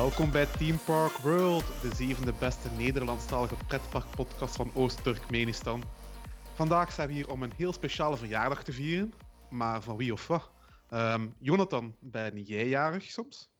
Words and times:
Welkom 0.00 0.30
bij 0.30 0.46
Team 0.46 0.78
Park 0.84 1.12
World, 1.12 1.64
de 1.82 1.94
zevende 1.94 2.32
beste 2.38 2.70
Nederlandstalige 2.70 3.56
pretparkpodcast 3.66 4.56
van 4.56 4.70
Oost-Turkmenistan. 4.74 5.82
Vandaag 6.54 6.92
zijn 6.92 7.08
we 7.08 7.14
hier 7.14 7.30
om 7.30 7.42
een 7.42 7.52
heel 7.56 7.72
speciale 7.72 8.16
verjaardag 8.16 8.64
te 8.64 8.72
vieren, 8.72 9.12
maar 9.50 9.82
van 9.82 9.96
wie 9.96 10.12
of 10.12 10.26
wat? 10.26 10.50
Ehm, 10.88 11.28
Jonathan, 11.38 11.96
ben 11.98 12.42
jij 12.42 12.68
jarig 12.68 13.02
soms? 13.04 13.50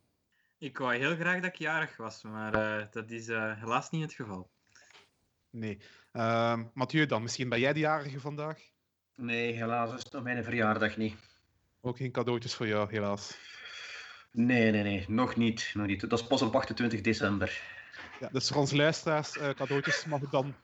Ik 0.58 0.78
wou 0.78 0.96
heel 0.96 1.14
graag 1.14 1.40
dat 1.40 1.52
ik 1.52 1.58
jarig 1.58 1.96
was, 1.96 2.22
maar 2.22 2.54
eh, 2.54 2.86
dat 2.90 3.10
is 3.10 3.28
eh, 3.28 3.60
helaas 3.60 3.90
niet 3.90 4.02
het 4.02 4.12
geval. 4.12 4.50
Nee. 5.50 5.78
Ehm, 6.12 6.64
Mathieu 6.74 7.06
dan, 7.06 7.22
misschien 7.22 7.48
ben 7.48 7.60
jij 7.60 7.72
de 7.72 7.80
jarige 7.80 8.20
vandaag? 8.20 8.58
Nee, 9.14 9.52
helaas 9.52 9.92
is 9.92 10.02
het 10.02 10.12
nog 10.12 10.22
mijn 10.22 10.44
verjaardag 10.44 10.96
niet. 10.96 11.16
Ook 11.80 11.96
geen 11.96 12.12
cadeautjes 12.12 12.54
voor 12.54 12.66
jou, 12.66 12.90
helaas. 12.90 13.38
Nee, 14.32 14.70
nee, 14.70 14.82
nee, 14.82 15.04
nog 15.08 15.36
niet. 15.36 15.70
Nog 15.74 15.86
niet. 15.86 16.00
Dat 16.00 16.20
is 16.20 16.26
pas 16.26 16.42
op 16.42 16.54
28 16.56 17.00
december. 17.00 17.62
Ja, 18.20 18.28
dus 18.28 18.48
voor 18.48 18.56
onze 18.56 18.76
luisteraars, 18.76 19.36
eh, 19.38 19.50
cadeautjes 19.50 20.04
mag 20.04 20.22
ik 20.22 20.30
dan 20.30 20.54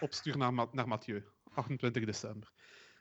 opsturen 0.00 0.38
naar, 0.38 0.54
Ma- 0.54 0.68
naar 0.72 0.88
Mathieu. 0.88 1.24
28 1.54 2.04
december. 2.04 2.52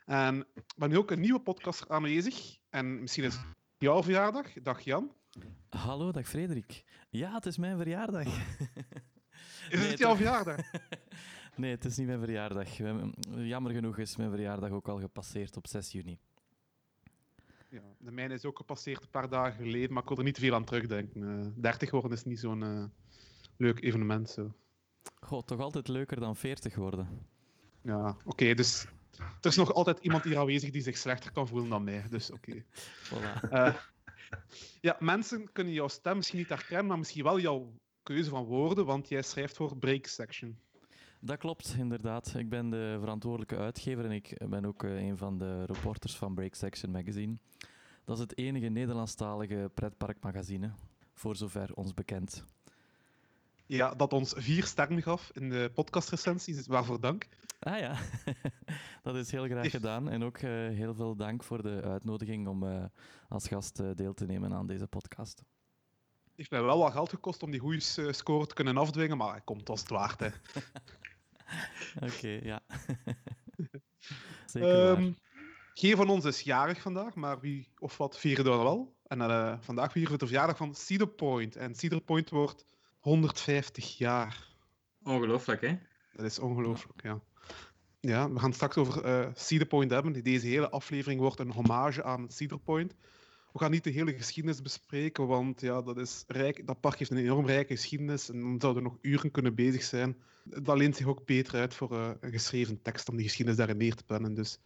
En 0.05 0.39
we 0.55 0.63
hebben 0.67 0.89
nu 0.89 0.97
ook 0.97 1.11
een 1.11 1.19
nieuwe 1.19 1.39
podcast 1.41 1.89
aanwezig. 1.89 2.57
En 2.69 2.99
misschien 3.01 3.23
is 3.23 3.33
het 3.33 3.43
jouw 3.77 4.03
verjaardag. 4.03 4.47
Dag 4.61 4.81
Jan. 4.81 5.11
Hallo, 5.69 6.11
dag 6.11 6.27
Frederik. 6.27 6.83
Ja, 7.09 7.33
het 7.33 7.45
is 7.45 7.57
mijn 7.57 7.77
verjaardag. 7.77 8.25
Is 8.25 8.33
Nee, 9.79 9.89
het 9.89 9.99
jouw 9.99 10.15
verjaardag? 10.15 10.57
nee, 11.55 11.71
het 11.71 11.85
is 11.85 11.97
niet 11.97 12.07
mijn 12.07 12.19
verjaardag. 12.19 12.67
Jammer 13.35 13.71
genoeg 13.71 13.97
is 13.97 14.15
mijn 14.15 14.29
verjaardag 14.29 14.69
ook 14.69 14.87
al 14.87 14.99
gepasseerd 14.99 15.57
op 15.57 15.67
6 15.67 15.91
juni. 15.91 16.19
Ja, 17.71 17.81
de 17.97 18.11
mijne 18.11 18.33
is 18.33 18.45
ook 18.45 18.57
gepasseerd 18.57 19.01
een 19.01 19.09
paar 19.09 19.29
dagen 19.29 19.63
geleden, 19.63 19.93
maar 19.93 20.01
ik 20.03 20.07
wil 20.07 20.17
er 20.17 20.23
niet 20.23 20.39
veel 20.39 20.53
aan 20.53 20.65
terugdenken. 20.65 21.43
Eh 21.43 21.47
30 21.55 21.91
worden 21.91 22.11
is 22.11 22.23
niet 22.23 22.39
zo'n 22.39 22.63
eh, 22.63 22.83
leuk 23.57 23.81
evenement. 23.81 24.29
Zo. 24.29 24.53
Goh, 25.19 25.41
toch 25.43 25.59
altijd 25.59 25.87
leuker 25.87 26.19
dan 26.19 26.35
40 26.35 26.75
worden. 26.75 27.27
Ja, 27.81 28.17
oké, 28.23 28.53
dus 28.53 28.85
er 29.17 29.49
is 29.49 29.55
nog 29.55 29.73
altijd 29.73 29.99
iemand 29.99 30.23
hier 30.23 30.37
aanwezig 30.37 30.69
die 30.69 30.81
zich 30.81 30.97
slechter 30.97 31.31
kan 31.31 31.47
voelen 31.47 31.69
dan 31.69 31.83
mij. 31.83 32.05
Dus 32.09 32.31
oké. 32.31 32.63
Voilà. 33.09 33.49
Eh, 33.49 33.75
ja, 34.81 34.97
mensen 34.99 35.51
kunnen 35.51 35.73
jouw 35.73 35.87
stem 35.87 36.15
misschien 36.15 36.37
niet 36.39 36.49
herkennen, 36.49 36.85
maar 36.85 36.97
misschien 36.97 37.23
wel 37.23 37.39
jouw 37.39 37.73
keuze 38.03 38.29
van 38.29 38.43
woorden, 38.43 38.85
want 38.85 39.07
jij 39.07 39.21
schrijft 39.21 39.55
voor 39.55 39.77
Break 39.77 40.05
Section. 40.05 40.59
Dat 41.23 41.37
klopt, 41.37 41.75
inderdaad. 41.77 42.33
Ik 42.35 42.49
ben 42.49 42.69
de 42.69 42.97
verantwoordelijke 42.99 43.57
uitgever 43.57 44.05
en 44.05 44.11
ik 44.11 44.37
ben 44.49 44.65
ook 44.65 44.83
eh, 44.83 44.97
een 44.97 45.17
van 45.17 45.37
de 45.37 45.65
reporters 45.65 46.17
van 46.17 46.33
Break 46.33 46.55
Section 46.55 46.91
Magazine. 46.91 47.37
Dat 48.05 48.15
is 48.15 48.21
het 48.21 48.37
enige 48.37 48.67
Nederlandstalige 48.67 49.71
pretparkmagazine, 49.73 50.71
voor 51.13 51.35
zover 51.35 51.73
ons 51.73 51.93
bekend. 51.93 52.45
Ja, 53.65 53.93
dat 53.93 54.13
ons 54.13 54.33
vier 54.37 54.63
sterren 54.63 55.01
gaf 55.01 55.31
in 55.33 55.49
de 55.49 55.71
podcastrecensies, 55.73 56.67
waarvoor 56.67 56.99
dank. 56.99 57.27
Ah 57.59 57.79
ja, 57.79 57.97
dat 59.03 59.15
is 59.15 59.31
heel 59.31 59.45
graag 59.45 59.71
gedaan. 59.71 60.09
En 60.09 60.23
ook 60.23 60.37
eh, 60.37 60.49
heel 60.51 60.93
veel 60.93 61.15
dank 61.15 61.43
voor 61.43 61.61
de 61.61 61.81
uitnodiging 61.83 62.47
om 62.47 62.63
eh, 62.63 62.83
als 63.29 63.47
gast 63.47 63.81
deel 63.95 64.13
te 64.13 64.25
nemen 64.25 64.53
aan 64.53 64.67
deze 64.67 64.87
podcast. 64.87 65.37
Het 65.37 66.35
heeft 66.35 66.51
mij 66.51 66.63
wel 66.63 66.77
wat 66.77 66.91
geld 66.91 67.09
gekost 67.09 67.43
om 67.43 67.51
die 67.51 67.59
goede 67.59 68.13
score 68.13 68.47
te 68.47 68.53
kunnen 68.53 68.77
afdwingen, 68.77 69.17
maar 69.17 69.33
het 69.33 69.43
komt 69.43 69.69
als 69.69 69.79
het 69.79 69.89
waard. 69.89 70.19
Hè. 70.19 70.29
Oké, 72.07 72.39
ja. 72.43 72.61
Zeker. 74.45 74.89
Ehm, 74.89 75.11
geen 75.73 75.95
van 75.95 76.09
ons 76.09 76.25
is 76.25 76.41
jarig 76.41 76.81
vandaag, 76.81 77.15
maar 77.15 77.39
wie 77.39 77.71
of 77.79 77.97
wat 77.97 78.19
vieren 78.19 78.43
we 78.43 78.49
dan 78.49 78.63
wel? 78.63 78.95
En 79.07 79.21
eh, 79.21 79.57
vandaag 79.59 79.91
vieren 79.91 80.11
we 80.11 80.17
de 80.17 80.25
verjaardag 80.25 80.57
van 80.57 80.75
Cedar 80.75 81.07
Point. 81.07 81.55
En 81.55 81.75
Cedar 81.75 82.01
Point 82.01 82.29
wordt 82.29 82.65
150 82.99 83.97
jaar. 83.97 84.47
Ongelooflijk, 85.03 85.61
hè? 85.61 85.77
Dat 86.13 86.25
is 86.25 86.39
ongelooflijk, 86.39 87.01
ja. 87.03 87.21
Ja, 87.99 88.31
we 88.31 88.39
gaan 88.39 88.47
het 88.47 88.55
straks 88.55 88.77
over 88.77 89.03
eh 89.03 89.27
Cedar 89.33 89.67
Point 89.67 89.91
hebben. 89.91 90.23
Deze 90.23 90.47
hele 90.47 90.69
aflevering 90.69 91.19
wordt 91.19 91.39
een 91.39 91.51
hommage 91.51 92.03
aan 92.03 92.29
Cedar 92.29 92.59
Point. 92.59 92.95
We 93.51 93.59
gaan 93.59 93.71
niet 93.71 93.83
de 93.83 93.89
hele 93.89 94.13
geschiedenis 94.13 94.61
bespreken, 94.61 95.27
want 95.27 95.61
ja, 95.61 95.81
dat, 95.81 95.97
is 95.97 96.23
rijk, 96.27 96.67
dat 96.67 96.79
park 96.79 96.99
heeft 96.99 97.11
een 97.11 97.17
enorm 97.17 97.45
rijke 97.45 97.75
geschiedenis 97.75 98.29
en 98.29 98.39
dan 98.39 98.59
zouden 98.59 98.83
we 98.83 98.89
nog 98.89 98.97
uren 99.01 99.31
kunnen 99.31 99.55
bezig 99.55 99.83
zijn. 99.83 100.17
Dat 100.43 100.77
leent 100.77 100.95
zich 100.95 101.05
ook 101.05 101.25
beter 101.25 101.59
uit 101.59 101.73
voor 101.73 101.91
eh, 101.91 102.09
een 102.19 102.31
geschreven 102.31 102.81
tekst 102.81 103.09
om 103.09 103.15
die 103.15 103.25
geschiedenis 103.25 103.59
daarin 103.59 103.77
neer 103.77 103.95
te 103.95 104.03
pennen. 104.03 104.33
Dus 104.33 104.59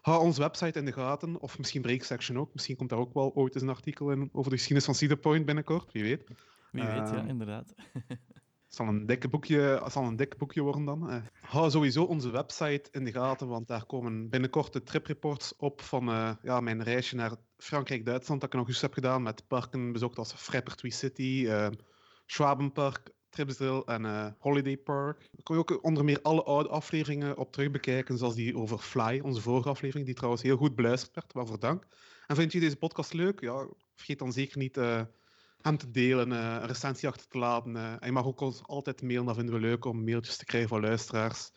hou 0.00 0.22
onze 0.22 0.40
website 0.40 0.78
in 0.78 0.84
de 0.84 0.92
gaten, 0.92 1.40
of 1.40 1.58
misschien 1.58 1.82
Break 1.82 2.02
Section 2.02 2.38
ook. 2.38 2.52
Misschien 2.52 2.76
komt 2.76 2.90
daar 2.90 2.98
ook 2.98 3.14
wel 3.14 3.34
ooit 3.34 3.54
eens 3.54 3.62
een 3.62 3.68
artikel 3.68 4.10
in 4.10 4.28
over 4.32 4.50
de 4.50 4.56
geschiedenis 4.56 4.84
van 4.84 4.94
Cedar 4.94 5.16
Point 5.16 5.44
binnenkort, 5.44 5.92
wie 5.92 6.02
weet. 6.02 6.24
Wie 6.70 6.84
weet, 6.84 7.08
ja, 7.08 7.16
ehm, 7.16 7.28
inderdaad. 7.28 7.74
Zal 8.74 8.86
een 8.86 9.06
dikke 9.06 9.28
boekje, 9.28 9.82
zal 9.90 10.04
een 10.04 10.16
dik 10.16 10.36
boekje 10.36 10.62
worden 10.62 10.84
dan. 10.84 11.22
Hou 11.40 11.70
sowieso 11.70 12.04
onze 12.04 12.30
website 12.30 12.88
in 12.90 13.04
de 13.04 13.12
gaten, 13.12 13.48
want 13.48 13.68
daar 13.68 13.86
komen 13.86 14.28
binnenkort 14.30 14.72
de 14.72 14.82
tripreports 14.82 15.56
op 15.56 15.80
van 15.80 16.08
eh, 16.08 16.30
ja, 16.42 16.60
mijn 16.60 16.82
reisje 16.82 17.16
naar 17.16 17.36
Frankrijk-Duitsland 17.56 18.40
dat 18.40 18.48
ik 18.48 18.54
in 18.54 18.58
augustus 18.58 18.82
heb 18.82 18.92
gedaan 18.92 19.22
met 19.22 19.46
parken 19.46 19.92
bezocht 19.92 20.18
als 20.18 20.32
Frappertwee 20.32 20.92
City, 20.92 21.46
eh 21.48 21.68
Schwabenpark, 22.26 23.10
Tripsdrill 23.28 23.82
en 23.84 24.04
eh, 24.04 24.26
Holiday 24.38 24.76
Park. 24.76 25.18
Daar 25.18 25.42
kun 25.42 25.54
je 25.54 25.60
ook 25.60 25.84
onder 25.84 26.04
meer 26.04 26.22
alle 26.22 26.42
oude 26.42 26.68
afleveringen 26.68 27.36
op 27.36 27.52
terugbekijken, 27.52 28.18
zoals 28.18 28.34
die 28.34 28.56
over 28.56 28.78
Fly, 28.78 29.20
onze 29.20 29.40
vorige 29.40 29.68
aflevering, 29.68 30.06
die 30.06 30.14
trouwens 30.14 30.42
heel 30.42 30.56
goed 30.56 30.74
beluisterd 30.74 31.14
werd. 31.14 31.32
Waarvoor 31.32 31.58
dank. 31.58 31.86
En 32.26 32.36
vind 32.36 32.52
je 32.52 32.60
deze 32.60 32.76
podcast 32.76 33.12
leuk? 33.12 33.40
Ja, 33.40 33.66
vergeet 33.94 34.18
dan 34.18 34.32
zeker 34.32 34.58
niet... 34.58 34.76
hem 35.64 35.76
te 35.76 35.90
delen, 35.90 36.32
eh, 36.32 36.38
een 36.38 36.66
recensie 36.66 37.08
achter 37.08 37.28
te 37.28 37.38
laten. 37.38 37.76
eh. 37.76 37.92
en 37.92 37.98
je 38.06 38.12
mag 38.12 38.24
ook 38.26 38.40
ons 38.40 38.62
altijd 38.62 39.02
mailen, 39.02 39.24
dat 39.26 39.36
vinden 39.36 39.54
we 39.54 39.60
leuk 39.60 39.84
om 39.84 40.04
mailtjes 40.04 40.36
te 40.36 40.44
krijgen 40.44 40.68
van 40.68 40.80
luisteraars. 40.80 41.50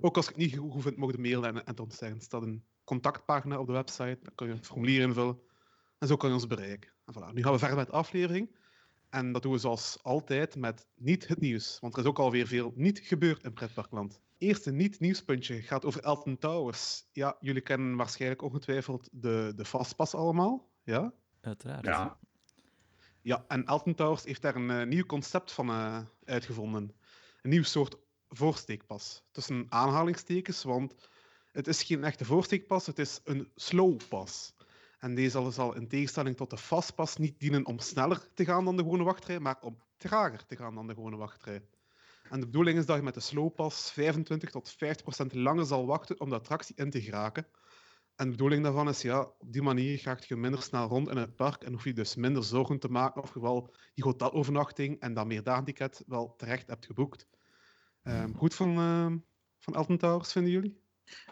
Ook 0.00 0.16
als 0.16 0.28
ik 0.28 0.34
het 0.34 0.44
niet 0.44 0.56
goed 0.56 0.82
vind, 0.82 0.96
mogen 0.96 1.20
mailen 1.20 1.54
en, 1.54 1.64
en 1.64 1.74
te 1.74 1.82
ontzeggen. 1.82 2.18
Er 2.18 2.24
staat 2.24 2.42
een 2.42 2.64
contactpagina 2.84 3.58
op 3.58 3.66
de 3.66 3.72
website, 3.72 4.18
daar 4.22 4.34
kun 4.34 4.46
je 4.46 4.52
een 4.52 4.64
formulier 4.64 5.00
invullen. 5.02 5.38
En 5.98 6.08
zo 6.08 6.16
kan 6.16 6.28
je 6.28 6.34
ons 6.34 6.46
bereiken. 6.46 6.90
En 7.04 7.14
voilà. 7.14 7.32
Nu 7.34 7.42
gaan 7.42 7.52
we 7.52 7.58
verder 7.58 7.76
met 7.76 7.86
de 7.86 7.92
aflevering. 7.92 8.56
En 9.10 9.32
dat 9.32 9.42
doen 9.42 9.52
we 9.52 9.58
zoals 9.58 9.98
altijd 10.02 10.56
met 10.56 10.86
niet 10.94 11.28
het 11.28 11.40
nieuws. 11.40 11.78
Want 11.80 11.94
er 11.94 12.00
is 12.00 12.06
ook 12.06 12.18
alweer 12.18 12.46
veel 12.46 12.72
niet 12.74 12.98
gebeurd 12.98 13.44
in 13.44 13.52
pretparkland. 13.52 14.20
Eerste 14.38 14.72
niet-nieuwspuntje 14.72 15.62
gaat 15.62 15.84
over 15.84 16.02
Elton 16.02 16.38
Towers. 16.38 17.04
Ja, 17.12 17.36
jullie 17.40 17.62
kennen 17.62 17.96
waarschijnlijk 17.96 18.42
ongetwijfeld 18.42 19.08
de, 19.12 19.52
de 19.56 19.64
Fastpass 19.64 20.14
allemaal. 20.14 20.68
Ja? 20.82 21.12
Uiteraard. 21.40 21.84
Ja. 21.84 22.18
Ja, 23.26 23.44
en 23.48 23.64
Elton 23.64 23.94
Towers 23.94 24.24
heeft 24.24 24.42
daar 24.42 24.56
een 24.56 24.70
eh, 24.70 24.86
nieuw 24.86 25.04
concept 25.04 25.52
van 25.52 25.68
eh, 25.68 26.00
uitgevonden. 26.24 26.92
Een 27.42 27.50
nieuw 27.50 27.62
soort 27.62 27.96
voorsteekpas. 28.28 29.22
Tussen 29.30 29.66
aanhalingstekens, 29.68 30.62
want 30.62 30.94
het 31.52 31.66
is 31.66 31.82
geen 31.82 32.04
echte 32.04 32.24
voorsteekpas, 32.24 32.86
het 32.86 32.98
is 32.98 33.20
een 33.24 33.50
slowpas. 33.54 34.54
En 34.98 35.14
deze 35.14 35.50
zal, 35.50 35.74
in 35.74 35.88
tegenstelling 35.88 36.36
tot 36.36 36.50
de 36.50 36.58
fastpas 36.58 37.16
niet 37.16 37.40
dienen 37.40 37.66
om 37.66 37.78
sneller 37.78 38.28
te 38.34 38.44
gaan 38.44 38.64
dan 38.64 38.76
de 38.76 38.82
gewone 38.82 39.04
wachtrij, 39.04 39.40
maar 39.40 39.56
om 39.60 39.78
trager 39.96 40.46
te 40.46 40.56
gaan 40.56 40.74
dan 40.74 40.86
de 40.86 40.94
gewone 40.94 41.16
wachtrij. 41.16 41.62
En 42.30 42.40
de 42.40 42.46
bedoeling 42.46 42.78
is 42.78 42.86
dat 42.86 42.96
je 42.96 43.02
met 43.02 43.14
de 43.14 43.20
slowpas 43.20 43.92
25 43.92 44.50
tot 44.50 44.70
50 44.70 45.02
procent 45.02 45.34
langer 45.34 45.66
zal 45.66 45.86
wachten 45.86 46.20
om 46.20 46.28
de 46.28 46.34
attractie 46.34 46.76
in 46.76 46.90
te 46.90 47.02
geraken. 47.02 47.46
En 48.16 48.24
de 48.24 48.30
bedoeling 48.30 48.62
daarvan 48.62 48.88
is, 48.88 49.02
ja, 49.02 49.20
op 49.20 49.52
die 49.52 49.62
manier 49.62 49.98
gaat 49.98 50.26
je 50.26 50.36
minder 50.36 50.62
snel 50.62 50.88
rond 50.88 51.08
in 51.08 51.16
het 51.16 51.36
park 51.36 51.62
en 51.62 51.72
hoef 51.72 51.84
je 51.84 51.92
dus 51.92 52.14
minder 52.14 52.44
zorgen 52.44 52.78
te 52.78 52.88
maken 52.88 53.22
of 53.22 53.34
je 53.34 53.40
wel 53.40 53.74
die 53.94 54.04
hotelovernachting 54.04 55.00
en 55.00 55.14
dat 55.14 55.26
meerdagenticket 55.26 56.04
wel 56.06 56.34
terecht 56.36 56.68
hebt 56.68 56.86
geboekt. 56.86 57.28
Ehm, 58.02 58.32
goed 58.32 58.54
van, 58.54 58.68
ehm, 58.68 59.18
van 59.58 59.74
Elton 59.74 59.98
Towers, 59.98 60.32
vinden 60.32 60.52
jullie? 60.52 60.80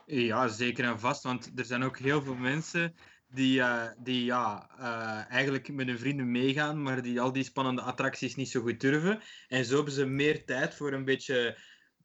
Ja, 0.07 0.49
zeker 0.49 0.85
en 0.85 1.01
vast. 1.01 1.23
Want 1.23 1.51
er 1.55 1.65
zijn 1.65 1.83
ook 1.83 1.99
heel 1.99 2.23
veel 2.23 2.35
mensen 2.35 2.95
die, 3.29 3.61
eh, 3.61 3.91
die 3.99 4.25
ja, 4.25 4.71
eh, 4.79 5.33
eigenlijk 5.33 5.73
met 5.73 5.87
hun 5.87 5.99
vrienden 5.99 6.31
meegaan, 6.31 6.83
maar 6.83 7.03
die 7.03 7.21
al 7.21 7.33
die 7.33 7.45
spannende 7.45 7.83
attracties 7.83 8.35
niet 8.35 8.51
zo 8.51 8.61
goed 8.61 8.81
durven. 8.81 9.21
En 9.49 9.65
zo 9.65 9.75
hebben 9.75 9.95
ze 9.95 10.07
meer 10.07 10.45
tijd 10.45 10.75
voor 10.75 10.93
een 10.93 11.05
beetje 11.05 11.59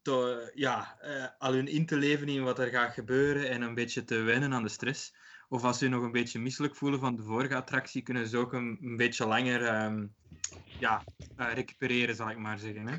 te, 0.09 0.51
ja, 0.55 0.97
eh, 1.01 1.25
al 1.37 1.53
hun 1.53 1.67
in 1.67 1.85
te 1.85 1.97
leven 1.97 2.27
in 2.27 2.43
wat 2.43 2.59
er 2.59 2.67
gaat 2.67 2.93
gebeuren 2.93 3.49
en 3.49 3.61
een 3.61 3.73
beetje 3.73 4.03
te 4.03 4.15
wennen 4.15 4.53
aan 4.53 4.63
de 4.63 4.69
stress. 4.69 5.13
Of 5.49 5.63
als 5.63 5.77
ze 5.77 5.87
nog 5.87 6.03
een 6.03 6.11
beetje 6.11 6.39
misselijk 6.39 6.75
voelen 6.75 6.99
van 6.99 7.15
de 7.15 7.23
vorige 7.23 7.55
attractie, 7.55 8.01
kunnen 8.01 8.27
ze 8.27 8.37
ook 8.37 8.53
een, 8.53 8.77
een 8.81 8.97
beetje 8.97 9.27
langer 9.27 9.65
ehm, 9.65 10.07
ja, 10.79 11.03
eh, 11.35 11.53
recupereren, 11.53 12.15
zal 12.15 12.29
ik 12.29 12.37
maar 12.37 12.59
zeggen. 12.59 12.87
Hè? 12.87 12.97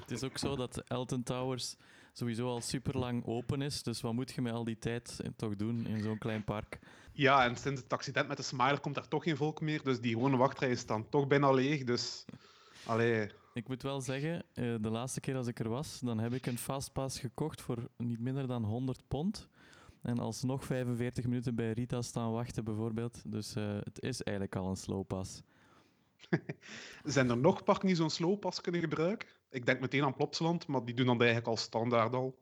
Het 0.00 0.10
is 0.10 0.22
ook 0.22 0.38
zo 0.38 0.56
dat 0.56 0.82
Elton 0.86 1.22
Towers 1.22 1.76
sowieso 2.12 2.46
al 2.46 2.60
super 2.60 2.98
lang 2.98 3.26
open 3.26 3.62
is. 3.62 3.82
Dus 3.82 4.00
wat 4.00 4.12
moet 4.12 4.32
je 4.32 4.40
met 4.40 4.52
al 4.52 4.64
die 4.64 4.78
tijd 4.78 5.16
toch 5.36 5.56
doen 5.56 5.86
in 5.86 6.02
zo'n 6.02 6.18
klein 6.18 6.44
park? 6.44 6.78
Ja, 7.12 7.44
en 7.44 7.56
sinds 7.56 7.80
het 7.80 7.92
accident 7.92 8.28
met 8.28 8.36
de 8.36 8.42
Smiler 8.42 8.80
komt 8.80 8.94
daar 8.94 9.08
toch 9.08 9.22
geen 9.22 9.36
volk 9.36 9.60
meer, 9.60 9.82
dus 9.82 10.00
die 10.00 10.12
gewone 10.12 10.36
wachtrij 10.36 10.70
is 10.70 10.86
dan 10.86 11.08
toch 11.08 11.26
bijna 11.26 11.50
leeg, 11.50 11.84
dus... 11.84 12.24
Allee, 12.86 13.30
Ik 13.60 13.68
moet 13.68 13.82
wel 13.82 14.00
zeggen, 14.00 14.44
eh, 14.52 14.74
de 14.80 14.90
laatste 14.90 15.20
keer 15.20 15.36
als 15.36 15.46
ik 15.46 15.58
er 15.58 15.68
was, 15.68 16.00
dan 16.00 16.18
heb 16.18 16.32
ik 16.32 16.46
een 16.46 16.58
fastpass 16.58 17.18
gekocht 17.18 17.60
voor 17.60 17.88
niet 17.96 18.20
minder 18.20 18.46
dan 18.46 18.64
100 18.64 19.08
pond. 19.08 19.48
En 20.02 20.18
alsnog 20.18 20.64
45 20.64 21.24
minuten 21.24 21.54
bij 21.54 21.72
Rita 21.72 22.02
staan 22.02 22.32
wachten, 22.32 22.64
bijvoorbeeld. 22.64 23.22
Dus 23.26 23.54
eh, 23.54 23.78
het 23.82 24.02
is 24.02 24.22
eigenlijk 24.22 24.56
al 24.56 24.68
een 24.68 24.76
slowpass. 24.76 25.42
Zijn 27.04 27.30
er 27.30 27.36
nog 27.36 27.64
parken 27.64 27.86
die 27.86 27.96
zo'n 27.96 28.10
slowpas 28.10 28.60
kunnen 28.60 28.80
gebruiken? 28.80 29.28
Ik 29.50 29.66
denk 29.66 29.80
meteen 29.80 30.04
aan 30.04 30.14
Plopsaland, 30.14 30.66
maar 30.66 30.84
die 30.84 30.94
doen 30.94 31.06
dat 31.06 31.18
eigenlijk 31.18 31.48
al 31.48 31.56
standaard 31.56 32.14
al. 32.14 32.38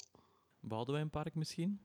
Boudewijnpark 0.61 1.35
misschien? 1.35 1.81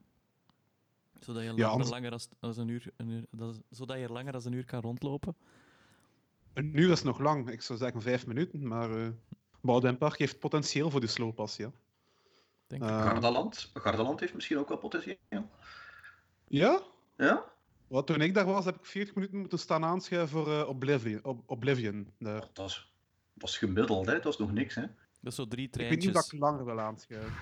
Zodat 1.19 1.43
je, 1.43 1.53
Ja, 1.55 1.77
langer, 1.77 2.11
als, 2.11 2.29
als 2.39 2.57
een 2.57 2.67
uur, 2.67 2.93
een 2.95 3.09
uur, 3.09 3.25
dat 3.31 3.61
zodat 3.69 3.97
je 3.97 4.03
er 4.03 4.11
langer 4.11 4.31
dan 4.31 4.41
een 4.45 4.53
uur 4.53 4.65
kan 4.65 4.81
rondlopen. 4.81 5.35
Een 6.53 6.79
uur 6.79 6.91
is 6.91 7.03
nog 7.03 7.19
lang, 7.19 7.49
ik 7.49 7.61
zou 7.61 7.79
zeggen 7.79 8.01
vijf 8.01 8.25
minuten, 8.27 8.67
maar 8.67 8.91
eh 8.91 9.07
Boudenpark 9.61 10.17
heeft 10.17 10.39
potentieel 10.39 10.89
voor 10.89 10.99
die 10.99 11.09
slowpas, 11.09 11.55
ja. 11.55 11.71
Denk 12.67 12.83
ik. 12.83 12.89
Eh, 12.89 13.01
Gardaland. 13.01 13.71
Gardaland 13.73 14.19
heeft 14.19 14.33
misschien 14.33 14.57
ook 14.57 14.67
wel 14.67 14.77
potentieel. 14.77 15.15
ja? 16.47 16.81
Ja? 17.17 17.43
Wat, 17.87 18.07
toen 18.07 18.21
ik 18.21 18.33
daar 18.33 18.45
was, 18.45 18.65
heb 18.65 18.75
ik 18.75 18.85
40 18.85 19.15
minuten 19.15 19.37
moeten 19.37 19.59
staan 19.59 19.83
aanschuiven 19.83 20.29
voor 20.29 20.53
eh, 20.59 20.67
Oblivion. 20.67 21.23
Ob- 21.25 21.43
Oblivion 21.45 22.07
daar. 22.19 22.47
Dat 22.53 22.69
is, 22.69 22.93
dat 23.33 23.49
is 23.49 23.57
gemiddeld, 23.57 24.05
hè? 24.05 24.19
Dat 24.19 24.33
is 24.33 24.37
nog 24.39 24.51
niks, 24.51 24.75
hè? 24.75 24.81
Dat 25.21 25.31
is 25.31 25.35
zo 25.35 25.47
drie 25.47 25.65
Ik 25.67 25.75
weet 25.75 25.87
treintjes. 25.87 26.13
niet 26.13 26.23
of 26.23 26.33
ik 26.33 26.39
langer 26.39 26.65
wil 26.65 26.79
aanschuiven. 26.79 27.33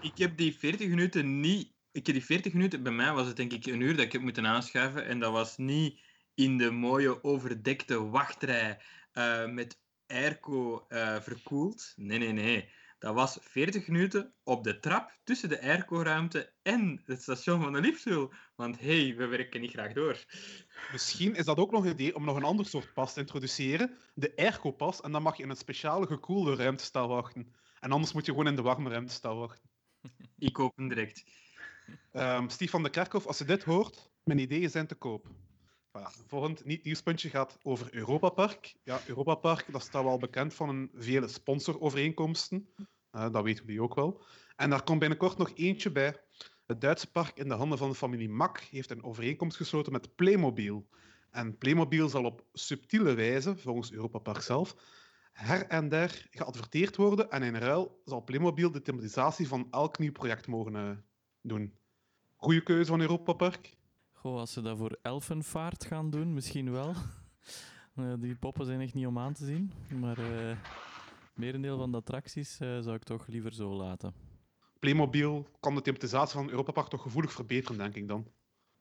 Ik 0.00 0.18
heb 0.18 0.36
die 0.36 0.54
40 0.58 0.88
minuten 0.88 1.40
niet. 1.40 1.72
Ik 1.92 2.06
heb 2.06 2.14
die 2.14 2.24
40 2.24 2.52
minuten, 2.52 2.82
bij 2.82 2.92
mij 2.92 3.12
was 3.12 3.26
het 3.26 3.36
denk 3.36 3.52
ik 3.52 3.66
een 3.66 3.80
uur 3.80 3.96
dat 3.96 4.04
ik 4.04 4.12
heb 4.12 4.22
moeten 4.22 4.46
aanschuiven. 4.46 5.04
En 5.06 5.20
dat 5.20 5.32
was 5.32 5.56
niet 5.56 6.00
in 6.36 6.58
de 6.58 6.70
mooie 6.70 7.24
overdekte 7.24 8.08
wachtrij 8.08 8.78
eh, 9.12 9.46
met 9.46 9.78
airco 10.06 10.84
eh, 10.88 11.20
verkoeld. 11.20 11.92
Nee, 11.96 12.18
nee, 12.18 12.32
nee. 12.32 12.68
Dat 12.98 13.14
was 13.14 13.38
40 13.40 13.86
minuten 13.86 14.34
op 14.42 14.64
de 14.64 14.78
trap 14.78 15.18
tussen 15.24 15.48
de 15.48 15.62
airco-ruimte 15.62 16.52
en 16.62 17.02
het 17.04 17.22
station 17.22 17.62
van 17.62 17.72
de 17.72 17.80
Lipswil. 17.80 18.32
Want 18.54 18.80
hé, 18.80 19.04
hey, 19.04 19.16
we 19.16 19.26
werken 19.26 19.60
niet 19.60 19.70
graag 19.70 19.92
door. 19.92 20.24
Misschien 20.92 21.34
is 21.34 21.44
dat 21.44 21.58
ook 21.58 21.70
nog 21.70 21.84
een 21.84 21.90
idee 21.90 22.14
om 22.14 22.24
nog 22.24 22.36
een 22.36 22.44
ander 22.44 22.66
soort 22.66 22.92
pas 22.94 23.12
te 23.12 23.20
introduceren. 23.20 23.96
De 24.14 24.32
airco-pas. 24.36 25.00
En 25.00 25.12
dan 25.12 25.22
mag 25.22 25.36
je 25.36 25.42
in 25.42 25.50
een 25.50 25.56
speciale 25.56 26.06
gekoelde 26.06 26.54
ruimte 26.54 26.84
staan 26.84 27.08
wachten. 27.08 27.54
En 27.80 27.92
anders 27.92 28.12
moet 28.12 28.26
je 28.26 28.32
gewoon 28.32 28.46
in 28.46 28.56
de 28.56 28.62
warme 28.62 28.90
ruimte 28.90 29.12
staan 29.12 29.36
wachten. 29.36 29.70
Ik 30.38 30.52
koop 30.52 30.76
hem 30.76 30.88
direct. 30.88 31.24
Ehm 32.12 32.48
Stief 32.48 32.70
van 32.70 32.82
de 32.82 32.90
Kerkhof, 32.90 33.26
als 33.26 33.38
je 33.38 33.44
dit 33.44 33.64
hoort, 33.64 34.10
mijn 34.24 34.38
ideeën 34.38 34.70
zijn 34.70 34.86
te 34.86 34.94
koop. 34.94 35.26
Volgend 36.26 36.64
niet-nieuwspuntje 36.64 37.28
gaat 37.30 37.58
over 37.62 37.94
Europa 37.94 38.28
Park. 38.28 38.74
Ja, 38.82 39.00
Europa 39.06 39.34
Park, 39.34 39.72
dat 39.72 39.82
staat 39.82 40.04
wel 40.04 40.18
bekend 40.18 40.54
van 40.54 40.68
een 40.68 40.90
vele 40.94 41.28
sponsorovereenkomsten. 41.28 42.68
Eh, 43.10 43.32
dat 43.32 43.42
weten 43.42 43.64
jullie 43.64 43.82
ook 43.82 43.94
wel. 43.94 44.22
En 44.56 44.70
daar 44.70 44.82
komt 44.82 44.98
binnenkort 44.98 45.38
nog 45.38 45.52
eentje 45.54 45.90
bij. 45.90 46.20
Het 46.66 46.80
Duitse 46.80 47.10
park 47.10 47.36
in 47.36 47.48
de 47.48 47.54
handen 47.54 47.78
van 47.78 47.88
de 47.88 47.94
familie 47.94 48.28
Mack 48.28 48.60
heeft 48.60 48.90
een 48.90 49.04
overeenkomst 49.04 49.56
gesloten 49.56 49.92
met 49.92 50.14
Playmobil. 50.14 50.88
En 51.30 51.58
Playmobil 51.58 52.08
zal 52.08 52.24
op 52.24 52.44
subtiele 52.52 53.14
wijze, 53.14 53.56
volgens 53.56 53.92
Europa 53.92 54.18
Park 54.18 54.40
zelf, 54.40 54.76
her 55.32 55.66
en 55.66 55.88
der 55.88 56.26
geadverteerd 56.30 56.96
worden. 56.96 57.30
En 57.30 57.42
in 57.42 57.56
ruil 57.56 58.00
zal 58.04 58.24
Playmobil 58.24 58.70
de 58.70 58.82
thematisatie 58.82 59.48
van 59.48 59.66
elk 59.70 59.98
nieuw 59.98 60.12
project 60.12 60.46
mogen 60.46 60.76
eh, 60.76 60.90
doen. 61.40 61.76
Goeie 62.36 62.62
keuze 62.62 62.90
van 62.90 63.00
Europa 63.00 63.32
Park. 63.32 63.76
Goh, 64.16 64.38
als 64.38 64.52
ze 64.52 64.62
dat 64.62 64.76
voor 64.76 64.98
elfenvaart 65.02 65.84
gaan 65.84 66.10
doen, 66.10 66.34
misschien 66.34 66.72
wel. 66.72 66.94
Eh, 67.96 68.12
die 68.18 68.34
poppen 68.34 68.66
zijn 68.66 68.80
echt 68.80 68.94
niet 68.94 69.06
om 69.06 69.18
aan 69.18 69.32
te 69.32 69.44
zien. 69.44 69.72
Maar 69.88 70.18
eh 70.18 70.56
merendeel 71.36 71.78
van 71.78 71.90
de 71.90 71.96
attracties 71.96 72.58
eh, 72.60 72.78
zou 72.80 72.94
ik 72.94 73.02
toch 73.02 73.26
liever 73.26 73.54
zo 73.54 73.74
laten. 73.74 74.14
Playmobil 74.78 75.48
kan 75.60 75.74
de 75.74 75.82
thematisatie 75.82 76.38
van 76.38 76.50
Europa 76.50 76.72
Park 76.72 76.88
toch 76.88 77.02
gevoelig 77.02 77.32
verbeteren, 77.32 77.78
denk 77.78 77.94
ik 77.94 78.08
dan. 78.08 78.26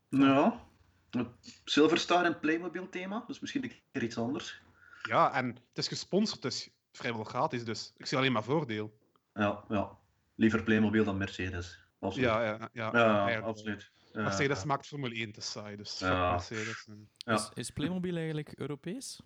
Ja. 0.10 0.64
Het 1.10 1.28
Silverstar 1.64 2.26
en 2.26 2.40
Playmobil 2.40 2.90
thema, 2.90 3.24
dus 3.28 3.40
misschien 3.40 3.64
een 3.64 3.72
keer 3.92 4.04
iets 4.04 4.18
anders. 4.18 4.62
Ja, 5.02 5.34
en 5.34 5.48
het 5.48 5.78
is 5.78 5.88
gesponsord, 5.88 6.42
dus 6.42 6.70
vrijwel 6.92 7.24
gratis, 7.24 7.66
dus 7.66 7.94
ik 7.98 8.06
zie 8.06 8.18
alleen 8.18 8.32
maar 8.32 8.44
voordeel. 8.44 8.98
Ja, 9.34 9.64
ja. 9.70 9.98
Liever 10.36 10.64
Playmobil 10.64 11.04
dan 11.04 11.18
Mercedes. 11.18 11.80
Absoluut. 12.00 12.30
Ja, 12.30 12.44
ja, 12.44 12.70
ja. 12.74 12.90
Ja, 12.92 12.92
eigenlijk 12.92 13.40
wel. 13.40 13.50
absoluut. 13.50 13.92
Mercedes 14.16 14.60
ja. 14.60 14.66
maakt 14.66 14.88
Formule 14.88 15.16
1 15.16 15.32
te 15.32 15.42
saai, 15.42 15.76
dus 15.76 15.92
fuck 15.92 16.08
Ja. 16.08 16.32
Mercedes. 16.32 16.88
Ja. 17.18 17.34
Is, 17.34 17.50
is 17.54 17.70
Playmobil 17.70 18.16
eigenlijk 18.16 18.52
Europees? 18.52 19.22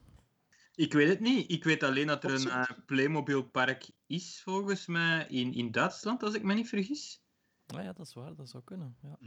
Ik 0.75 0.93
weet 0.93 1.07
het 1.07 1.19
niet. 1.19 1.51
Ik 1.51 1.63
weet 1.63 1.83
alleen 1.83 2.07
dat 2.07 2.23
er 2.23 2.33
een 2.33 2.49
eh, 2.49 2.69
Playmobil-park 2.85 3.89
is, 4.07 4.41
volgens 4.43 4.85
mij, 4.85 5.25
in, 5.29 5.53
in 5.53 5.71
Duitsland, 5.71 6.23
als 6.23 6.33
ik 6.33 6.43
me 6.43 6.53
niet 6.53 6.69
vergis. 6.69 7.21
Ah 7.65 7.83
ja, 7.83 7.93
dat 7.93 8.07
is 8.07 8.13
waar, 8.13 8.35
dat 8.35 8.49
zou 8.49 8.63
kunnen. 8.63 8.97
Ja. 9.01 9.17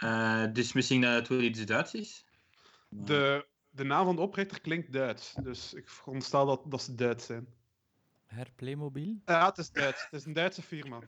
Eh, 0.00 0.52
dus 0.52 0.72
misschien 0.72 1.00
dat 1.00 1.14
het 1.14 1.28
wel 1.28 1.40
iets 1.40 1.64
Duits 1.64 1.94
is. 1.94 2.24
De, 2.88 3.46
de 3.70 3.84
naam 3.84 4.04
van 4.04 4.16
de 4.16 4.22
oprichter 4.22 4.60
klinkt 4.60 4.92
Duits, 4.92 5.34
dus 5.42 5.74
ik 5.74 5.88
veronderstel 5.88 6.46
dat, 6.46 6.62
dat 6.70 6.82
ze 6.82 6.94
Duits 6.94 7.26
zijn. 7.26 7.46
Her 8.26 8.52
Playmobil? 8.56 9.20
Ja, 9.24 9.46
het 9.46 9.58
is 9.58 9.70
Duits. 9.70 10.02
Het 10.02 10.20
is 10.20 10.26
een 10.26 10.32
Duitse 10.32 10.62
firma. 10.62 11.00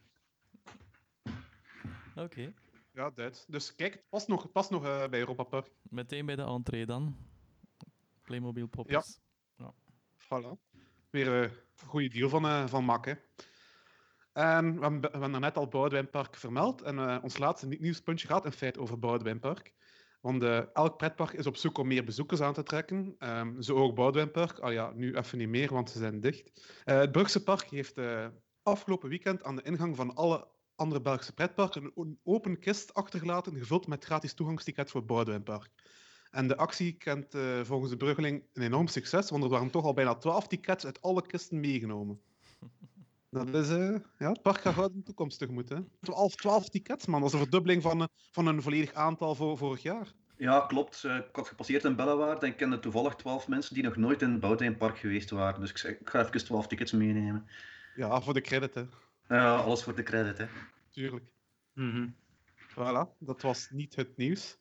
Oké. 2.14 2.54
Ja, 2.92 3.10
Duits. 3.10 3.44
Dus 3.46 3.74
kijk, 3.74 3.92
het 3.92 4.08
past 4.08 4.28
nog, 4.28 4.42
het 4.42 4.52
past 4.52 4.70
nog 4.70 4.84
eh, 4.84 5.08
bij 5.08 5.18
Europa 5.18 5.42
Park. 5.42 5.70
Meteen 5.82 6.26
bij 6.26 6.36
de 6.36 6.42
entree 6.42 6.86
dan. 6.86 7.16
Playmobil 8.22 8.66
poppers. 8.66 9.18
Voilà. 10.16 10.58
Weer 11.10 11.42
eh, 11.42 11.50
een 11.50 11.86
goede 11.86 12.08
deal 12.08 12.28
van, 12.28 12.44
eh 12.44 12.66
van. 12.66 12.98
Hè. 13.00 13.14
En 14.32 14.74
we 14.74 14.80
hebben, 14.80 15.00
we 15.00 15.18
hebben 15.18 15.40
net 15.40 15.56
al 15.56 15.68
Boudewijnpark 15.68 16.36
vermeld. 16.36 16.82
En 16.82 16.98
eh, 16.98 17.18
ons 17.22 17.38
laatste 17.38 17.66
nieuwspuntje 17.66 18.26
gaat 18.26 18.44
in 18.44 18.52
feite 18.52 18.80
over 18.80 18.98
Boudewijnpark. 18.98 19.74
Want 20.20 20.42
eh, 20.42 20.62
elk 20.72 20.96
pretpark 20.96 21.32
is 21.32 21.46
op 21.46 21.56
zoek 21.56 21.78
om 21.78 21.86
meer 21.86 22.04
bezoekers 22.04 22.40
aan 22.40 22.52
te 22.52 22.62
trekken. 22.62 23.14
Ehm, 23.18 23.60
zo 23.60 23.76
ook 23.76 23.94
Boudewijnpark. 23.94 24.58
Ah 24.58 24.72
ja, 24.72 24.92
nu 24.94 25.16
even 25.16 25.38
niet 25.38 25.48
meer, 25.48 25.72
want 25.72 25.90
ze 25.90 25.98
zijn 25.98 26.20
dicht. 26.20 26.70
Eh, 26.84 26.98
het 26.98 27.12
Brugse 27.12 27.42
Park 27.42 27.70
heeft 27.70 27.98
eh, 27.98 28.26
afgelopen 28.62 29.08
weekend 29.08 29.42
aan 29.42 29.56
de 29.56 29.62
ingang 29.62 29.96
van 29.96 30.14
alle 30.14 30.48
andere 30.80 31.00
Belgische 31.00 31.32
pretparken 31.32 31.92
een 31.94 32.18
open 32.24 32.58
kist 32.58 32.94
achtergelaten, 32.94 33.56
gevuld 33.56 33.86
met 33.86 34.04
gratis 34.04 34.34
toegangsticket 34.34 34.90
voor 34.90 35.04
Boudewijnpark. 35.04 35.70
En 36.30 36.46
de 36.48 36.56
actie 36.56 36.92
kent 36.92 37.34
eh, 37.34 37.60
volgens 37.62 37.90
de 37.90 37.96
Bruggeling 37.96 38.44
een 38.52 38.62
enorm 38.62 38.86
succes, 38.86 39.30
want 39.30 39.42
er 39.44 39.50
waren 39.50 39.70
toch 39.70 39.84
al 39.84 39.94
bijna 39.94 40.14
12 40.14 40.46
tickets 40.46 40.84
uit 40.86 41.02
alle 41.02 41.26
kisten 41.26 41.60
meegenomen. 41.60 42.20
Dat 43.30 43.54
is, 43.54 43.68
eh, 43.70 43.96
ja, 44.18 44.28
het 44.28 44.42
park 44.42 44.60
gaat 44.60 44.74
gouden 44.74 45.02
toekomst 45.02 45.38
tegemoet. 45.38 45.68
Hè. 45.68 45.76
12, 46.00 46.34
12 46.34 46.68
tickets, 46.68 47.06
man. 47.06 47.20
Dat 47.20 47.28
is 47.28 47.34
een 47.34 47.42
verdubbeling 47.42 47.82
van, 47.82 48.00
eh, 48.00 48.06
van 48.30 48.46
een 48.46 48.62
volledig 48.62 48.92
aantal 48.92 49.34
voor 49.34 49.58
vorig 49.58 49.82
jaar. 49.82 50.12
Ja, 50.36 50.60
klopt. 50.60 51.04
Eh, 51.04 51.16
Ik 51.16 51.36
had 51.36 51.48
gepasseerd 51.48 51.84
in 51.84 51.96
Bellewaard 51.96 52.42
en 52.42 52.48
ik 52.48 52.56
kende 52.56 52.78
toevallig 52.78 53.14
12 53.14 53.48
mensen 53.48 53.74
die 53.74 53.82
nog 53.82 53.96
nooit 53.96 54.22
in 54.22 54.30
het 54.30 54.40
Boudewijnpark 54.40 54.98
geweest 54.98 55.30
waren. 55.30 55.60
Dus 55.60 55.70
ik, 55.70 55.76
zei, 55.78 55.96
ik 56.00 56.10
ga 56.10 56.20
even 56.20 56.44
12 56.44 56.66
tickets 56.66 56.92
meenemen. 56.92 57.46
Ja, 57.94 58.20
voor 58.20 58.34
de 58.34 58.40
credit, 58.40 58.74
hè. 58.74 58.84
Ja, 59.30 59.56
alles 59.56 59.82
voor 59.82 59.94
de 59.94 60.02
credit, 60.02 60.38
hè. 60.38 60.46
Tuurlijk. 60.90 61.24
Mhm. 61.72 62.08
Voilà, 62.68 63.18
dat 63.18 63.42
was 63.42 63.70
niet 63.70 63.96
het 63.96 64.16
nieuws. 64.16 64.58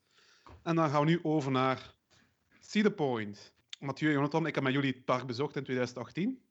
En 0.64 0.76
dan 0.76 0.90
gaan 0.90 1.06
we 1.06 1.10
nu 1.10 1.20
over 1.24 1.52
naar 1.52 1.96
Cedar 2.60 2.92
Point. 2.92 3.54
Mathieu 3.80 4.10
en 4.10 4.16
Jonathan, 4.16 4.46
ik 4.46 4.56
heb 4.56 4.64
met 4.64 4.74
jullie 4.74 4.94
het 4.94 5.06
park 5.06 5.26
bezocht 5.26 5.56
in 5.56 5.64
2018. 5.64 6.42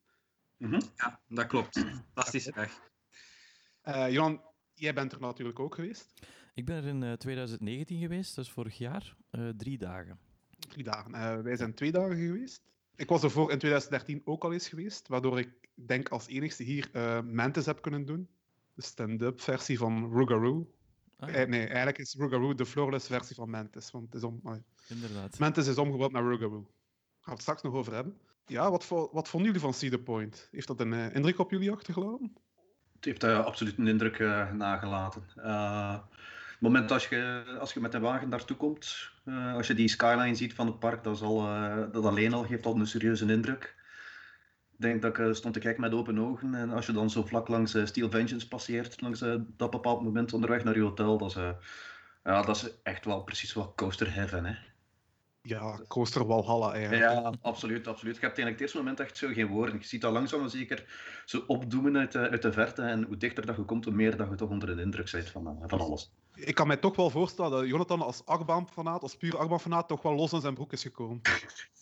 Mhm. 0.57 0.81
Ja, 0.97 1.21
dat 1.29 1.47
klopt. 1.47 1.79
Fantastische 1.79 2.53
dag. 2.53 2.81
Eh 3.83 4.11
Johan, 4.11 4.43
jij 4.75 4.95
bent 4.95 5.13
er 5.13 5.21
natuurlijk 5.21 5.59
ook 5.59 5.75
geweest. 5.75 6.13
Ik 6.55 6.65
ben 6.65 6.77
er 6.77 6.87
in 6.87 7.03
eh, 7.03 7.13
2019 7.13 8.01
geweest, 8.01 8.35
dus 8.35 8.51
vorig 8.51 8.79
jaar, 8.79 9.17
eh, 9.31 9.49
drie 9.49 9.79
dagen. 9.79 10.19
Drie 10.69 10.85
dagen. 10.85 11.15
Eh, 11.15 11.41
wij 11.41 11.57
zijn 11.57 11.75
twee 11.75 11.93
dagen 11.93 12.17
geweest. 12.17 12.63
Ik 12.97 13.09
was 13.09 13.23
ervoor 13.23 13.51
in 13.51 13.59
2013 13.59 14.23
ook 14.25 14.45
al 14.45 14.53
eens 14.53 14.69
geweest, 14.69 15.09
waardoor 15.09 15.39
ik 15.39 15.68
denk 15.87 16.09
als 16.09 16.27
enigste 16.27 16.63
hier 16.63 16.89
eh 16.93 17.21
Mantis 17.21 17.67
heb 17.67 17.83
kunnen 17.83 18.05
doen. 18.05 18.29
De 18.75 18.83
stand-up 18.83 19.41
versie 19.41 19.79
van 19.79 20.11
Rougarou. 20.13 20.67
Ah, 21.17 21.35
Eh, 21.35 21.49
nee, 21.49 21.67
eigenlijk 21.67 21.99
is 21.99 22.15
Rougarou 22.19 22.55
de 22.55 22.67
floorless 22.67 23.07
versie 23.07 23.37
van 23.37 23.51
Mantis. 23.51 23.91
Want 23.91 24.05
het 24.05 24.15
is 24.15 24.23
om, 24.23 24.41
allee. 24.43 24.63
inderdaad. 24.89 25.39
Mantis 25.39 25.67
is 25.67 25.79
omgebouwd 25.79 26.13
naar 26.13 26.23
Rougarou. 26.23 26.63
Daar 26.63 26.73
gaan 27.21 27.25
we 27.25 27.31
het 27.31 27.41
straks 27.41 27.63
nog 27.63 27.75
over 27.75 27.95
hebben. 27.95 28.17
Ja, 28.47 28.71
wat, 28.71 28.89
wat 28.89 29.29
vonden 29.29 29.47
jullie 29.47 29.63
van 29.63 29.75
Cedar 29.75 29.99
Point? 29.99 30.49
Heeft 30.51 30.67
dat 30.67 30.81
een 30.81 30.93
eh, 30.93 31.15
indruk 31.15 31.39
op 31.39 31.51
jullie 31.51 31.71
achtergelaten? 31.71 32.33
Het 32.95 33.05
heeft 33.05 33.25
absoluut 33.25 33.79
een 33.79 33.87
indruk 33.87 34.19
nagelaten. 34.53 35.23
Eh, 35.37 35.93
het 36.51 36.61
moment 36.61 36.91
als 36.91 37.09
je, 37.09 37.45
als 37.61 37.73
je 37.73 37.81
met 37.81 37.93
de 37.93 38.01
wagen 38.01 38.29
naartoe 38.29 38.57
komt, 38.57 39.11
eh, 39.25 39.55
als 39.55 39.67
je 39.67 39.75
die 39.75 39.89
skyline 39.89 40.35
ziet 40.35 40.55
van 40.55 40.67
het 40.67 40.79
park, 40.79 41.05
dat, 41.05 41.15
is 41.17 41.23
al, 41.23 41.39
dat 41.93 42.05
alleen 42.05 42.33
al 42.33 42.45
geeft 42.45 42.67
al 42.67 42.77
een 42.77 42.87
serieuze 42.87 43.33
indruk. 43.33 43.77
Ik 44.79 44.85
denk 44.85 45.03
dat 45.03 45.19
ik 45.19 45.27
eh, 45.27 45.33
stond 45.33 45.55
te 45.55 45.61
kijken 45.61 45.81
met 45.81 45.93
open 45.93 46.19
ogen. 46.19 46.55
En 46.55 46.71
als 46.71 46.87
je 46.87 46.93
dan 46.93 47.11
zo 47.11 47.25
vlak 47.25 47.49
langs 47.49 47.75
eh, 47.75 47.87
Steel 47.87 48.11
Vengeance 48.11 48.49
passeert, 48.49 49.01
langs 49.01 49.21
eh, 49.21 49.35
dat 49.57 49.71
bepaald 49.71 50.03
moment 50.03 50.33
onderweg 50.33 50.65
naar 50.65 50.75
je 50.75 50.83
hotel, 50.83 51.19
dat 51.19 51.29
is, 51.29 51.35
ja, 52.25 52.43
dat 52.43 52.57
is 52.57 52.81
echt 52.83 53.05
wel 53.05 53.23
precies 53.23 53.53
wat 53.53 53.73
coaster 53.77 54.15
heaven. 54.15 54.45
Hè. 54.45 54.55
Ja, 55.43 55.81
coaster 55.89 56.27
Walhalla 56.27 56.73
eigenlijk. 56.73 57.03
Ja, 57.03 57.35
absoluut, 57.41 57.87
absoluut. 57.87 58.15
Je 58.15 58.21
hebt 58.21 58.39
eigenlijk 58.39 58.51
het 58.51 58.61
eerste 58.61 58.77
moment 58.77 59.01
echt 59.01 59.17
zo 59.17 59.29
geen 59.29 59.47
woorden. 59.47 59.79
Je 59.79 59.87
ziet 59.87 60.01
dat 60.01 60.13
langzaam 60.13 60.41
maar 60.41 60.51
zeker 60.51 60.85
zo 61.25 61.45
opdoemen 61.47 61.97
uit 61.97 62.13
de, 62.13 62.31
uit 62.31 62.43
de 62.43 62.53
verte. 62.53 62.83
En 62.83 63.03
hoe 63.03 63.17
dichter 63.17 63.47
dat 63.47 63.57
je 63.57 63.63
komt, 63.63 63.85
hoe 63.85 63.95
meer 63.95 64.17
dat 64.17 64.29
je 64.29 64.35
toch 64.35 64.51
onder 64.51 64.77
de 64.77 64.83
indruk 64.83 65.11
bent 65.11 65.31
van, 65.31 65.63
van 65.67 65.81
alles. 65.81 66.13
Ik 66.39 66.55
kan 66.55 66.67
mij 66.67 66.77
toch 66.77 66.97
wel 66.97 67.11
voorstellen 67.11 67.51
dat 67.51 67.67
Jonathan 67.67 68.03
als 68.03 68.27
achtbaanfanaat, 68.27 69.03
als 69.03 69.17
puur 69.17 69.39
achtbaanfanaat, 69.39 69.89
toch 69.89 70.03
wel 70.03 70.15
los 70.15 70.33
in 70.33 70.41
zijn 70.41 70.55
broek 70.55 70.73
is 70.73 70.83
gekomen. 70.83 71.21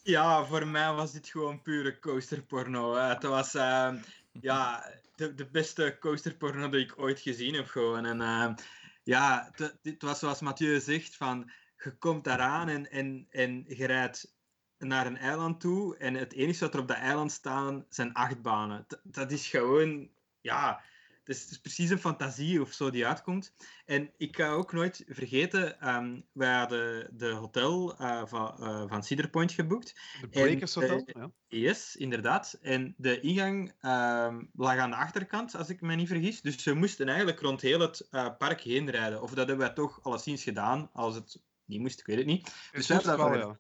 Ja, 0.02 0.44
voor 0.44 0.66
mij 0.66 0.92
was 0.92 1.12
dit 1.12 1.28
gewoon 1.28 1.62
pure 1.62 1.98
coasterporno. 1.98 2.94
Het 2.94 3.22
was 3.22 3.54
eh, 3.54 3.92
ja, 4.32 4.92
de, 5.14 5.34
de 5.34 5.46
beste 5.46 5.96
coasterporno 6.00 6.68
die 6.68 6.80
ik 6.80 6.98
ooit 6.98 7.20
gezien 7.20 7.54
heb. 7.54 7.66
Gewoon. 7.66 8.04
En, 8.04 8.20
eh, 8.20 8.54
ja, 9.02 9.50
het 9.82 10.02
was 10.02 10.18
zoals 10.18 10.40
Mathieu 10.40 10.80
zegt, 10.80 11.16
van, 11.16 11.50
je 11.76 11.96
komt 11.98 12.24
daaraan 12.24 12.68
en, 12.68 12.90
en, 12.90 13.26
en 13.30 13.64
je 13.68 13.86
rijdt 13.86 14.34
naar 14.78 15.06
een 15.06 15.16
eiland 15.16 15.60
toe 15.60 15.96
en 15.96 16.14
het 16.14 16.32
enige 16.32 16.64
wat 16.64 16.74
er 16.74 16.80
op 16.80 16.88
dat 16.88 16.96
eiland 16.96 17.32
staan 17.32 17.84
zijn 17.88 18.12
achtbanen. 18.12 18.86
Dat, 19.02 19.32
is 19.32 19.48
gewoon, 19.48 20.08
ja, 20.40 20.82
is, 21.28 21.42
het 21.42 21.50
is 21.50 21.58
precies 21.58 21.90
een 21.90 21.98
fantasie 21.98 22.60
of 22.60 22.72
zo 22.72 22.90
die 22.90 23.06
uitkomt. 23.06 23.54
En 23.84 24.10
ik 24.16 24.36
ga 24.36 24.48
ook 24.48 24.72
nooit 24.72 25.04
vergeten, 25.08 25.80
ehm, 25.80 26.20
wij 26.32 26.54
hadden 26.54 27.10
de 27.18 27.28
hotel 27.28 27.96
eh, 27.98 28.22
van, 28.26 28.54
eh, 28.60 28.84
van 28.86 29.02
Cedar 29.02 29.28
Point 29.28 29.52
geboekt. 29.52 29.94
De 30.20 30.26
En, 30.30 30.42
Breakers 30.42 30.74
Hotel. 30.74 31.02
eh, 31.06 31.14
ja. 31.14 31.30
Yes, 31.48 31.96
inderdaad. 31.96 32.58
En 32.62 32.94
de 32.96 33.20
ingang 33.20 33.72
ehm, 33.80 34.44
lag 34.54 34.76
aan 34.76 34.90
de 34.90 34.96
achterkant, 34.96 35.54
als 35.54 35.68
ik 35.68 35.80
me 35.80 35.94
niet 35.94 36.08
vergis. 36.08 36.40
Dus 36.40 36.62
ze 36.62 36.74
moesten 36.74 37.08
eigenlijk 37.08 37.40
rond 37.40 37.60
heel 37.60 37.80
het 37.80 38.08
park 38.38 38.60
heen 38.60 38.90
rijden. 38.90 39.22
Of 39.22 39.28
dat 39.28 39.48
hebben 39.48 39.66
wij 39.66 39.74
toch 39.74 40.02
alleszins 40.02 40.42
gedaan, 40.42 40.90
als 40.92 41.14
het 41.14 41.42
niet 41.64 41.80
moest, 41.80 42.00
ik 42.00 42.06
weet 42.06 42.16
het 42.16 42.26
niet. 42.26 42.44
Dus 42.44 42.52
wij 42.72 42.82
Soms 42.82 43.04
hebben 43.04 43.06
dat 43.06 43.18
wel, 43.18 43.38
wel 43.38 43.48
ja. 43.48 43.58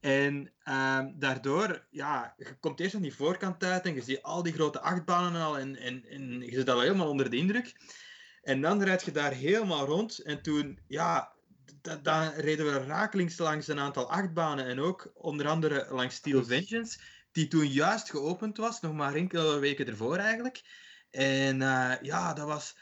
En 0.00 0.52
ehm, 0.62 1.12
daardoor, 1.14 1.86
ja, 1.90 2.34
je 2.36 2.56
komt 2.60 2.80
eerst 2.80 2.94
aan 2.94 3.02
die 3.02 3.14
voorkant 3.14 3.64
uit 3.64 3.84
en 3.84 3.94
je 3.94 4.02
ziet 4.02 4.22
al 4.22 4.42
die 4.42 4.52
grote 4.52 4.80
achtbanen 4.80 5.42
al 5.42 5.58
en, 5.58 5.76
en, 5.76 6.04
en 6.08 6.40
je 6.40 6.54
zit 6.54 6.68
al 6.68 6.80
helemaal 6.80 7.08
onder 7.08 7.30
de 7.30 7.36
indruk. 7.36 7.74
En 8.42 8.60
dan 8.60 8.82
rijd 8.82 9.02
je 9.02 9.10
daar 9.10 9.32
helemaal 9.32 9.86
rond 9.86 10.18
en 10.18 10.42
toen, 10.42 10.78
ja, 10.86 11.32
dan 12.02 12.28
reden 12.28 12.66
we 12.66 12.84
rakelings 12.84 13.38
langs 13.38 13.68
een 13.68 13.78
aantal 13.78 14.10
achtbanen 14.10 14.66
en 14.66 14.80
ook 14.80 15.10
onder 15.14 15.48
andere 15.48 15.86
langs 15.90 16.14
Steel 16.14 16.44
Vengeance, 16.44 16.98
die 17.32 17.48
toen 17.48 17.66
juist 17.66 18.10
geopend 18.10 18.56
was, 18.56 18.80
nog 18.80 18.92
maar 18.92 19.14
enkele 19.14 19.58
weken 19.58 19.86
ervoor 19.86 20.16
eigenlijk. 20.16 20.62
En 21.10 21.62
eh, 21.62 21.92
ja, 22.02 22.32
dat 22.32 22.46
was... 22.46 22.76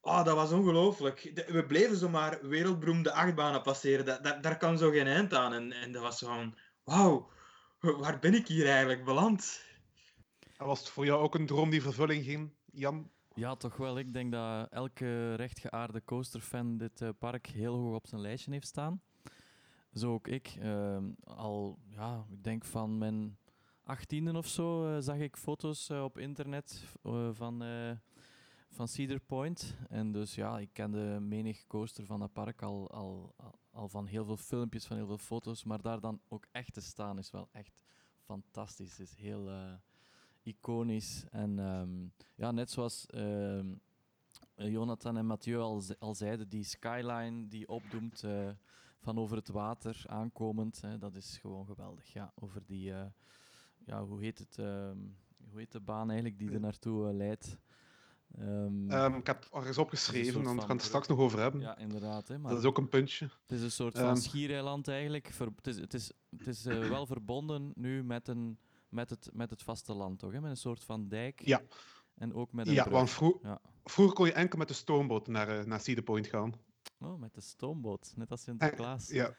Oh, 0.00 0.24
dat 0.24 0.34
was 0.34 0.52
ongelooflijk. 0.52 1.44
We 1.46 1.64
bleven 1.66 1.96
zomaar 1.96 2.48
wereldberoemde 2.48 3.12
achtbanen 3.12 3.62
passeren. 3.62 4.04
Da- 4.04 4.18
da- 4.18 4.38
daar 4.38 4.56
kan 4.56 4.78
zo 4.78 4.90
geen 4.90 5.06
eind 5.06 5.34
aan. 5.34 5.52
En, 5.52 5.72
en 5.72 5.92
dat 5.92 6.02
was 6.02 6.18
zo 6.18 6.26
van... 6.26 6.54
Wauw, 6.84 7.30
waar 7.80 8.18
ben 8.18 8.34
ik 8.34 8.46
hier 8.46 8.66
eigenlijk 8.68 9.04
beland? 9.04 9.64
En 10.56 10.66
was 10.66 10.78
het 10.78 10.88
voor 10.88 11.04
jou 11.04 11.22
ook 11.22 11.34
een 11.34 11.46
droom 11.46 11.70
die 11.70 11.82
vervulling 11.82 12.24
ging, 12.24 12.52
Jan? 12.72 13.10
Ja, 13.34 13.56
toch 13.56 13.76
wel. 13.76 13.98
Ik 13.98 14.12
denk 14.12 14.32
dat 14.32 14.68
elke 14.70 15.34
rechtgeaarde 15.34 16.04
coasterfan 16.04 16.76
dit 16.76 17.00
eh, 17.00 17.08
park 17.18 17.46
heel 17.46 17.74
hoog 17.74 17.94
op 17.94 18.06
zijn 18.06 18.20
lijstje 18.20 18.52
heeft 18.52 18.66
staan. 18.66 19.02
Zo 19.92 20.12
ook 20.12 20.28
ik. 20.28 20.56
Ehm, 20.60 21.04
al, 21.24 21.78
ja, 21.88 22.26
ik 22.30 22.44
denk 22.44 22.64
van 22.64 22.98
mijn 22.98 23.38
achttiende 23.84 24.36
of 24.36 24.46
zo 24.46 24.86
eh, 24.86 24.96
zag 25.00 25.16
ik 25.16 25.36
foto's 25.36 25.88
eh, 25.88 26.02
op 26.02 26.18
internet 26.18 26.84
van, 27.32 27.62
eh, 27.62 27.90
van 28.70 28.88
Cedar 28.88 29.20
Point. 29.20 29.76
En 29.88 30.12
dus 30.12 30.34
ja, 30.34 30.58
ik 30.58 30.72
kende 30.72 31.20
menig 31.20 31.66
coaster 31.66 32.06
van 32.06 32.20
dat 32.20 32.32
park 32.32 32.62
al, 32.62 32.90
al, 32.90 33.34
al, 33.70 33.88
van 33.88 34.06
heel 34.06 34.24
veel 34.24 34.36
filmpjes, 34.36 34.86
van 34.86 34.96
heel 34.96 35.06
veel 35.06 35.18
foto's. 35.18 35.64
Maar 35.64 35.82
daar 35.82 36.00
dan 36.00 36.20
ook 36.28 36.46
echt 36.52 36.74
te 36.74 36.80
staan 36.80 37.18
is 37.18 37.30
wel 37.30 37.48
echt 37.52 37.78
fantastisch. 38.24 38.98
Het 38.98 39.08
is 39.08 39.16
heel... 39.16 39.50
eh, 39.50 39.72
iconisch. 40.42 41.24
En 41.30 41.58
ehm, 41.58 42.06
ja, 42.34 42.50
net 42.50 42.70
zoals 42.70 43.06
ehm, 43.06 43.74
eh, 44.54 44.70
Jonathan 44.70 45.16
en 45.16 45.26
Mathieu 45.26 45.58
al, 45.58 45.82
al 45.98 46.14
zeiden, 46.14 46.48
die 46.48 46.64
skyline 46.64 47.48
die 47.48 47.68
opdoemt 47.68 48.22
eh, 48.24 48.50
van 48.98 49.18
over 49.18 49.36
het 49.36 49.48
water 49.48 50.04
aankomend, 50.06 50.80
hè, 50.80 50.98
dat 50.98 51.14
is 51.14 51.38
gewoon 51.38 51.66
geweldig. 51.66 52.12
Ja, 52.12 52.32
over 52.34 52.62
die, 52.66 52.92
eh, 52.92 53.06
ja, 53.84 54.04
hoe 54.04 54.20
heet 54.20 54.38
het, 54.38 54.58
ehm, 54.58 54.98
hoe 55.50 55.58
heet 55.58 55.72
de 55.72 55.80
baan 55.80 56.08
eigenlijk 56.10 56.38
die 56.38 56.50
er 56.50 56.60
naartoe 56.60 57.12
leidt? 57.12 57.58
Ehm, 58.38 58.90
Ehm, 58.90 59.14
ik 59.14 59.26
heb 59.26 59.48
ergens 59.52 59.78
opgeschreven, 59.78 60.32
soort 60.32 60.44
want 60.44 60.60
we 60.60 60.66
gaan 60.66 60.76
het 60.76 60.84
straks 60.84 61.06
nog 61.08 61.18
over 61.18 61.38
hebben. 61.40 61.60
ja, 61.60 61.78
inderdaad. 61.78 62.28
Hè, 62.28 62.38
maar 62.38 62.50
Dat 62.50 62.60
is 62.60 62.66
ook 62.66 62.78
een 62.78 62.88
puntje. 62.88 63.24
het 63.24 63.52
is 63.58 63.62
een 63.62 63.70
soort 63.70 63.98
van 63.98 64.06
Ehm. 64.06 64.16
schiereiland 64.16 64.88
eigenlijk. 64.88 65.28
Ver- 65.32 65.52
het 65.56 65.66
is, 65.66 65.76
het 65.78 65.94
is, 65.94 66.12
het 66.36 66.46
is 66.46 66.66
eh, 66.66 66.88
wel 66.88 67.06
verbonden 67.06 67.72
nu 67.74 68.04
met, 68.04 68.28
een, 68.28 68.58
met, 68.88 69.10
het, 69.10 69.28
met 69.32 69.50
het 69.50 69.62
vasteland, 69.62 70.18
toch? 70.18 70.32
Hè? 70.32 70.40
Met 70.40 70.50
een 70.50 70.56
soort 70.56 70.84
van 70.84 71.08
dijk. 71.08 71.40
Ja. 71.44 71.62
En 72.14 72.34
ook 72.34 72.52
met 72.52 72.66
een 72.66 72.72
Ja, 72.72 72.82
brug. 72.82 72.94
want 72.94 73.10
vroeg- 73.10 73.42
Ja. 73.42 73.60
vroeger 73.84 74.14
kon 74.16 74.26
je 74.26 74.32
enkel 74.32 74.58
met 74.58 74.68
de 74.68 74.74
stoomboot 74.74 75.26
naar, 75.26 75.58
eh, 75.58 75.64
naar 75.64 75.80
Cedar 75.80 76.04
Point 76.04 76.26
gaan. 76.26 76.52
Oh, 76.98 77.18
met 77.20 77.34
de 77.34 77.40
stoomboot. 77.40 78.12
Net 78.16 78.30
als 78.30 78.42
Sinterklaas. 78.42 79.08
Ja, 79.08 79.34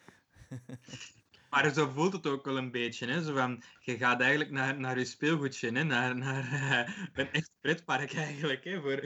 Maar 1.51 1.73
zo 1.73 1.87
voelt 1.87 2.13
het 2.13 2.27
ook 2.27 2.45
wel 2.45 2.57
een 2.57 2.71
beetje. 2.71 3.07
Hè? 3.07 3.23
Zo 3.23 3.33
van, 3.33 3.63
je 3.79 3.97
gaat 3.97 4.21
eigenlijk 4.21 4.51
naar, 4.51 4.79
naar 4.79 4.97
je 4.97 5.05
speelgoedje, 5.05 5.71
hè? 5.71 5.83
naar, 5.83 6.15
naar 6.15 6.51
eh, 6.51 6.95
een 7.13 7.31
echt 7.31 7.51
pretpark 7.59 8.13
eigenlijk. 8.13 8.63
Hè? 8.63 8.81
Voor... 8.81 9.05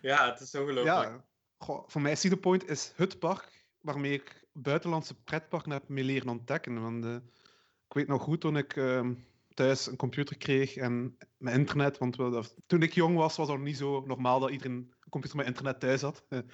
Ja, 0.00 0.30
het 0.30 0.40
is 0.40 0.54
ongelooflijk. 0.54 0.86
ja. 0.86 1.24
Goh, 1.58 1.88
voor 1.88 2.00
mij 2.00 2.16
Cedar 2.16 2.38
Point 2.38 2.68
is 2.68 2.92
het 2.96 3.18
park 3.18 3.66
waarmee 3.80 4.12
ik 4.12 4.46
buitenlandse 4.52 5.14
pretparken 5.14 5.70
heb 5.70 5.88
mee 5.88 6.04
leren 6.04 6.28
ontdekken. 6.28 6.82
Want, 6.82 7.04
eh, 7.04 7.14
ik 7.88 7.94
weet 7.94 8.06
nog 8.06 8.22
goed 8.22 8.40
toen 8.40 8.56
ik 8.56 8.76
ehm, 8.76 9.14
thuis 9.54 9.86
een 9.86 9.96
computer 9.96 10.36
kreeg 10.36 10.76
en 10.76 11.16
met 11.36 11.54
internet. 11.54 11.98
Want 11.98 12.16
toen 12.66 12.82
ik 12.82 12.92
jong 12.92 13.16
was, 13.16 13.36
was 13.36 13.48
het 13.48 13.56
nog 13.56 13.66
niet 13.66 13.76
zo 13.76 14.04
normaal 14.06 14.40
dat 14.40 14.50
iedereen 14.50 14.76
een 14.76 15.10
computer 15.10 15.36
met 15.36 15.46
internet 15.46 15.80
thuis 15.80 16.02
had. 16.02 16.24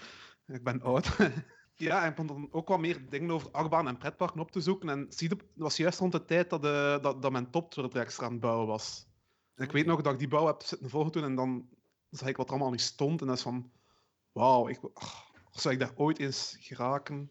Ik 0.46 0.62
ben 0.62 0.82
oud. 0.82 1.16
ja, 1.82 2.02
en 2.02 2.08
ik 2.08 2.14
begon 2.14 2.26
dan 2.26 2.48
ook 2.52 2.68
wat 2.68 2.80
meer 2.80 3.08
dingen 3.08 3.30
over 3.30 3.50
achtbaan 3.50 3.88
en 3.88 3.98
pretparken 3.98 4.40
op 4.40 4.50
te 4.50 4.60
zoeken. 4.60 4.88
En 4.88 5.08
dat 5.28 5.38
was 5.54 5.76
juist 5.76 5.98
rond 5.98 6.12
de 6.12 6.24
tijd 6.24 6.50
dat, 6.50 6.62
de, 6.62 6.98
dat, 7.02 7.22
dat 7.22 7.32
mijn 7.32 7.50
toptracks 7.50 8.20
aan 8.20 8.32
het 8.32 8.40
bouwen 8.40 8.66
was. 8.66 9.06
En 9.54 9.64
ik 9.64 9.72
weet 9.72 9.86
nog 9.86 10.02
dat 10.02 10.12
ik 10.12 10.18
die 10.18 10.28
bouw 10.28 10.46
heb 10.46 10.62
zitten 10.62 10.90
volgen 10.90 11.12
toen 11.12 11.24
en 11.24 11.34
dan 11.34 11.68
zag 12.10 12.28
ik 12.28 12.36
wat 12.36 12.46
er 12.46 12.52
allemaal 12.52 12.70
niet 12.70 12.80
stond. 12.80 13.20
En 13.20 13.26
dat 13.26 13.36
is 13.36 13.42
van, 13.42 13.70
wauw, 14.32 14.68
ik, 14.68 14.80
ach, 14.94 15.30
zou 15.50 15.74
ik 15.74 15.80
daar 15.80 15.92
ooit 15.96 16.18
eens 16.18 16.56
geraken? 16.60 17.30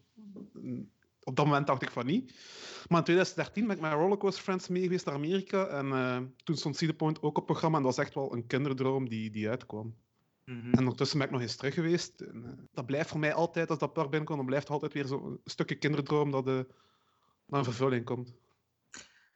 Mm, 0.52 0.90
Op 1.22 1.36
dat 1.36 1.46
moment 1.46 1.66
dacht 1.66 1.82
ik 1.82 1.90
van 1.90 2.06
niet. 2.06 2.30
Maar 2.88 2.98
in 2.98 3.04
2013 3.04 3.66
ben 3.66 3.76
ik 3.76 3.82
met 3.82 3.92
Rollercoaster 3.92 4.42
Friends 4.42 4.68
mee 4.68 4.82
geweest 4.82 5.04
naar 5.04 5.14
Amerika. 5.14 5.66
En 5.66 5.92
eh, 5.92 6.20
toen 6.44 6.56
stond 6.56 6.76
Cedar 6.76 6.94
Point 6.94 7.22
ook 7.22 7.38
op 7.38 7.46
programma. 7.46 7.76
En 7.76 7.82
dat 7.82 7.96
was 7.96 8.04
echt 8.04 8.14
wel 8.14 8.32
een 8.34 8.46
kinderdroom 8.46 9.08
die, 9.08 9.30
die 9.30 9.48
uitkwam. 9.48 9.96
Mhm. 10.44 10.72
En 10.72 10.78
ondertussen 10.78 11.18
ben 11.18 11.26
ik 11.26 11.32
nog 11.32 11.42
eens 11.42 11.56
terug 11.56 11.74
geweest. 11.74 12.20
En, 12.20 12.44
eh, 12.44 12.64
dat 12.72 12.86
blijft 12.86 13.08
voor 13.10 13.18
mij 13.20 13.34
altijd, 13.34 13.70
als 13.70 13.78
dat 13.78 13.92
park 13.92 14.08
binnenkomt, 14.10 14.38
dan 14.38 14.46
blijft 14.46 14.68
altijd 14.70 14.92
weer 14.92 15.06
zo'n 15.06 15.40
stukje 15.44 15.76
kinderdroom 15.76 16.30
dat 16.30 16.46
eh, 16.46 16.54
naar 17.46 17.58
een 17.58 17.64
vervulling 17.64 18.04
komt. 18.04 18.34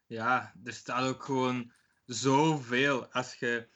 Ja, 0.07 0.55
er 0.65 0.73
staat 0.73 1.09
ook 1.09 1.23
gewoon 1.25 1.73
zoveel. 2.05 3.13
Als 3.13 3.35
je 3.35 3.69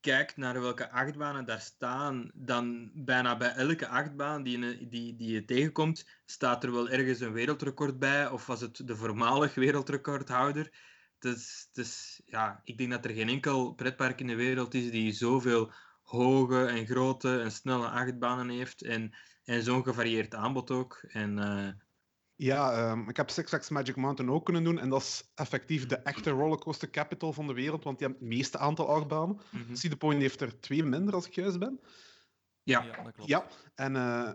kijkt 0.00 0.36
naar 0.36 0.60
welke 0.60 0.90
achtbanen 0.90 1.44
daar 1.44 1.60
staan, 1.60 2.30
dan 2.34 2.90
bijna 2.94 3.36
bij 3.36 3.52
elke 3.54 3.88
achtbaan 3.88 4.42
die, 4.42 4.58
je- 4.58 4.88
die, 4.88 5.16
die 5.16 5.32
je 5.32 5.44
tegenkomt, 5.44 6.08
staat 6.24 6.64
er 6.64 6.72
wel 6.72 6.88
ergens 6.88 7.20
een 7.20 7.32
wereldrecord 7.32 7.98
bij. 7.98 8.28
Of 8.30 8.46
was 8.46 8.60
het 8.60 8.86
de 8.86 8.96
voormalig 8.96 9.54
wereldrecordhouder? 9.54 10.72
Dus, 11.18 11.68
dus 11.72 12.22
ja, 12.24 12.60
ik 12.64 12.78
denk 12.78 12.90
dat 12.90 13.04
er 13.04 13.10
geen 13.10 13.28
enkel 13.28 13.74
pretpark 13.74 14.20
in 14.20 14.26
de 14.26 14.34
wereld 14.34 14.74
is 14.74 14.90
die 14.90 15.12
zoveel 15.12 15.72
hoge 16.04 16.64
en 16.66 16.86
grote 16.86 17.40
en 17.40 17.52
snelle 17.52 17.88
achtbanen 17.88 18.48
heeft. 18.48 18.82
En, 18.82 19.14
en 19.44 19.62
zo'n 19.62 19.82
gevarieerd 19.82 20.34
aanbod 20.34 20.70
ook. 20.70 21.04
En 21.08 21.38
eh, 21.38 21.68
Ja, 22.34 22.72
ehm, 22.72 23.08
ik 23.08 23.16
heb 23.16 23.30
Six 23.30 23.48
Flags 23.48 23.68
Magic 23.68 23.96
Mountain 23.96 24.30
ook 24.30 24.44
kunnen 24.44 24.64
doen. 24.64 24.78
En 24.78 24.88
dat 24.88 25.00
is 25.00 25.30
effectief 25.34 25.86
de 25.86 25.96
echte 25.96 26.30
rollercoaster 26.30 26.90
capital 26.90 27.32
van 27.32 27.46
de 27.46 27.54
wereld, 27.54 27.84
want 27.84 27.98
die 27.98 28.06
hebben 28.06 28.26
het 28.26 28.36
meeste 28.36 28.58
aantal 28.58 28.88
achtbanen. 28.88 29.40
mhm. 29.50 29.74
Cedar 29.74 29.98
Point 29.98 30.20
heeft 30.20 30.40
er 30.40 30.60
twee 30.60 30.84
minder, 30.84 31.14
als 31.14 31.26
ik 31.26 31.34
juist 31.34 31.58
ben. 31.58 31.80
ja. 32.62 32.82
Ja, 32.82 33.02
dat 33.02 33.12
klopt. 33.12 33.30
Ja, 33.30 33.46
en, 33.74 33.96
eh, 33.96 34.32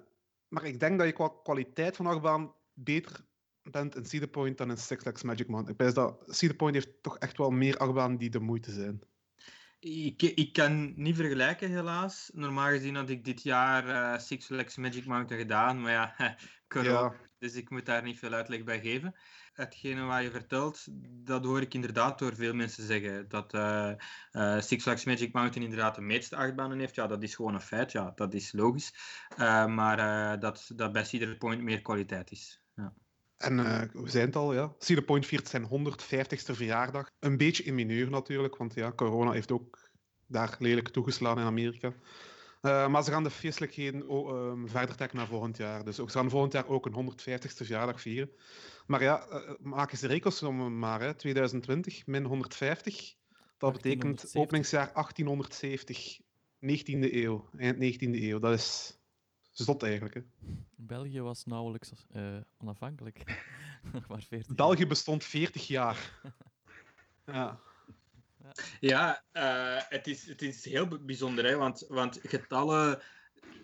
maar 0.48 0.64
ik 0.66 0.80
denk 0.80 0.98
dat 0.98 1.08
je 1.08 1.14
qua 1.14 1.32
kwaliteit 1.44 1.96
van 1.96 2.06
achtbaan 2.06 2.54
beter 2.74 3.28
bent 3.62 3.96
in 3.96 4.06
Cedar 4.06 4.28
Point 4.28 4.58
dan 4.58 4.70
in 4.70 4.78
Six 4.78 5.02
Flags 5.02 5.24
Magic 5.24 5.48
Mountain. 5.48 5.74
Ik 5.74 5.82
wijs 5.82 5.94
dat 5.94 6.24
Cedar 6.26 6.56
Point 6.56 6.76
heeft 6.76 7.04
toch 7.04 7.18
echt 7.18 7.38
wel 7.38 7.50
meer 7.50 7.78
achtbanen 7.78 8.18
die 8.18 8.30
de 8.30 8.40
moeite 8.40 8.72
zijn. 8.72 9.02
Ik, 9.80 10.22
ik 10.22 10.54
kan 10.54 10.94
niet 10.96 11.16
vergelijken, 11.16 11.70
helaas. 11.70 12.30
Normaal 12.34 12.70
gezien 12.70 12.96
had 12.96 13.10
ik 13.10 13.26
dit 13.26 13.44
jaar 13.44 13.88
eh, 13.88 14.20
Six 14.20 14.46
Flags 14.46 14.76
Magic 14.76 15.06
Mountain 15.06 15.42
gedaan, 15.42 15.82
maar 15.82 15.92
ja, 15.92 16.16
corona, 16.68 16.90
Ja, 16.90 17.16
dus 17.38 17.54
ik 17.54 17.70
moet 17.70 17.86
daar 17.86 18.04
niet 18.04 18.20
veel 18.20 18.34
uitleg 18.34 18.64
bij 18.64 18.80
geven. 18.80 19.16
Hetgene 19.54 20.02
wat 20.02 20.22
je 20.22 20.32
vertelt, 20.32 20.88
dat 21.26 21.46
hoor 21.46 21.62
ik 21.62 21.74
inderdaad 21.74 22.20
door 22.20 22.36
veel 22.36 22.54
mensen 22.54 22.84
zeggen. 22.84 23.30
Dat 23.30 23.54
eh, 23.54 23.92
eh, 24.32 24.62
Six 24.62 24.84
Flags 24.84 25.06
Magic 25.06 25.34
Mountain 25.34 25.70
inderdaad 25.70 25.96
de 25.96 26.02
meeste 26.02 26.36
achtbanen 26.36 26.80
heeft. 26.80 26.96
Ja, 26.96 27.08
dat 27.08 27.24
is 27.24 27.36
gewoon 27.36 27.54
een 27.54 27.62
feit. 27.62 27.92
Ja, 27.92 28.12
dat 28.16 28.34
is 28.34 28.52
logisch. 28.52 28.94
Maar 29.68 30.40
dat, 30.40 30.72
dat 30.76 30.92
bij 30.92 31.06
Cedar 31.06 31.36
Point 31.36 31.62
meer 31.62 31.82
kwaliteit 31.82 32.32
is. 32.32 32.62
Ja. 32.76 32.94
En 33.40 33.58
uh, 33.58 33.82
we 33.94 34.10
zijn 34.10 34.26
het 34.26 34.36
al, 34.36 34.54
ja. 34.54 34.74
Cedar 34.78 35.04
Point 35.04 35.26
viert 35.26 35.48
zijn 35.48 35.64
150ste 35.64 36.54
verjaardag. 36.54 37.10
Een 37.20 37.38
beetje 37.38 37.64
in 37.64 37.76
mineur 37.76 38.10
natuurlijk, 38.10 38.58
want 38.58 38.74
ja, 38.74 38.92
corona 38.92 39.32
heeft 39.32 39.52
ook 39.52 39.90
daar 40.28 40.56
lelijk 40.60 40.90
toegeslagen 40.90 41.42
in 41.42 41.48
Amerika. 41.48 41.94
Uh, 42.62 42.88
maar 42.88 43.04
ze 43.04 43.12
gaan 43.12 43.24
de 43.24 43.30
feestelijkheden 43.30 44.12
um, 44.12 44.70
verder 44.70 44.96
trekken 44.96 45.18
naar 45.18 45.28
volgend 45.28 45.58
jaar. 45.58 45.84
Dus 45.84 45.96
ze 45.96 46.08
gaan 46.08 46.30
volgend 46.30 46.54
jaar 46.54 46.68
ook 46.68 46.86
een 46.86 47.12
150ste 47.12 47.66
verjaardag 47.66 48.02
vieren. 48.02 48.30
Maar 48.88 49.04
ja, 49.04 49.28
uh, 49.32 49.52
maak 49.60 49.92
eens 49.92 50.02
de 50.02 50.08
rekensommen 50.08 50.80
maar. 50.80 51.02
Hè. 51.02 51.14
2020 51.14 52.06
min 52.06 52.26
150. 52.26 53.16
Dat 53.58 53.74
betekent 53.74 54.32
openingsjaar 54.34 54.92
1870. 54.94 56.20
19e 56.62 57.14
eeuw. 57.14 57.50
Eind 57.58 57.96
19e 57.96 58.22
eeuw. 58.22 58.40
Dat 58.40 58.54
is 58.54 58.99
zot 59.64 59.84
eigenlijk. 59.84 60.14
Hè. 60.14 60.22
België 60.76 61.22
was 61.22 61.46
nauwelijks 61.46 61.92
uh, 62.16 62.38
onafhankelijk. 62.58 63.24
maar 64.08 64.24
40 64.28 64.56
België 64.56 64.88
bestond 64.88 65.24
40 65.24 65.68
jaar. 65.68 66.22
ja. 67.26 67.60
Ja, 68.80 69.24
uh, 69.34 69.82
het, 69.90 70.08
is, 70.08 70.28
het 70.28 70.42
is 70.42 70.66
heel 70.66 70.88
bijzonder, 70.88 71.46
hè, 71.46 71.56
want, 71.56 71.86
want 71.88 72.20
getallen 72.24 73.02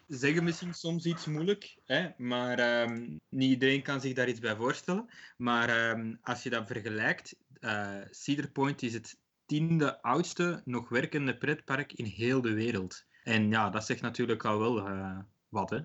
zeggen 0.08 0.44
misschien 0.44 0.74
soms 0.74 1.06
iets 1.06 1.26
moeilijk, 1.26 1.78
hè, 1.86 2.10
maar 2.18 2.82
um, 2.82 3.20
niet 3.30 3.50
iedereen 3.50 3.82
kan 3.82 4.02
zich 4.02 4.14
daar 4.14 4.28
iets 4.28 4.40
bij 4.40 4.56
voorstellen. 4.56 5.10
Maar 5.38 5.90
um, 5.90 6.20
als 6.22 6.44
je 6.44 6.50
dat 6.50 6.68
vergelijkt, 6.68 7.36
uh, 7.60 8.02
Cedar 8.10 8.50
Point 8.50 8.82
is 8.82 8.94
het 8.94 9.20
tiende 9.46 10.02
oudste 10.02 10.62
nog 10.66 10.90
werkende 10.90 11.38
pretpark 11.38 11.94
in 11.94 12.06
heel 12.06 12.42
de 12.42 12.54
wereld. 12.54 13.06
En 13.24 13.50
ja, 13.50 13.70
dat 13.70 13.86
zegt 13.86 14.02
natuurlijk 14.02 14.46
al 14.46 14.60
wel 14.60 14.88
uh, 14.88 15.20
wat, 15.50 15.70
hè. 15.70 15.80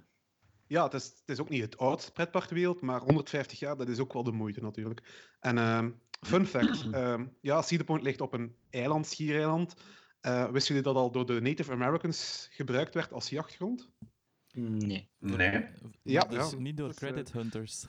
Ja, 0.67 0.85
het 0.85 0.95
is, 0.95 1.05
het 1.05 1.29
is 1.29 1.41
ook 1.41 1.49
niet 1.49 1.63
het 1.63 1.79
oudste 1.79 2.13
pretpark 2.13 2.45
ter 2.45 2.55
wereld, 2.55 2.81
maar 2.81 3.01
150 3.01 3.59
jaar, 3.59 3.77
dat 3.77 3.89
is 3.89 3.99
ook 3.99 4.13
wel 4.13 4.23
de 4.23 4.33
moeite 4.33 4.61
natuurlijk. 4.63 5.33
En 5.41 5.57
uh, 5.57 5.87
fun 6.21 6.47
fact, 6.47 6.85
uh, 6.85 7.21
ja, 7.41 7.63
Cedar 7.63 7.87
Point 7.87 8.03
ligt 8.03 8.21
op 8.21 8.33
een 8.33 8.57
eiland, 8.71 9.07
schiereiland. 9.07 9.75
Uh, 10.23 10.51
wisten 10.51 10.75
jullie 10.75 10.93
dat 10.93 11.03
al 11.03 11.11
door 11.11 11.27
de 11.27 11.41
Native 11.41 11.73
Americans 11.73 12.49
gebruikt 12.51 12.95
werd 12.95 13.13
als 13.13 13.29
jachtgrond? 13.29 13.91
Nee. 14.53 15.11
Nee. 15.19 15.67
Ja, 16.03 16.25
dus 16.25 16.51
ja, 16.51 16.59
niet 16.59 16.77
door 16.77 16.95
credit 16.95 17.33
hunters. 17.33 17.87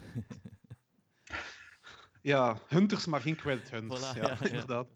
ja, 2.21 2.57
hunters, 2.67 3.05
maar 3.05 3.21
geen 3.21 3.35
credit 3.35 3.71
hunters. 3.71 3.99
Voilà, 4.01 4.17
ja, 4.17 4.27
ja, 4.27 4.45
inderdaad. 4.45 4.87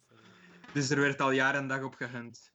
Dus 0.73 0.89
er 0.89 0.99
werd 0.99 1.21
al 1.21 1.31
jaren 1.31 1.61
en 1.61 1.67
dag 1.67 1.83
op 1.83 1.95
gehunt. 1.95 2.53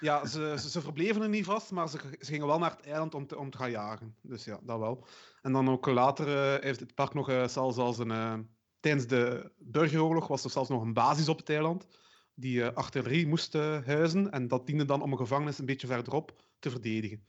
Ja, 0.00 0.26
ze, 0.26 0.54
ze, 0.58 0.70
ze, 0.70 0.80
verbleven 0.80 1.22
er 1.22 1.28
niet 1.28 1.44
vast, 1.44 1.70
maar 1.70 1.88
ze, 1.88 1.98
gingen 2.18 2.46
wel 2.46 2.58
naar 2.58 2.70
het 2.70 2.86
eiland 2.86 3.14
om 3.14 3.26
te, 3.26 3.38
om 3.38 3.50
te 3.50 3.58
gaan 3.58 3.70
jagen. 3.70 4.16
Dus 4.22 4.44
ja, 4.44 4.58
dat 4.62 4.78
wel. 4.78 5.06
En 5.42 5.52
dan 5.52 5.70
ook 5.70 5.86
later 5.86 6.28
uh, 6.28 6.62
heeft 6.62 6.80
het 6.80 6.94
park 6.94 7.14
nog 7.14 7.30
uh, 7.30 7.48
zelfs 7.48 7.76
als 7.76 7.98
een... 7.98 8.10
Uh, 8.10 8.34
tijdens 8.80 9.06
de 9.06 9.52
burgeroorlog 9.58 10.26
was 10.26 10.44
er 10.44 10.50
zelfs 10.50 10.68
nog 10.68 10.82
een 10.82 10.92
basis 10.92 11.28
op 11.28 11.38
het 11.38 11.48
eiland 11.50 11.86
die 12.34 12.64
artillerie 12.64 13.26
moest 13.26 13.52
huizen. 13.52 14.30
En 14.30 14.48
dat 14.48 14.66
diende 14.66 14.84
dan 14.84 15.02
om 15.02 15.12
een 15.12 15.18
gevangenis 15.18 15.58
een 15.58 15.66
beetje 15.66 15.86
verderop 15.86 16.42
te 16.58 16.70
verdedigen. 16.70 17.26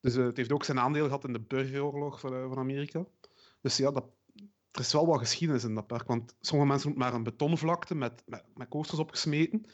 Dus 0.00 0.14
het 0.14 0.36
heeft 0.36 0.52
ook 0.52 0.64
zijn 0.64 0.80
aandeel 0.80 1.04
gehad 1.04 1.24
in 1.24 1.32
de 1.32 1.40
burgeroorlog 1.40 2.20
van, 2.20 2.30
van 2.30 2.58
Amerika. 2.58 3.04
Dus 3.60 3.76
ja, 3.76 3.90
dat, 3.90 4.06
er 4.70 4.80
is 4.80 4.92
wel 4.92 5.06
wat 5.06 5.18
geschiedenis 5.18 5.64
in 5.64 5.74
dat 5.74 5.86
park. 5.86 6.06
Want 6.06 6.36
sommige 6.40 6.70
mensen 6.70 6.88
moeten 6.88 7.06
maar 7.06 7.16
een 7.16 7.24
betonvlakte 7.24 7.94
met, 7.94 8.22
met, 8.26 8.44
met 8.54 8.68
coasters 8.68 9.00
opgesmeten. 9.00 9.64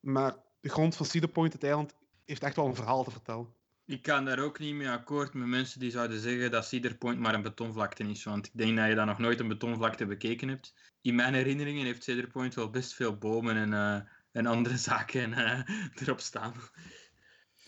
Maar 0.00 0.36
de 0.66 0.72
grond 0.72 0.96
van 0.96 1.06
Cedar 1.06 1.30
Point, 1.30 1.52
het 1.52 1.62
eiland, 1.62 1.94
heeft 2.24 2.42
echt 2.42 2.56
wel 2.56 2.66
een 2.66 2.74
verhaal 2.74 3.04
te 3.04 3.10
vertellen. 3.10 3.54
Ik 3.84 4.02
kan 4.02 4.24
daar 4.24 4.38
ook 4.38 4.58
niet 4.58 4.74
mee 4.74 4.88
akkoord 4.88 5.34
met 5.34 5.46
mensen 5.48 5.80
die 5.80 5.90
zouden 5.90 6.20
zeggen 6.20 6.50
dat 6.50 6.66
Cedar 6.66 6.94
Point 6.94 7.18
maar 7.18 7.34
een 7.34 7.42
betonvlakte 7.42 8.04
is. 8.04 8.24
Want 8.24 8.46
ik 8.46 8.52
denk 8.54 8.76
dat 8.76 8.88
je 8.88 8.94
daar 8.94 9.06
nog 9.06 9.18
nooit 9.18 9.40
een 9.40 9.48
betonvlakte 9.48 10.06
bekeken 10.06 10.48
hebt. 10.48 10.74
In 11.00 11.14
mijn 11.14 11.34
herinneringen 11.34 11.84
heeft 11.84 12.02
Cedar 12.02 12.26
Point 12.26 12.54
wel 12.54 12.70
best 12.70 12.94
veel 12.94 13.16
bomen 13.16 13.56
en, 13.56 13.72
uh, 13.72 14.10
en 14.32 14.46
andere 14.46 14.76
zaken 14.90 15.30
uh, 15.30 15.60
erop 15.94 16.20
staan. 16.20 16.54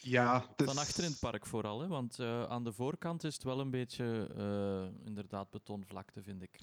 Ja, 0.00 0.46
dus... 0.56 0.66
Van 0.66 0.78
achter 0.78 1.04
in 1.04 1.10
het 1.10 1.20
park 1.20 1.46
vooral, 1.46 1.80
hè? 1.80 1.86
want 1.86 2.18
uh, 2.18 2.44
aan 2.44 2.64
de 2.64 2.72
voorkant 2.72 3.24
is 3.24 3.34
het 3.34 3.42
wel 3.42 3.60
een 3.60 3.70
beetje 3.70 4.28
inderdaad 5.04 5.50
betonvlakte, 5.50 6.22
vind 6.22 6.42
ik. 6.42 6.60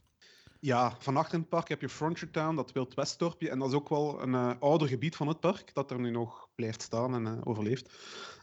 Ja, 0.59 0.95
van 0.99 1.17
achter 1.17 1.33
in 1.33 1.39
het 1.39 1.49
park 1.49 1.67
heb 1.67 1.81
je 1.81 1.89
Frontier 1.89 2.31
Town, 2.31 2.55
dat 2.55 2.71
Wild 2.71 2.93
Westdorpje. 2.93 3.49
En 3.49 3.59
dat 3.59 3.67
is 3.67 3.73
ook 3.73 3.89
wel 3.89 4.21
een 4.21 4.33
uh, 4.33 4.51
ouder 4.59 4.87
gebied 4.87 5.15
van 5.15 5.27
het 5.27 5.39
park, 5.39 5.73
dat 5.73 5.91
er 5.91 5.99
nu 5.99 6.11
nog 6.11 6.49
blijft 6.55 6.81
staan 6.81 7.13
en 7.13 7.25
uh, 7.25 7.41
overleeft. 7.43 7.93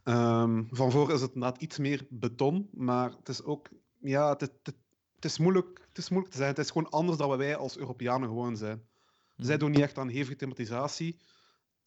Um, 0.04 0.68
van 0.70 0.90
voor 0.90 1.12
is 1.12 1.20
het 1.20 1.34
inderdaad 1.34 1.62
iets 1.62 1.78
meer 1.78 2.06
beton, 2.10 2.68
maar 2.72 3.10
het 3.10 3.28
is 3.28 3.42
ook... 3.42 3.68
Ja, 4.00 4.28
het, 4.28 4.40
het, 4.40 4.74
het, 5.14 5.24
is, 5.24 5.38
moeilijk, 5.38 5.84
het 5.88 5.98
is 5.98 6.08
moeilijk 6.08 6.32
te 6.32 6.38
zeggen. 6.38 6.56
Het 6.56 6.64
is 6.64 6.72
gewoon 6.72 6.90
anders 6.90 7.18
dan 7.18 7.36
wij 7.36 7.56
als 7.56 7.78
Europeanen 7.78 8.28
gewoon 8.28 8.56
zijn. 8.56 8.76
Mm. 8.76 9.44
Zij 9.44 9.58
doen 9.58 9.70
niet 9.70 9.80
echt 9.80 9.98
aan 9.98 10.08
hevige 10.08 10.36
thematisatie. 10.36 11.20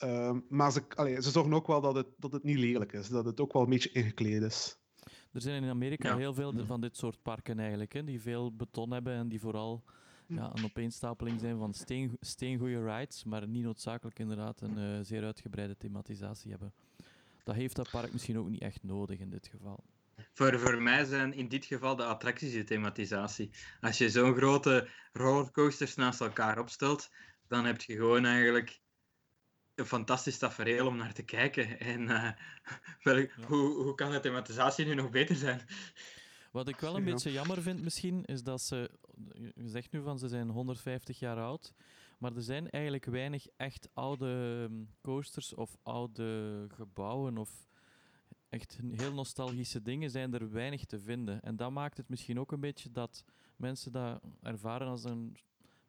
Um, 0.03 0.45
maar 0.49 0.71
ze, 0.71 0.83
allee, 0.95 1.21
ze 1.21 1.29
zorgen 1.29 1.53
ook 1.53 1.67
wel 1.67 1.81
dat 1.81 1.95
het, 1.95 2.07
dat 2.17 2.31
het 2.31 2.43
niet 2.43 2.57
lelijk 2.57 2.93
is, 2.93 3.07
dat 3.07 3.25
het 3.25 3.39
ook 3.39 3.53
wel 3.53 3.61
een 3.61 3.69
beetje 3.69 3.91
ingekleed 3.91 4.41
is. 4.41 4.77
Er 5.31 5.41
zijn 5.41 5.63
in 5.63 5.69
Amerika 5.69 6.09
ja. 6.09 6.17
heel 6.17 6.33
veel 6.33 6.65
van 6.65 6.81
dit 6.81 6.97
soort 6.97 7.21
parken 7.21 7.59
eigenlijk, 7.59 7.93
hè, 7.93 8.03
die 8.03 8.21
veel 8.21 8.55
beton 8.55 8.91
hebben 8.91 9.13
en 9.13 9.27
die 9.27 9.39
vooral 9.39 9.83
ja, 10.27 10.51
een 10.53 10.63
opeenstapeling 10.63 11.39
zijn 11.39 11.57
van 11.57 11.73
steen, 11.73 12.17
steengoede 12.19 12.83
rides, 12.83 13.23
maar 13.23 13.47
niet 13.47 13.63
noodzakelijk 13.63 14.19
inderdaad 14.19 14.61
een 14.61 14.77
uh, 14.77 14.99
zeer 15.01 15.23
uitgebreide 15.23 15.77
thematisatie 15.77 16.51
hebben. 16.51 16.73
Dat 17.43 17.55
heeft 17.55 17.75
dat 17.75 17.89
park 17.89 18.11
misschien 18.11 18.37
ook 18.37 18.49
niet 18.49 18.61
echt 18.61 18.83
nodig 18.83 19.19
in 19.19 19.29
dit 19.29 19.47
geval. 19.47 19.83
Voor, 20.33 20.59
voor 20.59 20.81
mij 20.81 21.05
zijn 21.05 21.33
in 21.33 21.47
dit 21.47 21.65
geval 21.65 21.95
de 21.95 22.05
attracties 22.05 22.53
de 22.53 22.63
thematisatie. 22.63 23.51
Als 23.81 23.97
je 23.97 24.09
zo'n 24.09 24.35
grote 24.35 24.89
rollercoasters 25.13 25.95
naast 25.95 26.21
elkaar 26.21 26.59
opstelt, 26.59 27.09
dan 27.47 27.65
heb 27.65 27.81
je 27.81 27.95
gewoon 27.95 28.25
eigenlijk 28.25 28.81
een 29.75 29.85
fantastisch 29.85 30.37
tafereel 30.37 30.87
om 30.87 30.95
naar 30.95 31.13
te 31.13 31.23
kijken. 31.23 31.79
En 31.79 32.01
uh, 32.01 32.31
wel, 33.03 33.17
ja. 33.17 33.27
hoe, 33.47 33.83
hoe 33.83 33.95
kan 33.95 34.11
de 34.11 34.19
thematisatie 34.19 34.85
nu 34.85 34.93
nog 34.93 35.09
beter 35.09 35.35
zijn? 35.35 35.61
Wat 36.55 36.67
ik 36.67 36.79
wel 36.79 36.95
een 36.95 37.05
ja. 37.05 37.11
beetje 37.11 37.31
jammer 37.31 37.61
vind 37.61 37.81
misschien, 37.81 38.25
is 38.25 38.43
dat 38.43 38.61
ze... 38.61 38.91
Je 39.55 39.67
zegt 39.67 39.91
nu 39.91 40.01
van 40.01 40.19
ze 40.19 40.27
zijn 40.27 40.49
150 40.49 41.19
jaar 41.19 41.37
oud, 41.37 41.73
maar 42.19 42.35
er 42.35 42.41
zijn 42.41 42.69
eigenlijk 42.69 43.05
weinig 43.05 43.47
echt 43.57 43.89
oude 43.93 44.69
coasters 45.01 45.53
of 45.53 45.77
oude 45.83 46.65
gebouwen 46.67 47.37
of 47.37 47.67
echt 48.49 48.79
heel 48.91 49.13
nostalgische 49.13 49.81
dingen 49.81 50.09
zijn 50.09 50.33
er 50.33 50.51
weinig 50.51 50.85
te 50.85 50.99
vinden. 50.99 51.41
En 51.41 51.55
dat 51.55 51.71
maakt 51.71 51.97
het 51.97 52.09
misschien 52.09 52.39
ook 52.39 52.51
een 52.51 52.59
beetje 52.59 52.91
dat 52.91 53.23
mensen 53.55 53.91
dat 53.91 54.21
ervaren 54.41 54.87
als 54.87 55.03
een 55.03 55.37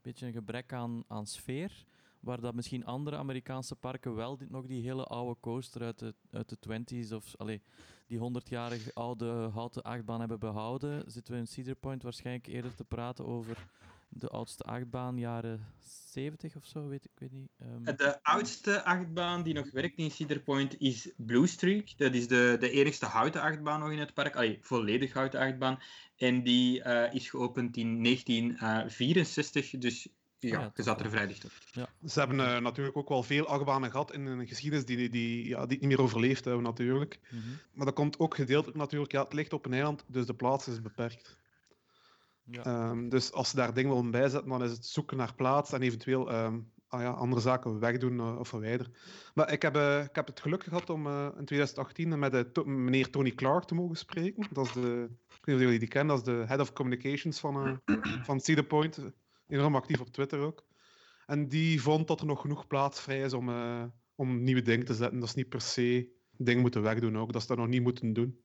beetje 0.00 0.26
een 0.26 0.33
gebrek 0.33 0.72
aan, 0.72 1.05
aan 1.07 1.26
sfeer. 1.26 1.85
Waar 2.27 2.41
dat 2.41 2.55
misschien 2.55 2.85
andere 2.85 3.17
Amerikaanse 3.17 3.77
parken 3.77 4.15
wel 4.15 4.39
nog 4.49 4.67
die 4.67 4.83
hele 4.83 5.05
oude 5.05 5.41
coaster 5.41 5.83
uit 5.83 5.99
de, 5.99 6.15
uit 6.31 6.49
de 6.49 6.59
20s 6.59 7.15
of 7.15 7.37
allee, 7.37 7.62
die 8.07 8.19
100-jarige 8.19 8.95
oude 8.95 9.49
houten 9.53 9.83
achtbaan 9.83 10.21
hebben 10.21 10.39
behouden, 10.39 11.11
zitten 11.11 11.35
we 11.35 11.39
in 11.39 11.47
Cedar 11.47 11.75
Point 11.75 12.03
waarschijnlijk 12.03 12.47
eerder 12.47 12.75
te 12.75 12.85
praten 12.85 13.27
over 13.27 13.67
de 14.09 14.29
oudste 14.29 14.62
achtbaan, 14.62 15.19
jaren 15.19 15.67
70 16.12 16.57
of 16.57 16.67
zo, 16.67 16.89
weet 16.89 17.05
ik 17.05 17.11
weet 17.19 17.33
niet. 17.33 17.51
Um... 17.62 17.85
De 17.97 18.23
oudste 18.23 18.85
achtbaan 18.85 19.43
die 19.43 19.55
nog 19.55 19.71
werkt 19.71 19.99
in 19.99 20.11
Cedar 20.11 20.41
Point 20.41 20.81
is 20.81 21.12
Blue 21.17 21.47
Streak. 21.47 21.99
Dat 21.99 22.15
is 22.15 22.29
de, 22.29 22.57
de 22.61 22.71
enigste 22.71 23.07
houten 23.07 23.41
achtbaan 23.41 23.81
nog 23.81 23.91
in 23.91 23.99
het 23.99 24.15
park. 24.15 24.37
Allee, 24.37 24.59
volledig 24.61 25.12
houten 25.12 25.41
achtbaan. 25.41 25.79
En 26.17 26.43
die 26.43 26.85
uh, 26.85 27.15
is 27.15 27.31
geopend 27.31 27.77
in 27.77 28.03
1964, 28.03 29.71
dus 29.71 30.09
ja, 30.38 30.61
ja 30.61 30.70
je 30.75 30.83
zat 30.83 31.01
er 31.01 31.11
vrij 31.11 31.27
dicht 31.27 31.44
op. 31.44 31.51
Ja. 31.72 31.88
Ze 32.07 32.18
hebben 32.18 32.38
uh, 32.38 32.59
natuurlijk 32.59 32.96
ook 32.96 33.09
wel 33.09 33.22
veel 33.22 33.46
achtbanen 33.46 33.90
gehad 33.90 34.12
in 34.12 34.27
een 34.27 34.46
geschiedenis 34.46 34.85
die, 34.85 35.09
die, 35.09 35.49
ja, 35.49 35.66
die 35.66 35.79
niet 35.79 35.88
meer 35.88 36.01
overleefd 36.01 36.44
hebben, 36.44 36.62
natuurlijk. 36.62 37.18
Mm 37.31 37.40
-hmm. 37.40 37.59
Maar 37.72 37.87
dat 37.87 37.94
komt 37.94 38.18
ook 38.18 38.35
gedeeltelijk 38.35 38.79
natuurlijk, 38.79 39.12
ja, 39.12 39.22
het 39.22 39.33
ligt 39.33 39.53
op 39.53 39.66
een 39.66 39.72
eiland, 39.72 40.05
dus 40.07 40.27
de 40.27 40.35
plaats 40.35 40.68
is 40.68 40.83
beperkt. 40.83 41.38
Ja. 42.51 42.88
Um, 42.90 43.09
dus 43.09 43.33
als 43.33 43.51
ze 43.51 43.57
daar 43.57 43.75
dingen 43.75 43.94
willen 43.94 44.11
bijzetten, 44.11 44.51
dan 44.51 44.64
is 44.64 44.70
het 44.70 44.87
zoeken 44.87 45.16
naar 45.16 45.35
plaats 45.35 45.72
en 45.72 45.83
eventueel 45.83 46.35
um, 46.35 46.72
ah 46.88 47.01
ja, 47.01 47.11
andere 47.11 47.40
zaken 47.40 47.79
wegdoen 47.79 48.16
uh, 48.18 48.38
of 48.38 48.49
verwijderen. 48.49 48.94
Maar 49.35 49.53
ik 49.53 49.62
heb, 49.62 49.77
uh, 49.77 50.03
ik 50.03 50.14
heb 50.14 50.27
het 50.27 50.40
geluk 50.40 50.64
gehad 50.64 50.90
om 50.90 51.07
uh, 51.07 51.29
in 51.38 51.44
2018 51.44 52.18
met 52.18 52.55
to 52.55 52.64
meneer 52.64 53.11
Tony 53.11 53.31
Clark 53.31 53.64
te 53.64 53.75
mogen 53.75 53.96
spreken. 53.96 54.46
Dat 54.53 54.66
is 54.66 54.72
de, 54.72 55.09
ik 55.11 55.44
weet 55.44 55.46
niet 55.46 55.55
of 55.55 55.62
jullie 55.62 55.79
die 55.79 55.88
kennen, 55.88 56.16
dat 56.16 56.27
is 56.27 56.35
de 56.35 56.44
Head 56.46 56.61
of 56.61 56.72
Communications 56.72 57.40
van, 57.40 57.81
van 58.29 58.40
Cedar 58.40 58.64
Point 58.64 58.99
enorm 59.49 59.75
actief 59.75 60.01
op 60.01 60.09
Twitter 60.09 60.39
ook. 60.39 60.67
En 61.27 61.49
die 61.49 61.83
vond 61.83 62.09
dat 62.09 62.21
er 62.21 62.27
nog 62.27 62.41
genoeg 62.41 62.67
plaats 62.67 63.01
vrij 63.01 63.21
is 63.21 63.33
om, 63.33 63.49
uh, 63.49 63.85
om 64.15 64.43
nieuwe 64.43 64.63
dingen 64.63 64.87
te 64.87 64.95
zetten. 64.95 65.19
Dat 65.19 65.29
is 65.29 65.35
niet 65.35 65.49
per 65.49 65.61
se 65.61 66.15
dingen 66.31 66.61
moeten 66.61 66.83
wegdoen 66.83 67.19
ook. 67.19 67.33
Dat 67.33 67.43
ze 67.43 67.49
dat 67.49 67.57
nog 67.57 67.69
niet 67.69 67.83
moeten 67.83 68.13
doen. 68.13 68.45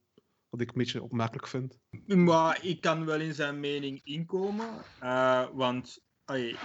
Wat 0.49 0.61
ik 0.61 0.67
een 0.67 0.77
beetje 0.77 1.03
opmerkelijk 1.03 1.47
vind. 1.47 1.77
Maar 2.05 2.65
ik 2.65 2.81
kan 2.81 3.05
wel 3.05 3.19
in 3.19 3.33
zijn 3.33 3.59
mening 3.59 4.01
inkomen. 4.03 4.69
Uh, 5.03 5.47
want 5.53 6.03
ik 6.25 6.57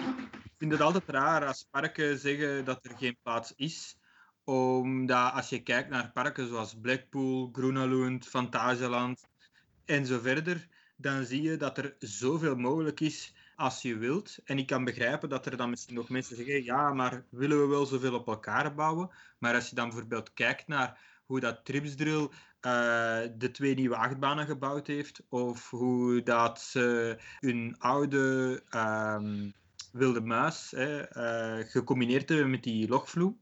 vind 0.59 0.73
het 0.73 0.81
altijd 0.81 1.05
raar 1.07 1.47
als 1.47 1.67
parken 1.71 2.19
zeggen 2.19 2.65
dat 2.65 2.85
er 2.85 2.97
geen 2.97 3.17
plaats 3.23 3.53
is. 3.57 3.99
Omdat 4.45 5.33
als 5.33 5.49
je 5.49 5.63
kijkt 5.63 5.89
naar 5.89 6.13
parken 6.13 6.49
zoals 6.49 6.79
Blackpool, 6.81 7.49
Groenelund, 7.53 8.27
Fantasieland 8.27 9.27
en 9.85 10.07
zo 10.07 10.19
verder, 10.19 10.69
dan 10.97 11.25
zie 11.25 11.43
je 11.43 11.57
dat 11.57 11.79
er 11.79 11.97
zoveel 11.99 12.57
mogelijk 12.57 13.01
is 13.01 13.35
als 13.57 13.83
je 13.83 13.97
wilt. 13.97 14.39
En 14.45 14.59
ik 14.59 14.67
kan 14.67 14.85
begrijpen 14.85 15.29
dat 15.29 15.47
er 15.47 15.57
dan 15.57 15.71
misschien 15.71 15.95
nog 15.95 16.09
mensen 16.09 16.37
zeggen, 16.37 16.65
ja, 16.65 16.93
maar 16.93 17.25
willen 17.31 17.61
we 17.61 17.67
wel 17.67 17.87
zoveel 17.87 18.15
op 18.15 18.27
elkaar 18.27 18.75
bouwen? 18.75 19.11
Maar 19.39 19.55
als 19.55 19.69
je 19.69 19.75
dan 19.75 19.89
bijvoorbeeld 19.89 20.33
kijkt 20.33 20.67
naar 20.67 20.99
hoe 21.27 21.41
dat 21.41 21.65
Tripsdrill 21.65 22.21
uh, 22.21 22.31
de 23.37 23.51
twee 23.53 23.75
nieuwe 23.75 23.97
achtbanen 23.97 24.47
gebouwd 24.47 24.87
heeft, 24.87 25.23
of 25.29 25.71
hoe 25.71 26.23
dat 26.23 26.61
ze 26.61 27.17
hun 27.41 27.75
oude 27.79 28.63
um, 28.75 29.55
wilde 29.93 30.21
muis 30.21 30.73
uh, 30.73 31.03
gecombineerd 31.59 32.29
hebben 32.29 32.51
met 32.51 32.63
die 32.63 32.89
logvloe. 32.89 33.35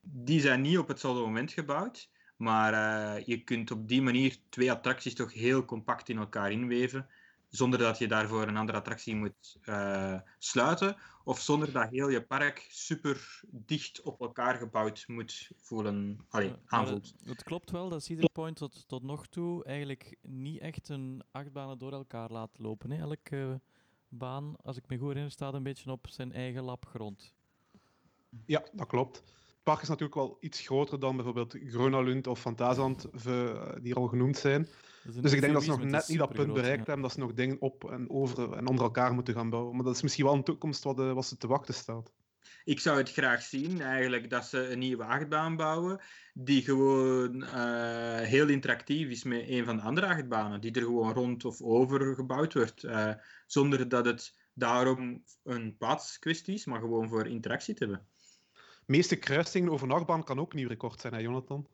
Die 0.00 0.40
zijn 0.40 0.60
niet 0.60 0.78
op 0.78 0.88
hetzelfde 0.88 1.20
moment 1.20 1.52
gebouwd, 1.52 2.10
maar 2.36 2.72
uh, 2.72 3.26
je 3.26 3.44
kunt 3.44 3.70
op 3.70 3.88
die 3.88 4.02
manier 4.02 4.36
twee 4.48 4.70
attracties 4.72 5.14
toch 5.14 5.32
heel 5.32 5.64
compact 5.64 6.08
in 6.08 6.18
elkaar 6.18 6.50
inweven 6.50 7.06
zonder 7.48 7.78
dat 7.78 7.98
je 7.98 8.08
daarvoor 8.08 8.48
een 8.48 8.56
andere 8.56 8.78
attractie 8.78 9.16
moet 9.16 9.58
uh, 9.64 10.20
sluiten, 10.38 10.96
of 11.24 11.40
zonder 11.40 11.72
dat 11.72 11.90
heel 11.90 12.08
je 12.08 12.26
park 12.26 12.66
super 12.68 13.42
dicht 13.50 14.02
op 14.02 14.20
elkaar 14.20 14.54
gebouwd 14.54 15.04
moet 15.06 15.50
voelen, 15.56 16.24
allee, 16.28 16.52
aanvoelt. 16.66 17.14
Het, 17.18 17.28
het, 17.28 17.42
klopt 17.42 17.70
wel 17.70 17.88
dat 17.88 18.02
Cedar 18.02 18.30
Point 18.30 18.56
tot, 18.56 18.88
tot 18.88 19.02
nog 19.02 19.26
toe 19.26 19.64
eigenlijk 19.64 20.16
niet 20.22 20.60
echt 20.60 20.88
een 20.88 21.22
achtbanen 21.30 21.78
door 21.78 21.92
elkaar 21.92 22.30
laat 22.30 22.58
lopen. 22.58 22.90
Hè? 22.90 22.98
Elke 22.98 23.60
baan, 24.08 24.56
als 24.62 24.76
ik 24.76 24.88
me 24.88 24.96
goed 24.96 25.06
herinner, 25.06 25.30
staat 25.30 25.54
een 25.54 25.62
beetje 25.62 25.90
op 25.90 26.06
zijn 26.10 26.32
eigen 26.32 26.62
labgrond. 26.62 27.34
Ja, 28.46 28.64
dat 28.72 28.86
klopt. 28.86 29.22
Het 29.66 29.74
park 29.74 29.86
is 29.86 29.90
natuurlijk 29.90 30.20
wel 30.20 30.36
iets 30.40 30.60
groter 30.60 31.00
dan 31.00 31.16
bijvoorbeeld 31.16 31.56
Grönalund 31.66 32.26
of 32.26 32.40
Fantasyland, 32.40 33.06
die 33.82 33.94
al 33.94 34.06
genoemd 34.06 34.36
zijn. 34.36 34.68
Dus 35.20 35.32
ik 35.32 35.40
denk 35.40 35.52
dat 35.52 35.62
ze 35.62 35.68
nog 35.68 35.84
net 35.84 36.08
niet 36.08 36.18
dat 36.18 36.32
punt 36.32 36.52
bereikt 36.52 36.86
hebben 36.86 37.02
dat 37.02 37.12
ze 37.12 37.18
nog 37.18 37.34
dingen 37.34 37.60
op 37.60 37.90
en 37.90 38.10
over 38.10 38.52
en 38.52 38.66
onder 38.66 38.84
elkaar 38.84 39.14
moeten 39.14 39.34
gaan 39.34 39.50
bouwen. 39.50 39.74
Maar 39.74 39.84
dat 39.84 39.94
is 39.94 40.02
misschien 40.02 40.24
wel 40.24 40.34
een 40.34 40.42
toekomst 40.42 40.84
wat, 40.84 41.00
uh, 41.00 41.12
wat 41.12 41.26
ze 41.26 41.36
te 41.36 41.46
wachten 41.46 41.74
staat. 41.74 42.12
Ik 42.64 42.80
zou 42.80 42.98
het 42.98 43.12
graag 43.12 43.42
zien, 43.42 43.80
eigenlijk, 43.80 44.30
dat 44.30 44.44
ze 44.44 44.68
een 44.68 44.78
nieuwe 44.78 45.04
achtbaan 45.04 45.56
bouwen 45.56 46.00
die 46.34 46.62
gewoon 46.62 47.42
uh, 47.42 48.20
heel 48.20 48.48
interactief 48.48 49.08
is 49.08 49.24
met 49.24 49.48
een 49.48 49.64
van 49.64 49.76
de 49.76 49.82
andere 49.82 50.06
achtbanen, 50.06 50.60
die 50.60 50.72
er 50.72 50.82
gewoon 50.82 51.12
rond 51.12 51.44
of 51.44 51.62
over 51.62 52.14
gebouwd 52.14 52.54
wordt, 52.54 52.84
uh, 52.84 53.12
zonder 53.46 53.88
dat 53.88 54.04
het 54.04 54.38
daarom 54.52 55.22
een 55.44 55.76
plaatskwestie 55.76 56.54
is, 56.54 56.64
maar 56.64 56.80
gewoon 56.80 57.08
voor 57.08 57.26
interactie 57.26 57.74
te 57.74 57.84
hebben. 57.84 58.06
Meeste 58.86 59.16
kruisingen 59.16 59.72
over 59.72 59.86
een 59.86 59.94
achtbaan 59.94 60.24
kan 60.24 60.40
ook 60.40 60.54
nieuw 60.54 60.68
record 60.68 61.00
zijn, 61.00 61.12
hè, 61.12 61.18
Jonathan? 61.18 61.68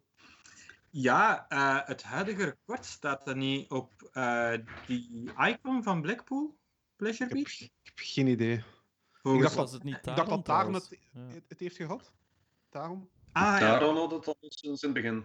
Ja, 0.91 1.47
uh, 1.49 1.89
het 1.89 2.03
huidige 2.03 2.45
record 2.45 2.85
staat 2.85 3.29
er 3.29 3.37
niet 3.37 3.71
op 3.71 4.11
uh, 4.13 4.53
die 4.87 5.31
icon 5.37 5.83
van 5.83 6.03
Blackpool, 6.03 6.57
Pleasure 6.97 7.35
Beach? 7.35 7.61
Ik 7.61 7.71
heb, 7.83 7.95
geen 7.95 8.27
idee. 8.27 8.65
Volgens 9.13 9.43
ik 9.43 9.49
dacht, 9.49 9.55
was 9.55 9.73
het 9.73 9.83
niet 9.83 9.97
ik 9.97 10.17
dacht 10.17 10.29
dat 10.29 10.45
Taron 10.45 10.75
het, 10.75 10.99
ja. 11.13 11.21
het, 11.49 11.61
heeft 11.61 11.77
gehad. 11.77 12.13
Taron? 12.69 13.09
Ah, 13.33 13.59
Taron 13.59 13.95
ja. 13.95 14.01
had 14.01 14.11
het 14.11 14.27
al 14.27 14.37
sinds 14.41 14.83
in 14.83 14.89
het 14.89 15.03
begin. 15.03 15.25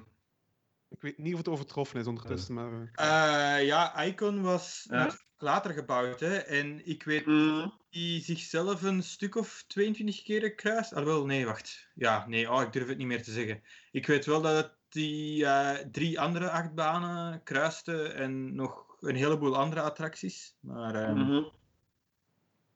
Ik 0.89 1.02
weet 1.02 1.17
niet 1.17 1.34
of 1.34 1.39
het 1.39 1.47
overtroffen 1.47 2.00
is 2.00 2.08
ondertussen, 2.08 2.54
maar... 2.54 2.71
Uh, 2.71 3.65
ja, 3.65 4.04
Icon 4.04 4.41
was 4.41 4.86
ja? 4.89 5.17
Later 5.38 5.73
gebouwd, 5.73 6.19
hè. 6.19 6.36
En 6.36 6.88
ik 6.88 7.04
weet 7.04 7.26
mm. 7.26 7.73
die 7.89 8.21
zichzelf 8.21 8.82
een 8.82 9.04
stuk 9.04 9.36
of 9.36 9.63
22 9.67 10.23
keer 10.23 10.56
kruist. 10.56 10.93
Ah, 10.93 11.04
wel, 11.04 11.26
nee, 11.26 11.45
wacht. 11.45 11.89
Ja, 11.95 12.28
nee, 12.28 12.52
oh, 12.52 12.62
ik 12.62 12.73
durf 12.73 12.88
het 12.88 12.97
niet 12.97 13.08
meer 13.08 13.23
te 13.23 13.32
zeggen. 13.32 13.63
Ik 13.91 14.08
weet 14.08 14.26
wel 14.26 14.41
dat 14.41 14.56
het 14.56 14.76
die 14.89 15.43
uh, 15.43 15.73
drie 15.91 16.19
andere 16.19 16.50
achtbanen 16.50 17.43
kruiste 17.43 18.08
en 18.08 18.56
nog 18.56 18.95
een 19.00 19.15
heleboel 19.15 19.58
andere 19.58 19.82
attracties. 19.82 20.56
Maar 20.60 21.10
um, 21.10 21.17
mm 21.17 21.26
-hmm. 21.26 21.52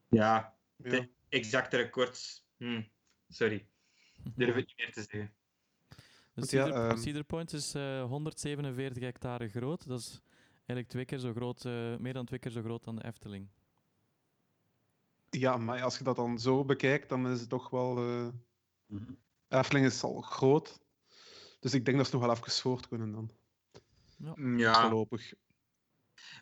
ja, 0.10 0.54
de 0.76 0.96
ja. 0.96 1.08
exacte 1.30 1.78
records. 1.78 2.46
Hm, 2.58 2.82
sorry, 3.30 3.66
durf 4.36 4.56
het 4.56 4.68
niet 4.68 4.78
meer 4.78 4.92
te 4.92 5.02
zeggen. 5.10 5.34
Dus 6.36 6.50
Cedar, 6.50 6.68
ja, 6.68 6.90
um... 6.90 6.98
Cedar 6.98 7.24
Point 7.24 7.54
is 7.54 7.76
uh, 7.76 8.04
147 8.04 9.04
hectare 9.04 9.50
groot. 9.50 9.88
Dat 9.88 10.00
is 10.00 10.22
eigenlijk 10.76 10.90
twee 10.90 11.06
keer 11.06 11.20
zo 11.20 11.34
groot, 11.34 11.66
uh, 11.66 11.98
meer 11.98 12.14
dan 12.14 12.26
twee 12.26 12.40
keer 12.40 12.52
zo 12.52 12.62
groot 12.62 12.84
dan 12.84 12.96
de 12.96 13.04
Efteling. 13.04 13.50
Ja, 15.30 15.58
maar 15.58 15.82
als 15.82 15.98
je 15.98 16.04
dat 16.04 16.16
dan 16.16 16.40
zo 16.40 16.66
bekijkt, 16.66 17.10
dan 17.10 17.28
is 17.28 17.40
het 17.40 17.50
toch 17.50 17.70
wel. 17.70 18.08
Uh... 18.08 18.28
Efteling 19.48 19.86
is 19.86 20.04
al 20.04 20.22
groot, 20.22 20.82
dus 21.60 21.74
ik 21.74 21.86
denk 21.86 21.98
dat 21.98 22.06
ze 22.08 22.16
nog 22.16 22.26
wel 22.26 22.36
even 22.36 22.52
voort 22.52 22.88
kunnen 22.88 23.12
dan. 23.12 23.32
Ja. 24.18 24.34
ja. 24.58 24.82
Voorlopig. 24.82 25.34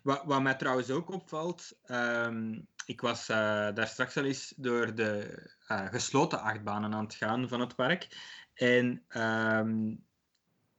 Wat, 0.04 0.24
wat 0.26 0.42
mij 0.42 0.56
trouwens 0.56 0.90
ook 0.90 1.12
opvalt, 1.12 1.72
um, 1.88 2.68
ik 2.86 3.02
was 3.02 3.30
uh, 3.30 3.36
daar 3.74 3.88
straks 3.88 4.18
al 4.18 4.24
eens 4.24 4.54
door 4.58 4.96
de 4.96 5.42
uh, 5.72 5.88
gesloten 5.88 6.42
achtbanen 6.42 6.94
aan 6.94 7.04
het 7.04 7.16
gaan 7.16 7.48
van 7.48 7.60
het 7.60 7.76
park. 7.76 8.08
En 8.54 9.04
um, 9.18 10.06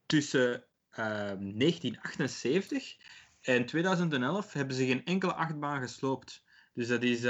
tussen 0.07 0.65
um, 0.99 1.59
1978 1.59 2.97
en 3.41 3.67
2011 3.67 4.53
hebben 4.53 4.77
ze 4.77 4.87
geen 4.87 5.05
enkele 5.05 5.35
achtbaan 5.35 5.81
gesloopt. 5.81 6.45
Dus 6.75 6.89
dat 6.89 7.03
is 7.03 7.21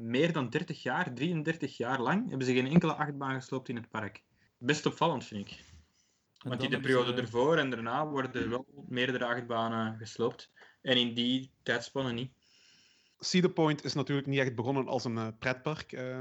meer 0.00 0.32
dan 0.32 0.48
30 0.48 0.82
jaar, 0.82 1.14
33 1.14 1.76
jaar 1.76 2.00
lang, 2.00 2.28
hebben 2.28 2.46
ze 2.46 2.54
geen 2.54 2.66
enkele 2.66 2.94
achtbaan 2.94 3.34
gesloopt 3.34 3.68
in 3.68 3.76
het 3.76 3.88
park. 3.88 4.22
Best 4.58 4.86
opvallend, 4.86 5.24
vind 5.24 5.48
ik. 5.48 5.64
Want 6.42 6.62
in 6.62 6.70
de 6.70 6.80
periode 6.80 7.14
ze... 7.16 7.20
ervoor 7.20 7.56
en 7.56 7.70
daarna 7.70 8.06
worden 8.08 8.42
er 8.42 8.48
wel 8.48 8.66
meerdere 8.88 9.24
achtbanen 9.24 9.96
gesloopt. 9.98 10.50
En 10.82 10.96
in 10.96 11.14
die 11.14 11.52
tijdspannen 11.62 12.14
niet. 12.14 12.32
Cedar 13.18 13.50
Point 13.50 13.84
is 13.84 13.92
natuurlijk 13.94 14.26
niet 14.26 14.38
echt 14.38 14.54
begonnen 14.54 14.88
als 14.88 15.04
een 15.04 15.16
uh, 15.16 15.28
pretpark. 15.38 15.92
Uh, 15.92 16.20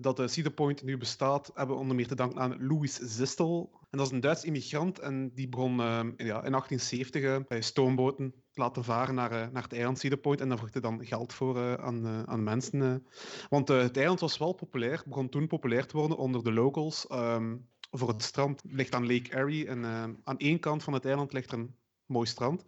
dat 0.00 0.20
uh, 0.20 0.26
Cedar 0.26 0.52
Point 0.52 0.82
nu 0.82 0.96
bestaat, 0.96 1.50
hebben 1.54 1.76
we 1.76 1.82
onder 1.82 1.96
meer 1.96 2.06
te 2.06 2.14
danken 2.14 2.40
aan 2.40 2.66
Louis 2.66 2.94
Zistel. 2.94 3.80
En 3.90 3.98
dat 3.98 4.06
is 4.06 4.12
een 4.12 4.20
Duits 4.20 4.44
immigrant 4.44 4.98
en 4.98 5.34
die 5.34 5.48
begon 5.48 5.76
ja, 5.76 6.04
in 6.16 6.16
1870 6.16 7.46
bij 7.46 7.62
stoomboten 7.62 8.30
te 8.30 8.60
laten 8.60 8.84
varen 8.84 9.14
naar, 9.14 9.30
naar 9.52 9.62
het 9.62 9.72
eiland 9.72 9.98
Cedar 9.98 10.18
Point. 10.18 10.40
En 10.40 10.48
daar 10.48 10.58
vroeg 10.58 10.72
hij 10.72 10.80
dan 10.80 11.06
geld 11.06 11.32
voor 11.32 11.80
aan, 11.80 12.26
aan 12.26 12.42
mensen. 12.42 13.06
Want 13.48 13.68
het 13.68 13.96
eiland 13.96 14.20
was 14.20 14.38
wel 14.38 14.52
populair, 14.52 15.02
begon 15.06 15.28
toen 15.28 15.46
populair 15.46 15.86
te 15.86 15.96
worden 15.96 16.16
onder 16.16 16.44
de 16.44 16.52
locals. 16.52 17.06
Um, 17.12 17.68
voor 17.90 18.08
het 18.08 18.22
strand 18.22 18.62
ligt 18.64 18.94
aan 18.94 19.06
Lake 19.06 19.36
Erie. 19.36 19.66
En 19.66 19.78
uh, 19.78 20.04
aan 20.24 20.38
één 20.38 20.60
kant 20.60 20.82
van 20.82 20.92
het 20.92 21.04
eiland 21.04 21.32
ligt 21.32 21.52
er 21.52 21.58
een 21.58 21.76
mooi 22.06 22.26
strand. 22.26 22.64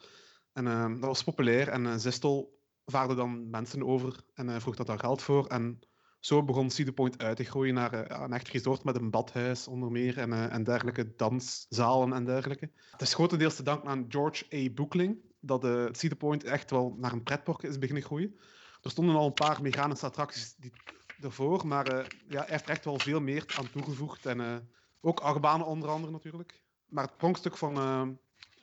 En 0.52 0.64
dat 1.00 1.08
was 1.08 1.24
populair. 1.24 1.68
En 1.68 2.00
Zistel 2.00 2.58
vaarde 2.84 3.14
dan 3.14 3.50
mensen 3.50 3.86
over 3.86 4.24
en 4.34 4.60
vroeg 4.60 4.76
dat 4.76 4.86
daar 4.86 4.98
geld 4.98 5.22
voor. 5.22 5.46
En 5.46 5.80
zo 6.24 6.42
begon 6.42 6.70
Cedar 6.70 6.92
Point 6.92 7.22
uit 7.22 7.36
te 7.36 7.44
groeien 7.44 7.74
naar 7.74 8.10
een 8.22 8.32
echt 8.32 8.48
resort 8.48 8.84
met 8.84 8.96
een 8.96 9.10
badhuis 9.10 9.68
onder 9.68 9.90
meer. 9.90 10.18
En, 10.18 10.50
en 10.50 10.64
dergelijke 10.64 11.14
danszalen 11.16 12.12
en 12.12 12.24
dergelijke. 12.24 12.70
Het 12.90 13.00
is 13.00 13.14
grotendeels 13.14 13.56
te 13.56 13.62
danken 13.62 13.88
aan 13.88 14.04
George 14.08 14.44
A. 14.54 14.70
Bookling 14.70 15.16
dat 15.40 15.64
uh, 15.64 15.86
Cedar 15.92 16.16
Point 16.16 16.44
echt 16.44 16.70
wel 16.70 16.96
naar 16.98 17.12
een 17.12 17.22
pretpark 17.22 17.62
is 17.62 17.78
beginnen 17.78 18.02
groeien. 18.04 18.36
Er 18.82 18.90
stonden 18.90 19.14
al 19.14 19.26
een 19.26 19.32
paar 19.32 19.62
mechanische 19.62 20.06
attracties 20.06 20.54
die, 20.54 20.72
ervoor, 21.20 21.66
maar 21.66 21.86
ja, 22.28 22.38
hij 22.40 22.46
heeft 22.48 22.64
er 22.64 22.70
echt 22.70 22.84
wel 22.84 22.98
veel 22.98 23.20
meer 23.20 23.54
aan 23.58 23.70
toegevoegd. 23.70 24.26
En 24.26 24.68
ook 25.00 25.20
achtbanen 25.20 25.66
onder 25.66 25.88
andere 25.88 26.12
natuurlijk. 26.12 26.62
Maar 26.88 27.04
het 27.04 27.16
pronkstuk 27.16 27.56
van, 27.56 27.74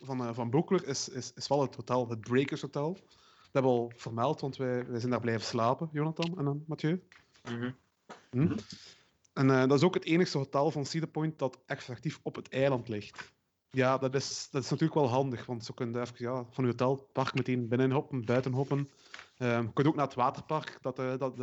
van, 0.00 0.34
van 0.34 0.50
Boekler 0.50 0.86
is, 0.86 1.08
is, 1.08 1.32
is 1.34 1.48
wel 1.48 1.60
het 1.60 1.74
hotel, 1.74 2.08
het 2.08 2.20
Breakers 2.20 2.60
Hotel. 2.60 2.92
Dat 2.92 3.52
hebben 3.52 3.72
we 3.72 3.78
al 3.78 3.92
vermeld, 3.96 4.40
want 4.40 4.56
wij, 4.56 4.86
wij 4.86 4.98
zijn 4.98 5.10
daar 5.10 5.20
blijven 5.20 5.46
slapen, 5.46 5.88
Jonathan 5.92 6.38
en 6.38 6.44
dan 6.44 6.64
Mathieu. 6.66 7.02
Mm 7.50 7.60
-hmm. 7.60 7.76
hm? 8.30 8.56
En 9.32 9.48
uh, 9.48 9.60
dat 9.60 9.78
is 9.78 9.82
ook 9.82 9.94
het 9.94 10.04
enige 10.04 10.38
hotel 10.38 10.70
van 10.70 10.86
Cedar 10.86 11.08
Point 11.08 11.38
dat 11.38 11.58
effectief 11.66 12.20
op 12.22 12.34
het 12.34 12.48
eiland 12.48 12.88
ligt. 12.88 13.32
Ja, 13.70 13.98
dat 13.98 14.14
is, 14.14 14.48
dat 14.50 14.62
is 14.62 14.70
natuurlijk 14.70 15.00
wel 15.00 15.08
handig, 15.08 15.46
want 15.46 15.64
zo 15.64 15.74
kun 15.74 15.92
je 15.92 16.00
even 16.00 16.14
ja, 16.18 16.44
van 16.50 16.64
je 16.64 16.70
hotel 16.70 16.90
het 16.90 17.12
park 17.12 17.34
meteen 17.34 17.68
binnen 17.68 17.90
hoppen, 17.90 18.24
buiten 18.24 18.52
hoppen. 18.52 18.90
je 19.36 19.70
kunt 19.74 19.86
ook 19.86 19.94
naar 19.94 20.06
het 20.06 20.14
waterpark, 20.14 20.78
dat, 20.80 20.96
dat 20.96 21.34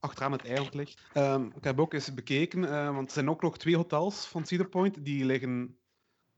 achteraan 0.00 0.32
het 0.32 0.44
eiland 0.44 0.74
ligt. 0.74 1.00
Um, 1.14 1.52
ik 1.56 1.64
heb 1.64 1.80
ook 1.80 1.92
eens 1.92 2.14
bekeken, 2.14 2.60
want 2.94 3.06
er 3.06 3.12
zijn 3.12 3.30
ook 3.30 3.42
nog 3.42 3.58
twee 3.58 3.76
hotels 3.76 4.26
van 4.26 4.46
Cedar 4.46 4.68
Point 4.68 5.04
die 5.04 5.24
liggen, 5.24 5.78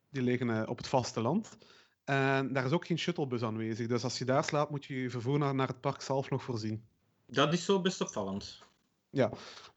die 0.08 0.22
liggen 0.22 0.68
op 0.68 0.76
het 0.76 0.88
vasteland. 0.88 1.58
En 2.04 2.52
daar 2.52 2.64
is 2.64 2.72
ook 2.72 2.86
geen 2.86 2.98
shuttlebus 2.98 3.42
aanwezig. 3.42 3.86
Dus 3.86 4.04
als 4.04 4.18
je 4.18 4.24
daar 4.24 4.44
slaapt, 4.44 4.70
moet 4.70 4.84
je 4.84 5.02
je 5.02 5.10
vervoer 5.10 5.38
naar, 5.38 5.54
naar 5.54 5.68
het 5.68 5.80
park 5.80 6.00
zelf 6.00 6.30
nog 6.30 6.42
voorzien. 6.42 6.84
Dat 7.26 7.52
is 7.52 7.64
zo 7.64 7.80
best 7.80 8.00
opvallend. 8.00 8.65
Ja, 9.16 9.30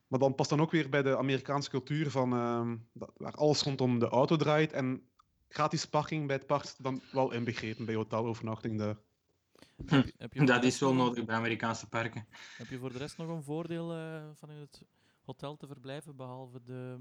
maar 0.08 0.20
dan 0.20 0.36
past 0.36 0.50
dan 0.50 0.62
ook 0.62 0.72
weer 0.72 0.90
bij 0.90 1.02
de 1.02 1.18
Amerikaanse 1.18 1.70
cultuur 1.70 2.12
van 2.12 2.34
uh, 2.34 2.72
dat, 2.94 3.12
waar 3.18 3.34
alles 3.34 3.62
rondom 3.62 4.00
de 4.00 4.08
auto 4.08 4.36
draait. 4.36 4.74
En 4.74 5.10
gratis 5.48 5.86
parking 5.86 6.28
bij 6.28 6.36
het 6.36 6.46
park 6.46 6.74
dan 6.78 7.02
wel 7.12 7.32
inbegrepen 7.32 7.86
bij 7.86 7.96
hotelovernachting 7.96 8.78
daar. 8.78 8.98
Hm. 9.88 10.02
Heb 10.18 10.34
je 10.34 10.46
dat 10.46 10.64
is 10.64 10.80
wel 10.80 10.94
nodig 10.94 11.26
bij 11.26 11.36
Amerikaanse 11.36 11.88
parken. 11.88 12.28
Heb 12.58 12.68
je 12.68 12.78
voor 12.78 12.92
de 12.92 12.98
rest 12.98 13.18
nog 13.18 13.30
een 13.30 13.44
voordeel 13.44 13.96
uh, 13.96 14.24
van 14.34 14.50
in 14.50 14.60
het 14.60 14.82
hotel 15.22 15.58
te 15.58 15.68
verblijven, 15.68 16.16
behalve 16.16 16.62
de, 16.64 16.98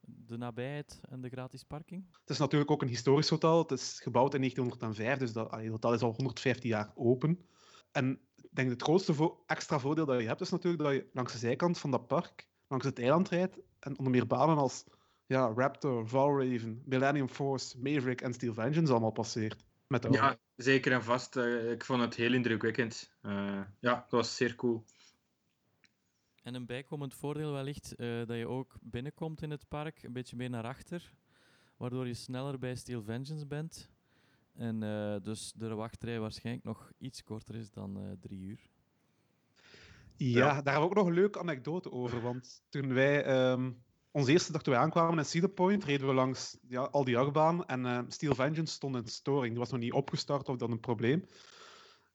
de 0.00 0.36
nabijheid 0.36 1.00
en 1.08 1.20
de 1.20 1.28
gratis 1.28 1.62
parking? 1.62 2.06
Het 2.20 2.30
is 2.30 2.38
natuurlijk 2.38 2.70
ook 2.70 2.82
een 2.82 2.88
historisch 2.88 3.28
hotel. 3.28 3.58
Het 3.58 3.70
is 3.70 4.00
gebouwd 4.02 4.34
in 4.34 4.40
1905, 4.40 5.18
dus 5.18 5.32
dat, 5.32 5.50
het 5.50 5.68
hotel 5.68 5.94
is 5.94 6.02
al 6.02 6.14
115 6.14 6.68
jaar 6.68 6.92
open. 6.94 7.38
En 7.92 8.20
ik 8.50 8.56
denk 8.56 8.70
het 8.70 8.82
grootste 8.82 9.14
vo- 9.14 9.42
extra 9.46 9.78
voordeel 9.78 10.06
dat 10.06 10.20
je 10.20 10.26
hebt, 10.26 10.40
is 10.40 10.50
natuurlijk 10.50 10.82
dat 10.82 10.92
je 10.92 11.06
langs 11.12 11.32
de 11.32 11.38
zijkant 11.38 11.78
van 11.78 11.90
dat 11.90 12.06
park, 12.06 12.48
langs 12.68 12.84
het 12.84 12.98
eiland 12.98 13.28
rijdt, 13.28 13.58
en 13.78 13.98
onder 13.98 14.12
meer 14.12 14.26
banen 14.26 14.56
als 14.56 14.84
ja, 15.26 15.52
Raptor, 15.56 16.08
Valraven, 16.08 16.82
Millennium 16.84 17.28
Force, 17.28 17.78
Maverick 17.78 18.20
en 18.20 18.32
Steel 18.32 18.54
Vengeance 18.54 18.92
allemaal 18.92 19.10
passeert. 19.10 19.64
Met 19.86 20.04
auto. 20.04 20.20
Ja, 20.20 20.38
zeker 20.56 20.92
en 20.92 21.04
vast. 21.04 21.36
eh, 21.36 21.70
ik 21.70 21.84
vond 21.84 22.00
het 22.00 22.14
heel 22.14 22.32
indrukwekkend. 22.32 23.12
Eh, 23.22 23.60
ja, 23.80 23.94
dat 23.94 24.10
was 24.10 24.36
zeer 24.36 24.54
cool. 24.54 24.84
En 26.42 26.54
een 26.54 26.66
bijkomend 26.66 27.14
voordeel 27.14 27.52
wellicht 27.52 27.94
eh, 27.94 28.26
dat 28.26 28.36
je 28.36 28.48
ook 28.48 28.76
binnenkomt 28.80 29.42
in 29.42 29.50
het 29.50 29.68
park, 29.68 30.02
een 30.02 30.12
beetje 30.12 30.36
meer 30.36 30.50
naar 30.50 30.64
achter, 30.64 31.12
waardoor 31.76 32.06
je 32.06 32.14
sneller 32.14 32.58
bij 32.58 32.74
Steel 32.76 33.02
Vengeance 33.02 33.46
bent. 33.46 33.90
En 34.60 34.82
eh, 34.82 35.16
dus 35.22 35.52
de 35.56 35.74
wachtrij 35.74 36.20
waarschijnlijk 36.20 36.64
nog 36.64 36.92
iets 36.98 37.22
korter 37.22 37.54
is 37.54 37.70
dan 37.70 37.96
eh, 37.96 38.02
drie 38.20 38.40
uur. 38.40 38.60
Ja, 40.16 40.38
Ja. 40.38 40.62
daar 40.62 40.72
hebben 40.72 40.80
we 40.80 40.88
ook 40.88 40.94
nog 40.94 41.06
een 41.06 41.14
leuke 41.14 41.38
anekdote 41.38 41.92
over. 41.92 42.20
Want 42.20 42.62
toen 42.68 42.94
wij, 42.94 43.24
ehm, 43.24 43.72
onze 44.10 44.32
eerste 44.32 44.52
dag 44.52 44.62
toen 44.62 44.72
wij 44.72 44.82
aankwamen 44.82 45.18
in 45.18 45.24
Cedar 45.24 45.50
Point, 45.50 45.84
reden 45.84 46.06
we 46.06 46.14
langs 46.14 46.58
ja, 46.68 46.82
al 46.82 47.04
die 47.04 47.18
achtbanen. 47.18 47.66
En 47.66 47.86
eh, 47.86 48.00
Steel 48.08 48.34
Vengeance 48.34 48.72
stond 48.74 48.96
in 48.96 49.06
storing. 49.06 49.50
Die 49.50 49.58
was 49.58 49.70
nog 49.70 49.80
niet 49.80 49.92
opgestart 49.92 50.48
of 50.48 50.56
dat 50.56 50.70
een 50.70 50.80
probleem. 50.80 51.24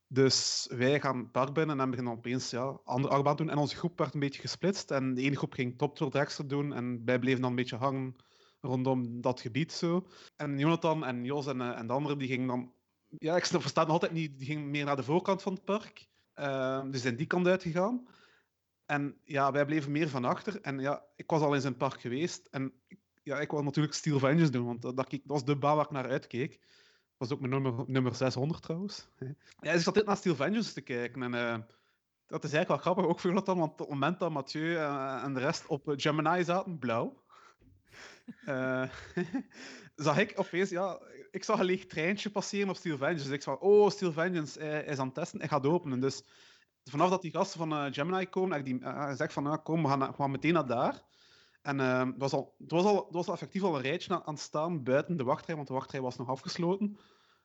Dus 0.07 0.69
wij 0.75 0.99
gaan 0.99 1.17
het 1.17 1.31
park 1.31 1.53
binnen 1.53 1.79
en 1.79 1.89
beginnen 1.89 2.13
opeens 2.13 2.49
ja, 2.49 2.79
andere 2.83 3.13
achtbaan 3.13 3.35
doen. 3.35 3.49
En 3.49 3.57
onze 3.57 3.75
groep 3.75 3.97
werd 3.97 4.13
een 4.13 4.19
beetje 4.19 4.41
gesplitst. 4.41 4.91
En 4.91 5.13
de 5.13 5.21
ene 5.21 5.35
groep 5.35 5.53
ging 5.53 5.77
Top 5.77 5.95
Thrill 5.95 6.09
Dragster 6.09 6.47
doen. 6.47 6.73
En 6.73 7.01
wij 7.05 7.19
bleven 7.19 7.41
dan 7.41 7.49
een 7.49 7.55
beetje 7.55 7.75
hangen 7.75 8.15
rondom 8.65 9.21
dat 9.21 9.41
gebied 9.41 9.71
zo. 9.71 10.07
En 10.35 10.59
Jonathan 10.59 11.05
en 11.05 11.23
Jos 11.23 11.47
en, 11.47 11.61
eh, 11.61 11.79
en 11.79 11.87
de 11.87 11.93
anderen 11.93 12.17
die 12.17 12.27
gingen 12.27 12.47
dan... 12.47 12.73
Ja, 13.07 13.35
ik 13.35 13.45
versta 13.45 13.81
nog 13.81 13.91
altijd 13.91 14.11
niet. 14.11 14.37
Die 14.37 14.47
gingen 14.47 14.71
meer 14.71 14.85
naar 14.85 14.95
de 14.95 15.03
voorkant 15.03 15.41
van 15.41 15.53
het 15.53 15.63
park. 15.63 16.07
Ehm, 16.33 16.91
dus 16.91 17.01
zijn 17.01 17.15
die 17.15 17.27
kant 17.27 17.47
uitgegaan. 17.47 18.07
En 18.85 19.17
ja, 19.23 19.51
wij 19.51 19.65
bleven 19.65 19.91
meer 19.91 20.09
van 20.09 20.25
achter. 20.25 20.61
En 20.61 20.79
ja, 20.79 21.05
ik 21.15 21.29
was 21.29 21.41
al 21.41 21.53
in 21.53 21.61
zijn 21.61 21.77
park 21.77 22.01
geweest. 22.01 22.47
En 22.51 22.73
ja, 23.23 23.39
ik 23.39 23.51
wou 23.51 23.63
natuurlijk 23.63 23.93
Steel 23.93 24.19
Vengeance 24.19 24.51
doen, 24.51 24.65
want 24.65 24.81
dat, 24.81 24.95
dat, 24.95 25.19
was 25.23 25.45
de 25.45 25.55
baan 25.55 25.75
waar 25.75 25.85
ik 25.85 25.91
naar 25.91 26.09
uitkeek. 26.09 26.51
Dat 26.51 27.29
was 27.29 27.31
ook 27.31 27.39
mijn 27.39 27.51
nummer, 27.51 27.83
nummer 27.87 28.15
600 28.15 28.61
trouwens. 28.61 29.07
Ja, 29.59 29.71
dus 29.71 29.75
ik 29.75 29.81
zat 29.81 29.93
dit 29.93 30.05
naar 30.05 30.17
Steel 30.17 30.35
Vengeance 30.35 30.73
te 30.73 30.81
kijken. 30.81 31.23
En 31.23 31.33
eh, 31.33 31.57
dat 32.27 32.43
is 32.43 32.53
eigenlijk 32.53 32.67
wel 32.67 32.77
grappig, 32.77 33.05
ook 33.05 33.19
voor 33.19 33.29
Jonathan, 33.29 33.57
want 33.57 33.71
op 33.71 33.79
het 33.79 33.89
moment 33.89 34.19
dat 34.19 34.31
Mathieu 34.31 34.75
eh, 34.75 35.23
en 35.23 35.33
de 35.33 35.39
rest 35.39 35.67
op 35.67 35.93
Gemini 35.95 36.43
zaten, 36.43 36.79
blauw, 36.79 37.23
eh, 38.45 38.89
zag 40.05 40.17
ik 40.17 40.33
opeens, 40.35 40.69
ja, 40.69 40.99
ik 41.31 41.43
zag 41.43 41.59
een 41.59 41.65
leeg 41.65 41.85
treintje 41.85 42.29
passeren 42.29 42.69
op 42.69 42.75
Steel 42.75 42.97
Vengeance. 42.97 43.23
Dus 43.23 43.33
ik 43.33 43.41
zag, 43.41 43.59
oh, 43.59 43.89
Steel 43.89 44.11
Vengeance 44.11 44.59
hij 44.59 44.83
is 44.83 44.97
aan 44.97 45.05
het 45.05 45.15
testen, 45.15 45.39
hij 45.39 45.47
gaat 45.47 45.65
openen. 45.65 45.99
Dus 45.99 46.23
vanaf 46.83 47.09
dat 47.09 47.21
die 47.21 47.31
gasten 47.31 47.59
van 47.59 47.71
eh, 47.71 47.93
Gemini 47.93 48.25
komen, 48.25 48.57
ik 48.57 48.65
die 48.65 48.79
eh, 48.79 49.07
gezegd 49.07 49.33
van, 49.33 49.63
kom, 49.63 49.81
we 49.81 49.87
gaan, 49.87 50.13
we 50.17 50.27
meteen 50.27 50.53
naar 50.53 50.67
daar. 50.67 51.03
En 51.65 51.79
eh, 51.79 52.05
het, 52.05 52.17
was 52.17 52.31
al, 52.31 52.55
het, 52.57 52.71
was 52.71 52.83
al, 52.83 53.07
was 53.11 53.27
al 53.27 53.33
effectief 53.33 53.63
al 53.63 53.75
een 53.75 53.81
rijtje 53.81 54.23
aan, 54.23 54.33
het 54.33 54.43
staan 54.43 54.83
buiten 54.83 55.17
de 55.17 55.23
wachtrij, 55.23 55.55
want 55.55 55.67
de 55.67 55.73
wachtrij 55.73 56.01
was 56.01 56.17
nog 56.17 56.29
afgesloten. 56.29 56.87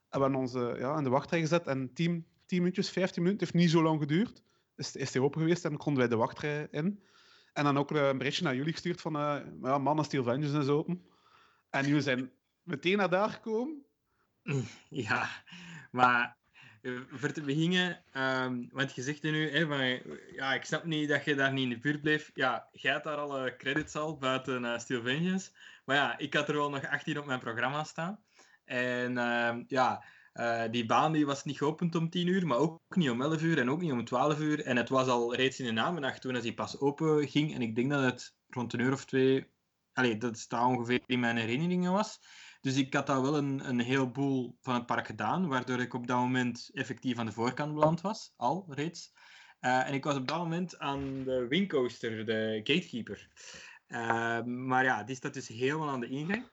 En 0.09 0.19
we 0.19 0.21
hebben 0.21 0.35
ons 0.35 0.55
eh, 0.55 0.79
ja, 0.79 0.97
in 0.97 1.05
de 1.05 1.11
wachtrij 1.11 1.41
gezet 1.41 1.67
en 1.67 1.93
10, 1.93 2.27
10 2.47 2.59
minuutjes, 2.59 2.91
15 2.91 3.23
minuten, 3.23 3.47
het 3.47 3.55
heeft 3.55 3.65
niet 3.65 3.75
zo 3.75 3.83
lang 3.83 4.01
geduurd. 4.01 4.43
Is, 4.77 4.97
is 4.97 5.13
hij 5.13 5.23
open 5.23 5.41
geweest 5.41 5.65
en 5.65 5.77
konden 5.77 6.01
wij 6.01 6.09
de 6.09 6.17
wachtrij 6.17 6.69
in. 6.71 7.03
En 7.61 7.67
dan 7.67 7.79
ook 7.79 7.93
eh, 7.93 8.09
een 8.09 8.19
berichtje 8.19 8.45
naar 8.45 8.55
jullie 8.55 8.73
gestuurd 8.73 9.01
van, 9.01 9.17
eh 9.17 9.37
ja, 9.63 9.79
mannen, 9.79 10.05
Steel 10.05 10.23
Vengeance 10.23 10.59
is 10.59 10.69
open. 10.69 11.05
En 11.71 11.87
jullie 11.87 12.03
zijn 12.03 12.31
meteen 12.63 12.97
naar 12.97 13.11
daar 13.11 13.31
gekomen. 13.31 13.85
Ja, 14.89 15.29
maar 15.91 16.37
eh, 16.83 16.93
voor 17.11 17.33
te 17.33 17.41
beginnen, 17.41 18.05
ehm, 18.13 18.65
want 18.71 18.95
je 18.95 19.03
zegt 19.03 19.23
nu, 19.23 19.51
hè, 19.51 19.67
van, 19.67 19.85
ja, 20.33 20.55
ik 20.55 20.65
snap 20.65 20.85
niet 20.85 21.09
dat 21.09 21.25
je 21.25 21.35
daar 21.35 21.53
niet 21.53 21.63
in 21.63 21.69
de 21.69 21.79
buurt 21.79 22.01
bleef. 22.01 22.31
Ja, 22.35 22.69
jij 22.73 22.93
had 22.93 23.05
daar 23.05 23.17
alle 23.17 23.57
credits 23.57 23.97
al 23.97 24.19
buiten 24.19 24.63
uh, 24.65 24.79
Steel 24.79 25.03
Vengeance. 25.03 25.51
Maar 25.85 25.97
ja, 25.97 26.19
ik 26.19 26.35
had 26.35 26.49
er 26.49 26.57
wel 26.57 26.71
nog 26.71 26.87
18 26.87 27.19
op 27.19 27.27
mijn 27.27 27.41
programma 27.41 27.85
staan. 27.85 28.25
En 28.65 29.19
ehm, 29.19 29.63
ja, 29.67 30.05
uh, 30.35 30.63
die 30.71 30.87
baan 30.87 31.13
die 31.13 31.27
was 31.27 31.45
niet 31.45 31.57
geopend 31.57 31.95
om 31.95 32.11
10 32.11 32.27
uur, 32.27 32.47
maar 32.47 32.59
ook 32.59 32.81
niet 32.89 33.11
om 33.11 33.23
11 33.23 33.43
uur 33.43 33.59
en 33.59 33.71
ook 33.71 33.81
niet 33.81 33.93
om 33.93 34.05
12 34.05 34.39
uur. 34.39 34.65
En 34.65 34.77
het 34.77 34.89
was 34.89 35.09
al 35.09 35.35
reeds 35.35 35.61
in 35.61 35.67
de 35.67 35.73
namiddag 35.73 36.19
toen 36.19 36.35
hij 36.35 36.55
pas 36.55 36.81
open 36.81 37.29
ging. 37.29 37.55
En 37.55 37.63
ik 37.63 37.75
denk 37.75 37.91
dat 37.91 38.03
het 38.03 38.35
rond 38.49 38.73
een 38.73 38.81
uur 38.81 38.93
of 38.93 39.05
twee, 39.05 39.47
allee, 39.93 40.17
dat 40.17 40.39
staat 40.39 40.67
ongeveer 40.67 41.01
in 41.07 41.21
mijn 41.21 41.37
herinneringen 41.37 41.93
was. 41.93 42.19
Dus 42.61 42.77
ik 42.77 42.95
had 42.95 43.07
daar 43.07 43.23
wel 43.23 43.37
een, 43.37 43.69
een 43.69 43.81
heleboel 43.81 44.57
van 44.61 44.75
het 44.75 44.87
park 44.87 45.07
gedaan, 45.07 45.49
waardoor 45.49 45.81
ik 45.81 45.95
op 45.95 46.07
dat 46.07 46.17
moment 46.17 46.71
effectief 46.73 47.19
aan 47.19 47.27
de 47.27 47.33
voorkant 47.33 47.75
beland 47.75 48.01
was, 48.01 48.33
al 48.37 48.67
reeds. 48.69 49.13
Uh, 49.61 49.89
en 49.89 49.95
ik 49.95 50.05
was 50.05 50.17
op 50.17 50.29
dat 50.29 50.39
moment 50.39 50.79
aan 50.79 51.25
de 51.25 51.47
wingcoaster, 51.49 52.27
de 52.27 52.61
gatekeeper. 52.65 53.29
Uh, 53.89 54.43
maar 54.43 54.85
ja, 54.85 55.03
die 55.03 55.17
staat 55.17 55.35
dus 55.35 55.49
helemaal 55.49 55.89
aan 55.89 56.01
de 56.01 56.09
ingang. 56.09 56.51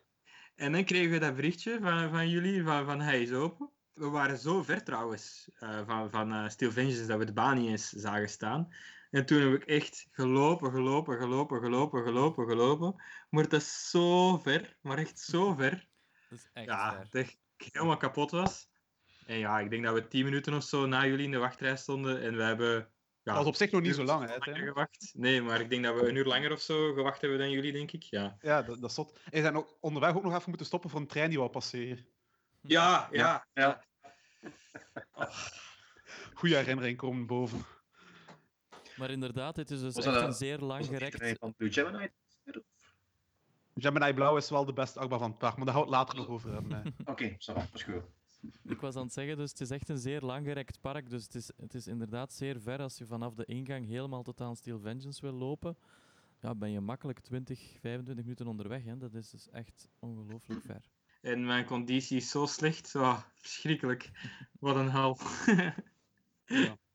En 0.57 0.71
dan 0.71 0.83
kregen 0.83 1.11
we 1.11 1.19
dat 1.19 1.35
berichtje 1.35 1.79
van, 1.81 2.09
van 2.09 2.29
jullie, 2.29 2.63
van, 2.63 2.85
van 2.85 3.01
hij 3.01 3.21
is 3.21 3.31
open. 3.31 3.69
We 3.93 4.07
waren 4.09 4.37
zo 4.37 4.63
ver 4.63 4.83
trouwens 4.83 5.49
uh, 5.59 5.79
van, 5.85 6.09
van 6.09 6.33
uh, 6.33 6.49
Steel 6.49 6.71
Vengeance 6.71 7.05
dat 7.05 7.17
we 7.17 7.25
de 7.25 7.33
baan 7.33 7.57
niet 7.57 7.69
eens 7.69 7.89
zagen 7.89 8.29
staan. 8.29 8.73
En 9.11 9.25
toen 9.25 9.41
heb 9.41 9.61
ik 9.61 9.67
echt 9.67 10.07
gelopen, 10.11 10.71
gelopen, 10.71 11.17
gelopen, 11.17 11.59
gelopen, 11.61 12.03
gelopen, 12.03 12.47
gelopen. 12.47 13.03
Maar 13.29 13.53
is 13.53 13.89
zo 13.89 14.37
ver, 14.37 14.77
maar 14.81 14.97
echt 14.97 15.19
zo 15.19 15.53
ver. 15.53 15.87
Dat 16.29 16.39
is 16.39 16.49
echt 16.53 16.65
ja, 16.65 16.91
ver. 16.91 17.07
dat 17.11 17.21
ik 17.57 17.73
helemaal 17.73 17.97
kapot 17.97 18.31
was. 18.31 18.69
En 19.25 19.37
ja, 19.37 19.59
ik 19.59 19.69
denk 19.69 19.83
dat 19.83 19.93
we 19.93 20.07
tien 20.07 20.23
minuten 20.23 20.53
of 20.53 20.63
zo 20.63 20.85
na 20.85 21.05
jullie 21.05 21.25
in 21.25 21.31
de 21.31 21.37
wachtrij 21.37 21.77
stonden. 21.77 22.21
En 22.21 22.35
we 22.35 22.43
hebben... 22.43 22.89
Ja, 23.27 23.33
dat 23.33 23.43
was 23.43 23.53
op 23.53 23.59
zich 23.59 23.71
nog 23.71 23.81
niet 23.81 23.95
zo 23.95 24.03
lang, 24.03 24.29
hè? 24.29 24.53
Gewacht. 24.53 25.11
Nee, 25.13 25.41
maar 25.41 25.61
ik 25.61 25.69
denk 25.69 25.83
dat 25.83 25.99
we 25.99 26.09
een 26.09 26.15
uur 26.15 26.25
langer 26.25 26.51
of 26.51 26.61
zo 26.61 26.93
gewacht 26.93 27.21
hebben 27.21 27.39
dan 27.39 27.49
jullie, 27.49 27.71
denk 27.71 27.91
ik. 27.91 28.03
Ja, 28.03 28.37
ja 28.41 28.61
dat, 28.61 28.81
dat 28.81 28.89
is 28.89 28.95
zot. 28.95 29.19
En 29.29 29.41
zijn 29.41 29.55
ook 29.55 29.77
onderweg 29.79 30.15
ook 30.15 30.23
nog 30.23 30.33
even 30.33 30.49
moeten 30.49 30.65
stoppen 30.65 30.89
voor 30.89 30.99
een 30.99 31.07
trein 31.07 31.29
die 31.29 31.37
wou 31.37 31.49
passeren. 31.49 32.05
Ja, 32.61 33.07
ja. 33.11 33.47
ja. 33.53 33.83
Goeie 36.33 36.55
herinnering 36.55 36.97
komen 36.97 37.25
boven. 37.25 37.65
Maar 38.95 39.09
inderdaad, 39.09 39.55
dit 39.55 39.71
is 39.71 39.79
dus 39.79 39.95
Was 39.95 40.05
echt 40.05 40.15
dat 40.15 40.23
een 40.23 40.33
zeer 40.33 40.59
lang 40.59 40.85
gerekt... 40.85 41.37
Van 41.39 41.53
Blue 41.55 41.71
Gemini? 41.71 42.09
Gemini 43.75 44.13
Blauw 44.13 44.37
is 44.37 44.49
wel 44.49 44.65
de 44.65 44.73
beste 44.73 44.99
achtbaan 44.99 45.19
van 45.19 45.29
het 45.29 45.37
park, 45.37 45.57
maar 45.57 45.65
daar 45.65 45.75
het 45.75 45.89
later 45.89 46.15
nog 46.15 46.27
over 46.27 46.53
hebben. 46.53 46.83
Oké, 46.99 47.11
okay, 47.11 47.37
dat 47.45 47.67
is 47.73 47.83
goed. 47.83 48.03
Ik 48.63 48.79
was 48.79 48.95
aan 48.95 49.03
het 49.03 49.13
zeggen, 49.13 49.37
dus 49.37 49.49
het 49.49 49.61
is 49.61 49.69
echt 49.69 49.89
een 49.89 49.97
zeer 49.97 50.21
langgerekt 50.21 50.81
park. 50.81 51.09
Dus 51.09 51.23
het 51.23 51.35
is, 51.35 51.51
het 51.57 51.73
is 51.73 51.87
inderdaad 51.87 52.33
zeer 52.33 52.61
ver 52.61 52.79
als 52.79 52.97
je 52.97 53.05
vanaf 53.05 53.33
de 53.33 53.45
ingang 53.45 53.85
helemaal 53.85 54.23
tot 54.23 54.41
aan 54.41 54.55
Steel 54.55 54.79
Vengeance 54.79 55.21
wil 55.21 55.33
lopen. 55.33 55.77
Ja, 56.41 56.55
ben 56.55 56.71
je 56.71 56.79
makkelijk 56.79 57.19
20, 57.19 57.59
25 57.79 58.23
minuten 58.23 58.47
onderweg. 58.47 58.83
Hè. 58.83 58.97
Dat 58.97 59.13
is 59.13 59.29
dus 59.29 59.49
echt 59.49 59.89
ongelooflijk 59.99 60.61
ver. 60.61 60.89
En 61.21 61.45
mijn 61.45 61.65
conditie 61.65 62.17
is 62.17 62.29
zo 62.29 62.45
slecht. 62.45 62.95
Oh, 62.95 63.21
verschrikkelijk. 63.35 64.11
Wat 64.59 64.75
een 64.75 64.91
hel. 64.91 65.17
ja. 66.45 66.77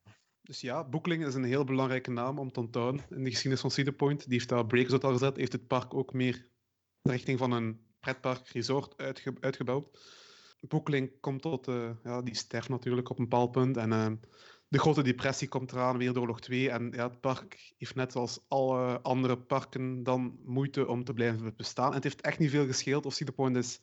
Dus 0.42 0.60
ja, 0.60 0.84
Boekling 0.84 1.26
is 1.26 1.34
een 1.34 1.44
heel 1.44 1.64
belangrijke 1.64 2.10
naam 2.10 2.38
om 2.38 2.52
te 2.52 2.60
onthouden 2.60 3.04
in 3.10 3.24
de 3.24 3.30
geschiedenis 3.30 3.60
van 3.60 3.70
Cedar 3.70 3.94
Point. 3.94 4.24
Die 4.24 4.32
heeft 4.32 4.48
daar 4.48 4.66
Breakers 4.66 5.02
al 5.02 5.12
gezet, 5.12 5.36
heeft 5.36 5.52
het 5.52 5.66
park 5.66 5.94
ook 5.94 6.12
meer 6.12 6.34
in 6.34 6.44
de 7.02 7.10
richting 7.10 7.38
van 7.38 7.52
een 7.52 7.80
pretpark 8.00 8.48
resort 8.48 8.96
uitge 8.96 9.34
uitgebouwd. 9.40 9.88
Boekling 10.68 11.10
komt 11.20 11.42
tot, 11.42 11.68
uh, 11.68 11.90
ja, 12.04 12.22
die 12.22 12.34
sterft 12.34 12.68
natuurlijk 12.68 13.10
op 13.10 13.18
een 13.18 13.28
bepaald 13.28 13.52
punt. 13.52 13.76
En 13.76 13.90
uh, 13.90 14.06
de 14.68 14.78
grote 14.78 15.02
depressie 15.02 15.48
komt 15.48 15.72
eraan, 15.72 15.98
Wereldoorlog 15.98 16.40
2. 16.40 16.70
En 16.70 16.90
ja, 16.92 17.08
het 17.08 17.20
park 17.20 17.74
heeft 17.78 17.94
net 17.94 18.12
zoals 18.12 18.44
alle 18.48 19.00
andere 19.00 19.38
parken 19.38 20.02
dan 20.02 20.38
moeite 20.44 20.86
om 20.86 21.04
te 21.04 21.12
blijven 21.12 21.54
bestaan. 21.56 21.88
En 21.88 21.94
het 21.94 22.04
heeft 22.04 22.20
echt 22.20 22.38
niet 22.38 22.50
veel 22.50 22.66
gescheeld 22.66 23.06
of 23.06 23.14
Cedar 23.14 23.34
Point 23.34 23.56
is 23.56 23.80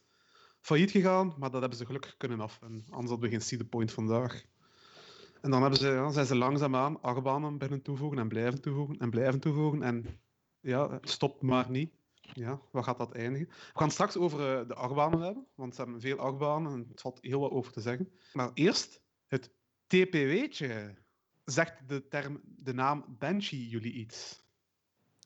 failliet 0.62 0.92
gegaan, 0.92 1.36
maar 1.38 1.52
dat 1.52 1.60
hebben 1.60 1.78
ze 1.78 1.86
gelukkig 1.86 2.18
kunnen 2.18 2.40
af. 2.40 2.60
Anders 2.62 2.90
hadden 2.90 3.20
we 3.20 3.30
geen 3.30 3.42
Cedar 3.42 3.68
Point 3.68 3.92
vandaag. 3.92 4.44
En 5.42 5.52
dan 5.52 5.62
hebben 5.62 5.80
ze, 5.80 5.88
ja, 5.88 6.12
zijn 6.12 6.26
ze 6.26 6.36
langzaamaan 6.36 7.02
achtbanen 7.02 7.58
beginnen 7.58 7.82
toevoegen 7.82 8.20
en 8.20 8.28
blijven 8.28 8.62
toevoegen 8.62 8.98
en 8.98 9.10
blijven 9.10 9.40
toevoegen. 9.40 9.84
En 9.84 10.06
ja, 10.60 11.00
stopt 11.02 11.42
maar 11.42 11.70
niet. 11.70 11.99
Ja, 12.34 12.62
waar 12.72 12.84
gaat 12.84 12.98
dat 12.98 13.14
eindigen? 13.14 13.48
We 13.48 13.80
gaan 13.80 13.92
straks 13.92 14.18
over 14.18 14.62
uh, 14.62 14.68
de 14.68 14.76
achtbanen 14.76 15.22
hebben, 15.22 15.48
want 15.56 15.76
ze 15.76 15.82
hebben 15.82 16.02
veel 16.02 16.18
achtbanen 16.18 16.72
en 16.72 16.86
het 16.90 17.02
valt 17.02 17.18
heel 17.22 17.40
wat 17.40 17.52
over 17.52 17.72
te 17.72 17.82
zeggen. 17.82 18.12
Maar 18.34 18.52
eerst 18.54 19.02
het 19.28 19.52
TPW'tje. 19.88 20.96
Zegt 21.46 21.88
de, 21.88 22.08
term, 22.08 22.42
de 22.44 22.74
naam 22.74 23.06
Banshee 23.20 23.68
jullie 23.68 23.94
iets? 23.94 24.44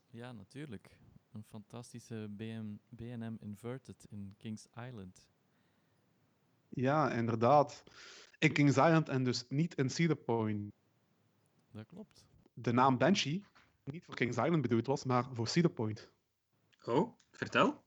Ja, 0.10 0.32
natuurlijk. 0.32 0.98
Een 1.32 1.44
fantastische 1.44 2.28
BM, 2.30 2.76
BM 2.90 3.36
Inverted 3.40 4.06
in 4.10 4.36
Kings 4.38 4.68
Island. 4.88 5.28
Ja, 6.70 7.12
inderdaad. 7.12 7.84
In 8.40 8.54
Kings 8.54 8.78
Island 8.78 9.10
en 9.10 9.24
dus 9.24 9.46
niet 9.50 9.76
in 9.76 9.90
Cedar 9.90 10.16
Point. 10.16 10.74
Dat 11.72 11.86
klopt. 11.86 12.26
De 12.54 12.72
naam 12.72 12.98
Banshee 12.98 13.46
niet 13.84 14.04
voor 14.04 14.16
Kings 14.16 14.38
Island 14.38 14.62
bedoeld 14.62 14.88
was, 14.88 15.04
maar 15.04 15.26
voor 15.34 15.48
Cedar 15.48 15.72
Point. 15.72 16.12
Oh, 16.86 17.18
vertel. 17.32 17.84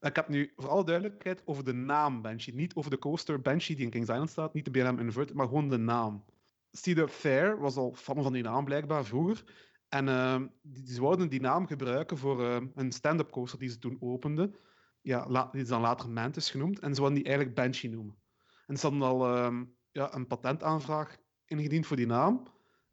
Ik 0.00 0.16
heb 0.16 0.28
nu 0.28 0.52
voor 0.56 0.68
alle 0.68 0.84
duidelijkheid 0.84 1.42
over 1.44 1.64
de 1.64 1.72
naam 1.72 2.22
Banshee. 2.22 2.54
Niet 2.54 2.74
over 2.74 2.90
de 2.90 2.98
coaster 2.98 3.40
Banshee 3.40 3.76
die 3.76 3.84
in 3.84 3.90
Kings 3.90 4.08
Island 4.08 4.30
staat, 4.30 4.54
niet 4.54 4.64
de 4.64 4.70
BLM 4.70 4.98
Inverted, 4.98 5.36
maar 5.36 5.46
gewoon 5.46 5.68
de 5.68 5.76
naam. 5.76 6.24
Cedar 6.70 7.08
Fair 7.08 7.58
was 7.58 7.76
al 7.76 7.94
fan 7.94 8.22
van 8.22 8.32
die 8.32 8.42
naam 8.42 8.64
blijkbaar 8.64 9.04
vroeger. 9.04 9.44
En 9.88 10.08
ehm, 10.08 10.46
die, 10.62 10.94
zouden 10.94 11.28
die 11.28 11.40
naam 11.40 11.66
gebruiken 11.66 12.18
voor 12.18 12.44
ehm, 12.44 12.66
een 12.74 12.92
stand-up 12.92 13.30
coaster 13.30 13.58
die 13.58 13.68
ze 13.68 13.78
toen 13.78 13.96
openden. 14.00 14.54
Ja, 15.00 15.48
die 15.52 15.62
is 15.62 15.68
dan 15.68 15.80
later 15.80 16.10
Mantis 16.10 16.50
genoemd. 16.50 16.78
En 16.78 16.94
ze 16.94 17.00
wilden 17.00 17.18
die 17.18 17.26
eigenlijk 17.26 17.56
Banshee 17.56 17.90
noemen. 17.90 18.18
En 18.66 18.76
ze 18.76 18.86
hadden 18.86 19.08
al 19.08 19.36
ehm, 19.36 19.64
ja, 19.92 20.14
een 20.14 20.26
patentaanvraag 20.26 21.16
ingediend 21.44 21.86
voor 21.86 21.96
die 21.96 22.06
naam. 22.06 22.42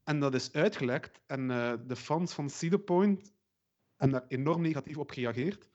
En 0.03 0.19
dat 0.19 0.34
is 0.34 0.53
uitgelekt. 0.53 1.21
En 1.27 1.51
eh, 1.51 1.73
de 1.88 1.95
fans 1.95 2.34
van 2.34 2.49
Cedar 2.49 2.79
Point 2.79 3.34
hebben 4.09 4.27
daar 4.29 4.39
enorm 4.39 4.61
negatief 4.61 4.97
op 4.97 5.11
gereageerd. 5.11 5.69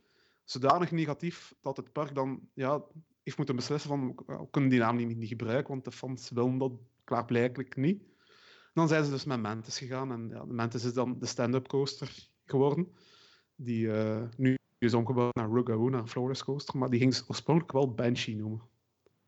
Zodanig 0.45 0.91
negatief 0.91 1.55
dat 1.61 1.77
het 1.77 1.93
park 1.93 2.15
dan 2.15 2.49
ja, 2.55 2.83
heeft 3.23 3.37
moeten 3.37 3.57
beslissen 3.57 3.91
van 3.91 4.15
we 4.27 4.51
kunnen 4.51 4.71
die 4.71 4.79
naam 4.79 4.97
niet, 4.97 5.17
niet 5.17 5.29
gebruiken, 5.29 5.73
want 5.73 5.85
de 5.85 5.93
fans 5.93 6.31
willen 6.31 6.59
dat 6.59 6.73
klaarblijkelijk 7.05 7.77
niet. 7.77 8.03
Dan 8.73 8.89
zijn 8.89 9.05
ze 9.05 9.11
dus 9.11 9.25
met 9.25 9.41
Mantis 9.41 9.79
gegaan. 9.79 10.13
En 10.13 10.29
ja, 10.29 10.45
Mantis 10.45 10.85
is 10.85 10.93
dan 10.93 11.19
de 11.19 11.27
stand-up 11.27 11.69
coaster 11.69 12.29
geworden. 12.45 12.89
Die 13.57 13.93
eh, 13.93 14.23
nu 14.37 14.57
is 14.79 14.95
omgebouwd 14.95 15.35
naar 15.35 15.51
Rugaru, 15.51 15.91
naar 15.91 16.07
Flores 16.07 16.45
coaster. 16.45 16.79
Maar 16.79 16.91
die 16.91 17.01
ging 17.01 17.15
ze 17.15 17.25
oorspronkelijk 17.29 17.73
wel 17.73 17.95
Banshee 17.95 18.37
noemen. 18.37 18.63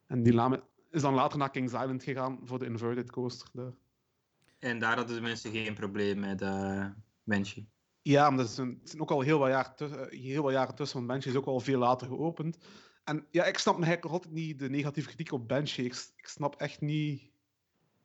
En 0.06 0.22
die 0.22 0.60
is 0.90 1.02
dan 1.02 1.14
later 1.14 1.38
naar 1.38 1.50
Kings 1.50 1.72
Island 1.72 2.02
gegaan 2.02 2.38
voor 2.42 2.58
de 2.58 2.64
inverted 2.64 3.10
coaster 3.10 3.48
daar. 3.52 3.72
En 4.58 4.78
daar 4.78 4.96
hadden 4.96 5.16
de 5.16 5.22
mensen 5.22 5.50
geen 5.50 5.74
probleem 5.74 6.18
met 6.18 6.42
uh, 6.42 6.86
Banshee. 7.24 7.71
Ja, 8.02 8.30
maar 8.30 8.38
er 8.38 8.46
zijn, 8.46 8.80
ook 8.98 9.10
al 9.10 9.20
heel 9.20 9.38
wat, 9.38 9.48
jaar 9.48 9.74
tussen, 9.74 10.10
eh, 10.10 10.20
heel 10.20 10.42
wat 10.42 10.52
jaren 10.52 10.74
tussen, 10.74 10.96
want 10.96 11.08
Banshee 11.08 11.32
is 11.32 11.38
ook 11.38 11.46
al 11.46 11.60
veel 11.60 11.78
later 11.78 12.06
geopend. 12.06 12.58
En 13.04 13.26
ja, 13.30 13.44
ik 13.44 13.58
snap 13.58 13.74
eigenlijk 13.74 14.04
nog 14.04 14.12
altijd 14.12 14.32
niet 14.34 14.58
de 14.58 14.70
negatieve 14.70 15.08
kritiek 15.08 15.32
op 15.32 15.48
Banshee. 15.48 15.84
Ik, 15.84 16.06
ik 16.16 16.26
snap 16.28 16.54
echt 16.56 16.80
niet 16.80 17.30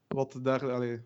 wat 0.07 0.39
daar, 0.41 0.71
allee, 0.71 1.01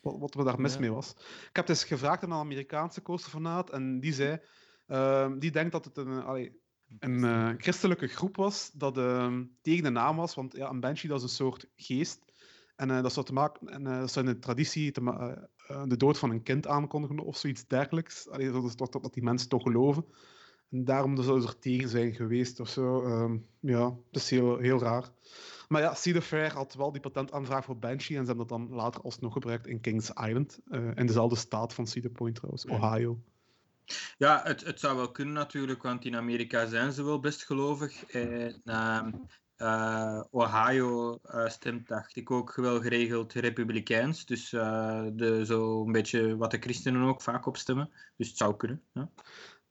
wat, 0.00 0.18
wat 0.18 0.34
er 0.34 0.44
daar 0.44 0.60
mis 0.60 0.74
Ja. 0.74 0.80
mee 0.80 0.92
was. 0.92 1.10
Ik 1.48 1.56
heb 1.56 1.66
dus 1.66 1.84
gevraagd 1.84 2.22
aan 2.22 2.30
een 2.30 2.36
Amerikaanse 2.38 3.02
coasterfanaat 3.02 3.70
en 3.70 4.00
die 4.00 4.12
zei, 4.12 4.40
ehm, 4.86 5.38
die 5.38 5.50
denkt 5.50 5.72
dat 5.72 5.84
het 5.84 5.96
een, 5.96 6.22
allee, 6.22 6.60
een 6.98 7.24
eh, 7.24 7.50
christelijke 7.56 8.06
groep 8.06 8.36
was 8.36 8.70
dat 8.74 8.98
ehm, 8.98 9.44
tegen 9.62 9.84
de 9.84 9.90
naam 9.90 10.16
was, 10.16 10.34
want 10.34 10.56
ja, 10.56 10.68
een 10.70 10.80
banshee 10.80 11.10
dat 11.10 11.18
is 11.18 11.24
een 11.24 11.28
soort 11.46 11.70
geest. 11.76 12.29
En 12.80 12.90
eh, 12.90 13.02
dat 13.02 13.12
zou 13.12 13.26
te 13.26 13.32
maken, 13.32 13.68
en 13.68 13.86
eh, 13.86 13.98
dat 13.98 14.12
zou 14.12 14.26
in 14.26 14.32
de 14.32 14.38
traditie 14.38 14.92
te 14.92 15.00
eh, 15.66 15.82
de 15.84 15.96
dood 15.96 16.18
van 16.18 16.30
een 16.30 16.42
kind 16.42 16.66
aankondigen 16.66 17.18
of 17.18 17.36
zoiets 17.36 17.66
dergelijks. 17.66 18.28
Allee, 18.28 18.50
dat 18.50 18.78
dat, 18.78 18.92
dat 18.92 19.14
die 19.14 19.22
mensen 19.22 19.48
toch 19.48 19.62
geloven. 19.62 20.04
En 20.70 20.84
daarom 20.84 21.22
zouden 21.22 21.42
ze 21.42 21.48
er 21.48 21.58
tegen 21.58 21.88
zijn 21.88 22.14
geweest 22.14 22.60
of 22.60 22.68
zo. 22.68 23.04
Ehm, 23.04 23.36
ja, 23.60 23.82
dat 24.10 24.22
is 24.22 24.30
heel, 24.30 24.58
heel 24.58 24.78
raar. 24.78 25.10
Maar 25.68 25.82
ja, 25.82 25.94
Cedar 25.94 26.22
Fair 26.22 26.52
had 26.52 26.74
wel 26.74 26.92
die 26.92 27.00
patentaanvraag 27.00 27.64
voor 27.64 27.78
Banshee 27.78 28.16
en 28.16 28.22
ze 28.22 28.28
hebben 28.28 28.46
dat 28.46 28.58
dan 28.58 28.76
later 28.76 29.02
alsnog 29.02 29.32
gebruikt 29.32 29.66
in 29.66 29.80
Kings 29.80 30.10
Island. 30.10 30.60
eh, 30.68 30.96
in 30.96 31.06
dezelfde 31.06 31.36
staat 31.36 31.74
van 31.74 31.86
Cedar 31.86 32.10
Point 32.10 32.34
trouwens, 32.34 32.66
Ohio. 32.66 33.18
Ja, 34.18 34.40
het, 34.44 34.64
het 34.64 34.80
zou 34.80 34.96
wel 34.96 35.10
kunnen 35.10 35.34
natuurlijk, 35.34 35.82
want 35.82 36.04
in 36.04 36.16
Amerika 36.16 36.66
zijn 36.66 36.92
ze 36.92 37.04
wel 37.04 37.20
best 37.20 37.44
gelovig. 37.44 38.04
En 38.04 38.62
eh, 39.60 40.22
Ohio 40.30 41.18
eh, 41.22 41.48
stemt, 41.48 41.88
dacht 41.88 42.16
ik, 42.16 42.30
ook 42.30 42.54
wel 42.54 42.80
geregeld 42.80 43.32
republikeins. 43.32 44.26
Dus 44.26 44.52
eh 44.52 45.06
de, 45.12 45.44
zo 45.44 45.84
een 45.86 45.92
beetje 45.92 46.36
wat 46.36 46.50
de 46.50 46.58
christenen 46.58 47.02
ook 47.02 47.22
vaak 47.22 47.46
opstemmen. 47.46 47.90
Dus 48.16 48.28
het 48.28 48.36
zou 48.36 48.56
kunnen. 48.56 48.82
Ja. 48.92 49.10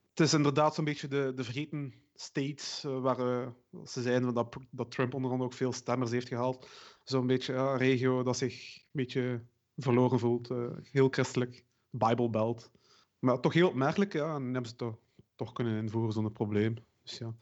Het 0.10 0.20
is 0.28 0.34
inderdaad 0.34 0.76
zo'n 0.76 0.86
beetje 0.86 1.08
de, 1.08 1.32
de 1.36 1.44
vergeten 1.44 1.94
states 2.14 2.84
waar 2.84 3.54
ze 3.86 4.02
zeiden 4.02 4.34
dat, 4.34 4.58
dat 4.72 4.92
Trump 4.92 5.14
onder 5.14 5.32
andere 5.32 5.50
ook 5.50 5.56
veel 5.56 5.74
stemmers 5.74 6.12
heeft 6.12 6.28
gehaald. 6.28 6.68
Zo'n 7.04 7.28
beetje 7.28 7.54
een 7.54 7.78
regio 7.78 8.24
dat 8.24 8.38
zich 8.38 8.76
een 8.76 8.84
beetje 8.92 9.44
verloren 9.76 10.20
voelt. 10.20 10.50
heel 10.92 11.08
christelijk. 11.10 11.66
Bible 11.90 12.30
Belt. 12.30 12.72
Maar 13.20 13.40
toch 13.40 13.54
heel 13.54 13.68
opmerkelijk, 13.68 14.14
ja. 14.14 14.36
En 14.36 14.44
hebben 14.44 14.66
ze 14.66 14.70
het 14.70 14.78
toch, 14.78 14.98
toch 15.36 15.54
kunnen 15.54 15.82
invoeren 15.82 16.14
zonder 16.14 16.32
probleem. 16.32 16.76
Dus 17.04 17.18
ja. 17.18 17.34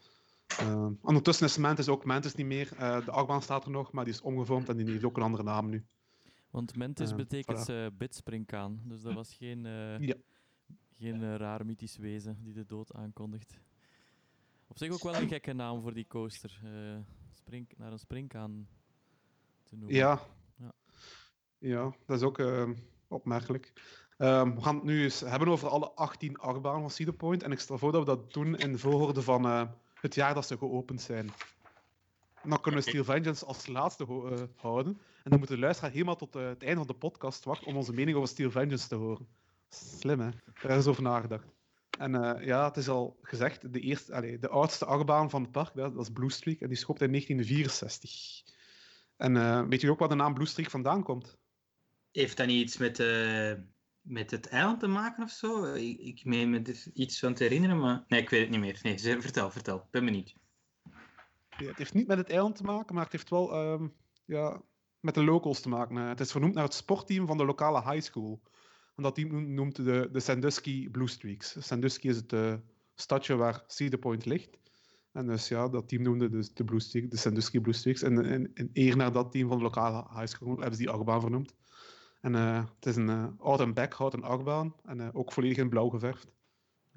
Eh, 0.48 0.88
ondertussen 1.02 1.46
is 1.46 1.58
Mantis 1.58 1.88
ook 1.88 2.06
Mantis 2.06 2.36
niet 2.36 2.46
meer. 2.46 2.74
Eh, 2.78 3.06
de 3.06 3.12
achtbaan 3.12 3.42
staat 3.42 3.66
er 3.66 3.72
nog, 3.72 3.92
maar 3.92 4.04
die 4.04 4.14
is 4.14 4.22
omgevormd 4.22 4.70
en 4.70 4.78
die 4.78 4.90
heeft 4.92 5.04
ook 5.04 5.18
een 5.18 5.24
andere 5.24 5.44
naam 5.44 5.70
nu. 5.70 5.86
Want 6.50 6.76
Mentis 6.76 7.10
Eh, 7.10 7.16
betekent 7.16 7.98
bidspringkaan, 7.98 8.82
dus 8.84 9.02
dat 9.02 9.14
was 9.14 9.34
geen, 9.34 9.66
eh, 9.66 10.00
Ja. 10.00 10.16
geen 10.94 11.24
eh, 11.24 11.36
raar 11.36 11.66
mythisch 11.66 11.98
wezen 11.98 12.38
die 12.44 12.54
de 12.54 12.66
dood 12.66 12.94
aankondigt. 12.94 13.60
Op 14.68 14.78
zich 14.78 14.92
ook 14.94 15.04
wel 15.04 15.16
een 15.16 15.28
gekke 15.28 15.54
naam 15.54 15.82
voor 15.82 15.94
die 15.94 16.08
coaster. 16.08 16.62
spring, 17.32 17.68
naar 17.78 17.92
een 17.92 18.00
springkaan 18.00 18.68
te 19.64 19.76
noemen. 19.76 19.96
Ja. 19.96 20.20
Ja. 20.56 20.74
Ja, 21.58 21.96
dat 22.06 22.18
is 22.18 22.24
ook 22.24 22.40
eh, 22.40 22.70
opmerkelijk. 23.08 23.74
Ehm, 24.18 24.56
we 24.56 24.62
gaan 24.62 24.76
het 24.76 24.84
nu 24.84 25.04
eens 25.04 25.20
hebben 25.20 25.48
over 25.48 25.68
alle 25.70 25.92
18 25.92 26.38
achtbanen 26.38 26.82
van 26.82 26.90
Cedar 26.90 27.14
Point. 27.14 27.44
En 27.44 27.52
ik 27.52 27.60
stel 27.60 27.78
voor 27.78 27.92
dat 27.92 28.00
we 28.02 28.16
dat 28.16 28.34
doen 28.34 28.56
in 28.56 28.78
volgorde 28.78 29.22
van 29.22 29.46
het 30.02 30.16
jaar 30.16 30.34
dat 30.34 30.48
ze 30.48 30.58
geopend 30.58 31.02
zijn. 31.02 31.32
En 32.42 32.50
dan 32.50 32.62
kunnen 32.62 32.82
we. 32.82 32.90
Steel 32.90 33.04
Vengeance 33.04 33.46
als 33.46 33.68
laatste 33.68 34.04
eh, 34.04 34.44
houden. 34.56 35.00
En 35.24 35.30
dan 35.30 35.40
moet 35.40 35.48
de 35.48 35.58
luisteraar 35.58 35.92
helemaal 35.92 36.16
tot 36.16 36.36
eh, 36.36 36.48
het 36.48 36.64
einde 36.64 36.78
van 36.78 36.88
de 36.88 36.94
podcast 36.94 37.44
wachten 37.44 37.68
om 37.68 37.76
onze 37.76 37.94
mening 37.94 38.18
over 38.18 38.30
Steel 38.30 38.52
Vengeance 38.52 38.88
te 38.88 38.96
horen. 38.96 39.28
Slim, 39.70 40.20
hè? 40.20 40.30
Daar 40.62 40.78
is 40.78 40.88
over 40.88 41.04
nagedacht. 41.04 41.56
En 41.98 42.16
eh, 42.16 42.46
ja, 42.46 42.66
het 42.68 42.78
is 42.78 42.90
al 42.90 43.18
gezegd, 43.22 43.74
de, 43.74 43.80
eerste, 43.80 44.14
allee, 44.14 44.40
de 44.40 44.50
oudste 44.50 44.86
achtbaan 44.86 45.30
van 45.30 45.42
het 45.42 45.52
park, 45.52 45.76
dat, 45.76 45.94
dat 45.94 46.04
is 46.04 46.12
Blue 46.14 46.32
Streak, 46.32 46.60
en 46.60 46.68
die 46.68 46.78
schoopt 46.78 47.02
in 47.02 47.10
1964. 47.10 48.44
En 49.18 49.38
eh, 49.38 49.68
weet 49.68 49.82
je 49.82 49.92
ook 49.92 50.00
waar 50.00 50.10
de 50.10 50.16
naam 50.16 50.34
Blue 50.34 50.48
Streak 50.48 50.70
vandaan 50.70 51.04
komt? 51.04 51.38
Heeft 52.12 52.38
dat 52.38 52.48
niet 52.48 52.62
iets 52.62 52.78
met, 52.78 53.00
eh, 53.00 53.54
met 54.08 54.32
het 54.32 54.48
eiland 54.48 54.80
te 54.80 54.88
maken 54.88 55.24
of 55.24 55.30
zo? 55.30 55.74
Ik, 55.74 56.00
ik 56.00 56.26
meen 56.26 56.50
me 56.50 56.92
iets 56.94 57.20
van 57.20 57.34
te 57.34 57.44
herinneren, 57.44 57.80
maar... 57.80 58.04
Nee, 58.08 58.22
ik 58.22 58.30
weet 58.30 58.42
het 58.42 58.50
niet 58.50 58.60
meer. 58.60 58.80
Nee, 58.82 59.00
vertel, 59.22 59.52
vertel. 59.52 59.88
Ben 59.92 60.06
benieuwd. 60.06 60.36
Ja, 61.58 61.68
het 61.68 61.78
heeft 61.78 61.94
niet 61.94 62.08
met 62.08 62.18
het 62.18 62.30
eiland 62.30 62.56
te 62.56 62.64
maken, 62.64 62.96
maar 62.96 63.04
het 63.04 63.12
heeft 63.12 63.30
wel 63.30 63.54
ehm, 63.54 63.88
ja, 64.26 64.62
met 65.00 65.14
de 65.14 65.24
locals 65.24 65.62
te 65.62 65.70
maken. 65.70 65.98
Eh, 65.98 66.08
het 66.08 66.20
is 66.20 66.32
vernoemd 66.32 66.54
naar 66.54 66.64
het 66.64 66.74
sportteam 66.74 67.28
van 67.28 67.38
de 67.38 67.46
lokale 67.46 67.92
high 67.92 68.06
school. 68.06 68.42
En 68.96 69.04
dat 69.04 69.16
team 69.16 69.28
noem- 69.28 69.54
noemt 69.54 69.76
de, 69.76 70.10
de 70.12 70.20
Sandusky 70.20 70.90
Blue 70.90 71.08
Streaks. 71.08 71.56
Sandusky 71.60 72.08
is 72.08 72.16
het 72.16 72.34
eh, 72.34 72.54
stadje 72.96 73.36
waar 73.36 73.64
Cedar 73.68 74.00
Point 74.00 74.26
ligt. 74.26 74.58
En 75.12 75.28
dus 75.28 75.48
ja, 75.48 75.68
dat 75.70 75.90
team 75.90 76.02
noemde 76.02 76.30
dus 76.30 76.54
de, 76.54 76.64
Blue 76.64 76.80
Streak, 76.80 77.12
de 77.12 77.18
Sandusky 77.18 77.60
Blue 77.60 77.74
Streaks. 77.74 78.02
En 78.02 78.26
in, 78.26 78.52
in 78.54 78.70
eer 78.74 78.98
naar 78.98 79.12
dat 79.12 79.32
team 79.32 79.48
van 79.48 79.58
de 79.58 79.64
lokale 79.64 80.06
high 80.14 80.28
school 80.28 80.56
hebben 80.56 80.76
ze 80.76 80.82
die 80.82 80.90
achtbaan 80.90 81.22
vernoemd. 81.22 81.56
En 82.28 82.36
eh, 82.36 82.64
het 82.76 82.86
is 82.86 82.96
een 82.96 83.10
uh, 83.10 83.28
houten 83.40 83.74
bek, 83.74 83.94
houten 83.94 84.24
achtbaan. 84.24 84.76
En 84.84 85.00
eh, 85.00 85.08
ook 85.12 85.34
volledig 85.34 85.58
in 85.58 85.70
blauw 85.70 85.90
geverfd. 85.90 86.28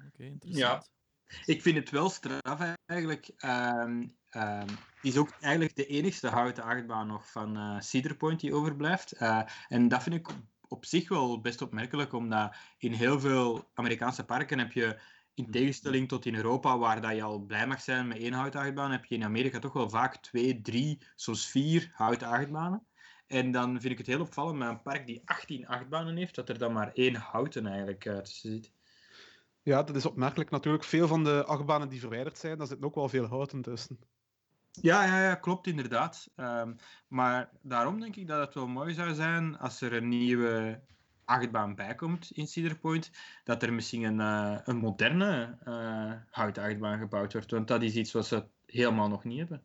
Oké, 0.07 0.23
interessant. 0.23 0.91
Ik 1.45 1.61
vind 1.61 1.75
het 1.75 1.89
wel 1.89 2.09
straf 2.09 2.75
eigenlijk. 2.85 3.31
Ehm 3.37 4.07
ehm, 4.29 4.67
die 5.01 5.11
is 5.11 5.17
ook 5.17 5.29
eigenlijk 5.39 5.75
de 5.75 5.85
enigste 5.85 6.27
houten 6.27 6.63
achtbaan 6.63 7.07
nog 7.07 7.31
van 7.31 7.57
eh 7.57 7.79
Cedar 7.79 8.15
Point 8.15 8.39
die 8.39 8.53
overblijft. 8.53 9.11
Eh, 9.11 9.41
en 9.67 9.87
dat 9.87 10.03
vind 10.03 10.15
ik 10.15 10.27
op 10.67 10.85
zich 10.85 11.09
wel 11.09 11.41
best 11.41 11.61
opmerkelijk, 11.61 12.13
omdat 12.13 12.55
in 12.77 12.91
heel 12.91 13.19
veel 13.19 13.69
Amerikaanse 13.73 14.25
parken 14.25 14.59
heb 14.59 14.71
je, 14.71 14.99
in 15.33 15.51
tegenstelling 15.51 16.07
tot 16.07 16.25
in 16.25 16.35
Europa, 16.35 16.77
waar 16.77 17.01
dat 17.01 17.15
je 17.15 17.23
al 17.23 17.39
blij 17.39 17.67
mag 17.67 17.81
zijn 17.81 18.07
met 18.07 18.17
één 18.17 18.33
houten 18.33 18.59
achtbaan, 18.59 18.91
heb 18.91 19.05
je 19.05 19.15
in 19.15 19.23
Amerika 19.23 19.59
toch 19.59 19.73
wel 19.73 19.89
vaak 19.89 20.17
twee, 20.17 20.61
drie, 20.61 21.01
soms 21.15 21.49
vier 21.49 21.91
houten 21.93 22.27
achtbanen. 22.27 22.85
En 23.31 23.51
dan 23.51 23.81
vind 23.81 23.91
ik 23.91 23.97
het 23.97 24.07
heel 24.07 24.21
opvallend 24.21 24.57
met 24.57 24.67
een 24.67 24.81
park 24.81 25.05
die 25.05 25.21
18 25.25 25.67
achtbanen 25.67 26.15
heeft, 26.15 26.35
dat 26.35 26.49
er 26.49 26.57
dan 26.57 26.73
maar 26.73 26.91
één 26.93 27.15
houten 27.15 27.65
eigenlijk 27.65 28.01
tussen 28.01 28.51
zit. 28.51 28.71
Ja, 29.61 29.83
dat 29.83 29.95
is 29.95 30.05
opmerkelijk. 30.05 30.49
Natuurlijk, 30.49 30.83
veel 30.83 31.07
van 31.07 31.23
de 31.23 31.43
achtbanen 31.45 31.89
die 31.89 31.99
verwijderd 31.99 32.37
zijn, 32.37 32.57
daar 32.57 32.67
zit 32.67 32.83
ook 32.83 32.95
wel 32.95 33.09
veel 33.09 33.25
houten 33.25 33.61
tussen. 33.61 33.99
Ja, 34.71 35.05
ja, 35.05 35.23
ja 35.23 35.35
klopt 35.35 35.67
inderdaad. 35.67 36.29
Um, 36.35 36.75
maar 37.07 37.49
daarom 37.61 37.99
denk 37.99 38.15
ik 38.15 38.27
dat 38.27 38.45
het 38.45 38.53
wel 38.53 38.67
mooi 38.67 38.93
zou 38.93 39.13
zijn 39.13 39.57
als 39.57 39.81
er 39.81 39.93
een 39.93 40.07
nieuwe 40.07 40.81
achtbaan 41.25 41.75
bijkomt 41.75 42.31
in 42.31 42.47
Cedar 42.47 42.77
Point, 42.77 43.11
dat 43.43 43.63
er 43.63 43.73
misschien 43.73 44.03
een, 44.03 44.19
uh, 44.19 44.59
een 44.63 44.77
moderne 44.77 45.57
uh, 45.67 46.13
houten 46.29 46.63
achtbaan 46.63 46.99
gebouwd 46.99 47.33
wordt. 47.33 47.51
Want 47.51 47.67
dat 47.67 47.81
is 47.81 47.95
iets 47.95 48.11
wat 48.11 48.27
ze 48.27 48.45
helemaal 48.65 49.07
nog 49.07 49.23
niet 49.23 49.37
hebben. 49.37 49.63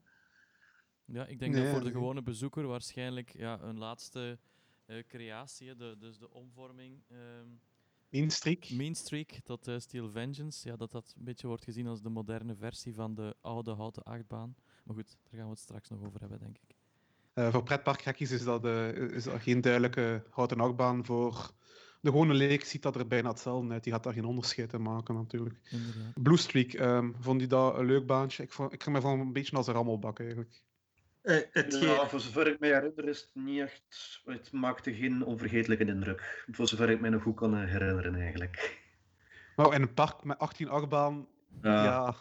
Ja, 1.06 1.26
ik 1.26 1.38
denk 1.38 1.54
nee, 1.54 1.62
dat 1.62 1.72
voor 1.72 1.84
de 1.84 1.90
gewone 1.90 2.22
bezoeker 2.22 2.66
waarschijnlijk 2.66 3.32
ja, 3.36 3.60
een 3.60 3.78
laatste 3.78 4.38
uh, 4.86 5.02
creatie, 5.08 5.76
de, 5.76 5.96
dus 5.98 6.18
de 6.18 6.30
omvorming. 6.30 7.02
Um, 7.10 7.60
Mean 8.08 8.30
Streak. 8.30 8.70
Mean 8.70 8.94
Streak 8.94 9.30
tot 9.44 9.68
uh, 9.68 9.78
Steel 9.78 10.10
Vengeance, 10.10 10.68
ja, 10.68 10.76
dat 10.76 10.90
dat 10.90 11.14
een 11.18 11.24
beetje 11.24 11.46
wordt 11.46 11.64
gezien 11.64 11.86
als 11.86 12.02
de 12.02 12.08
moderne 12.08 12.56
versie 12.56 12.94
van 12.94 13.14
de 13.14 13.36
oude 13.40 13.72
houten 13.72 14.02
achtbaan. 14.02 14.54
Maar 14.84 14.94
goed, 14.94 15.16
daar 15.22 15.38
gaan 15.38 15.44
we 15.44 15.50
het 15.50 15.60
straks 15.60 15.88
nog 15.88 16.04
over 16.04 16.20
hebben, 16.20 16.38
denk 16.38 16.56
ik. 16.58 16.76
Uh, 17.34 17.52
voor 17.52 17.62
pretparkgekkies 17.62 18.30
is 18.30 18.44
dat, 18.44 18.64
is 18.64 19.24
dat 19.24 19.40
geen 19.40 19.60
duidelijke 19.60 20.24
houten 20.30 20.60
achtbaan. 20.60 21.04
Voor 21.04 21.50
de 22.00 22.10
gewone 22.10 22.34
leek 22.34 22.64
ziet 22.64 22.82
dat 22.82 22.96
er 22.96 23.06
bijna 23.06 23.28
hetzelfde 23.28 23.72
uit. 23.72 23.84
Die 23.84 23.92
gaat 23.92 24.02
daar 24.02 24.12
geen 24.12 24.24
onderscheid 24.24 24.72
in 24.72 24.82
maken, 24.82 25.14
natuurlijk. 25.14 25.58
Inderdaad. 25.70 26.22
Blue 26.22 26.36
Streak, 26.36 26.72
um, 26.72 27.14
vond 27.18 27.40
je 27.40 27.46
dat 27.46 27.78
een 27.78 27.86
leuk 27.86 28.06
baantje? 28.06 28.42
Ik, 28.42 28.52
vond, 28.52 28.72
ik 28.72 28.86
me 28.86 29.00
van 29.00 29.20
een 29.20 29.32
beetje 29.32 29.56
als 29.56 29.66
een 29.66 29.74
rammelbak, 29.74 30.18
eigenlijk. 30.18 30.62
Eh, 31.26 31.36
het 31.50 31.74
ge- 31.76 31.86
Ja, 31.86 32.08
voor 32.08 32.20
zover 32.20 32.46
ik 32.46 32.58
me 32.60 32.66
herinner 32.66 33.08
is 33.08 33.20
het 33.20 33.30
niet 33.34 33.60
echt... 33.60 34.20
Het 34.24 34.52
maakte 34.52 34.94
geen 34.94 35.24
onvergetelijke 35.24 35.84
indruk. 35.84 36.44
Voor 36.50 36.68
zover 36.68 36.90
ik 36.90 37.00
me 37.00 37.08
nog 37.08 37.22
goed 37.22 37.36
kan 37.36 37.56
herinneren, 37.66 38.14
eigenlijk. 38.14 38.84
Nou, 39.56 39.74
in 39.74 39.82
een 39.82 39.94
park 39.94 40.24
met 40.24 40.38
18 40.38 40.68
achtbaan, 40.68 41.28
Ja. 41.62 41.84
ja. 41.84 42.14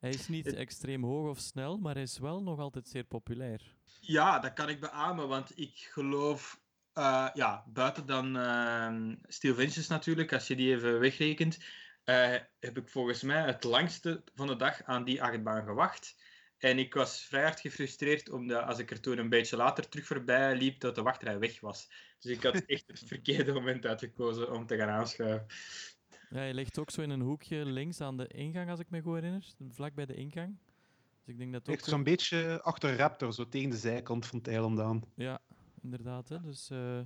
Hij 0.00 0.10
is 0.10 0.28
niet 0.28 0.54
extreem 0.54 1.04
hoog 1.04 1.28
of 1.28 1.38
snel, 1.38 1.76
maar 1.78 1.94
hij 1.94 2.02
is 2.02 2.18
wel 2.18 2.42
nog 2.42 2.58
altijd 2.58 2.88
zeer 2.88 3.04
populair. 3.04 3.76
Ja, 4.00 4.38
dat 4.38 4.52
kan 4.52 4.68
ik 4.68 4.80
beamen, 4.80 5.28
want 5.28 5.58
ik 5.58 5.88
geloof, 5.92 6.60
eh, 6.92 7.28
ja, 7.34 7.64
buiten 7.66 8.06
dan 8.06 8.36
ehm 8.36 9.14
Steel 9.22 9.54
Ventures 9.54 9.88
natuurlijk, 9.88 10.32
als 10.32 10.46
je 10.46 10.56
die 10.56 10.74
even 10.74 11.00
wegrekent, 11.00 11.58
eh, 12.04 12.34
heb 12.60 12.78
ik 12.78 12.88
volgens 12.88 13.22
mij 13.22 13.42
het 13.42 13.64
langste 13.64 14.24
van 14.34 14.46
de 14.46 14.56
dag 14.56 14.82
aan 14.82 15.04
die 15.04 15.22
achtbaan 15.22 15.64
gewacht. 15.64 16.16
En 16.60 16.78
ik 16.78 16.94
was 16.94 17.20
vrij 17.22 17.42
hard 17.42 17.60
gefrustreerd, 17.60 18.30
omdat 18.30 18.64
als 18.64 18.78
ik 18.78 18.90
er 18.90 19.00
toen 19.00 19.18
een 19.18 19.28
beetje 19.28 19.56
later 19.56 19.88
terug 19.88 20.06
voorbij 20.06 20.56
liep, 20.56 20.80
dat 20.80 20.94
de 20.94 21.02
wachtrij 21.02 21.38
weg 21.38 21.60
was. 21.60 21.90
Dus 22.18 22.32
ik 22.32 22.42
had 22.42 22.54
echt 22.66 22.86
het 22.86 23.02
verkeerde 23.06 23.52
moment 23.52 23.86
uitgekozen 23.86 24.52
om 24.52 24.66
te 24.66 24.76
gaan 24.76 24.88
aanschuiven. 24.88 25.46
Ja, 26.30 26.36
hij 26.36 26.54
ligt 26.54 26.78
ook 26.78 26.90
zo 26.90 27.02
in 27.02 27.10
een 27.10 27.20
hoekje 27.20 27.64
links 27.64 28.00
aan 28.00 28.16
de 28.16 28.26
ingang, 28.26 28.70
als 28.70 28.80
ik 28.80 28.90
me 28.90 29.00
goed 29.00 29.14
herinner. 29.14 29.46
Vlak 29.68 29.94
bij 29.94 30.06
de 30.06 30.14
ingang. 30.14 30.56
Dus 31.24 31.34
ik 31.34 31.38
denk 31.38 31.52
dat 31.52 31.60
ook... 31.60 31.68
Ligt 31.68 31.84
zo'n 31.84 32.02
beetje 32.02 32.62
achter 32.62 32.96
Raptor, 32.96 33.32
zo 33.32 33.48
tegen 33.48 33.70
de 33.70 33.76
zijkant 33.76 34.26
van 34.26 34.38
het 34.38 34.48
eiland 34.48 34.80
aan. 34.80 35.02
Ja, 35.14 35.40
inderdaad. 35.82 36.28
Hè. 36.28 36.40
Dus 36.40 36.70
eh, 36.70 37.00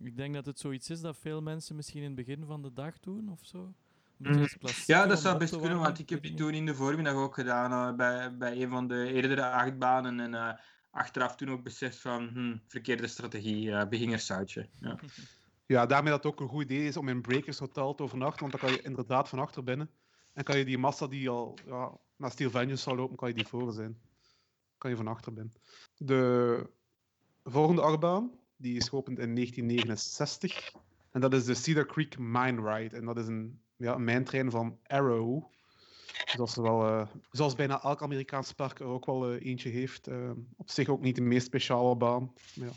ik 0.00 0.16
denk 0.16 0.34
dat 0.34 0.46
het 0.46 0.58
zoiets 0.58 0.90
is 0.90 1.00
dat 1.00 1.16
veel 1.18 1.42
mensen 1.42 1.76
misschien 1.76 2.02
in 2.02 2.16
het 2.16 2.26
begin 2.26 2.44
van 2.44 2.62
de 2.62 2.72
dag 2.72 3.00
doen 3.00 3.28
of 3.28 3.40
zo. 3.42 3.74
Mhm. 4.16 4.46
Ja, 4.86 5.06
dat 5.06 5.20
zou 5.20 5.38
best 5.38 5.58
kunnen, 5.58 5.78
want 5.78 5.98
ik 5.98 6.10
heb 6.10 6.22
die 6.22 6.34
toen 6.34 6.54
in 6.54 6.66
de 6.66 6.74
voormiddag 6.74 7.14
ook 7.14 7.34
gedaan 7.34 7.72
eh, 7.72 7.96
bij, 7.96 8.36
bij 8.36 8.62
een 8.62 8.70
van 8.70 8.88
de 8.88 9.12
eerdere 9.12 9.50
achtbanen. 9.50 10.20
En 10.20 10.34
eh, 10.34 10.58
achteraf 10.90 11.36
toen 11.36 11.50
ook 11.50 11.62
beseft 11.62 11.98
van, 11.98 12.28
hm, 12.28 12.56
verkeerde 12.66 13.06
strategie, 13.06 13.66
uh. 13.66 13.82
Ja. 14.80 14.98
Ja, 15.66 15.86
daarmee 15.86 16.12
dat 16.12 16.22
het 16.22 16.32
ook 16.32 16.40
een 16.40 16.48
goed 16.48 16.62
idee 16.62 16.86
is 16.86 16.96
om 16.96 17.08
in 17.08 17.22
Breakers 17.22 17.58
Hotel 17.58 17.94
te 17.94 18.02
overnachten, 18.02 18.40
want 18.40 18.52
dan 18.52 18.60
kan 18.60 18.70
je 18.70 18.82
inderdaad 18.82 19.28
van 19.28 19.38
achter 19.38 19.64
binnen. 19.64 19.90
En 20.32 20.44
kan 20.44 20.58
je 20.58 20.64
die 20.64 20.78
massa 20.78 21.06
die 21.06 21.28
al 21.28 21.58
ja, 21.66 21.92
naar 22.16 22.30
Steel 22.30 22.50
Vengeance 22.50 22.82
zal 22.82 22.96
lopen, 22.96 23.16
kan 23.16 23.28
je 23.28 23.34
die 23.34 23.46
voor 23.46 23.72
zijn. 23.72 24.00
Kan 24.78 24.90
je 24.90 24.96
van 24.96 25.08
achter 25.08 25.32
binnen. 25.32 25.54
De 25.96 26.66
volgende 27.44 27.82
achtbaan, 27.82 28.30
die 28.56 28.76
is 28.76 28.88
geopend 28.88 29.18
in 29.18 29.34
1969. 29.34 30.72
En 31.10 31.20
dat 31.20 31.34
is 31.34 31.44
de 31.44 31.54
Cedar 31.54 31.86
Creek 31.86 32.18
Mine 32.18 32.74
Ride. 32.74 32.96
En 32.96 33.04
dat 33.04 33.18
is 33.18 33.26
een, 33.26 33.60
ja, 33.76 33.94
een 33.94 34.04
mijntrein 34.04 34.50
van 34.50 34.78
Arrow. 34.86 35.44
Zoals, 36.24 36.54
wel, 36.56 36.88
uh, 36.88 37.06
zoals 37.30 37.54
bijna 37.54 37.82
elk 37.82 38.02
Amerikaans 38.02 38.52
park 38.52 38.80
er 38.80 38.86
ook 38.86 39.06
wel 39.06 39.32
uh, 39.32 39.46
eentje 39.46 39.68
heeft. 39.68 40.08
Uh, 40.08 40.30
op 40.56 40.70
zich 40.70 40.88
ook 40.88 41.00
niet 41.00 41.14
de 41.14 41.20
meest 41.22 41.46
speciale 41.46 41.96
baan. 41.96 42.32
Ja. 42.52 42.68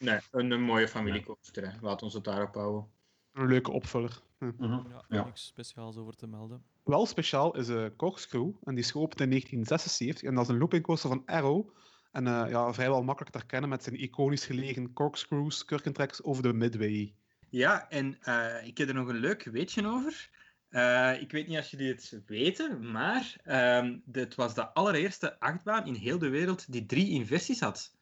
Nee, 0.00 0.18
een, 0.30 0.50
een 0.50 0.62
mooie 0.62 0.88
familiecoaster. 0.88 1.70
Hè. 1.70 1.78
Laat 1.80 2.02
ons 2.02 2.14
het 2.14 2.24
daarop 2.24 2.54
houden. 2.54 2.86
Een 3.32 3.46
leuke 3.46 3.70
opvuller. 3.70 4.22
Uh 4.38 4.50
-huh. 4.58 4.84
Ja, 4.90 5.04
Ja. 5.08 5.24
niks 5.24 5.46
speciaals 5.46 5.96
over 5.96 6.16
te 6.16 6.26
melden. 6.26 6.62
Wel 6.84 7.06
speciaal 7.06 7.56
is 7.56 7.68
een 7.68 7.96
Corkscrew. 7.96 8.50
En 8.64 8.74
die 8.74 8.84
is 8.84 8.90
geopend 8.90 9.20
in 9.20 9.28
1976. 9.28 10.28
En 10.28 10.34
dat 10.34 10.44
is 10.44 10.50
een 10.50 10.58
looping 10.58 10.82
coaster 10.82 11.08
van 11.08 11.22
Arrow. 11.26 11.68
En 12.12 12.26
uh, 12.26 12.44
ja, 12.48 12.72
vrijwel 12.72 13.02
makkelijk 13.02 13.32
te 13.32 13.38
herkennen 13.38 13.70
met 13.70 13.82
zijn 13.82 14.02
iconisch 14.02 14.46
gelegen 14.46 14.92
corkscrews, 14.92 15.64
kurkentreks 15.64 16.22
over 16.22 16.42
de 16.42 16.52
Midway. 16.52 17.14
Ja, 17.48 17.88
en 17.90 18.18
uh, 18.24 18.66
ik 18.66 18.78
heb 18.78 18.88
er 18.88 18.94
nog 18.94 19.08
een 19.08 19.16
leuk 19.16 19.44
weetje 19.44 19.86
over. 19.86 20.30
Uh, 20.70 21.20
ik 21.20 21.30
weet 21.30 21.46
niet 21.46 21.58
of 21.58 21.66
jullie 21.66 21.88
het 21.88 22.22
weten, 22.26 22.90
maar 22.90 23.36
um, 23.78 24.02
het 24.12 24.34
was 24.34 24.54
de 24.54 24.72
allereerste 24.74 25.40
achtbaan 25.40 25.86
in 25.86 25.94
heel 25.94 26.18
de 26.18 26.28
wereld 26.28 26.72
die 26.72 26.86
drie 26.86 27.10
inversies 27.10 27.60
had. 27.60 27.96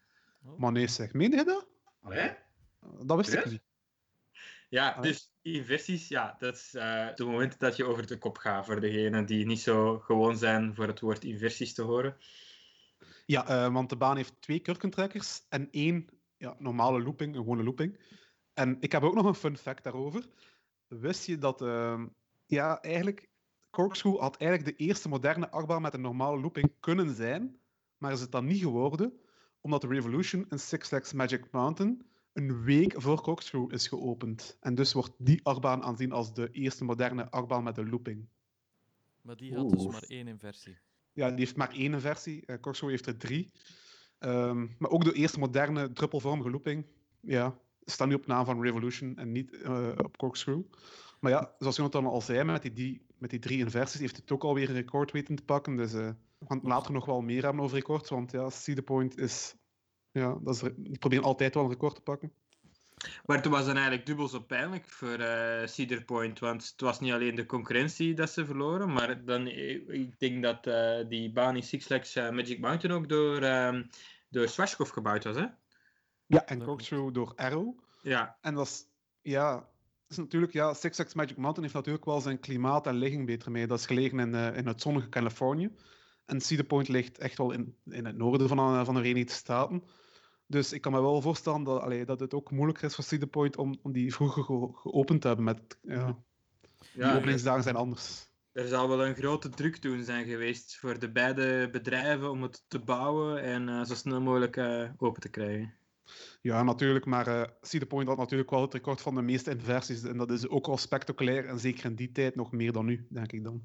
Oh. 0.45 0.59
Maar 0.59 0.73
nee, 0.73 0.87
zeg, 0.87 1.13
meen 1.13 1.31
je 1.31 1.45
dat? 1.45 1.69
Allee? 2.03 2.33
Dat 3.03 3.17
wist 3.17 3.33
ik 3.33 3.51
niet. 3.51 3.63
Ja, 4.69 4.91
Ah. 4.91 5.03
dus 5.03 5.33
inversies, 5.43 6.09
ja, 6.09 6.35
dat 6.39 6.55
is 6.55 6.75
uh, 6.75 7.07
het 7.07 7.19
moment 7.19 7.59
dat 7.59 7.77
je 7.77 7.85
over 7.85 8.07
de 8.07 8.19
kop 8.19 8.39
gaat 8.39 8.65
voor 8.65 8.81
degenen 8.81 9.27
die 9.27 9.47
niet 9.47 9.61
zo 9.61 9.99
gewoon 9.99 10.37
zijn 10.37 10.75
voor 10.75 10.87
het 10.87 11.01
woord 11.01 11.25
inversies 11.25 11.75
te 11.75 11.83
horen. 11.83 12.17
Ja, 13.27 13.67
uh, 13.67 13.73
want 13.73 13.89
de 13.89 13.97
baan 13.97 14.17
heeft 14.17 14.41
twee 14.41 14.61
kurkentrekkers 14.61 15.47
en 15.49 15.69
één 15.71 16.09
ja, 16.37 16.57
normale 16.59 17.03
looping, 17.03 17.35
een 17.35 17.43
gewone 17.43 17.63
looping. 17.63 17.99
En 18.55 18.77
ik 18.81 18.93
heb 18.93 19.03
ook 19.03 19.15
nog 19.15 19.27
een 19.27 19.35
fun 19.35 19.57
fact 19.57 19.85
daarover. 19.85 20.27
Wist 20.87 21.27
je 21.27 21.39
dat, 21.39 21.63
uh, 21.63 22.03
ja, 22.47 22.83
eigenlijk, 22.83 23.29
Corkscrew 23.71 24.19
had 24.19 24.37
eigenlijk 24.37 24.79
de 24.79 24.85
eerste 24.85 25.09
moderne 25.09 25.51
achtbaan 25.51 25.83
met 25.83 25.95
een 25.95 26.01
normale 26.01 26.41
looping 26.41 26.73
kunnen 26.81 27.15
zijn, 27.15 27.59
maar 27.99 28.13
is 28.13 28.21
het 28.21 28.33
dan 28.33 28.47
niet 28.47 28.63
geworden, 28.63 29.21
omdat 29.61 29.81
de 29.81 29.87
Revolution 29.87 30.47
in 30.49 30.59
Six 30.59 30.89
Flags 30.89 31.13
Magic 31.13 31.51
Mountain 31.51 32.07
een 32.33 32.63
week 32.63 32.95
voor 32.97 33.21
Corkscrew 33.21 33.73
is 33.73 33.89
geopend. 33.89 34.57
En 34.61 34.75
dus 34.75 34.93
wordt 34.93 35.13
die 35.19 35.41
achtbaan 35.43 35.83
aanzien 35.83 36.13
als 36.13 36.35
de 36.35 36.49
eerste 36.51 36.85
moderne 36.85 37.31
achtbaan 37.31 37.63
met 37.63 37.79
een 37.79 37.91
looping. 37.91 38.29
Maar 39.21 39.37
die 39.37 39.55
had 39.55 39.71
dus 39.71 39.87
maar 39.87 40.03
één 40.03 40.29
inversie. 40.29 40.79
Ja, 41.13 41.29
die 41.29 41.39
heeft 41.39 41.57
maar 41.57 41.73
één 41.73 42.01
versie. 42.01 42.43
Uh, 42.47 42.57
Corkscrew 42.61 42.91
heeft 42.91 43.07
er 43.07 43.17
drie. 43.17 43.53
Um, 44.19 44.77
maar 44.79 44.91
ook 44.91 45.05
de 45.05 45.13
eerste 45.13 45.39
moderne 45.39 45.93
druppelvormige 45.93 46.51
looping, 46.51 46.87
ja, 47.21 47.59
staat 47.85 48.09
nu 48.09 48.15
op 48.15 48.27
naam 48.27 48.45
van 48.45 48.63
Revolution 48.63 49.17
en 49.17 49.33
niet 49.33 49.53
uh, 49.53 49.89
op 49.97 50.17
Corkscrew. 50.17 50.61
Maar 51.21 51.33
ja, 51.33 51.55
zoals 51.59 51.77
Jonathan 51.77 52.07
al 52.07 52.21
zei, 52.21 52.45
met 52.45 52.71
die, 52.75 53.07
met 53.19 53.31
die 53.31 53.39
drie 53.39 53.59
inversies 53.59 54.01
heeft 54.01 54.17
het 54.17 54.33
ook 54.33 54.45
alweer 54.45 54.69
een 54.69 54.75
record 54.75 55.13
weten 55.13 55.35
te 55.35 55.45
pakken. 55.45 55.77
Dus 55.77 55.95
uh, 55.95 56.11
later 56.63 56.93
nog 56.93 57.05
wel 57.05 57.21
meer 57.21 57.43
hebben 57.43 57.63
over 57.63 57.77
records, 57.77 58.11
want 58.11 58.33
ja, 58.33 58.51
Cedar 58.51 58.85
Point 58.85 59.19
is... 59.19 59.55
Ja, 60.11 60.39
dat 60.43 60.55
is, 60.55 60.71
die 60.77 60.99
proberen 60.99 61.25
altijd 61.25 61.55
wel 61.55 61.65
een 61.65 61.71
record 61.71 61.95
te 61.95 62.01
pakken. 62.01 62.33
Maar 63.25 63.37
het 63.37 63.47
was 63.47 63.67
dan 63.67 63.75
eigenlijk 63.75 64.07
dubbel 64.07 64.29
zo 64.29 64.41
pijnlijk 64.41 64.89
voor 64.89 65.19
Cedar 65.65 66.05
Point, 66.05 66.39
want 66.39 66.69
het 66.71 66.81
was 66.81 67.01
niet 67.01 67.13
alleen 67.13 67.35
de 67.35 67.47
concurrentie 67.47 68.15
dat 68.15 68.31
ze 68.31 68.45
verloren, 68.45 68.93
maar 68.93 69.25
dan, 69.25 69.47
ik 69.47 70.19
denk 70.19 70.43
dat 70.43 70.65
die 71.09 71.33
baan 71.33 71.57
in 71.57 71.63
Six 71.63 71.87
Flags 71.87 72.15
Magic 72.15 72.61
Mountain 72.61 72.97
ook 72.97 73.09
door, 73.09 73.43
um, 73.43 73.89
door 74.31 74.49
Swashkov 74.49 74.91
gebouwd 74.91 75.25
was, 75.25 75.37
hè? 75.37 75.47
Ja, 76.27 76.47
en 76.47 76.63
Corkscrew 76.63 77.15
door 77.15 77.33
Arrow. 77.37 77.79
Ja. 78.03 78.39
En 78.41 78.55
dat 78.55 78.67
is, 78.67 78.87
ja, 79.23 79.69
is 80.09 80.17
natuurlijk, 80.17 80.53
ja, 80.53 80.75
Six 80.75 80.95
Flags 80.95 81.15
Magic 81.15 81.37
Mountain 81.37 81.63
heeft 81.63 81.75
natuurlijk 81.75 82.05
wel 82.05 82.21
zijn 82.21 82.41
klimaat 82.41 82.87
en 82.87 82.95
ligging 82.95 83.27
beter 83.27 83.51
mee. 83.51 83.67
Dat 83.67 83.79
is 83.79 83.87
gelegen 83.87 84.19
in, 84.19 84.35
uh, 84.35 84.57
in 84.57 84.67
het 84.67 84.83
zonnige 84.83 85.09
Californië. 85.09 85.71
En 86.27 86.41
Cedar 86.41 86.65
Point 86.65 86.89
ligt 86.89 87.19
echt 87.19 87.39
wel 87.39 87.53
in, 87.53 87.77
in 87.85 88.05
het 88.05 88.17
noorden 88.17 88.49
van, 88.49 88.59
uh, 88.59 88.85
van 88.85 88.95
de 88.95 89.01
Verenigde 89.01 89.33
Staten. 89.33 89.83
Dus 90.47 90.73
ik 90.73 90.81
kan 90.81 90.93
me 90.93 91.01
wel 91.01 91.21
voorstellen 91.21 91.65
dat, 91.65 91.81
allee, 91.81 92.05
dat 92.05 92.21
het 92.21 92.35
ook 92.35 92.51
moeilijker 92.51 92.85
is 92.85 92.95
voor 92.95 93.05
Cedar 93.05 93.29
Point 93.29 93.57
om, 93.57 93.79
om 93.83 93.93
die 93.93 94.15
vroeger 94.15 94.43
ge 94.43 94.71
geopend 94.73 95.21
te 95.21 95.27
hebben. 95.27 95.45
Met, 95.45 95.79
ja, 95.83 96.17
ja, 96.93 97.09
die 97.09 97.19
openingsdagen 97.19 97.63
zijn 97.63 97.77
anders. 97.77 98.33
Er 98.53 98.69
zal 98.69 98.89
wel 98.89 99.07
een 99.07 99.15
grote 99.15 99.49
druk 99.49 99.77
toen 99.77 100.05
zijn 100.05 100.27
geweest 100.27 100.77
voor 100.77 100.99
de 100.99 101.11
beide 101.11 101.69
bedrijven 101.73 102.31
om 102.31 102.43
het 102.43 102.65
te 102.69 102.79
bouwen 102.79 103.43
en 103.43 103.69
uh, 103.69 103.85
zo 103.85 103.95
snel 103.95 104.21
mogelijk 104.21 104.57
uh, 104.57 104.91
open 104.97 105.21
te 105.21 105.29
krijgen. 105.29 105.75
Ja, 106.41 106.63
natuurlijk, 106.63 107.05
maar 107.05 107.29
uh, 107.29 107.45
Cedar 107.61 107.89
Point 107.89 108.09
had 108.09 108.17
natuurlijk 108.17 108.51
wel 108.51 108.61
het 108.61 108.73
record 108.73 109.01
van 109.01 109.15
de 109.15 109.23
meeste 109.23 109.51
inversies. 109.51 110.03
En 110.03 110.17
dat 110.17 110.31
is 110.31 110.49
ook 110.49 110.67
wel 110.67 110.77
spectaculair 110.77 111.47
en 111.47 111.59
zeker 111.59 111.85
in 111.85 111.95
die 111.95 112.13
tijd 112.13 112.35
nog 112.35 112.53
meer 112.53 112.73
dan 112.73 112.85
nu, 112.85 113.07
denk 113.11 113.33
ik 113.33 113.45
dan. 113.45 113.63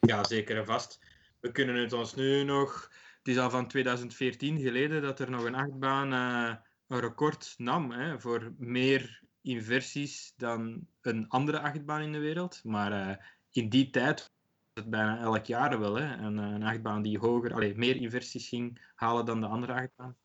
Ja, 0.00 0.24
zeker 0.24 0.56
en 0.56 0.66
vast. 0.66 1.00
We 1.40 1.52
kunnen 1.52 1.74
het 1.74 1.92
ons 1.92 2.14
nu 2.14 2.44
nog 2.44 2.90
het 3.22 3.28
is 3.28 3.38
al 3.38 3.50
van 3.50 3.68
2014 3.68 4.60
geleden 4.60 5.02
dat 5.02 5.20
er 5.20 5.30
nog 5.30 5.44
een 5.44 5.54
achtbaan 5.54 6.12
uh, 6.12 6.54
een 6.86 7.00
record 7.00 7.54
nam 7.56 7.90
hè, 7.90 8.20
voor 8.20 8.52
meer 8.58 9.22
inversies 9.42 10.32
dan 10.36 10.86
een 11.00 11.28
andere 11.28 11.60
achtbaan 11.60 12.02
in 12.02 12.12
de 12.12 12.18
wereld. 12.18 12.60
Maar 12.64 12.92
uh, 12.92 13.16
in 13.50 13.68
die 13.68 13.90
tijd 13.90 14.20
was 14.20 14.84
het 14.84 14.90
bijna 14.90 15.20
elk 15.20 15.44
jaar 15.44 15.80
wel. 15.80 15.94
Hè, 15.94 16.16
een, 16.16 16.36
een 16.36 16.62
achtbaan 16.62 17.02
die 17.02 17.18
hoger, 17.18 17.54
allez, 17.54 17.74
meer 17.76 17.96
inversies 17.96 18.48
ging 18.48 18.90
halen 18.94 19.24
dan 19.24 19.40
de 19.40 19.46
andere 19.46 19.72
achtbaan. 19.72 20.16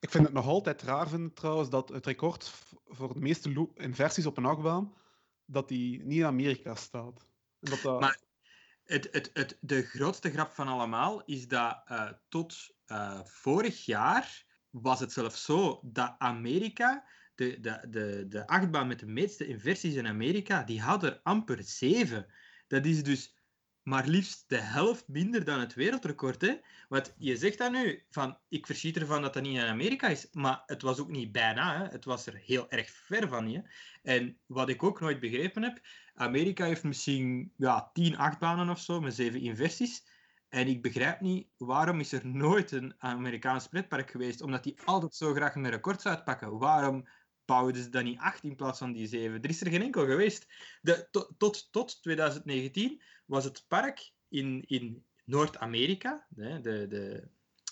Ik 0.00 0.10
vind 0.10 0.24
het 0.24 0.32
nog 0.32 0.46
altijd 0.46 0.82
raar 0.82 1.08
vinden, 1.08 1.32
trouwens 1.34 1.70
dat 1.70 1.88
het 1.88 2.06
record 2.06 2.52
voor 2.86 3.14
de 3.14 3.20
meeste 3.20 3.68
inversies 3.74 4.26
op 4.26 4.36
een 4.36 4.44
achtbaan 4.44 4.94
dat 5.44 5.68
die 5.68 6.04
niet 6.04 6.18
in 6.18 6.24
Amerika 6.24 6.74
staat. 6.74 7.26
Dat 7.60 7.80
dat... 7.82 8.00
Maar 8.00 8.20
het, 8.84 9.08
het, 9.10 9.30
het, 9.32 9.58
de 9.60 9.82
grootste 9.82 10.30
grap 10.30 10.52
van 10.52 10.68
allemaal 10.68 11.24
is 11.24 11.48
dat 11.48 11.82
uh, 11.88 12.10
tot 12.28 12.74
uh, 12.86 13.20
vorig 13.24 13.84
jaar 13.84 14.44
was 14.70 15.00
het 15.00 15.12
zelfs 15.12 15.44
zo 15.44 15.80
dat 15.82 16.14
Amerika, 16.18 17.04
de, 17.34 17.60
de, 17.60 17.86
de, 17.90 18.26
de 18.28 18.46
achtbaan 18.46 18.86
met 18.86 18.98
de 18.98 19.06
meeste 19.06 19.46
inversies 19.46 19.94
in 19.94 20.06
Amerika, 20.06 20.62
die 20.62 20.80
had 20.80 21.02
er 21.02 21.20
amper 21.22 21.62
zeven. 21.62 22.26
Dat 22.66 22.86
is 22.86 23.02
dus 23.02 23.37
maar 23.88 24.06
liefst 24.06 24.44
de 24.48 24.60
helft 24.60 25.08
minder 25.08 25.44
dan 25.44 25.60
het 25.60 25.74
wereldrecord. 25.74 26.40
Hè? 26.40 26.54
Want 26.88 27.14
je 27.18 27.36
zegt 27.36 27.58
dan 27.58 27.72
nu, 27.72 28.04
van, 28.10 28.38
ik 28.48 28.66
verschiet 28.66 28.96
ervan 28.96 29.22
dat 29.22 29.34
dat 29.34 29.42
niet 29.42 29.56
in 29.56 29.66
Amerika 29.66 30.08
is, 30.08 30.28
maar 30.32 30.62
het 30.66 30.82
was 30.82 30.98
ook 30.98 31.08
niet 31.08 31.32
bijna. 31.32 31.78
Hè? 31.78 31.84
Het 31.84 32.04
was 32.04 32.26
er 32.26 32.34
heel 32.34 32.70
erg 32.70 32.90
ver 32.90 33.28
van. 33.28 33.46
Hè? 33.46 33.60
En 34.02 34.38
wat 34.46 34.68
ik 34.68 34.82
ook 34.82 35.00
nooit 35.00 35.20
begrepen 35.20 35.62
heb, 35.62 35.80
Amerika 36.14 36.64
heeft 36.64 36.82
misschien 36.82 37.52
ja, 37.56 37.90
tien 37.92 38.16
achtbanen 38.16 38.68
of 38.68 38.80
zo, 38.80 39.00
met 39.00 39.14
zeven 39.14 39.40
inversies. 39.40 40.06
En 40.48 40.66
ik 40.66 40.82
begrijp 40.82 41.20
niet, 41.20 41.48
waarom 41.56 42.00
is 42.00 42.12
er 42.12 42.26
nooit 42.26 42.70
een 42.70 42.94
Amerikaans 42.98 43.68
pretpark 43.68 44.10
geweest? 44.10 44.40
Omdat 44.40 44.62
die 44.62 44.78
altijd 44.84 45.14
zo 45.14 45.34
graag 45.34 45.54
een 45.54 45.70
record 45.70 46.06
uitpakken. 46.06 46.58
Waarom 46.58 47.08
bouwden 47.48 47.82
ze 47.82 47.88
dan 47.88 48.04
niet 48.04 48.18
acht 48.18 48.42
in 48.44 48.56
plaats 48.56 48.78
van 48.78 48.92
die 48.92 49.06
zeven? 49.06 49.42
Er 49.42 49.48
is 49.48 49.60
er 49.60 49.70
geen 49.70 49.82
enkel 49.82 50.06
geweest. 50.06 50.46
De, 50.80 51.08
tot, 51.10 51.34
tot, 51.38 51.68
tot 51.72 52.02
2019 52.02 53.02
was 53.26 53.44
het 53.44 53.64
park 53.68 54.12
in, 54.28 54.64
in 54.66 55.04
Noord-Amerika, 55.24 56.26
de, 56.28 56.60
de, 56.60 56.86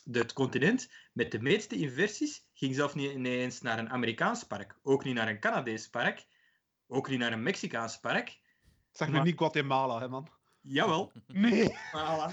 de, 0.04 0.18
het 0.18 0.32
continent, 0.32 0.90
met 1.12 1.30
de 1.30 1.40
meeste 1.40 1.76
inversies, 1.76 2.46
ging 2.52 2.74
zelf 2.74 2.94
niet 2.94 3.12
ineens 3.12 3.60
naar 3.60 3.78
een 3.78 3.90
Amerikaans 3.90 4.44
park. 4.44 4.78
Ook 4.82 5.04
niet 5.04 5.14
naar 5.14 5.28
een 5.28 5.40
Canadees 5.40 5.88
park. 5.88 6.26
Ook 6.86 7.08
niet 7.08 7.18
naar 7.18 7.32
een 7.32 7.42
Mexicaans 7.42 7.98
park. 8.00 8.40
Zeg 8.90 9.08
Maar- 9.08 9.18
nu 9.22 9.24
niet 9.30 9.38
Guatemala, 9.38 10.00
hè, 10.00 10.08
man. 10.08 10.28
Jawel. 10.60 11.12
Nee, 11.26 11.68
Voilà. 11.68 12.32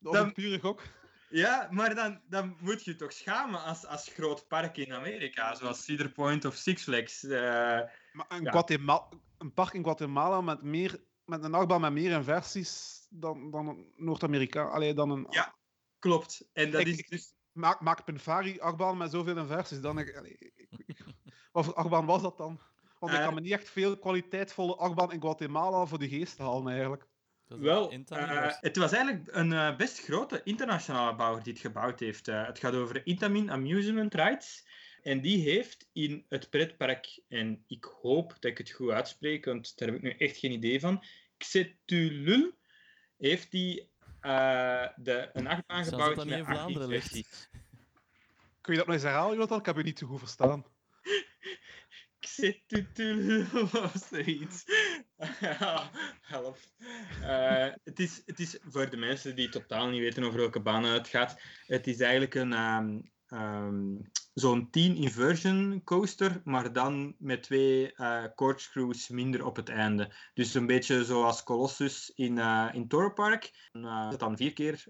dat 0.00 0.14
is 0.14 0.20
Dan- 0.20 0.32
pure 0.32 0.58
gok. 0.58 0.82
Ja, 1.30 1.68
maar 1.70 1.94
dan, 1.94 2.20
dan 2.28 2.56
moet 2.60 2.84
je 2.84 2.96
toch 2.96 3.12
schamen 3.12 3.62
als, 3.62 3.86
als 3.86 4.08
groot 4.08 4.48
park 4.48 4.76
in 4.76 4.92
Amerika, 4.92 5.54
zoals 5.54 5.84
Cedar 5.84 6.08
Point 6.10 6.44
of 6.44 6.54
Six 6.54 6.82
Flags. 6.82 7.24
Eh, 7.24 7.30
Maar 8.12 8.26
een, 8.28 8.42
Ja. 8.42 8.50
Guatemala, 8.50 9.08
een 9.38 9.52
park 9.54 9.72
in 9.72 9.82
Guatemala 9.84 10.40
met, 10.40 10.62
meer, 10.62 11.04
met 11.24 11.44
een 11.44 11.54
achtbaan 11.54 11.80
met 11.80 11.92
meer 11.92 12.10
inversies 12.12 13.06
dan, 13.10 13.50
dan 13.50 13.86
Noord-Amerika. 13.96 14.62
Allee, 14.64 14.94
dan 14.94 15.10
een... 15.10 15.26
Ja. 15.30 15.54
klopt. 15.98 16.48
En 16.52 16.70
dat 16.70 16.80
Ik- 16.80 16.86
is 16.86 17.08
dus... 17.08 17.34
Maak, 17.52 17.80
maak 17.80 18.04
Penfari 18.04 18.60
achtbaan 18.60 18.96
met 18.96 19.10
zoveel 19.10 19.36
inversies. 19.36 19.80
Dan, 19.80 19.98
ik, 19.98 20.16
allee, 20.16 20.36
ik- 20.38 20.72
ik- 20.86 21.04
wat 21.52 21.64
voor 21.64 21.74
achtbaan 21.74 22.06
was 22.06 22.22
dat 22.22 22.36
dan? 22.38 22.60
Want 22.98 23.12
ik 23.12 23.18
Eh. 23.18 23.24
kan 23.24 23.34
me 23.34 23.40
niet 23.40 23.52
echt 23.52 23.70
veel 23.70 23.98
kwaliteitvolle 23.98 24.76
achtbaan 24.76 25.12
in 25.12 25.20
Guatemala 25.20 25.86
voor 25.86 25.98
de 25.98 26.08
geest 26.08 26.38
halen, 26.38 26.72
eigenlijk. 26.72 27.06
Wel, 27.58 27.90
eh, 27.90 28.52
het 28.60 28.76
was 28.76 28.92
eigenlijk 28.92 29.28
een 29.36 29.52
eh, 29.52 29.76
best 29.76 30.00
grote 30.00 30.40
internationale 30.44 31.16
bouwer 31.16 31.42
die 31.42 31.52
het 31.52 31.62
gebouwd 31.62 32.00
heeft. 32.00 32.28
Eh, 32.28 32.46
het 32.46 32.58
gaat 32.58 32.74
over 32.74 33.06
Intamin 33.06 33.50
Amusement 33.50 34.14
Rights. 34.14 34.68
En 35.02 35.20
die 35.20 35.42
heeft 35.42 35.88
in 35.92 36.24
het 36.28 36.50
pretpark, 36.50 37.20
en 37.28 37.64
ik 37.66 37.84
hoop 37.84 38.28
dat 38.40 38.50
ik 38.50 38.58
het 38.58 38.70
goed 38.70 38.90
uitspreek, 38.90 39.44
want 39.44 39.78
daar 39.78 39.88
heb 39.88 39.96
ik 39.96 40.02
nu 40.02 40.10
echt 40.10 40.36
geen 40.36 40.52
idee 40.52 40.80
van, 40.80 41.04
Xetulul, 41.36 42.52
heeft 43.16 43.50
die 43.50 43.90
eh, 44.20 44.86
de, 44.96 45.30
een 45.32 45.46
achtbaan 45.46 45.84
gebouwd 45.84 46.16
dat 46.16 46.26
met 46.26 46.38
in 46.38 46.44
Vlaanderen 46.44 46.88
ligt. 46.88 47.50
Kun 48.60 48.72
je 48.72 48.78
dat 48.78 48.86
nog 48.86 48.94
eens 48.94 49.04
herhalen, 49.04 49.34
Jonathan? 49.34 49.58
Ik 49.58 49.66
heb 49.66 49.76
je 49.76 49.82
niet 49.82 49.98
zo 49.98 50.06
goed 50.06 50.18
verstaan. 50.18 50.64
Eh, 57.22 57.68
het, 57.84 57.98
is, 57.98 58.22
het 58.26 58.40
is 58.40 58.58
voor 58.62 58.90
de 58.90 58.96
mensen 58.96 59.36
die 59.36 59.48
totaal 59.48 59.88
niet 59.88 60.00
weten 60.00 60.24
over 60.24 60.38
welke 60.38 60.60
banen 60.60 60.92
het 60.92 61.08
gaat. 61.08 61.40
Het 61.66 61.86
is 61.86 62.00
eigenlijk 62.00 62.34
een 62.34 62.52
ehm, 62.52 63.00
ehm, 63.26 63.96
zo'n 64.34 64.70
10 64.70 64.96
inversion 64.96 65.80
coaster, 65.84 66.40
maar 66.44 66.72
dan 66.72 67.14
met 67.18 67.42
twee 67.42 67.92
eh 67.94 68.24
corkscrews 68.34 69.08
minder 69.08 69.44
op 69.44 69.56
het 69.56 69.68
einde. 69.68 70.12
Dus 70.34 70.54
een 70.54 70.66
beetje 70.66 71.04
zoals 71.04 71.42
Colossus 71.42 72.12
in, 72.14 72.38
eh 72.38 72.68
in 72.72 72.88
Toro 72.88 73.10
Park. 73.10 73.68
Uh, 73.72 74.10
dan 74.16 74.36
vier 74.36 74.52
keer 74.52 74.84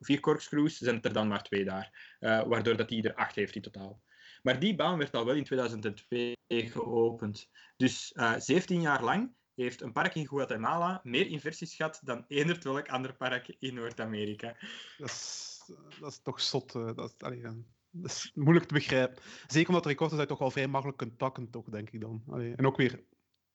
vier 0.00 0.20
corkscrews, 0.20 0.76
zijn 0.76 1.02
er 1.02 1.12
dan 1.12 1.28
maar 1.28 1.42
twee 1.42 1.64
daar. 1.64 2.16
Waardoor 2.20 2.76
dat 2.76 2.90
hij 2.90 3.02
er 3.02 3.14
acht 3.14 3.34
heeft 3.34 3.54
in 3.54 3.62
totaal. 3.62 4.00
Maar 4.42 4.60
die 4.60 4.74
baan 4.74 4.98
werd 4.98 5.14
al 5.14 5.24
wel 5.24 5.34
in 5.34 5.44
2002 5.44 6.34
geopend. 6.48 7.48
Dus 7.76 8.12
eh 8.12 8.34
17 8.38 8.80
jaar 8.80 9.04
lang 9.04 9.34
heeft 9.54 9.80
een 9.80 9.92
park 9.92 10.14
in 10.14 10.26
Guatemala 10.26 11.00
meer 11.02 11.26
inversies 11.26 11.74
gehad 11.74 12.00
dan 12.04 12.24
eender 12.28 12.58
welk 12.62 12.88
ander 12.88 13.16
park 13.16 13.56
in 13.58 13.74
Noord-Amerika. 13.74 14.56
Dat 14.98 15.08
is, 15.08 15.62
dat 16.00 16.10
is 16.10 16.18
toch 16.22 16.40
zot. 16.40 16.74
eh, 16.74 16.94
Dat 16.94 17.10
is, 17.10 17.14
allee, 17.26 17.42
eh, 17.42 17.52
dat 17.90 18.10
is 18.10 18.30
moeilijk 18.34 18.66
te 18.66 18.74
begrijpen. 18.74 19.22
Zeker 19.46 19.68
omdat 19.68 19.82
de 19.82 19.88
records 19.88 20.16
dat 20.16 20.28
toch 20.28 20.38
wel 20.38 20.50
vrij 20.50 20.66
makkelijk 20.68 20.98
kunt 20.98 21.18
takken, 21.18 21.50
toch, 21.50 21.68
denk 21.68 21.90
ik 21.90 22.00
dan. 22.00 22.22
Allee, 22.28 22.54
en 22.54 22.66
ook 22.66 22.76
weer 22.76 23.04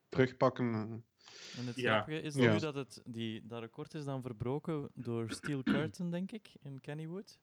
terugpakken. 0.09 0.73
eh. 0.73 1.59
En 1.59 1.67
het 1.67 1.75
Ja. 1.75 1.93
grappige 1.93 2.21
is 2.21 2.35
Ja. 2.35 2.53
nu 2.53 2.59
dat 2.59 2.75
het, 2.75 3.01
die, 3.05 3.41
dat 3.47 3.61
record 3.61 3.93
is 3.93 4.03
dan 4.05 4.21
verbroken 4.21 4.89
door 4.93 5.31
Steel 5.31 5.63
Curtain, 5.63 6.11
denk 6.11 6.31
ik, 6.31 6.49
in 6.61 6.81
Kennywood. 6.81 7.39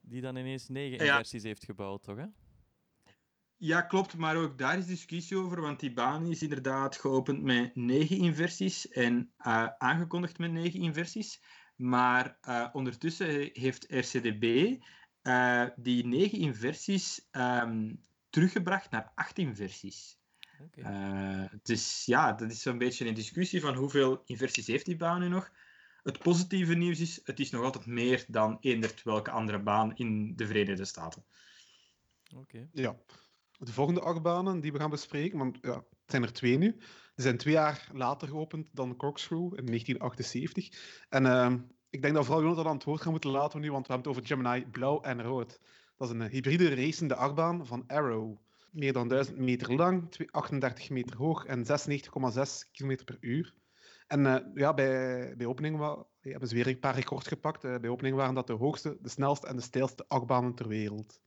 Die 0.00 0.20
dan 0.20 0.36
ineens 0.36 0.68
negen 0.68 1.04
Ja. 1.04 1.12
inversies 1.12 1.42
heeft 1.42 1.64
gebouwd, 1.64 2.02
toch? 2.02 2.16
Hè? 2.16 2.26
Ja, 3.62 3.80
klopt, 3.80 4.16
maar 4.16 4.36
ook 4.36 4.58
daar 4.58 4.78
is 4.78 4.86
discussie 4.86 5.36
over, 5.36 5.60
want 5.60 5.80
die 5.80 5.92
baan 5.92 6.26
is 6.26 6.42
inderdaad 6.42 6.96
geopend 6.96 7.42
met 7.42 7.76
negen 7.76 8.16
inversies 8.16 8.88
en 8.88 9.32
eh, 9.36 9.66
aangekondigd 9.78 10.38
met 10.38 10.52
negen 10.52 10.80
inversies. 10.80 11.42
Maar 11.76 12.38
eh, 12.40 12.68
ondertussen 12.72 13.50
heeft 13.52 13.86
RCDB 13.88 14.76
eh, 15.22 15.66
die 15.76 16.06
negen 16.06 16.38
inversies 16.38 17.28
ehm, 17.30 17.94
teruggebracht 18.30 18.90
naar 18.90 19.12
acht 19.14 19.38
inversies. 19.38 20.18
Oké. 20.60 20.80
Eh, 20.80 21.44
dus 21.62 22.04
ja, 22.04 22.32
dat 22.32 22.50
is 22.50 22.62
zo'n 22.62 22.78
beetje 22.78 23.06
een 23.06 23.14
discussie 23.14 23.60
van 23.60 23.74
hoeveel 23.74 24.22
inversies 24.24 24.66
heeft 24.66 24.84
die 24.84 24.96
baan 24.96 25.20
nu 25.20 25.28
nog. 25.28 25.50
Het 26.02 26.18
positieve 26.18 26.74
nieuws 26.74 27.00
is, 27.00 27.20
het 27.24 27.40
is 27.40 27.50
nog 27.50 27.64
altijd 27.64 27.86
meer 27.86 28.24
dan 28.28 28.56
eender 28.60 29.00
welke 29.04 29.30
andere 29.30 29.58
baan 29.58 29.96
in 29.96 30.36
de 30.36 30.46
Verenigde 30.46 30.84
Staten. 30.84 31.24
Oké. 32.34 32.68
Ja. 32.72 32.96
De 33.62 33.72
volgende 33.72 34.00
achtbanen 34.00 34.60
die 34.60 34.72
we 34.72 34.78
gaan 34.78 34.90
bespreken, 34.90 35.38
want 35.38 35.58
ja, 35.62 35.74
het 35.74 35.84
zijn 36.06 36.22
er 36.22 36.32
twee 36.32 36.58
nu. 36.58 36.70
Die 37.14 37.24
zijn 37.24 37.36
twee 37.36 37.54
jaar 37.54 37.88
later 37.92 38.28
geopend 38.28 38.68
dan 38.72 38.96
Corkscrew 38.96 39.42
in 39.42 39.66
1978. 39.66 40.68
En 41.08 41.26
ehm, 41.26 41.58
ik 41.90 42.02
denk 42.02 42.14
dat 42.14 42.24
vooral 42.24 42.42
Jonathan 42.42 42.66
aan 42.66 42.74
het 42.74 42.84
woord 42.84 43.00
gaan 43.00 43.10
moeten 43.10 43.30
laten 43.30 43.60
nu, 43.60 43.70
want 43.72 43.86
we 43.86 43.92
hebben 43.92 44.12
het 44.12 44.20
over 44.20 44.36
Gemini 44.36 44.66
blauw 44.66 45.00
en 45.00 45.22
rood. 45.22 45.60
Dat 45.96 46.08
is 46.08 46.14
een 46.14 46.28
hybride 46.28 46.74
racende 46.74 47.14
achtbaan 47.14 47.66
van 47.66 47.84
Arrow. 47.86 48.36
Meer 48.70 48.92
dan 48.92 49.08
1000 49.08 49.38
meter 49.38 49.74
lang, 49.74 50.10
twee- 50.10 50.30
38 50.30 50.90
meter 50.90 51.16
hoog 51.16 51.44
en 51.44 51.64
96,6 51.64 52.70
km 52.72 53.04
per 53.04 53.16
uur. 53.20 53.54
En 54.06 54.26
eh, 54.26 54.46
ja, 54.54 54.74
bij, 54.74 55.34
bij 55.36 55.46
opening 55.46 56.04
hebben 56.20 56.48
ze 56.48 56.54
weer 56.54 56.66
een 56.66 56.78
paar 56.78 56.94
records 56.94 57.28
gepakt. 57.28 57.64
Eh, 57.64 57.76
bij 57.76 57.90
opening 57.90 58.16
waren 58.16 58.34
dat 58.34 58.46
de 58.46 58.52
hoogste, 58.52 58.98
de 59.00 59.08
snelste 59.08 59.46
en 59.46 59.56
de 59.56 59.62
steilste 59.62 60.04
achtbanen 60.08 60.54
ter 60.54 60.68
wereld. 60.68 61.20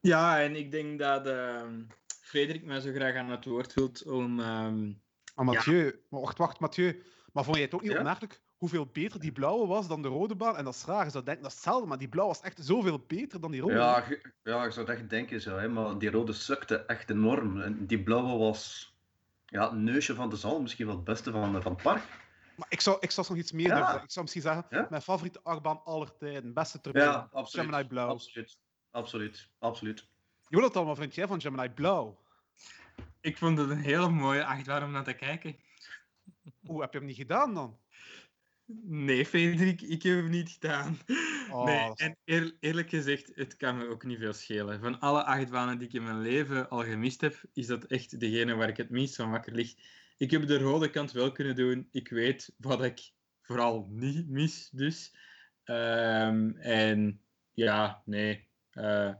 Ja, 0.00 0.40
en 0.40 0.56
ik 0.56 0.70
denk 0.70 0.98
dat 0.98 1.26
ehm, 1.26 1.82
Frederik 2.20 2.64
mij 2.64 2.80
zo 2.80 2.92
graag 2.92 3.14
aan 3.16 3.30
het 3.30 3.44
woord 3.44 3.74
wilt 3.74 4.06
om... 4.06 4.40
ehm, 4.40 4.86
Maar 5.34 5.44
Mathieu, 5.44 6.02
maar 6.08 6.20
wacht, 6.20 6.38
wacht, 6.38 6.60
Mathieu. 6.60 7.02
Maar 7.32 7.44
vond 7.44 7.56
jij 7.56 7.64
het 7.64 7.74
ook 7.74 7.82
niet 7.82 7.90
Ja? 7.92 7.96
opmerkelijk 7.96 8.40
hoeveel 8.56 8.86
beter 8.86 9.20
die 9.20 9.32
blauwe 9.32 9.66
was 9.66 9.88
dan 9.88 10.02
de 10.02 10.08
rode 10.08 10.34
baan? 10.34 10.56
En 10.56 10.64
dat 10.64 10.74
is 10.74 10.84
raar, 10.84 11.04
je 11.04 11.10
zou 11.10 11.24
denken 11.24 11.42
dat 11.42 11.50
is 11.52 11.56
hetzelfde, 11.58 11.86
maar 11.88 11.98
die 11.98 12.08
blauwe 12.08 12.32
was 12.32 12.42
echt 12.42 12.58
zoveel 12.64 13.04
beter 13.06 13.40
dan 13.40 13.50
die 13.50 13.60
rode. 13.60 13.74
Ja, 13.74 14.04
je- 14.08 14.32
ja, 14.42 14.64
ik 14.64 14.72
zou 14.72 14.86
het 14.86 14.98
echt 14.98 15.10
denken 15.10 15.40
zo, 15.40 15.56
hè, 15.56 15.68
maar 15.68 15.98
die 15.98 16.10
rode 16.10 16.32
sukte 16.32 16.76
echt 16.76 17.10
enorm. 17.10 17.60
En 17.60 17.86
die 17.86 18.02
blauwe 18.02 18.38
was 18.38 18.94
ja, 19.46 19.62
het 19.70 19.78
neusje 19.78 20.14
van 20.14 20.30
de 20.30 20.36
zal, 20.36 20.60
misschien 20.60 20.86
wel 20.86 20.94
het 20.94 21.04
beste 21.04 21.30
van, 21.30 21.62
van 21.62 21.72
het 21.72 21.82
park. 21.82 22.02
Maar 22.56 22.66
ik 22.70 22.80
zou, 22.80 22.96
ik 23.00 23.10
zou 23.10 23.26
nog 23.28 23.38
iets 23.38 23.52
meer 23.52 23.66
Ja. 23.66 23.76
durven. 23.76 24.02
Ik 24.02 24.10
zou 24.10 24.20
misschien 24.24 24.42
zeggen, 24.44 24.66
Ja? 24.70 24.86
mijn 24.90 25.02
favoriete 25.02 25.40
achtbaan 25.42 25.80
aller 25.84 26.16
tijden, 26.16 26.52
beste 26.54 26.80
turbine, 26.80 27.04
Ja, 27.04 27.28
absoluut. 27.32 27.66
Gemini 27.66 27.88
blauw. 27.88 28.08
Absoluut, 28.08 28.58
absoluut, 28.90 29.48
absoluut. 29.58 30.08
Jonathan, 30.48 30.86
wat 30.86 30.98
vind 30.98 31.14
jij 31.14 31.26
van 31.26 31.40
Gemini 31.40 31.68
blauw? 31.68 32.18
ik 33.20 33.36
vond 33.36 33.58
het 33.58 33.70
een 33.70 33.78
hele 33.80 34.08
mooie 34.08 34.44
achtbaan 34.44 34.82
om 34.82 34.90
naar 34.90 35.04
te 35.04 35.12
kijken. 35.12 35.56
Hoe 36.66 36.80
heb 36.80 36.92
je 36.92 36.98
hem 36.98 37.06
niet 37.06 37.16
gedaan 37.16 37.54
dan? 37.54 37.78
Nee, 38.82 39.26
Frederik, 39.26 39.80
ik 39.82 40.02
heb 40.02 40.16
hem 40.16 40.30
niet 40.30 40.50
gedaan. 40.50 40.98
Oh, 41.50 41.64
nee, 41.64 41.92
en 41.94 42.16
eer- 42.24 42.56
eerlijk 42.60 42.88
gezegd, 42.88 43.30
het 43.34 43.56
kan 43.56 43.76
me 43.78 43.86
ook 43.88 44.04
niet 44.04 44.18
veel 44.18 44.32
schelen. 44.32 44.80
Van 44.80 45.00
alle 45.00 45.24
achtbanen 45.24 45.78
die 45.78 45.88
ik 45.88 45.94
in 45.94 46.02
mijn 46.02 46.20
leven 46.20 46.68
al 46.68 46.84
gemist 46.84 47.20
heb, 47.20 47.40
is 47.52 47.66
dat 47.66 47.84
echt 47.84 48.20
degene 48.20 48.54
waar 48.54 48.68
ik 48.68 48.76
het 48.76 48.90
minst 48.90 49.16
van 49.16 49.30
wakker 49.30 49.54
lig. 49.54 49.74
Ik 50.16 50.30
heb 50.30 50.46
de 50.46 50.58
rode 50.58 50.90
kant 50.90 51.12
wel 51.12 51.32
kunnen 51.32 51.54
doen. 51.54 51.88
Ik 51.92 52.08
weet 52.08 52.54
wat 52.56 52.84
ik 52.84 53.12
vooral 53.42 53.86
niet 53.90 54.28
mis, 54.28 54.68
dus. 54.72 55.16
Ehm, 55.64 56.50
en 56.56 57.22
ja, 57.52 58.02
nee. 58.04 58.48
Eh, 58.80 59.14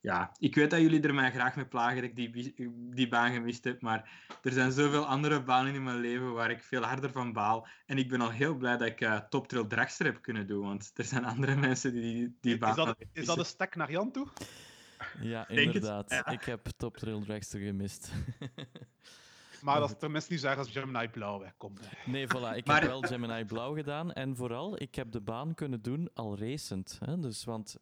ja, 0.00 0.32
ik 0.38 0.54
weet 0.54 0.70
dat 0.70 0.80
jullie 0.80 1.00
er 1.00 1.14
mij 1.14 1.30
graag 1.30 1.56
mee 1.56 1.66
plagen 1.66 1.94
dat 1.94 2.04
ik 2.04 2.16
die, 2.16 2.54
die 2.94 3.08
baan 3.08 3.32
gemist 3.32 3.64
heb, 3.64 3.80
maar 3.80 4.10
er 4.42 4.52
zijn 4.52 4.72
zoveel 4.72 5.06
andere 5.06 5.42
banen 5.42 5.74
in 5.74 5.82
mijn 5.82 6.00
leven 6.00 6.32
waar 6.32 6.50
ik 6.50 6.62
veel 6.62 6.82
harder 6.82 7.12
van 7.12 7.32
baal. 7.32 7.66
En 7.86 7.98
ik 7.98 8.08
ben 8.08 8.20
al 8.20 8.30
heel 8.30 8.54
blij 8.54 8.76
dat 8.76 8.86
ik 8.88 9.00
eh 9.00 9.16
Top 9.28 9.48
Trail 9.48 9.66
Dragster 9.66 10.06
heb 10.06 10.22
kunnen 10.22 10.46
doen, 10.46 10.66
want 10.66 10.90
er 10.94 11.04
zijn 11.04 11.24
andere 11.24 11.56
mensen 11.56 11.92
die 11.92 12.02
die, 12.02 12.36
die 12.40 12.58
baan 12.58 12.70
is, 12.70 12.76
dat, 12.76 12.96
is 13.12 13.26
dat 13.26 13.38
een 13.38 13.44
stek 13.44 13.74
naar 13.76 13.90
Jan 13.90 14.10
toe? 14.12 14.26
Ja, 15.20 15.44
het, 15.48 15.58
inderdaad. 15.58 16.10
ja. 16.10 16.26
Ik 16.26 16.42
heb 16.44 16.66
Top 16.76 16.96
Trail 16.96 17.20
Dragster 17.20 17.60
gemist. 17.60 18.12
Maar 19.62 19.80
dat 19.80 19.90
is 19.90 19.96
tenminste 19.98 20.32
niet 20.32 20.40
zeggen 20.40 20.58
als 20.58 20.70
Gemini 20.70 21.08
blauw 21.08 21.38
wegkomt. 21.38 21.80
Nee, 22.06 22.26
voilà. 22.26 22.56
Ik 22.56 22.66
Maar- 22.66 22.80
heb 22.80 22.90
wel 22.90 23.00
Gemini 23.00 23.44
Blauw 23.44 23.74
gedaan. 23.74 24.12
En 24.12 24.36
vooral, 24.36 24.80
ik 24.82 24.94
heb 24.94 25.12
de 25.12 25.20
baan 25.20 25.54
kunnen 25.54 25.82
doen 25.82 26.10
al 26.14 26.38
racend. 26.38 26.98
Hè? 27.04 27.18
Dus, 27.18 27.44
want 27.44 27.76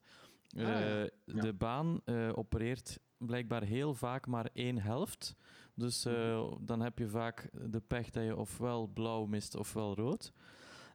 eh, 0.57 0.67
Ah, 0.67 1.07
ja. 1.25 1.41
de 1.41 1.53
baan 1.53 2.01
eh, 2.05 2.31
opereert 2.35 2.99
blijkbaar 3.19 3.63
heel 3.63 3.95
vaak 3.95 4.27
maar 4.27 4.51
één 4.53 4.79
helft. 4.79 5.37
Dus 5.75 6.05
eh, 6.05 6.53
dan 6.61 6.81
heb 6.81 6.99
je 6.99 7.09
vaak 7.09 7.49
de 7.71 7.81
pech 7.81 8.11
dat 8.11 8.25
je 8.25 8.37
ofwel 8.37 8.87
blauw 8.87 9.27
mist 9.27 9.55
ofwel 9.57 9.95
rood. 9.95 10.33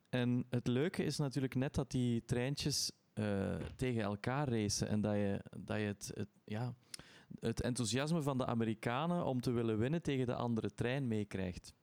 En 0.10 0.46
het 0.50 0.68
leuke 0.68 1.04
is 1.04 1.18
natuurlijk 1.18 1.56
net 1.56 1.76
dat 1.76 1.92
die 1.92 2.26
treintjes 2.26 2.92
eh, 3.14 3.56
tegen 3.76 4.02
elkaar 4.02 4.50
racen 4.50 4.88
en 4.88 5.02
dat 5.02 5.14
je, 5.14 5.42
dat 5.58 5.78
je 5.78 5.84
het, 5.86 6.12
het, 6.14 6.30
ja, 6.46 6.74
het 7.40 7.62
enthousiasme 7.62 8.22
van 8.22 8.38
de 8.38 8.46
Amerikanen 8.46 9.26
om 9.26 9.42
te 9.42 9.52
willen 9.52 9.78
winnen 9.78 10.02
tegen 10.02 10.26
de 10.26 10.36
andere 10.36 10.74
trein 10.74 11.08
meekrijgt. 11.08 11.74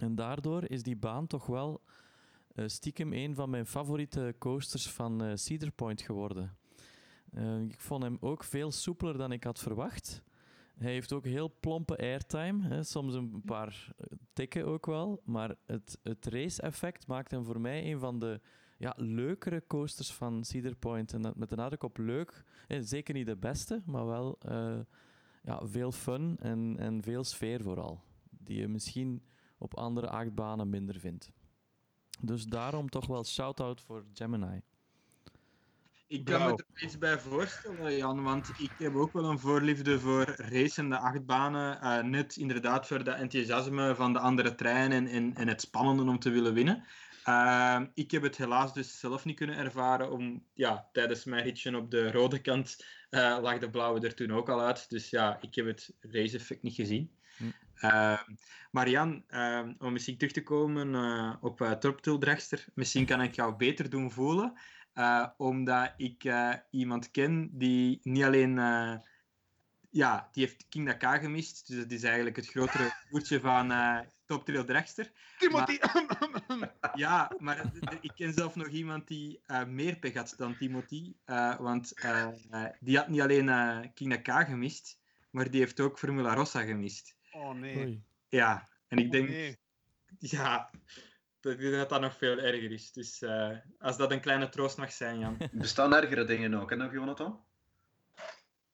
En 0.00 0.14
daardoor 0.14 0.70
is 0.70 0.82
die 0.82 0.96
baan 0.96 1.26
toch 1.26 1.46
wel 1.46 1.82
eh, 2.54 2.64
stiekem 2.68 3.12
een 3.12 3.34
van 3.34 3.50
mijn 3.50 3.66
favoriete 3.66 4.34
coasters 4.38 4.90
van 4.90 5.22
eh, 5.22 5.30
Cedar 5.34 5.70
Point 5.70 6.02
geworden. 6.02 6.56
Eh, 7.32 7.60
ik 7.60 7.80
vond 7.80 8.02
hem 8.02 8.16
ook 8.20 8.44
veel 8.44 8.70
soepeler 8.70 9.16
dan 9.18 9.32
ik 9.32 9.44
had 9.44 9.58
verwacht. 9.58 10.22
Hij 10.78 10.92
heeft 10.92 11.12
ook 11.12 11.24
heel 11.24 11.54
plompe 11.60 11.96
airtime, 11.96 12.68
hè, 12.68 12.82
soms 12.82 13.14
een 13.14 13.42
paar 13.44 13.92
eh, 13.96 14.06
tikken 14.32 14.66
ook 14.66 14.86
wel. 14.86 15.22
Maar 15.24 15.54
het, 15.66 15.98
het 16.02 16.26
race-effect 16.26 17.06
maakt 17.06 17.30
hem 17.30 17.44
voor 17.44 17.60
mij 17.60 17.92
een 17.92 17.98
van 17.98 18.18
de 18.18 18.40
ja, 18.78 18.94
leukere 18.96 19.66
coasters 19.66 20.12
van 20.12 20.44
Cedar 20.44 20.74
Point. 20.74 21.12
En 21.12 21.22
dat 21.22 21.36
met 21.36 21.48
de 21.48 21.56
nadruk 21.56 21.82
op 21.82 21.98
leuk. 21.98 22.44
Eh, 22.68 22.78
zeker 22.82 23.14
niet 23.14 23.26
de 23.26 23.36
beste, 23.36 23.82
maar 23.86 24.06
wel 24.06 24.38
ja, 25.42 25.66
veel 25.66 25.92
fun 25.92 26.36
en, 26.40 26.76
en 26.78 27.02
veel 27.02 27.24
sfeer 27.24 27.62
vooral. 27.62 28.00
Die 28.30 28.60
je 28.60 28.68
misschien 28.68 29.22
op 29.58 29.76
andere 29.76 30.08
achtbanen 30.08 30.70
minder 30.70 31.00
vindt. 31.00 31.30
Dus 32.20 32.44
daarom 32.44 32.88
toch 32.88 33.06
wel 33.06 33.24
shout-out 33.24 33.80
voor 33.80 34.04
Gemini. 34.12 34.62
Ik 36.12 36.24
kan 36.24 36.42
me 36.42 36.50
er 36.50 36.82
iets 36.82 36.98
bij 36.98 37.18
voorstellen, 37.18 37.96
Jan, 37.96 38.22
want 38.22 38.48
ik 38.60 38.72
heb 38.78 38.94
ook 38.94 39.12
wel 39.12 39.24
een 39.24 39.38
voorliefde 39.38 40.00
voor 40.00 40.24
racende 40.24 40.98
achtbanen. 40.98 41.80
eh, 41.80 42.02
net 42.02 42.36
inderdaad 42.36 42.86
voor 42.86 43.04
dat 43.04 43.16
enthousiasme 43.16 43.94
van 43.94 44.12
de 44.12 44.18
andere 44.18 44.54
treinen 44.54 44.98
en, 44.98 45.06
en, 45.06 45.34
en 45.34 45.48
het 45.48 45.60
spannende 45.60 46.02
om 46.02 46.18
te 46.18 46.30
willen 46.30 46.54
winnen. 46.54 46.84
Eh, 47.24 47.80
ik 47.94 48.10
heb 48.10 48.22
het 48.22 48.36
helaas 48.36 48.74
dus 48.74 48.98
zelf 48.98 49.24
niet 49.24 49.36
kunnen 49.36 49.56
ervaren, 49.56 50.10
om, 50.10 50.46
ja, 50.54 50.88
tijdens 50.92 51.24
mijn 51.24 51.42
ritje 51.42 51.76
op 51.76 51.90
de 51.90 52.10
rode 52.10 52.40
kant 52.40 52.84
eh, 53.10 53.38
lag 53.40 53.58
de 53.58 53.70
blauwe 53.70 54.00
er 54.00 54.14
toen 54.14 54.32
ook 54.32 54.48
al 54.48 54.60
uit. 54.60 54.90
Dus 54.90 55.10
ja, 55.10 55.38
ik 55.40 55.54
heb 55.54 55.66
het 55.66 55.96
race-effect 56.00 56.62
niet 56.62 56.74
gezien. 56.74 57.10
Hm. 57.36 57.50
Maar 58.70 58.88
Jan, 58.88 59.24
om 59.78 59.92
misschien 59.92 60.16
terug 60.16 60.32
te 60.32 60.42
komen 60.42 60.94
op 61.40 61.60
uh, 61.60 61.72
misschien 62.74 63.06
kan 63.06 63.22
ik 63.22 63.34
jou 63.34 63.56
beter 63.56 63.90
doen 63.90 64.10
voelen. 64.10 64.52
Uh, 64.94 65.26
omdat 65.36 65.92
ik 65.96 66.24
uh, 66.24 66.54
iemand 66.70 67.10
ken 67.10 67.50
die 67.52 68.00
niet 68.02 68.24
alleen. 68.24 68.56
Uh, 68.56 68.94
ja, 69.90 70.28
die 70.32 70.44
heeft 70.44 70.66
King 70.68 70.86
Dakar 70.86 71.20
gemist. 71.20 71.66
Dus 71.68 71.76
dat 71.76 71.90
is 71.90 72.02
eigenlijk 72.02 72.36
het 72.36 72.46
grotere 72.46 72.92
voertje 73.10 73.40
van 73.40 73.70
uh, 73.70 73.98
Top 74.26 74.44
Trail 74.44 74.64
Dragster. 74.64 75.12
Timothy! 75.38 75.78
ja, 76.94 77.32
maar 77.38 77.72
ik 78.00 78.12
ken 78.14 78.32
zelf 78.32 78.54
nog 78.54 78.68
iemand 78.68 79.08
die 79.08 79.40
uh, 79.46 79.64
meer 79.64 79.96
pech 79.96 80.14
had 80.14 80.34
dan 80.36 80.56
Timothy. 80.56 81.14
Uh, 81.26 81.56
want 81.58 81.92
uh, 82.04 82.28
die 82.80 82.96
had 82.96 83.08
niet 83.08 83.20
alleen 83.20 83.90
King 83.94 84.10
Dakar 84.10 84.44
gemist, 84.44 84.98
maar 85.30 85.50
die 85.50 85.60
heeft 85.60 85.80
ook 85.80 85.98
Formula 85.98 86.34
Rossa 86.34 86.62
gemist. 86.62 87.16
Oh 87.30 87.54
nee. 87.54 88.04
Ja, 88.28 88.68
en 88.88 88.98
ik 88.98 89.10
denk. 89.10 89.28
Oh, 89.28 89.34
nee. 89.34 89.58
Ja, 90.18 90.70
ik 91.46 91.58
denk 91.58 91.72
dat 91.74 91.88
dat 91.88 92.00
nog 92.00 92.16
veel 92.16 92.38
erger 92.38 92.72
is. 92.72 92.92
Dus 92.92 93.22
uh, 93.22 93.56
als 93.78 93.96
dat 93.96 94.10
een 94.10 94.20
kleine 94.20 94.48
troost 94.48 94.76
mag 94.76 94.92
zijn, 94.92 95.18
Jan. 95.18 95.36
Er 95.40 95.48
bestaan 95.52 95.94
ergere 95.94 96.24
dingen 96.24 96.54
ook, 96.54 96.70
hè, 96.70 96.76
nog, 96.76 96.92
Jonathan? 96.92 97.44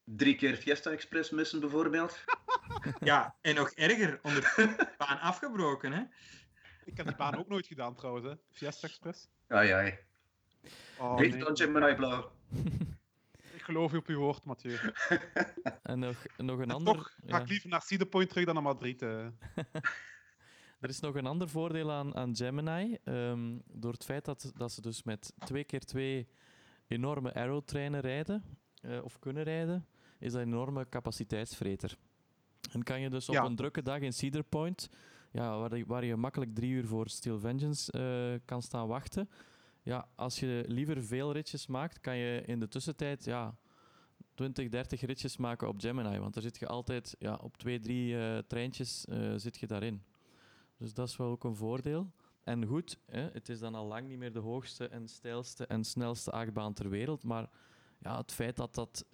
Drie 0.03 0.35
keer 0.35 0.55
Fiesta 0.55 0.91
Express 0.91 1.29
missen, 1.29 1.59
bijvoorbeeld. 1.59 2.19
ja, 2.99 3.35
en 3.41 3.55
nog 3.55 3.69
erger, 3.71 4.19
onder 4.21 4.41
de 4.55 4.87
baan 4.97 5.19
afgebroken, 5.19 5.91
hè? 5.91 6.03
Ik 6.85 6.97
heb 6.97 7.05
die 7.05 7.15
baan 7.15 7.37
ook 7.37 7.47
nooit 7.47 7.67
gedaan, 7.67 7.95
trouwens, 7.95 8.25
hè. 8.25 8.33
Fiesta 8.51 8.87
Express. 8.87 9.27
Ai, 9.47 9.69
ai. 9.71 9.97
Oh, 10.99 11.15
Beter 11.15 11.35
nee. 11.37 11.45
dan 11.45 11.57
Gemini 11.57 11.95
Blauw. 11.95 12.31
Ik 13.53 13.75
geloof 13.75 13.91
je 13.91 13.97
op 13.97 14.07
je 14.07 14.15
woord, 14.15 14.43
Mathieu. 14.45 14.77
En 15.83 15.99
nog, 15.99 16.15
nog 16.37 16.57
een 16.57 16.63
En 16.63 16.71
ander... 16.75 16.93
toch 16.95 17.13
ga 17.25 17.37
ja. 17.37 17.39
ik 17.43 17.49
liever 17.49 17.69
naar 17.69 17.81
Cedar 17.81 18.07
Point 18.07 18.29
terug 18.29 18.45
dan 18.45 18.53
naar 18.53 18.63
Madrid. 18.63 19.01
eh. 19.01 19.27
Er 20.79 20.89
is 20.89 20.99
nog 20.99 21.15
een 21.15 21.25
ander 21.25 21.49
voordeel 21.49 21.91
aan, 21.91 22.15
aan 22.15 22.35
Gemini. 22.35 22.97
ehm, 23.03 23.57
door 23.71 23.91
het 23.91 24.03
feit 24.03 24.25
dat, 24.25 24.51
dat 24.55 24.71
ze 24.71 24.81
dus 24.81 25.03
met 25.03 25.33
twee 25.39 25.63
keer 25.63 25.79
twee 25.79 26.27
enorme 26.87 27.33
Arrow-treinen 27.33 27.99
rijden, 27.99 28.43
eh, 28.81 29.03
of 29.03 29.19
kunnen 29.19 29.43
rijden, 29.43 29.85
is 30.19 30.31
dat 30.31 30.41
een 30.41 30.47
enorme 30.47 30.89
capaciteitsvreter. 30.89 31.97
En 32.71 32.83
kan 32.83 33.01
je 33.01 33.09
dus 33.09 33.29
op 33.29 33.35
Ja. 33.35 33.43
een 33.45 33.55
drukke 33.55 33.81
dag 33.81 33.99
in 33.99 34.13
Cedar 34.13 34.43
Point, 34.43 34.89
ja, 35.31 35.57
waar, 35.59 35.77
je, 35.77 35.85
waar 35.85 36.05
je 36.05 36.15
makkelijk 36.15 36.55
drie 36.55 36.71
uur 36.71 36.85
voor 36.87 37.09
Steel 37.09 37.39
Vengeance 37.39 37.91
eh, 37.91 38.39
kan 38.45 38.61
staan 38.61 38.87
wachten, 38.87 39.29
ja, 39.83 40.07
als 40.15 40.39
je 40.39 40.63
liever 40.67 41.03
veel 41.03 41.31
ritjes 41.31 41.67
maakt, 41.67 41.99
kan 41.99 42.17
je 42.17 42.41
in 42.45 42.59
de 42.59 42.67
tussentijd 42.67 43.25
ja, 43.25 43.57
20, 44.33 44.69
30 44.69 45.01
ritjes 45.01 45.37
maken 45.37 45.67
op 45.67 45.79
Gemini. 45.79 46.19
Want 46.19 46.33
daar 46.33 46.43
zit 46.43 46.57
je 46.59 46.67
altijd 46.67 47.15
ja, 47.19 47.35
op 47.41 47.57
twee, 47.57 47.79
drie 47.79 48.17
eh, 48.19 48.37
treintjes 48.37 49.05
zit 49.35 49.57
je 49.57 49.67
daarin. 49.67 50.03
Dus 50.79 50.93
dat 50.93 51.07
is 51.07 51.17
wel 51.17 51.27
ook 51.27 51.43
een 51.43 51.55
voordeel. 51.55 52.11
En 52.43 52.65
goed, 52.65 52.99
hè, 53.05 53.29
het 53.31 53.49
is 53.49 53.59
dan 53.59 53.75
al 53.75 53.85
lang 53.85 54.07
niet 54.07 54.17
meer 54.17 54.33
de 54.33 54.39
hoogste 54.39 54.87
en 54.87 55.07
steilste 55.07 55.65
en 55.65 55.83
snelste 55.83 56.31
achtbaan 56.31 56.73
ter 56.73 56.89
wereld. 56.89 57.23
Maar 57.23 57.49
ja, 57.97 58.17
het 58.17 58.31
feit 58.31 58.55
dat 58.55 58.75
dat 58.75 59.05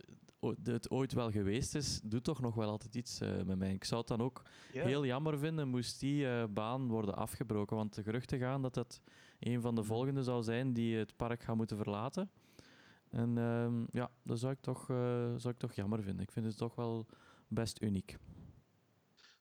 het 0.64 0.90
ooit 0.90 1.14
wel 1.14 1.32
geweest 1.32 1.76
is, 1.76 2.02
doet 2.04 2.24
toch 2.24 2.42
nog 2.42 2.56
wel 2.56 2.70
altijd 2.70 2.96
iets 2.96 3.22
eh, 3.22 3.42
met 3.46 3.58
mij. 3.58 3.74
Ik 3.74 3.84
zou 3.84 4.00
het 4.00 4.10
dan 4.10 4.22
ook 4.22 4.42
heel 4.72 5.06
jammer 5.06 5.40
vinden 5.40 5.68
moest 5.68 6.00
die 6.00 6.28
eh, 6.28 6.44
baan 6.50 6.88
worden 6.88 7.16
afgebroken. 7.16 7.76
Want 7.76 7.94
de 7.96 8.04
geruchten 8.04 8.40
gaan 8.40 8.62
dat 8.62 8.74
dat 8.74 9.02
een 9.40 9.62
van 9.62 9.76
de 9.76 9.84
volgende 9.84 10.24
zou 10.24 10.44
zijn 10.44 10.74
die 10.74 10.98
het 10.98 11.16
park 11.16 11.42
gaan 11.42 11.58
moeten 11.58 11.78
verlaten. 11.78 12.30
En 13.10 13.38
ehm, 13.38 13.84
ja, 13.92 14.12
dat 14.24 14.40
zou 14.40 14.54
ik, 14.54 14.62
toch, 14.62 14.90
eh, 14.90 14.96
zou 15.36 15.50
ik 15.50 15.58
toch 15.58 15.74
jammer 15.74 16.04
vinden. 16.04 16.24
Ik 16.24 16.32
vind 16.32 16.46
het 16.46 16.58
toch 16.58 16.76
wel 16.76 17.06
best 17.48 17.82
uniek. 17.82 18.18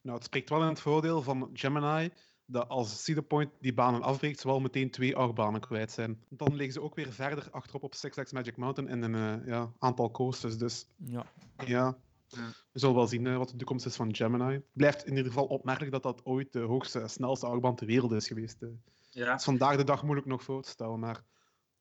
Nou, 0.04 0.16
het 0.16 0.24
spreekt 0.26 0.48
wel 0.48 0.62
in 0.62 0.68
het 0.68 0.80
voordeel 0.80 1.22
van 1.22 1.50
Gemini 1.52 2.10
dat 2.46 2.68
als 2.68 3.04
Cedar 3.04 3.22
Point 3.22 3.50
die 3.60 3.74
banen 3.74 4.02
afbreekt, 4.02 4.40
ze 4.40 4.46
wel 4.46 4.60
meteen 4.60 4.90
twee 4.90 5.16
achtbanen 5.16 5.60
kwijt 5.60 5.90
zijn. 5.92 6.22
Dan 6.28 6.54
liggen 6.54 6.72
ze 6.72 6.80
ook 6.82 6.94
weer 6.94 7.12
verder 7.12 7.48
achterop 7.50 7.82
op 7.82 7.94
Six 7.94 8.12
Flags 8.14 8.32
Magic 8.32 8.56
Mountain 8.56 8.90
in 8.90 9.02
een 9.02 9.40
eh, 9.40 9.46
ja, 9.46 9.72
aantal 9.78 10.10
coasters. 10.10 10.58
Dus 10.58 10.86
Ja, 10.96 11.26
ja, 11.66 11.96
Ja. 12.28 12.48
we 12.72 12.78
zullen 12.78 12.94
wel 12.94 13.06
zien 13.06 13.26
eh, 13.26 13.36
wat 13.36 13.48
de 13.48 13.56
toekomst 13.56 13.86
is 13.86 13.96
van 13.96 14.14
Gemini. 14.14 14.52
Het 14.52 14.64
blijft 14.72 15.04
in 15.04 15.10
ieder 15.16 15.26
geval 15.32 15.46
opmerkelijk 15.46 15.92
dat 15.92 16.02
dat 16.02 16.24
ooit 16.24 16.52
de 16.52 16.60
hoogste 16.60 17.00
en 17.00 17.10
snelste 17.10 17.46
achtbaan 17.46 17.76
ter 17.76 17.86
wereld 17.86 18.12
is 18.12 18.26
geweest. 18.26 18.62
eh. 18.62 18.68
Ja, 19.10 19.26
Dat 19.26 19.38
is 19.38 19.44
vandaag 19.44 19.76
de 19.76 19.84
dag 19.84 20.02
moeilijk 20.02 20.26
nog 20.26 20.42
voor 20.42 20.62
te 20.62 20.68
stellen, 20.70 20.98
maar 20.98 21.24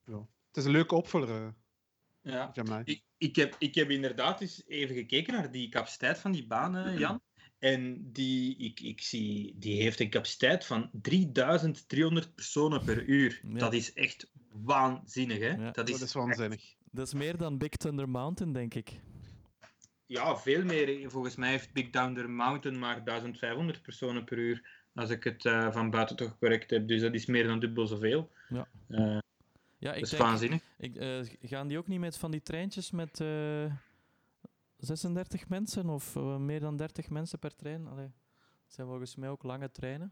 ja. 0.05 0.17
het 0.47 0.57
is 0.57 0.65
een 0.65 0.71
leuke 0.71 0.95
opvuller, 0.95 1.53
ja. 2.21 2.51
Gemini. 2.53 2.81
Ik, 2.85 3.03
ik, 3.17 3.35
heb, 3.35 3.55
ik 3.59 3.75
heb 3.75 3.89
inderdaad 3.89 4.41
eens 4.41 4.63
even 4.67 4.95
gekeken 4.95 5.33
naar 5.33 5.51
die 5.51 5.69
capaciteit 5.69 6.19
van 6.19 6.31
die 6.31 6.47
banen, 6.47 6.97
Jan. 6.99 7.21
En 7.63 8.09
die, 8.11 8.57
ik, 8.57 8.79
ik 8.79 9.01
zie, 9.01 9.55
die 9.57 9.81
heeft 9.81 9.99
een 9.99 10.09
capaciteit 10.09 10.65
van 10.65 10.89
3300 10.91 12.35
personen 12.35 12.83
per 12.83 13.03
uur. 13.05 13.41
Ja. 13.47 13.57
Dat 13.57 13.73
is 13.73 13.93
echt 13.93 14.31
waanzinnig, 14.51 15.39
hè? 15.39 15.49
Ja. 15.49 15.71
Dat 15.71 15.89
is, 15.89 15.99
Dat 15.99 16.07
is 16.07 16.13
waanzinnig. 16.13 16.75
dat 16.91 17.07
is 17.07 17.13
meer 17.13 17.37
dan 17.37 17.57
Big 17.57 17.69
Thunder 17.69 18.09
Mountain, 18.09 18.53
denk 18.53 18.73
ik. 18.73 18.99
Ja, 20.05 20.37
veel 20.37 20.63
meer. 20.63 21.11
Volgens 21.11 21.35
mij 21.35 21.49
heeft 21.49 21.73
Big 21.73 21.89
Downer 21.89 22.29
Mountain 22.29 22.79
maar 22.79 23.03
1500 23.03 23.81
personen 23.81 24.23
per 24.23 24.37
uur. 24.37 24.69
Als 24.93 25.09
ik 25.09 25.23
het 25.23 25.45
eh, 25.45 25.71
van 25.71 25.89
buiten 25.89 26.15
toch 26.15 26.37
correct 26.37 26.69
heb. 26.69 26.87
Dus 26.87 27.01
dat 27.01 27.13
is 27.13 27.25
meer 27.25 27.47
dan 27.47 27.59
dubbel 27.59 27.87
zoveel. 27.87 28.31
Ja. 28.49 28.67
Eh, 28.87 29.17
Ja, 29.77 29.89
dat 29.89 29.95
ik 29.95 30.01
is 30.03 30.09
denk, 30.09 30.21
waanzinnig. 30.21 30.61
ik, 30.77 30.95
eh, 30.95 31.19
gaan 31.41 31.67
die 31.67 31.77
ook 31.77 31.87
niet 31.87 31.99
met 31.99 32.17
van 32.17 32.31
die 32.31 32.41
treintjes 32.41 32.91
met 32.91 33.19
eh 33.19 33.65
36 34.85 35.49
mensen 35.49 35.89
of 35.89 36.15
eh, 36.15 36.37
meer 36.37 36.59
dan 36.59 36.77
30 36.77 37.09
mensen 37.09 37.39
per 37.39 37.55
trein? 37.55 37.87
Allee, 37.87 38.11
het 38.63 38.73
zijn 38.73 38.87
volgens 38.87 39.15
mij 39.15 39.29
ook 39.29 39.43
lange 39.43 39.71
treinen. 39.71 40.11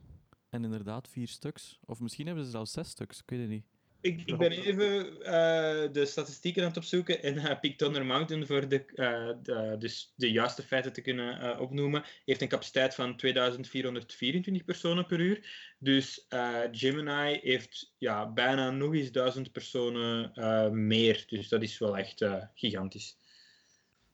En 0.50 0.64
inderdaad 0.64 1.08
vier 1.08 1.28
stuks. 1.28 1.80
Of 1.86 2.00
misschien 2.00 2.26
hebben 2.26 2.46
ze 2.46 2.52
zelfs 2.52 2.72
zes 2.72 2.90
stuks, 2.90 3.20
ik 3.20 3.30
weet 3.30 3.40
het 3.40 3.50
niet. 3.50 3.66
Ik, 4.02 4.22
ik 4.26 4.38
ben 4.38 4.52
even 4.52 5.22
eh, 5.24 5.92
de 5.92 6.06
statistieken 6.06 6.62
aan 6.62 6.68
het 6.68 6.78
opzoeken 6.78 7.24
en 7.24 7.36
uh, 7.36 7.60
Peak 7.60 7.78
Thunder 7.78 8.06
Mountain, 8.06 8.48
voor 8.48 8.68
de, 8.68 8.86
eh, 8.86 9.30
de, 9.44 9.76
dus 9.80 10.14
de 10.16 10.32
juiste 10.32 10.64
feiten 10.64 10.94
te 10.94 11.02
kunnen 11.02 11.40
eh, 11.40 11.60
opnoemen, 11.60 12.04
heeft 12.26 12.42
een 12.42 12.48
capaciteit 12.48 12.96
van 12.96 13.18
2424 13.18 14.64
personen 14.64 15.06
per 15.06 15.20
uur. 15.20 15.74
Dus 15.80 16.26
eh, 16.28 16.60
Gemini 16.72 17.40
heeft 17.42 17.94
ja, 17.98 18.32
bijna 18.32 18.72
nog 18.72 18.94
eens 18.94 19.12
1000 19.12 19.52
personen 19.52 20.34
eh, 20.34 20.70
meer. 20.70 21.24
Dus 21.28 21.48
dat 21.48 21.62
is 21.62 21.78
wel 21.78 21.98
echt 21.98 22.22
eh, 22.22 22.44
gigantisch. 22.54 23.18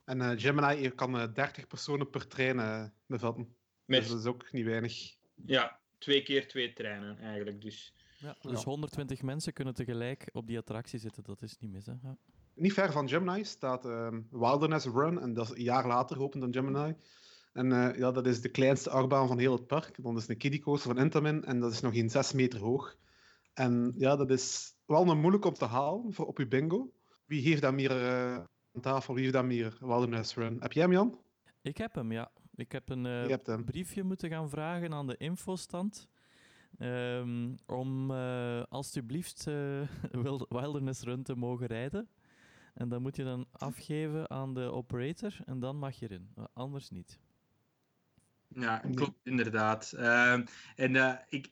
En 0.07 0.21
eh, 0.21 0.39
Gemini 0.39 0.89
kan 0.89 1.19
eh, 1.19 1.33
30 1.33 1.67
personen 1.67 2.09
per 2.09 2.27
trein 2.27 2.59
eh, 2.59 2.85
bevatten. 3.05 3.55
Met 3.85 3.99
Dus 3.99 4.09
dat 4.09 4.19
is 4.19 4.25
ook 4.25 4.51
niet 4.51 4.65
weinig. 4.65 5.15
ja, 5.45 5.79
twee 5.97 6.23
keer 6.23 6.47
twee 6.47 6.73
treinen 6.73 7.17
eigenlijk. 7.17 7.61
Dus. 7.61 7.93
Ja, 8.19 8.37
dus 8.41 8.63
120 8.63 9.21
mensen 9.21 9.53
kunnen 9.53 9.73
tegelijk 9.73 10.29
op 10.33 10.47
die 10.47 10.57
attractie 10.57 10.99
zitten, 10.99 11.23
dat 11.23 11.41
is 11.41 11.57
niet 11.59 11.71
mis. 11.71 11.85
Hè? 11.85 11.93
Ja. 12.01 12.17
Niet 12.53 12.73
ver 12.73 12.91
van 12.91 13.09
Gemini 13.09 13.43
staat 13.43 13.85
ehm, 13.85 14.21
Wilderness 14.29 14.85
Run, 14.85 15.19
en 15.19 15.33
dat 15.33 15.49
is 15.49 15.57
een 15.57 15.63
jaar 15.63 15.87
later 15.87 16.15
geopend 16.15 16.43
dan 16.43 16.53
Gemini. 16.53 16.95
En 17.53 17.71
eh, 17.71 17.97
ja, 17.97 18.11
dat 18.11 18.27
is 18.27 18.41
de 18.41 18.49
kleinste 18.49 18.89
achtbaan 18.89 19.27
van 19.27 19.39
heel 19.39 19.53
het 19.53 19.67
park. 19.67 20.03
Dan 20.03 20.17
is 20.17 20.27
een 20.27 20.37
kiddie 20.37 20.61
coaster 20.61 20.93
van 20.93 21.03
Intamin, 21.03 21.43
en 21.43 21.59
dat 21.59 21.71
is 21.71 21.81
nog 21.81 21.93
geen 21.93 22.09
6 22.09 22.33
meter 22.33 22.59
hoog. 22.59 22.95
En 23.53 23.93
ja, 23.97 24.15
dat 24.15 24.31
is 24.31 24.75
wel 24.85 25.07
een 25.07 25.19
moeilijk 25.19 25.45
om 25.45 25.53
te 25.53 25.65
halen 25.65 26.13
voor 26.13 26.25
op 26.25 26.37
je 26.37 26.47
bingo. 26.47 26.91
Wie 27.25 27.41
heeft 27.41 27.61
dat 27.61 27.73
meer 27.73 28.01
uh, 28.01 28.39
aan 28.77 28.93
tafel? 28.93 29.13
Wie 29.13 29.23
heeft 29.23 29.35
dat 29.35 29.45
meer 29.45 29.77
Wilderness 29.79 30.35
Run? 30.35 30.57
Heb 30.59 30.73
jij 30.73 30.83
hem, 30.83 30.91
Jan? 30.91 31.19
Ik 31.61 31.77
heb 31.77 31.95
hem, 31.95 32.11
ja. 32.11 32.31
Ik 32.55 32.71
heb 32.71 32.89
een 32.89 33.05
uh, 33.05 33.57
briefje 33.65 34.03
moeten 34.03 34.29
gaan 34.29 34.49
vragen 34.49 34.93
aan 34.93 35.07
de 35.07 35.17
infostand. 35.17 36.07
Um, 36.79 37.55
om 37.65 38.11
uh, 38.11 38.63
alstublieft 38.69 39.43
Wilderness 40.49 41.01
Run 41.01 41.23
te 41.23 41.35
mogen 41.35 41.67
rijden. 41.67 42.09
En 42.73 42.89
dat 42.89 42.99
moet 42.99 43.15
je 43.15 43.23
dan 43.23 43.45
afgeven 43.51 44.29
aan 44.29 44.53
de 44.53 44.71
operator 44.71 45.37
en 45.45 45.59
dan 45.59 45.77
mag 45.77 45.99
je 45.99 46.05
erin. 46.09 46.33
Anders 46.53 46.89
niet. 46.89 47.19
Ja, 48.47 48.81
klopt 48.93 49.19
inderdaad. 49.23 49.93
Uh, 49.95 50.31
en 50.75 50.93
uh, 50.93 51.13
ik, 51.29 51.49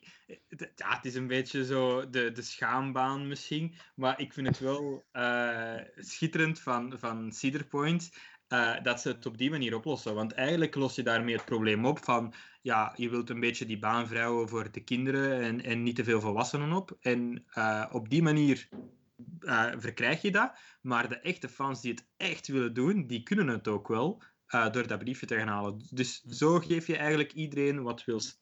ja, 0.76 0.96
het 0.96 1.04
is 1.04 1.14
een 1.14 1.26
beetje 1.26 1.64
zo 1.64 2.10
de, 2.10 2.32
de 2.32 2.42
schaambaan 2.42 3.28
misschien, 3.28 3.74
maar 3.94 4.20
ik 4.20 4.32
vind 4.32 4.46
het 4.46 4.58
wel 4.58 5.04
uh, 5.12 5.80
schitterend 5.96 6.60
van, 6.60 6.98
van 6.98 7.32
Cedar 7.32 7.64
Point 7.64 8.10
uh, 8.48 8.82
dat 8.82 9.00
ze 9.00 9.08
het 9.08 9.26
op 9.26 9.38
die 9.38 9.50
manier 9.50 9.74
oplossen. 9.74 10.14
Want 10.14 10.32
eigenlijk 10.32 10.74
los 10.74 10.94
je 10.94 11.02
daarmee 11.02 11.34
het 11.34 11.44
probleem 11.44 11.86
op 11.86 12.04
van, 12.04 12.34
ja, 12.62 12.92
je 12.96 13.10
wilt 13.10 13.30
een 13.30 13.40
beetje 13.40 13.66
die 13.66 13.78
baan 13.78 14.06
vrouwen 14.06 14.48
voor 14.48 14.70
de 14.70 14.84
kinderen 14.84 15.40
en, 15.40 15.64
en 15.64 15.82
niet 15.82 15.96
te 15.96 16.04
veel 16.04 16.20
volwassenen 16.20 16.72
op. 16.72 16.96
En 17.00 17.44
op 17.90 18.08
die 18.08 18.22
manier 18.22 18.68
verkrijg 19.76 20.22
je 20.22 20.30
dat, 20.30 20.58
maar 20.80 21.08
de 21.08 21.20
echte 21.20 21.48
fans 21.48 21.80
die 21.80 21.90
het 21.90 22.06
echt 22.16 22.46
willen 22.46 22.74
doen, 22.74 23.06
die 23.06 23.22
kunnen 23.22 23.48
het 23.48 23.68
ook 23.68 23.88
wel. 23.88 24.22
Uh, 24.54 24.70
door 24.70 24.86
dat 24.86 24.98
briefje 24.98 25.26
te 25.26 25.36
gaan 25.36 25.48
halen. 25.48 25.80
Dus 25.90 26.22
zo 26.22 26.58
geef 26.58 26.86
je 26.86 26.96
eigenlijk 26.96 27.32
iedereen 27.32 27.82
wat 27.82 28.04
wils. 28.04 28.40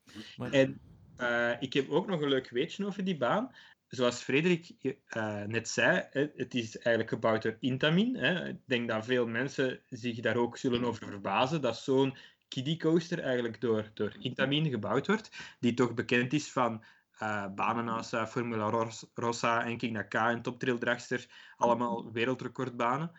En 0.50 0.80
uh, 1.20 1.52
ik 1.60 1.72
heb 1.72 1.90
ook 1.90 2.06
nog 2.06 2.20
een 2.20 2.28
leuk 2.28 2.50
weetje 2.50 2.86
over 2.86 3.04
die 3.04 3.16
baan. 3.16 3.54
Zoals 3.88 4.22
Frederik 4.22 4.70
uh, 4.82 5.42
net 5.42 5.68
zei, 5.68 6.06
het 6.36 6.54
is 6.54 6.78
eigenlijk 6.78 7.08
gebouwd 7.08 7.42
door 7.42 7.56
Intamin. 7.60 8.16
Hè. 8.16 8.48
Ik 8.48 8.58
denk 8.66 8.88
dat 8.88 9.04
veel 9.04 9.26
mensen 9.26 9.80
zich 9.88 10.20
daar 10.20 10.36
ook 10.36 10.56
zullen 10.56 10.84
over 10.84 11.06
verbazen, 11.06 11.60
dat 11.60 11.76
zo'n 11.76 12.16
kiddie 12.48 12.78
coaster 12.78 13.18
eigenlijk 13.18 13.60
door, 13.60 13.90
door 13.94 14.16
Intamin 14.18 14.70
gebouwd 14.70 15.06
wordt, 15.06 15.56
die 15.60 15.74
toch 15.74 15.94
bekend 15.94 16.32
is 16.32 16.52
van 16.52 16.84
uh, 17.22 17.46
banen 17.54 17.88
als 17.88 18.12
uh, 18.12 18.26
Formula 18.26 18.90
Rossa 19.14 19.64
en 19.64 19.76
King 19.76 20.08
K 20.08 20.14
en 20.14 20.42
Top 20.42 20.58
Trail 20.58 20.78
Dragster, 20.78 21.26
allemaal 21.56 22.12
wereldrecordbanen. 22.12 23.10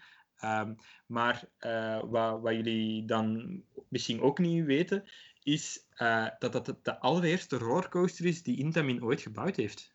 Um, 0.43 0.75
maar 1.07 1.43
uh, 1.59 2.03
wat, 2.03 2.41
wat, 2.41 2.53
jullie 2.53 3.05
dan 3.05 3.61
misschien 3.89 4.21
ook 4.21 4.39
niet 4.39 4.65
weten, 4.65 5.03
is 5.43 5.85
uh, 5.97 6.27
dat 6.39 6.51
dat 6.51 6.79
de 6.81 6.99
allereerste 6.99 7.57
rollercoaster 7.57 8.25
is 8.25 8.43
die 8.43 8.57
Intamin 8.57 9.03
ooit 9.03 9.21
gebouwd 9.21 9.55
heeft. 9.55 9.93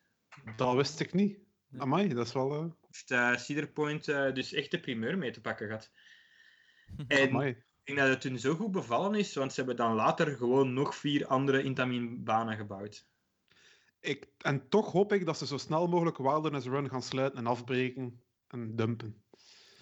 Dat 0.55 0.75
wist 0.75 0.99
ik 0.99 1.13
niet. 1.13 1.39
Amai, 1.77 2.13
dat 2.13 2.27
is 2.27 2.33
wel... 2.33 2.63
Uh... 2.63 2.71
Heeft 2.87 3.11
uh, 3.11 3.37
Cedar 3.37 3.67
Point 3.67 4.05
dus 4.05 4.53
echt 4.53 4.71
de 4.71 4.79
primeur 4.79 5.17
mee 5.17 5.31
te 5.31 5.41
pakken 5.41 5.67
gehad. 5.67 5.91
En 7.07 7.29
Amai. 7.29 7.49
ik 7.49 7.65
denk 7.83 7.97
dat 7.97 8.07
het 8.07 8.23
hun 8.23 8.39
zo 8.39 8.55
goed 8.55 8.71
bevallen 8.71 9.15
is, 9.15 9.33
want 9.33 9.51
ze 9.51 9.57
hebben 9.57 9.75
dan 9.75 9.93
later 9.93 10.35
gewoon 10.37 10.73
nog 10.73 10.95
vier 10.95 11.27
andere 11.27 11.63
Intamin-banen 11.63 12.57
gebouwd. 12.57 13.05
Ik, 13.99 14.27
en 14.37 14.69
toch 14.69 14.91
hoop 14.91 15.13
ik 15.13 15.25
dat 15.25 15.37
ze 15.37 15.45
zo 15.45 15.57
snel 15.57 15.87
mogelijk 15.87 16.17
Wilderness 16.17 16.67
Run 16.67 16.89
gaan 16.89 17.01
sluiten 17.01 17.39
en 17.39 17.47
afbreken 17.47 18.21
en 18.47 18.75
dumpen. 18.75 19.23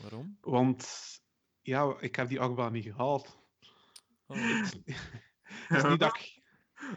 Waarom? 0.02 0.38
Want 0.41 0.88
ja, 1.62 1.95
ik 2.00 2.16
heb 2.16 2.28
die 2.28 2.39
achtbaan 2.39 2.72
niet 2.72 2.84
gehaald. 2.84 3.39
Oh. 4.26 4.38
dat, 5.70 5.84
is 5.84 5.89
niet 5.89 6.00
dat, 6.00 6.16
ik, 6.16 6.41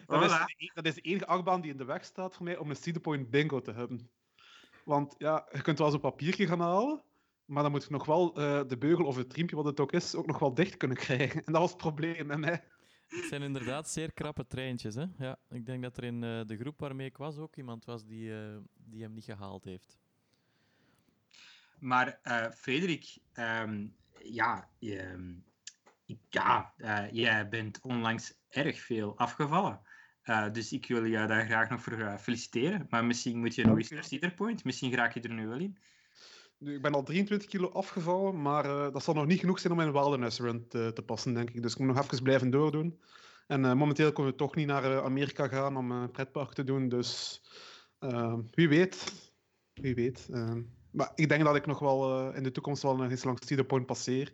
dat, 0.06 0.22
is, 0.22 0.70
dat 0.74 0.86
is 0.86 0.94
de 0.94 1.00
enige 1.00 1.26
achtbaan 1.26 1.60
die 1.60 1.70
in 1.70 1.76
de 1.76 1.84
weg 1.84 2.04
staat 2.04 2.34
voor 2.34 2.44
mij 2.44 2.56
om 2.56 2.70
een 2.70 2.76
Cedar 2.76 3.00
Point 3.00 3.30
bingo 3.30 3.60
te 3.60 3.72
hebben. 3.72 4.10
Want 4.84 5.14
ja, 5.18 5.48
je 5.52 5.62
kunt 5.62 5.78
wel 5.78 5.90
zo'n 5.90 6.00
papiertje 6.00 6.46
gaan 6.46 6.60
halen, 6.60 7.02
maar 7.44 7.62
dan 7.62 7.72
moet 7.72 7.84
je 7.84 7.90
nog 7.90 8.04
wel 8.04 8.40
uh, 8.40 8.60
de 8.66 8.78
beugel 8.78 9.04
of 9.04 9.16
het 9.16 9.32
riempje, 9.32 9.56
wat 9.56 9.64
het 9.64 9.80
ook 9.80 9.92
is, 9.92 10.14
ook 10.14 10.26
nog 10.26 10.38
wel 10.38 10.54
dicht 10.54 10.76
kunnen 10.76 10.96
krijgen. 10.96 11.42
En 11.46 11.52
dat 11.52 11.60
was 11.60 11.70
het 11.70 11.80
probleem 11.80 12.26
bij 12.26 12.36
mij. 12.36 12.64
Het 13.08 13.24
zijn 13.24 13.42
inderdaad 13.42 13.88
zeer 13.88 14.12
krappe 14.12 14.46
treintjes. 14.46 14.94
Hè? 14.94 15.04
Ja, 15.18 15.38
ik 15.48 15.66
denk 15.66 15.82
dat 15.82 15.96
er 15.96 16.04
in 16.04 16.22
uh, 16.22 16.40
de 16.46 16.56
groep 16.56 16.80
waarmee 16.80 17.06
ik 17.06 17.16
was 17.16 17.38
ook 17.38 17.56
iemand 17.56 17.84
was 17.84 18.04
die, 18.04 18.28
uh, 18.28 18.56
die 18.74 19.02
hem 19.02 19.12
niet 19.12 19.24
gehaald 19.24 19.64
heeft. 19.64 19.98
Maar 21.82 22.20
uh, 22.24 22.50
Frederik, 22.50 23.18
um, 23.34 23.96
ja, 24.22 24.68
je, 24.78 25.34
ja 26.28 26.74
uh, 26.78 27.10
jij 27.12 27.48
bent 27.48 27.80
onlangs 27.80 28.34
erg 28.48 28.80
veel 28.80 29.18
afgevallen. 29.18 29.80
Uh, 30.24 30.52
dus 30.52 30.72
ik 30.72 30.86
wil 30.86 31.06
jou 31.06 31.28
daar 31.28 31.44
graag 31.44 31.68
nog 31.68 31.82
voor 31.82 32.18
feliciteren. 32.20 32.86
Maar 32.88 33.04
misschien 33.04 33.38
moet 33.38 33.54
je 33.54 33.66
nog 33.66 33.76
eens 33.76 33.90
naar 33.90 34.04
Cedar 34.04 34.34
Point. 34.34 34.64
Misschien 34.64 34.94
raak 34.94 35.14
je 35.14 35.20
er 35.20 35.32
nu 35.32 35.48
wel 35.48 35.58
in. 35.58 35.78
Nu, 36.58 36.74
ik 36.74 36.82
ben 36.82 36.92
al 36.92 37.02
23 37.02 37.48
kilo 37.48 37.68
afgevallen, 37.68 38.42
maar 38.42 38.62
dat 38.92 39.02
zal 39.02 39.14
nog 39.14 39.26
niet 39.26 39.40
genoeg 39.40 39.58
zijn 39.58 39.72
om 39.72 39.80
in 39.80 39.86
een 39.86 39.92
wilderness 39.92 40.40
run 40.40 40.68
te, 40.68 40.90
te, 40.94 41.02
passen, 41.02 41.34
denk 41.34 41.50
ik. 41.50 41.62
Dus 41.62 41.72
ik 41.72 41.78
moet 41.78 41.94
nog 41.94 42.04
even 42.04 42.22
blijven 42.22 42.50
doordoen. 42.50 43.00
En 43.46 43.76
momenteel 43.76 44.12
kunnen 44.12 44.32
we 44.32 44.38
toch 44.38 44.54
niet 44.54 44.66
naar 44.66 45.02
Amerika 45.02 45.48
gaan 45.48 45.76
om 45.76 45.90
een 45.90 46.10
pretpark 46.10 46.52
te 46.52 46.64
doen. 46.64 46.88
Dus 46.88 47.42
wie 48.50 48.68
weet. 48.68 49.12
Wie 49.74 49.94
weet. 49.94 50.28
Maar 50.92 51.12
ik 51.14 51.28
denk 51.28 51.44
dat 51.44 51.56
ik 51.56 51.66
nog 51.66 51.78
wel 51.78 52.28
uh, 52.28 52.36
in 52.36 52.42
de 52.42 52.50
toekomst 52.50 52.82
wel 52.82 52.96
nog 52.96 53.10
eens 53.10 53.24
langs 53.24 53.46
Cedar 53.46 53.64
Point 53.64 53.86
passeer. 53.86 54.32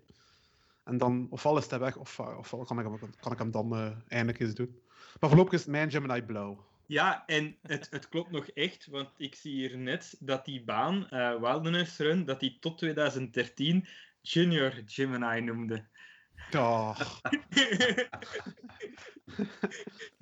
En 0.85 0.99
dan, 0.99 1.27
ofwel 1.31 1.59
is 1.59 1.71
hij 1.71 1.79
weg, 1.79 1.97
of, 1.97 2.19
uh, 2.19 2.39
ofwel 2.39 2.65
kan 2.65 2.79
ik, 2.79 2.85
hem, 2.85 2.99
kan 3.21 3.33
ik 3.33 3.39
hem 3.39 3.51
dan 3.51 3.75
uh, 3.75 3.91
eindelijk 4.09 4.41
eens 4.41 4.55
doen. 4.55 4.81
Maar 5.21 5.31
voorlopig 5.31 5.53
is 5.53 5.67
mijn 5.67 5.91
Gemini 5.91 6.23
blauw. 6.23 6.67
Ja, 6.87 7.27
en 7.27 7.57
het, 7.63 7.87
het 7.91 8.09
klopt 8.09 8.31
nog 8.31 8.49
echt, 8.49 8.87
want 8.87 9.09
ik 9.17 9.35
zie 9.35 9.53
hier 9.53 9.79
net 9.79 10.17
dat 10.21 10.45
die 10.45 10.65
baan, 10.65 11.07
uh, 11.11 11.41
Wilderness 11.41 11.99
Run, 11.99 12.25
dat 12.25 12.41
die 12.41 12.59
tot 12.61 12.79
2013 12.79 13.87
Junior 14.21 14.83
Gemini 14.87 15.41
noemde. 15.41 15.85
Oh. 16.57 16.99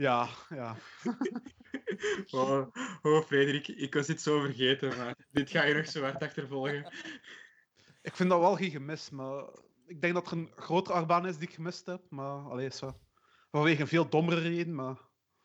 ja, 0.07 0.28
ja. 0.49 0.76
Oh, 2.30 2.66
oh, 3.03 3.22
Frederik, 3.22 3.68
ik 3.68 3.95
was 3.95 4.07
dit 4.07 4.20
zo 4.20 4.41
vergeten, 4.41 4.97
maar 4.97 5.16
dit 5.30 5.51
ga 5.51 5.64
je 5.64 5.74
nog 5.74 5.87
zo 5.87 6.03
hard 6.03 6.22
achtervolgen. 6.22 6.93
Ik 8.03 8.16
vind 8.16 8.30
dat 8.30 8.41
wel 8.41 8.57
geen 8.57 8.70
gemis, 8.70 9.11
maar 9.11 9.45
ik 9.87 10.01
denk 10.01 10.14
dat 10.14 10.26
er 10.26 10.37
een 10.37 10.53
grotere 10.57 10.97
achtbaan 10.97 11.26
is 11.26 11.39
die 11.39 11.49
ik 11.49 11.55
gemist 11.55 11.87
heb. 11.87 12.01
Maar 12.09 12.51
alleen 12.51 12.72
zo. 12.72 12.99
Vanwege 13.51 13.80
een 13.80 13.89
veel 13.89 14.09
dommere 14.09 14.41
reden, 14.41 14.74
maar... 14.74 14.97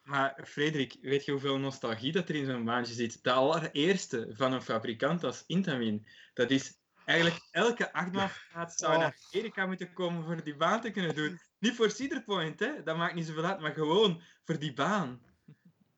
Maar 0.01 0.43
Frederik, 0.45 0.97
weet 1.01 1.25
je 1.25 1.31
hoeveel 1.31 1.57
nostalgie 1.57 2.11
dat 2.11 2.29
er 2.29 2.35
in 2.35 2.45
zo'n 2.45 2.65
baantje 2.65 2.93
zit? 2.93 3.23
De 3.23 3.31
allereerste 3.31 4.29
van 4.33 4.53
een 4.53 4.61
fabrikant 4.61 5.23
als 5.23 5.43
Intamin. 5.47 6.05
Dat 6.33 6.51
is 6.51 6.79
eigenlijk 7.05 7.47
elke 7.51 7.93
achtbaanvaart 7.93 8.73
zou 8.73 8.97
naar 8.97 9.17
oh. 9.19 9.33
Amerika 9.33 9.65
moeten 9.65 9.93
komen 9.93 10.23
voor 10.25 10.43
die 10.43 10.55
baan 10.55 10.81
te 10.81 10.91
kunnen 10.91 11.15
doen. 11.15 11.39
Niet 11.59 11.75
voor 11.75 11.89
Cedar 11.89 12.23
Point, 12.23 12.59
hè? 12.59 12.83
dat 12.83 12.97
maakt 12.97 13.15
niet 13.15 13.25
zoveel 13.25 13.45
uit, 13.45 13.59
maar 13.59 13.73
gewoon 13.73 14.21
voor 14.43 14.59
die 14.59 14.73
baan. 14.73 15.21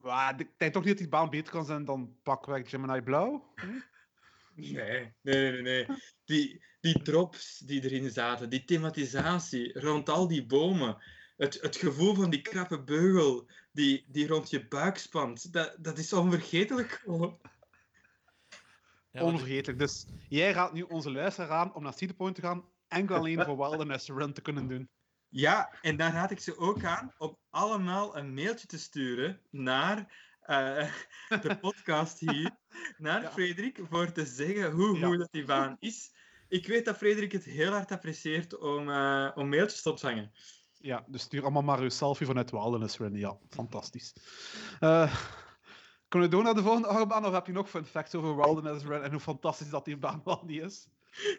Maar 0.04 0.40
ik 0.40 0.50
denk 0.58 0.74
toch 0.74 0.84
niet 0.84 0.92
dat 0.92 1.02
die 1.02 1.10
baan 1.10 1.30
beter 1.30 1.52
kan 1.52 1.66
zijn 1.66 1.86
dan 1.86 2.16
pakweg 2.24 2.70
Gemini 2.70 3.02
Blauw? 3.02 3.54
Nee, 4.56 5.14
nee, 5.22 5.52
nee, 5.52 5.62
nee. 5.62 5.88
Die, 6.26 6.64
die 6.80 7.02
drops 7.02 7.60
die 7.60 7.84
erin 7.84 8.10
zaten, 8.10 8.50
die 8.50 8.66
thematisatie 8.66 9.80
rond 9.80 10.10
al 10.10 10.28
die 10.28 10.46
bomen, 10.46 10.98
het, 11.38 11.62
het 11.62 11.76
gevoel 11.76 12.16
van 12.16 12.30
die 12.30 12.42
krappe 12.42 12.84
beugel 12.84 13.48
die, 13.72 14.06
die 14.08 14.28
rond 14.28 14.50
je 14.50 14.68
buik 14.68 14.98
spant, 14.98 15.54
dat, 15.54 15.76
dat 15.80 15.98
is 15.98 16.14
onvergetelijk 16.14 16.92
gewoon. 16.92 17.40
Onvergetelijk. 19.12 19.80
Dus 19.80 20.06
jij 20.30 20.52
raadt 20.52 20.74
nu 20.74 20.82
onze 20.82 21.12
luisteraar 21.12 21.50
aan 21.50 21.74
om 21.74 21.84
naar 21.84 21.94
Cedar 21.94 22.16
Point 22.16 22.36
te 22.36 22.42
gaan, 22.42 22.66
enkel 22.88 23.16
alleen 23.16 23.44
voor 23.44 23.58
Wilderness 23.58 24.10
Run 24.10 24.34
te 24.34 24.42
kunnen 24.42 24.68
doen. 24.68 24.90
Ja, 25.36 25.74
en 25.82 25.98
daar 25.98 26.14
raad 26.14 26.32
ik 26.32 26.40
ze 26.40 26.58
ook 26.58 26.84
aan 26.84 27.14
om 27.18 27.38
allemaal 27.50 28.18
een 28.18 28.34
mailtje 28.34 28.68
te 28.68 28.80
sturen 28.80 29.40
naar 29.50 29.98
uh, 30.48 30.94
de 31.42 31.58
podcast 31.62 32.20
hier, 32.20 32.52
naar 32.98 33.22
ja. 33.22 33.32
Frederik, 33.32 33.80
voor 33.90 34.12
te 34.12 34.26
zeggen 34.26 34.72
hoe 34.72 35.00
ja. 35.00 35.08
goed 35.08 35.18
dat 35.18 35.32
die 35.32 35.46
baan 35.46 35.76
is. 35.80 36.14
Ik 36.48 36.68
weet 36.68 36.86
dat 36.86 36.98
Frederik 36.98 37.32
het 37.32 37.44
heel 37.44 37.72
hard 37.72 37.92
apprecieert 37.92 38.58
om, 38.58 38.90
uh, 38.90 39.32
om 39.36 39.50
mailtjes 39.50 39.82
te 39.82 39.90
ontvangen. 39.90 40.32
Ja, 40.80 41.06
dus 41.08 41.22
stuur 41.22 41.42
allemaal 41.42 41.62
maar 41.62 41.80
uw 41.80 41.90
selfie 41.90 42.28
vanuit 42.28 42.52
Wilderness 42.52 42.98
Run. 42.98 43.16
Ja, 43.16 43.38
fantastisch. 43.50 44.14
Uh, 44.80 45.16
kunnen 46.08 46.30
we 46.30 46.36
door 46.36 46.44
naar 46.44 46.56
de 46.56 46.64
volgende 46.64 46.88
achtbaan, 46.88 47.26
of 47.26 47.34
heb 47.34 47.46
je 47.46 47.52
nog 47.52 47.70
fun 47.70 47.86
facts 47.86 48.16
over 48.16 48.36
Wilderness 48.36 48.86
Run 48.86 49.04
en 49.04 49.12
hoe 49.12 49.20
fantastisch 49.20 49.70
dat 49.70 49.86
die 49.86 49.98
baan 49.98 50.22
wel 50.24 50.44
niet 50.46 50.62
is? 50.62 50.88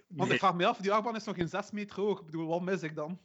Want 0.08 0.30
ik 0.30 0.38
vraag 0.38 0.54
me 0.54 0.66
af, 0.66 0.78
die 0.78 0.92
achtbaan 0.92 1.16
is 1.16 1.24
nog 1.24 1.36
geen 1.36 1.48
6 1.48 1.70
meter 1.70 2.00
hoog. 2.00 2.18
Ik 2.18 2.26
bedoel, 2.26 2.46
wat 2.46 2.62
mis 2.62 2.82
ik 2.82 2.94
dan? 2.94 3.20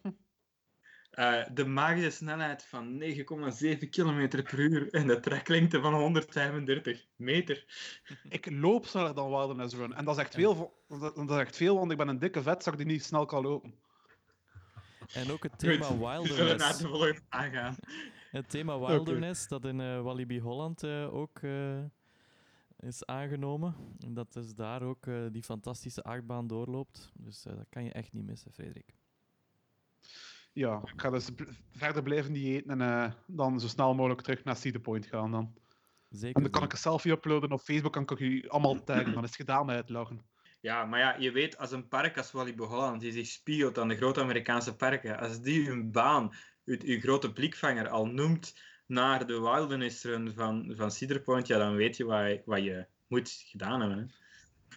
Uh, 1.14 1.42
de 1.54 1.66
magische 1.66 2.10
snelheid 2.10 2.64
van 2.64 3.04
9,7 3.04 3.90
km 3.90 4.28
per 4.28 4.60
uur 4.60 4.94
en 4.94 5.08
de 5.08 5.20
treklengte 5.20 5.82
van 5.82 5.94
135 5.94 7.06
meter. 7.16 7.66
Ik 8.30 8.52
loop 8.52 8.86
sneller 8.86 9.14
dan 9.14 9.30
Wilderness 9.30 9.76
Run. 9.76 9.94
En 9.94 10.06
dat 10.06 10.16
is 10.16 10.22
echt 10.22 10.34
veel, 10.34 10.84
dat 10.88 11.30
is 11.30 11.38
echt 11.38 11.56
veel 11.56 11.76
want 11.76 11.92
ik 11.92 11.98
ben 11.98 12.08
een 12.08 12.20
dikke 12.20 12.42
vetzak 12.42 12.78
die 12.78 12.86
niet 12.86 13.04
snel 13.04 13.26
kan 13.26 13.44
lopen. 13.44 13.74
En 15.14 15.32
ook 15.32 15.44
het 15.44 15.60
thema 15.60 15.86
Goed, 15.86 15.98
Wilderness. 15.98 16.30
We 16.30 16.36
zullen 16.36 16.58
naar 16.58 16.78
de 16.78 16.88
volgende 16.88 17.22
aangaan. 17.30 17.76
Het 18.32 18.50
thema 18.50 18.80
Wilderness, 18.80 19.46
okay. 19.46 19.60
dat 19.60 19.72
in 19.72 19.80
uh, 19.80 20.02
Walibi 20.02 20.40
Holland 20.40 20.84
uh, 20.84 21.14
ook 21.14 21.40
is 22.80 23.06
aangenomen. 23.06 23.76
En 24.00 24.14
dat 24.14 24.34
dus 24.34 24.56
daar 24.56 24.82
ook 24.82 25.08
eh, 25.08 25.26
die 25.32 25.44
fantastische 25.44 26.04
achtbaan 26.04 26.48
doorloopt. 26.48 27.12
Dus 27.14 27.46
eh, 27.46 27.56
dat 27.56 27.66
kan 27.70 27.84
je 27.84 27.92
echt 27.92 28.14
niet 28.14 28.26
missen, 28.26 28.52
Frederik. 28.52 28.96
Ja, 30.54 30.82
ik 30.94 31.02
ga 31.02 31.10
dus 31.10 31.30
verder 31.72 32.04
blijven 32.04 32.36
eten 32.36 32.70
en 32.70 32.82
eh, 32.82 33.12
dan 33.28 33.60
zo 33.60 33.68
snel 33.68 33.96
mogelijk 33.96 34.22
terug 34.22 34.44
naar 34.44 34.56
Cedar 34.56 34.82
Point 34.82 35.06
gaan 35.06 35.32
dan. 35.32 35.54
Zeker. 36.10 36.36
En 36.36 36.42
dan 36.42 36.52
kan 36.52 36.64
ik 36.64 36.72
een 36.72 36.78
selfie 36.78 37.12
uploaden 37.12 37.52
op 37.52 37.62
Facebook, 37.62 37.94
kan 37.94 38.04
ik 38.04 38.20
u 38.20 38.48
allemaal 38.48 38.84
taggen, 38.84 39.14
dan 39.14 39.24
is 39.24 39.30
het 39.30 39.40
gedaan 39.40 39.66
met 39.66 39.76
uitlachen. 39.76 40.22
Ja, 40.62 40.86
maar 40.86 41.00
ja, 41.00 41.16
je 41.18 41.32
weet, 41.32 41.58
als 41.58 41.72
een 41.72 41.88
park 41.88 42.18
als 42.18 42.32
Walibi 42.32 42.64
Holland, 42.64 43.02
die 43.02 43.12
zich 43.12 43.28
spiegelt 43.28 43.78
aan 43.78 43.88
de 43.88 43.96
grote 43.96 44.22
Amerikaanse 44.22 44.76
parken, 44.76 45.20
als 45.20 45.42
die 45.42 45.68
hun 45.68 45.92
baan, 45.92 46.34
uw, 46.66 46.78
uw 46.84 47.00
grote 47.00 47.34
blikvanger, 47.34 47.88
al 47.90 48.06
noemt 48.06 48.60
naar 48.86 49.28
de 49.28 49.40
wilderness 49.42 50.04
run 50.04 50.34
van, 50.34 50.74
van 50.76 50.92
Cedar 50.92 51.20
Point, 51.20 51.48
ja, 51.48 51.58
dan 51.58 51.76
weet 51.76 51.98
je 51.98 52.04
wat, 52.06 52.26
je- 52.28 52.42
wat 52.46 52.64
je 52.64 52.86
moet 53.08 53.30
gedaan 53.46 53.80
hebben. 53.80 53.98
Hè. 53.98 54.06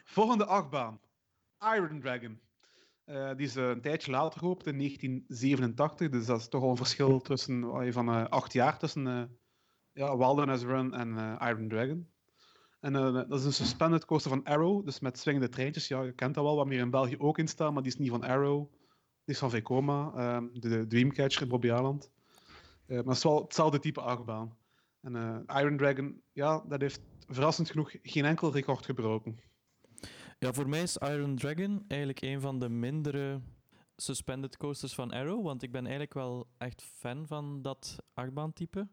Volgende 0.05 0.45
achtbaan. 0.47 1.01
Iron 1.75 2.01
Dragon. 2.01 2.41
Eh, 3.05 3.31
die 3.37 3.47
is 3.47 3.57
eh, 3.57 3.69
een 3.69 3.81
tijdje 3.81 4.11
later 4.11 4.39
geopend, 4.39 4.67
in 4.67 4.79
1987. 4.79 6.09
Dus 6.09 6.27
dat 6.27 6.41
is 6.41 6.49
toch 6.49 6.63
al 6.63 6.71
een 6.71 6.77
verschil 6.77 7.21
tussen, 7.21 7.93
van 7.93 8.09
eh, 8.09 8.25
acht 8.29 8.53
jaar 8.53 8.79
tussen 8.79 9.39
ja, 9.93 10.17
Wilderness 10.17 10.65
Run 10.65 10.95
en 10.95 11.39
Iron 11.41 11.69
Dragon. 11.69 12.11
En 12.81 12.93
dat 12.93 13.39
is 13.39 13.45
een 13.45 13.53
suspended 13.53 14.05
coaster 14.05 14.31
van 14.31 14.45
Arrow, 14.45 14.85
dus 14.85 15.01
met 15.01 15.19
swingende 15.19 15.49
treintjes. 15.49 15.89
Ja, 15.89 16.03
je 16.03 16.13
kent 16.13 16.35
dat 16.35 16.45
wel, 16.45 16.57
wat 16.57 16.67
meer 16.67 16.81
in 16.81 16.91
België 16.91 17.19
ook 17.19 17.39
in 17.39 17.49
staan, 17.49 17.73
maar 17.73 17.83
die 17.83 17.93
is 17.93 17.99
niet 17.99 18.11
van 18.11 18.23
Arrow. 18.23 18.71
Die 19.25 19.35
is 19.35 19.39
van 19.39 19.51
Vekoma, 19.51 20.13
ehm, 20.17 20.47
de, 20.53 20.87
Dreamcatcher 20.87 21.43
in 21.43 21.49
Bobby 21.49 21.67
Island. 21.67 22.11
Eh, 22.87 22.97
maar 22.97 23.05
het 23.05 23.17
is 23.17 23.23
wel 23.23 23.43
hetzelfde 23.43 23.79
type 23.79 24.01
achtbaan. 24.01 24.57
En 25.01 25.45
Iron 25.47 25.77
Dragon, 25.77 26.23
ja, 26.33 26.65
dat 26.69 26.81
heeft 26.81 27.01
verrassend 27.29 27.71
genoeg 27.71 27.95
geen 28.03 28.25
enkel 28.25 28.53
record 28.53 28.85
gebroken. 28.85 29.39
Ja, 30.43 30.53
voor 30.53 30.69
mij 30.69 30.83
is 30.83 30.97
Iron 30.97 31.37
Dragon 31.37 31.85
eigenlijk 31.89 32.21
een 32.21 32.41
van 32.41 32.59
de 32.59 32.69
mindere 32.69 33.41
suspended 33.97 34.57
coasters 34.57 34.95
van 34.95 35.11
Arrow. 35.11 35.45
Want 35.45 35.63
ik 35.63 35.73
ben 35.73 35.83
eigenlijk 35.83 36.15
wel 36.15 36.49
echt 36.59 36.83
fan 36.83 37.27
van 37.27 37.63
dat 37.63 37.99
achtbaantype. 38.15 38.89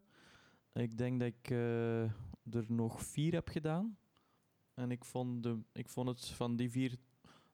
Ik 0.73 0.97
denk 0.97 1.19
dat 1.19 1.27
ik 1.27 1.49
eh, 1.49 2.03
er 2.51 2.65
nog 2.67 3.03
vier 3.03 3.33
heb 3.33 3.47
gedaan. 3.47 3.97
En 4.73 4.91
ik 4.91 5.05
vond, 5.05 5.43
de, 5.43 5.59
ik 5.73 5.89
vond 5.89 6.07
het 6.07 6.25
van 6.25 6.55
die 6.55 6.69
vier 6.69 6.97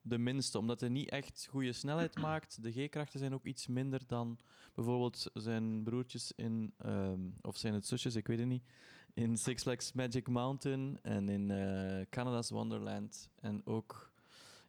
de 0.01 0.17
minste, 0.17 0.57
omdat 0.57 0.79
hij 0.79 0.89
niet 0.89 1.09
echt 1.09 1.47
goede 1.49 1.73
snelheid 1.73 2.19
maakt. 2.27 2.63
De 2.63 2.71
G-krachten 2.71 3.19
zijn 3.19 3.33
ook 3.33 3.45
iets 3.45 3.67
minder 3.67 4.01
dan 4.07 4.39
bijvoorbeeld 4.73 5.29
zijn 5.33 5.83
broertjes 5.83 6.31
in, 6.35 6.73
ehm, 6.77 7.21
of 7.41 7.57
zijn 7.57 7.73
het 7.73 7.87
zusjes, 7.87 8.15
ik 8.15 8.27
weet 8.27 8.39
het 8.39 8.47
niet, 8.47 8.65
in 9.15 9.37
Six 9.37 9.61
Flags 9.61 9.93
Magic 9.93 10.27
Mountain 10.27 10.99
en 11.01 11.29
in 11.29 11.51
eh, 11.51 12.05
Canada's 12.09 12.49
Wonderland. 12.49 13.29
En 13.41 13.61
ook 13.65 14.11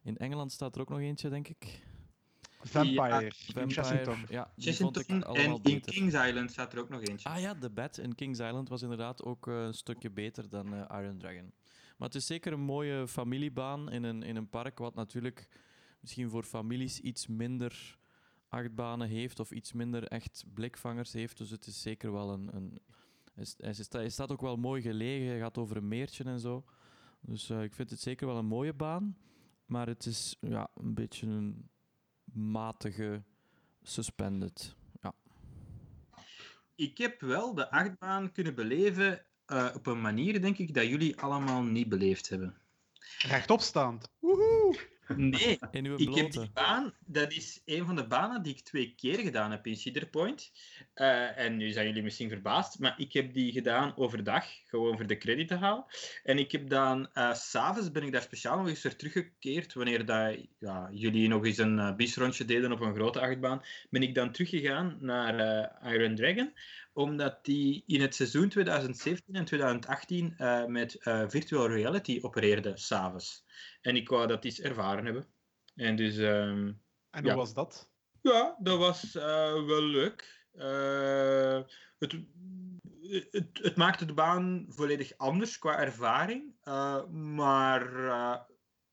in 0.03 0.17
Engeland 0.17 0.51
staat 0.51 0.75
er 0.75 0.81
ook 0.81 0.89
nog 0.89 0.99
eentje, 0.99 1.29
denk 1.29 1.47
ik. 1.47 1.81
Vampire, 2.61 3.31
Vampire, 3.35 3.69
Chessington. 3.69 4.25
ja, 4.29 4.51
Chessington 4.57 5.23
en 5.23 5.51
in 5.51 5.61
beter. 5.61 5.91
Kings 5.91 6.13
Island 6.13 6.51
staat 6.51 6.73
er 6.73 6.79
ook 6.79 6.89
nog 6.89 7.01
eentje. 7.01 7.29
Ah 7.29 7.39
ja, 7.39 7.55
The 7.55 7.69
Bat 7.69 7.97
in 7.97 8.15
Kings 8.15 8.39
Island 8.39 8.69
was 8.69 8.81
inderdaad 8.81 9.23
ook 9.23 9.47
eh, 9.47 9.63
een 9.63 9.73
stukje 9.73 10.09
beter 10.09 10.49
dan 10.49 10.73
eh, 10.73 10.99
Iron 11.01 11.17
Dragon. 11.17 11.53
Maar 11.97 12.07
het 12.07 12.15
is 12.15 12.25
zeker 12.25 12.53
een 12.53 12.59
mooie 12.59 13.07
familiebaan 13.07 13.91
in 13.91 14.03
een, 14.03 14.23
in 14.23 14.35
een 14.35 14.49
park, 14.49 14.77
wat 14.77 14.95
natuurlijk 14.95 15.47
misschien 15.99 16.29
voor 16.29 16.43
families 16.43 16.99
iets 16.99 17.27
minder 17.27 17.97
achtbanen 18.49 19.07
heeft 19.07 19.39
of 19.39 19.51
iets 19.51 19.73
minder 19.73 20.03
echt 20.03 20.43
blikvangers 20.53 21.13
heeft. 21.13 21.37
Dus 21.37 21.49
het 21.49 21.67
is 21.67 21.81
zeker 21.81 22.11
wel 22.11 22.29
een. 22.29 22.55
een 22.55 22.79
hij, 23.87 24.09
staat 24.09 24.31
ook 24.31 24.41
wel 24.41 24.57
mooi 24.57 24.81
gelegen, 24.81 25.27
hij 25.27 25.39
gaat 25.39 25.57
over 25.57 25.77
een 25.77 25.87
meertje 25.87 26.23
en 26.23 26.39
zo. 26.39 26.65
Dus 27.19 27.49
eh, 27.49 27.63
ik 27.63 27.73
vind 27.73 27.89
het 27.89 27.99
zeker 27.99 28.27
wel 28.27 28.37
een 28.37 28.45
mooie 28.45 28.73
baan. 28.73 29.17
Maar 29.65 29.87
het 29.87 30.05
is 30.05 30.37
ja, 30.41 30.69
een 30.75 30.93
beetje 30.93 31.27
een 31.27 31.69
matige 32.33 33.23
suspended. 33.81 34.75
Ik 36.77 36.97
heb 36.97 37.21
wel 37.21 37.53
de 37.53 37.71
achtbaan 37.71 38.31
kunnen 38.31 38.55
beleven 38.55 39.25
eh, 39.45 39.69
op 39.75 39.85
een 39.85 40.01
manier, 40.01 40.41
denk 40.41 40.57
ik, 40.57 40.73
dat 40.73 40.87
jullie 40.87 41.19
allemaal 41.19 41.63
niet 41.63 41.89
beleefd 41.89 42.29
hebben. 42.29 42.57
Rechtopstaand. 43.17 44.11
Woehoe! 44.19 44.96
Nee, 45.15 45.59
In 45.71 45.85
uw 45.85 45.97
Ik 45.97 46.15
heb 46.15 46.31
die 46.31 46.49
baan, 46.53 46.93
dat 47.05 47.31
is 47.31 47.61
een 47.65 47.85
van 47.85 47.95
de 47.95 48.07
banen 48.07 48.43
die 48.43 48.53
ik 48.53 48.59
twee 48.59 48.93
keer 48.95 49.19
gedaan 49.19 49.51
heb 49.51 49.67
in 49.67 49.75
Cedar 49.75 50.05
Point. 50.05 50.51
Eh, 50.93 51.37
en 51.37 51.57
nu 51.57 51.71
zijn 51.71 51.87
jullie 51.87 52.03
misschien 52.03 52.29
verbaasd, 52.29 52.79
maar 52.79 52.95
ik 52.97 53.13
heb 53.13 53.33
die 53.33 53.51
gedaan 53.51 53.97
overdag, 53.97 54.45
gewoon 54.65 54.97
voor 54.97 55.07
de 55.07 55.17
credit 55.17 55.47
te 55.47 55.55
halen. 55.55 55.85
En 56.23 56.37
ik 56.37 56.51
heb 56.51 56.69
dan, 56.69 57.09
eh, 57.13 57.33
s 57.33 57.49
s'avonds 57.49 57.91
ben 57.91 58.03
ik 58.03 58.11
daar 58.11 58.21
speciaal 58.21 58.57
nog 58.57 58.67
eens 58.67 58.95
teruggekeerd, 58.97 59.73
wanneer 59.73 60.05
dat, 60.05 60.37
ja, 60.59 60.89
jullie 60.91 61.27
nog 61.27 61.45
eens 61.45 61.57
een 61.57 61.77
uh, 61.77 61.95
bisrondje 61.95 62.45
deden 62.45 62.71
op 62.71 62.79
een 62.79 62.95
grote 62.95 63.19
achtbaan, 63.19 63.61
ben 63.89 64.01
ik 64.01 64.15
dan 64.15 64.31
teruggegaan 64.31 64.97
naar 64.99 65.39
eh, 65.39 65.93
Iron 65.93 66.15
Dragon, 66.15 66.53
omdat 66.97 67.45
die 67.45 67.83
in 67.85 68.01
het 68.01 68.15
seizoen 68.15 68.49
2017 68.49 69.35
en 69.35 69.45
2018 69.45 70.33
eh, 70.37 70.65
met 70.65 70.95
eh, 70.95 71.23
virtual 71.27 71.67
reality 71.67 72.19
opereerde 72.21 72.77
s'avonds. 72.77 73.45
En 73.81 73.95
ik 73.95 74.09
wou 74.09 74.27
dat 74.27 74.45
eens 74.45 74.59
ervaren 74.59 75.05
hebben. 75.05 75.27
En 75.75 75.95
dus, 75.95 76.17
ehm, 76.17 76.71
En 77.09 77.23
Ja. 77.23 77.29
hoe 77.29 77.33
was 77.33 77.53
dat? 77.53 77.91
ja, 78.21 78.57
dat 78.59 78.77
was 78.77 79.15
eh, 79.15 79.65
wel 79.65 79.81
leuk. 79.83 80.45
Het, 81.97 82.15
het, 83.31 83.59
het 83.61 83.75
maakte 83.75 84.05
de 84.05 84.13
baan 84.13 84.65
volledig 84.69 85.17
anders 85.17 85.59
qua 85.59 85.79
ervaring, 85.79 86.55
maar 87.11 87.89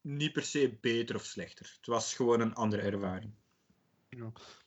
niet 0.01 0.33
per 0.33 0.43
se 0.43 0.79
beter 0.81 1.15
of 1.15 1.25
slechter. 1.25 1.73
Het 1.77 1.87
was 1.87 2.15
gewoon 2.15 2.41
een 2.41 2.55
andere 2.55 2.83
ervaring. 2.83 3.35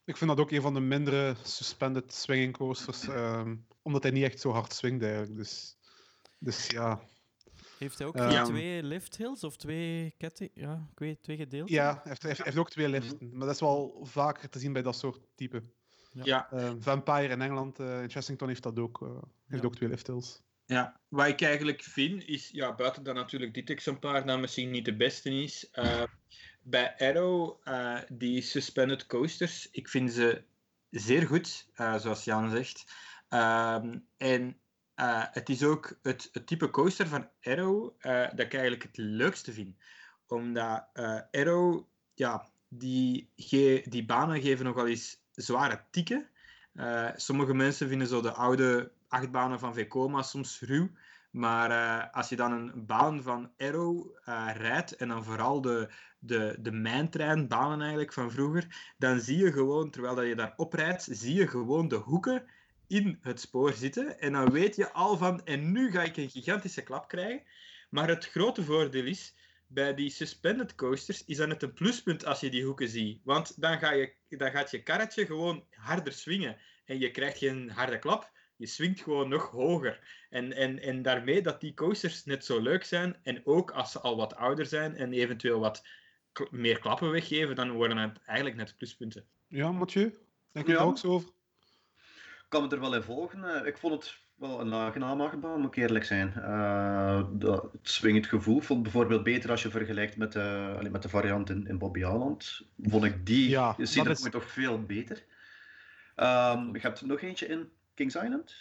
Ik 0.07 0.17
vind 0.17 0.29
dat 0.29 0.39
ook 0.39 0.51
een 0.51 0.61
van 0.61 0.73
de 0.73 0.79
mindere 0.79 1.35
suspended 1.43 2.13
swinging 2.13 2.57
coasters, 2.57 3.07
ehm, 3.07 3.55
omdat 3.81 4.03
hij 4.03 4.11
niet 4.11 4.23
echt 4.23 4.39
zo 4.39 4.51
hard 4.51 4.73
swingt 4.73 5.03
eigenlijk. 5.03 5.35
Dus, 5.35 5.77
dus 6.39 6.67
ja. 6.67 7.01
Heeft 7.77 7.97
hij 7.97 8.07
ook 8.07 8.15
Ehm, 8.15 8.43
twee 8.43 8.83
lift 8.83 9.17
hills 9.17 9.43
of 9.43 9.55
twee 9.57 10.13
ketting? 10.17 10.51
Ja, 10.53 10.87
ik 10.91 10.99
weet, 10.99 11.23
twee 11.23 11.37
gedeelten. 11.37 11.75
Ja, 11.75 11.91
hij 11.93 12.01
heeft, 12.03 12.23
heeft, 12.23 12.43
heeft 12.43 12.57
ook 12.57 12.69
twee 12.69 12.89
liften, 12.89 13.29
maar 13.31 13.45
dat 13.45 13.55
is 13.55 13.61
wel 13.61 13.99
vaker 14.03 14.49
te 14.49 14.59
zien 14.59 14.73
bij 14.73 14.81
dat 14.81 14.95
soort 14.95 15.19
type. 15.35 15.63
Ja. 16.11 16.21
Ja, 16.23 16.51
Ehm, 16.51 16.79
Vampire 16.79 17.27
in 17.27 17.41
Engeland, 17.41 17.79
eh, 17.79 18.01
in 18.01 18.09
Chessington 18.09 18.47
heeft 18.47 18.63
dat 18.63 18.79
ook, 18.79 19.01
eh, 19.01 19.09
heeft 19.47 19.61
Ja. 19.61 19.67
ook 19.67 19.75
twee 19.75 19.89
lifthills. 19.89 20.41
Ja, 20.65 20.99
wat 21.07 21.27
ik 21.27 21.41
eigenlijk 21.41 21.83
vind 21.83 22.25
is, 22.25 22.49
ja, 22.49 22.75
buiten 22.75 23.03
dat 23.03 23.15
natuurlijk 23.15 23.53
dit 23.53 23.69
exemplaar 23.69 24.25
dat 24.25 24.39
misschien 24.39 24.69
niet 24.69 24.85
de 24.85 24.95
beste 24.95 25.29
is, 25.29 25.69
eh, 25.71 26.03
bij 26.69 26.95
Arrow, 26.97 27.59
eh, 27.63 27.97
die 28.07 28.41
suspended 28.41 29.05
coasters, 29.05 29.69
ik 29.71 29.87
vind 29.89 30.13
ze 30.13 30.43
zeer 30.89 31.27
goed, 31.27 31.67
eh, 31.73 31.97
zoals 31.97 32.23
Jan 32.23 32.49
zegt. 32.49 32.93
Ehm, 33.29 33.99
en 34.17 34.57
eh, 34.95 35.23
het 35.31 35.49
is 35.49 35.63
ook 35.63 35.99
het, 36.01 36.31
type 36.45 36.69
coaster 36.69 37.07
van 37.07 37.29
Arrow 37.41 38.01
dat 38.01 38.39
ik 38.39 38.53
eigenlijk 38.53 38.83
het 38.83 38.97
leukste 38.97 39.53
vind. 39.53 39.75
Omdat 40.27 40.89
Arrow, 41.31 41.85
ja, 42.13 42.47
die, 42.67 43.31
ge- 43.35 43.85
die 43.89 44.05
banen 44.05 44.41
geven 44.41 44.65
nogal 44.65 44.87
eens 44.87 45.21
zware 45.31 45.85
tikken. 45.91 46.29
Sommige 47.15 47.53
mensen 47.53 47.87
vinden 47.87 48.07
zo 48.07 48.21
de 48.21 48.31
oude 48.31 48.91
achtbanen 49.07 49.59
van 49.59 49.73
Vekoma 49.73 50.21
soms 50.21 50.59
ruw. 50.61 50.89
Maar 51.31 52.09
als 52.09 52.29
je 52.29 52.35
dan 52.35 52.51
een 52.51 52.85
baan 52.85 53.23
van 53.23 53.51
Arrow 53.57 54.17
rijdt, 54.53 54.95
en 54.95 55.07
dan 55.07 55.23
vooral 55.23 55.61
de, 55.61 55.89
de, 56.19 56.55
de 56.59 56.71
mijntreinbanen 56.71 57.79
eigenlijk 57.79 58.13
van 58.13 58.31
vroeger, 58.31 58.93
dan 58.97 59.19
zie 59.19 59.37
je 59.37 59.51
gewoon, 59.51 59.89
terwijl 59.89 60.15
dat 60.15 60.27
je 60.27 60.35
daar 60.35 60.53
oprijdt, 60.55 61.07
zie 61.11 61.35
je 61.35 61.47
gewoon 61.47 61.87
de 61.87 61.95
hoeken 61.95 62.45
in 62.87 63.19
het 63.21 63.39
spoor 63.39 63.73
zitten. 63.73 64.19
En 64.19 64.31
dan 64.31 64.51
weet 64.51 64.75
je 64.75 64.91
al 64.91 65.17
van, 65.17 65.45
en 65.45 65.71
nu 65.71 65.91
ga 65.91 66.03
ik 66.03 66.17
een 66.17 66.29
gigantische 66.29 66.83
klap 66.83 67.07
krijgen. 67.07 67.43
Maar 67.89 68.07
het 68.07 68.27
grote 68.27 68.63
voordeel 68.63 69.05
is, 69.05 69.33
bij 69.67 69.93
die 69.93 70.09
suspended 70.09 70.75
coasters 70.75 71.25
is 71.25 71.37
dat 71.37 71.47
net 71.47 71.63
een 71.63 71.73
pluspunt 71.73 72.25
als 72.25 72.39
je 72.39 72.49
die 72.49 72.63
hoeken 72.63 72.87
ziet. 72.87 73.21
Want 73.23 73.61
dan, 73.61 73.79
ga 73.79 73.91
je, 73.91 74.13
dan 74.29 74.51
gaat 74.51 74.71
je 74.71 74.83
karretje 74.83 75.25
gewoon 75.25 75.63
harder 75.69 76.13
swingen. 76.13 76.57
En 76.85 76.99
je 76.99 77.11
krijgt 77.11 77.37
geen 77.37 77.69
harde 77.69 77.99
klap, 77.99 78.31
je 78.55 78.67
swingt 78.67 79.01
gewoon 79.01 79.29
nog 79.29 79.49
hoger. 79.49 80.25
En, 80.29 80.53
en, 80.53 80.79
en 80.79 81.01
daarmee 81.01 81.41
dat 81.41 81.61
die 81.61 81.73
coasters 81.73 82.25
net 82.25 82.45
zo 82.45 82.59
leuk 82.59 82.83
zijn. 82.83 83.17
En 83.23 83.45
ook 83.45 83.71
als 83.71 83.91
ze 83.91 83.99
al 83.99 84.15
wat 84.15 84.35
ouder 84.35 84.65
zijn 84.65 84.95
en 84.95 85.13
eventueel 85.13 85.59
wat 85.59 85.83
meer 86.51 86.79
klappen 86.79 87.11
weggeven, 87.11 87.55
dan 87.55 87.71
worden 87.71 87.97
het 87.97 88.19
eigenlijk 88.25 88.57
net 88.57 88.77
pluspunten. 88.77 89.25
Ja, 89.47 89.71
Mathieu? 89.71 90.13
Denk 90.51 90.65
je 90.65 90.71
Ja. 90.71 90.77
daar 90.77 90.87
ook 90.87 90.97
zo 90.97 91.07
over? 91.07 91.29
kan 92.49 92.63
me 92.63 92.69
er 92.69 92.79
wel 92.79 92.95
in 92.95 93.01
volgen. 93.01 93.43
Eh, 93.61 93.65
ik 93.67 93.77
vond 93.77 93.93
het 93.93 94.17
wel 94.35 94.59
een 94.59 94.73
aangename 94.73 95.23
achtbaan, 95.23 95.59
moet 95.61 95.75
ik 95.77 95.83
eerlijk 95.83 96.05
zijn. 96.05 96.33
Eh, 96.33 97.23
dat, 97.31 97.71
het 97.71 97.89
swingend 97.89 98.27
gevoel 98.27 98.59
vond 98.59 98.77
ik 98.77 98.83
bijvoorbeeld 98.83 99.23
beter 99.23 99.49
als 99.51 99.61
je 99.63 99.69
vergelijkt 99.69 100.17
met, 100.17 100.31
de 100.31 100.73
allee, 100.77 100.91
met 100.91 101.01
de 101.01 101.09
variant 101.09 101.49
in, 101.49 101.67
in 101.67 101.77
Bobby 101.77 101.99
Island. 101.99 102.61
Vond 102.81 103.03
ik 103.03 103.25
die 103.25 103.49
Ja, 103.49 103.67
dat 103.77 104.09
is- 104.09 104.29
toch 104.29 104.51
veel 104.51 104.81
beter. 104.83 105.23
Ehm, 106.15 106.73
je 106.73 106.79
hebt 106.79 106.99
er 106.99 107.07
nog 107.07 107.21
eentje 107.21 107.47
in 107.47 107.69
Kings 107.93 108.15
Island. 108.15 108.55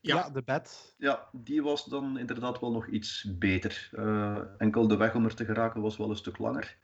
Ja, 0.00 0.16
Ja. 0.16 0.30
de 0.30 0.42
bed. 0.42 0.94
Ja, 0.98 1.28
die 1.32 1.62
was 1.62 1.84
dan 1.84 2.18
inderdaad 2.18 2.60
wel 2.60 2.72
nog 2.72 2.86
iets 2.86 3.26
beter. 3.38 3.88
Eh, 3.92 4.38
enkel 4.58 4.88
de 4.88 4.96
weg 4.96 5.14
om 5.14 5.24
er 5.24 5.34
te 5.34 5.44
geraken 5.44 5.80
was 5.80 5.96
wel 5.96 6.10
een 6.10 6.16
stuk 6.16 6.38
langer. 6.38 6.76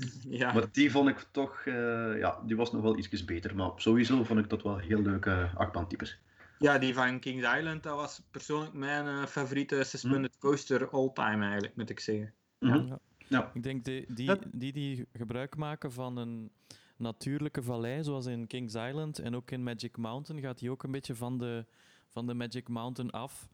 Ja. 0.40 0.52
Maar 0.52 0.66
die 0.72 0.90
vond 0.90 1.08
ik 1.08 1.26
toch, 1.30 1.56
eh, 1.64 2.18
ja, 2.18 2.40
die 2.46 2.56
was 2.56 2.72
nog 2.72 2.82
wel 2.82 2.98
ietsjes 2.98 3.24
beter. 3.24 3.54
Maar 3.56 3.70
sowieso 3.76 4.24
vond 4.24 4.38
ik 4.38 4.48
dat 4.50 4.62
wel 4.62 4.78
heel 4.78 5.02
leuke 5.02 5.50
achtbaantypes. 5.56 6.18
ja, 6.58 6.78
die 6.78 6.94
van 6.94 7.18
Kings 7.20 7.56
Island, 7.56 7.82
dat 7.82 7.96
was 7.96 8.22
persoonlijk 8.30 8.72
mijn 8.72 9.06
eh, 9.06 9.26
favoriete 9.26 9.84
suspended 9.84 10.38
coaster 10.38 10.88
all 10.90 11.10
time 11.12 11.44
eigenlijk, 11.44 11.76
moet 11.76 11.90
ik 11.90 12.00
zeggen. 12.00 12.32
Mhm. 12.58 12.86
Ja. 12.86 12.98
Ja. 13.28 13.50
Ik 13.54 13.62
denk 13.62 13.84
die, 13.84 14.04
die, 14.14 14.26
Dat- 14.26 14.44
die 14.52 14.72
die 14.72 15.06
gebruik 15.12 15.56
maken 15.56 15.92
van 15.92 16.16
een 16.16 16.50
natuurlijke 16.96 17.62
vallei, 17.62 18.04
zoals 18.04 18.26
in 18.26 18.46
Kings 18.46 18.74
Island 18.74 19.18
en 19.18 19.34
ook 19.36 19.50
in 19.50 19.62
Magic 19.62 19.96
Mountain, 19.96 20.42
gaat 20.42 20.58
die 20.58 20.70
ook 20.70 20.82
een 20.82 20.90
beetje 20.90 21.14
van 21.14 21.38
de, 21.38 21.64
van 22.08 22.26
de 22.26 22.34
Magic 22.34 22.68
Mountain 22.68 23.10
af. 23.10 23.48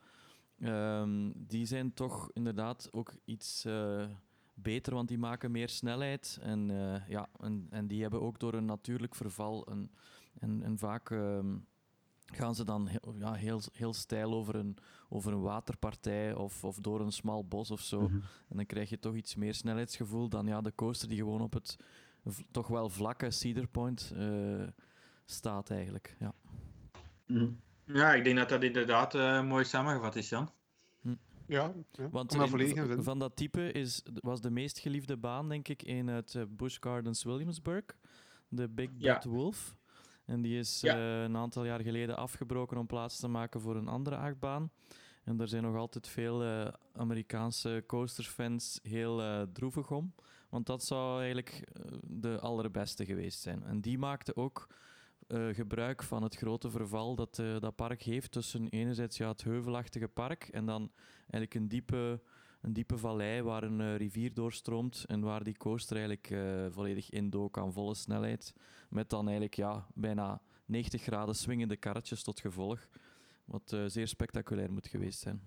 Ehm, 0.60 1.30
die 1.34 1.66
zijn 1.66 1.94
toch 1.94 2.30
inderdaad 2.34 2.88
ook 2.92 3.12
iets 3.24 3.64
eh, 3.64 4.06
beter, 4.62 4.94
want 4.94 5.08
die 5.08 5.18
maken 5.18 5.50
meer 5.50 5.68
snelheid. 5.68 6.38
En, 6.42 6.70
eh, 6.70 7.08
ja, 7.08 7.28
en, 7.40 7.66
en 7.70 7.86
die 7.86 8.02
hebben 8.02 8.20
ook 8.22 8.38
door 8.38 8.54
een 8.54 8.64
natuurlijk 8.64 9.14
verval 9.14 9.70
een, 9.70 9.90
en, 10.38 10.62
en 10.62 10.78
vaak 10.78 11.10
ehm, 11.10 11.56
gaan 12.26 12.54
ze 12.54 12.64
dan 12.64 12.86
heel, 12.86 13.14
ja, 13.18 13.32
heel, 13.32 13.60
heel 13.72 13.94
stijl 13.94 14.32
over 14.34 14.54
een, 14.54 14.76
over 15.08 15.32
een 15.32 15.40
waterpartij 15.40 16.34
of, 16.34 16.64
of 16.64 16.76
door 16.76 17.00
een 17.00 17.12
smal 17.12 17.44
bos 17.44 17.70
of 17.70 17.80
zo. 17.80 18.00
Mhm. 18.00 18.14
En 18.48 18.56
dan 18.56 18.66
krijg 18.66 18.88
je 18.88 18.98
toch 18.98 19.14
iets 19.14 19.34
meer 19.34 19.54
snelheidsgevoel 19.54 20.28
dan 20.28 20.46
ja, 20.46 20.60
de 20.60 20.74
coaster 20.74 21.08
die 21.08 21.18
gewoon 21.18 21.40
op 21.40 21.52
het 21.52 21.76
v- 22.24 22.40
toch 22.50 22.66
wel 22.68 22.88
vlakke 22.88 23.30
Cedar 23.30 23.66
Point 23.66 24.12
eh, 24.16 24.62
staat 25.24 25.70
eigenlijk. 25.70 26.16
Ja. 26.18 26.34
Mhm. 27.26 27.50
Ja, 27.84 28.14
ik 28.14 28.24
denk 28.24 28.36
dat 28.36 28.48
dat 28.48 28.62
inderdaad 28.62 29.14
eh, 29.14 29.42
mooi 29.44 29.64
samengevat 29.64 30.16
is, 30.16 30.28
Jan. 30.28 30.50
Ja, 31.48 31.72
ja. 31.92 32.08
Want 32.10 32.30
daar 32.32 32.60
in- 32.60 33.02
van 33.02 33.18
dat 33.18 33.36
type 33.36 33.72
is, 33.72 34.02
was 34.20 34.40
de 34.40 34.50
meest 34.50 34.78
geliefde 34.78 35.16
baan, 35.16 35.48
denk 35.48 35.68
ik, 35.68 35.82
in 35.82 36.08
het 36.08 36.34
eh, 36.34 36.42
Busch 36.48 36.76
Gardens 36.80 37.24
Williamsburg. 37.24 37.84
De 38.48 38.68
Big 38.68 38.88
Ja. 38.96 39.12
Bad 39.14 39.24
Wolf. 39.24 39.76
En 40.24 40.40
die 40.42 40.58
is 40.58 40.80
Ja. 40.80 40.96
eh, 40.96 41.22
een 41.22 41.36
aantal 41.36 41.64
jaar 41.64 41.80
geleden 41.80 42.16
afgebroken 42.16 42.76
om 42.76 42.86
plaats 42.86 43.20
te 43.20 43.28
maken 43.28 43.60
voor 43.60 43.76
een 43.76 43.88
andere 43.88 44.16
achtbaan. 44.16 44.70
En 45.24 45.40
er 45.40 45.48
zijn 45.48 45.62
nog 45.62 45.76
altijd 45.76 46.08
veel 46.08 46.42
eh, 46.44 46.68
Amerikaanse 46.92 47.84
coasterfans 47.86 48.78
heel 48.82 49.22
eh, 49.22 49.42
droevig 49.52 49.90
om. 49.90 50.14
Want 50.48 50.66
dat 50.66 50.84
zou 50.84 51.18
eigenlijk 51.20 51.64
de 52.02 52.38
allerbeste 52.40 53.04
geweest 53.04 53.40
zijn. 53.40 53.62
En 53.64 53.80
die 53.80 53.98
maakte 53.98 54.36
ook 54.36 54.66
eh, 55.26 55.46
gebruik 55.48 56.02
van 56.02 56.22
het 56.22 56.36
grote 56.36 56.70
verval 56.70 57.14
dat 57.14 57.38
eh, 57.38 57.60
dat 57.60 57.76
park 57.76 58.02
heeft 58.02 58.30
tussen 58.32 58.68
enerzijds 58.68 59.16
ja, 59.16 59.28
het 59.28 59.42
heuvelachtige 59.44 60.08
park 60.08 60.48
en 60.52 60.66
dan 60.66 60.90
eigenlijk 61.30 61.54
een 61.54 61.68
diepe, 61.68 62.20
een 62.60 62.72
diepe 62.72 62.98
vallei 62.98 63.42
waar 63.42 63.62
een 63.62 63.80
eh, 63.80 63.96
rivier 63.96 64.34
doorstroomt 64.34 65.04
en 65.06 65.20
waar 65.20 65.44
die 65.44 65.56
coaster 65.56 65.96
eigenlijk 65.96 66.30
eh, 66.30 66.66
volledig 66.70 67.10
indook 67.10 67.58
aan 67.58 67.72
volle 67.72 67.94
snelheid. 67.94 68.54
Met 68.88 69.10
dan 69.10 69.24
eigenlijk 69.24 69.54
ja, 69.54 69.86
bijna 69.94 70.40
90 70.66 71.02
graden 71.02 71.34
swingende 71.34 71.76
karretjes 71.76 72.22
tot 72.22 72.40
gevolg. 72.40 72.88
Wat 73.44 73.72
eh, 73.72 73.84
zeer 73.86 74.08
spectaculair 74.08 74.72
moet 74.72 74.88
geweest 74.88 75.18
zijn. 75.20 75.42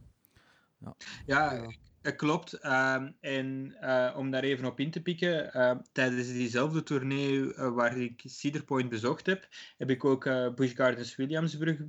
Ja, 0.78 0.96
Ja. 1.26 1.72
het 2.02 2.16
klopt. 2.16 2.54
Ehm, 2.54 3.12
en 3.20 3.76
om 4.16 4.32
daar 4.32 4.44
even 4.44 4.66
op 4.66 4.80
in 4.80 4.92
te 4.92 5.02
pikken, 5.02 5.54
eh, 5.54 5.76
tijdens 5.92 6.28
diezelfde 6.28 6.84
tournee 6.84 7.54
waar 7.54 7.98
ik 7.98 8.22
Cedar 8.26 8.64
Point 8.64 8.90
bezocht 8.90 9.26
heb, 9.26 9.48
heb 9.78 9.90
ik 9.90 10.06
ook 10.06 10.24
Busch 10.56 10.76
Gardens 10.76 11.16
Williamsburg 11.16 11.80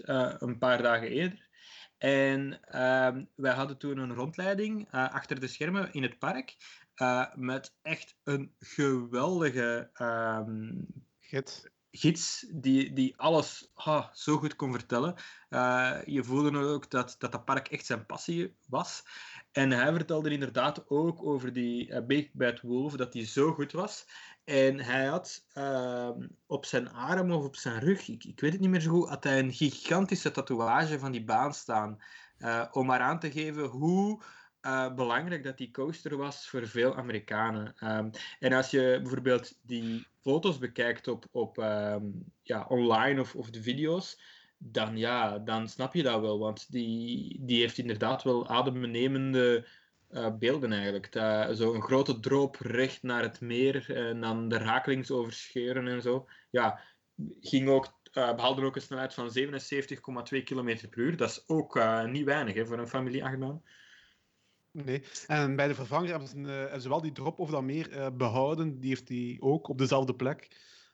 eh, 0.00 0.34
een 0.38 0.58
paar 0.58 0.82
dagen 0.82 1.08
eerder. 1.08 1.48
En 2.00 2.64
ehm, 2.64 3.24
wij 3.34 3.52
hadden 3.52 3.78
toen 3.78 3.98
een 3.98 4.14
rondleiding 4.14 4.88
eh, 4.90 5.12
achter 5.14 5.40
de 5.40 5.46
schermen 5.46 5.92
in 5.92 6.02
het 6.02 6.18
park, 6.18 6.56
eh, 6.94 7.34
met 7.34 7.74
echt 7.82 8.16
een 8.24 8.54
geweldige 8.58 9.90
ehm, 9.92 10.72
Gids. 11.20 11.68
gids 11.90 12.46
die, 12.50 12.92
die 12.92 13.16
alles 13.16 13.70
ah, 13.74 14.12
zo 14.12 14.36
goed 14.36 14.56
kon 14.56 14.72
vertellen. 14.72 15.14
Eh, 15.48 16.00
je 16.04 16.24
voelde 16.24 16.58
ook 16.58 16.90
dat, 16.90 17.16
dat 17.18 17.32
dat 17.32 17.44
park 17.44 17.68
echt 17.68 17.86
zijn 17.86 18.06
passie 18.06 18.56
was. 18.68 19.02
En 19.52 19.70
hij 19.70 19.92
vertelde 19.92 20.30
inderdaad 20.30 20.88
ook 20.88 21.22
over 21.22 21.52
die 21.52 21.92
eh, 21.92 22.06
Big 22.06 22.32
Bad 22.32 22.60
Wolf, 22.60 22.96
dat 22.96 23.12
die 23.12 23.26
zo 23.26 23.52
goed 23.52 23.72
was. 23.72 24.06
En 24.44 24.80
hij 24.80 25.06
had 25.06 25.46
ehm, 25.52 26.26
op 26.46 26.64
zijn 26.64 26.92
arm 26.92 27.30
of 27.30 27.44
op 27.44 27.56
zijn 27.56 27.78
rug, 27.80 28.08
ik, 28.08 28.24
ik 28.24 28.40
weet 28.40 28.52
het 28.52 28.60
niet 28.60 28.70
meer 28.70 28.80
zo 28.80 28.90
goed, 28.90 29.08
had 29.08 29.24
hij 29.24 29.38
een 29.38 29.52
gigantische 29.52 30.30
tatoeage 30.30 30.98
van 30.98 31.12
die 31.12 31.24
baan 31.24 31.54
staan. 31.54 31.98
Eh, 32.38 32.64
om 32.70 32.86
maar 32.86 33.00
aan 33.00 33.18
te 33.18 33.30
geven 33.30 33.64
hoe 33.64 34.22
eh, 34.60 34.94
belangrijk 34.94 35.44
dat 35.44 35.58
die 35.58 35.70
coaster 35.70 36.16
was 36.16 36.48
voor 36.48 36.66
veel 36.66 36.96
Amerikanen. 36.96 37.72
Ehm, 37.76 38.10
en 38.38 38.52
als 38.52 38.70
je 38.70 38.98
bijvoorbeeld 39.02 39.58
die 39.62 40.06
foto's 40.20 40.58
bekijkt 40.58 41.08
op, 41.08 41.26
op 41.30 41.58
ehm, 41.58 42.04
ja, 42.42 42.64
online 42.68 43.20
of, 43.20 43.34
of 43.34 43.50
de 43.50 43.62
video's, 43.62 44.20
dan, 44.58 44.96
ja, 44.96 45.38
dan 45.38 45.68
snap 45.68 45.94
je 45.94 46.02
dat 46.02 46.20
wel. 46.20 46.38
Want 46.38 46.72
die, 46.72 47.38
die 47.40 47.60
heeft 47.60 47.78
inderdaad 47.78 48.22
wel 48.22 48.48
adembenemende 48.48 49.66
eh, 50.10 50.36
beelden 50.38 50.72
eigenlijk. 50.72 51.08
Zo'n 51.56 51.82
grote 51.82 52.20
droop 52.20 52.56
recht 52.56 53.02
naar 53.02 53.22
het 53.22 53.40
meer 53.40 53.96
en 53.96 54.20
dan 54.20 54.48
de 54.48 54.58
rakelings 54.58 55.10
overscheuren 55.10 55.88
en 55.88 56.02
zo. 56.02 56.28
Ja, 56.50 56.80
ging 57.40 57.68
ook, 57.68 58.00
eh 58.12 58.34
behaalde 58.34 58.64
ook 58.64 58.76
een 58.76 58.82
snelheid 58.82 59.14
van 59.14 59.30
77,2 59.30 60.42
km 60.42 60.88
per 60.88 60.98
uur. 60.98 61.16
Dat 61.16 61.30
is 61.30 61.44
ook 61.46 61.76
eh, 61.76 62.04
niet 62.04 62.24
weinig 62.24 62.54
hè, 62.54 62.66
voor 62.66 62.78
een 62.78 62.88
familieachtbaan. 62.88 63.62
Nee. 64.70 65.02
En 65.26 65.56
bij 65.56 65.68
de 65.68 65.74
vervanger 65.74 66.10
hebben 66.10 66.28
ze, 66.28 66.36
eh, 66.36 66.70
hebben 66.70 66.88
wel 66.88 67.00
die 67.00 67.12
drop 67.12 67.38
over 67.38 67.52
dat 67.54 67.62
meer 67.62 67.92
eh, 67.92 68.06
behouden. 68.12 68.80
Die 68.80 68.88
heeft 68.88 69.08
hij 69.08 69.36
ook 69.40 69.68
op 69.68 69.78
dezelfde 69.78 70.14
plek. 70.14 70.48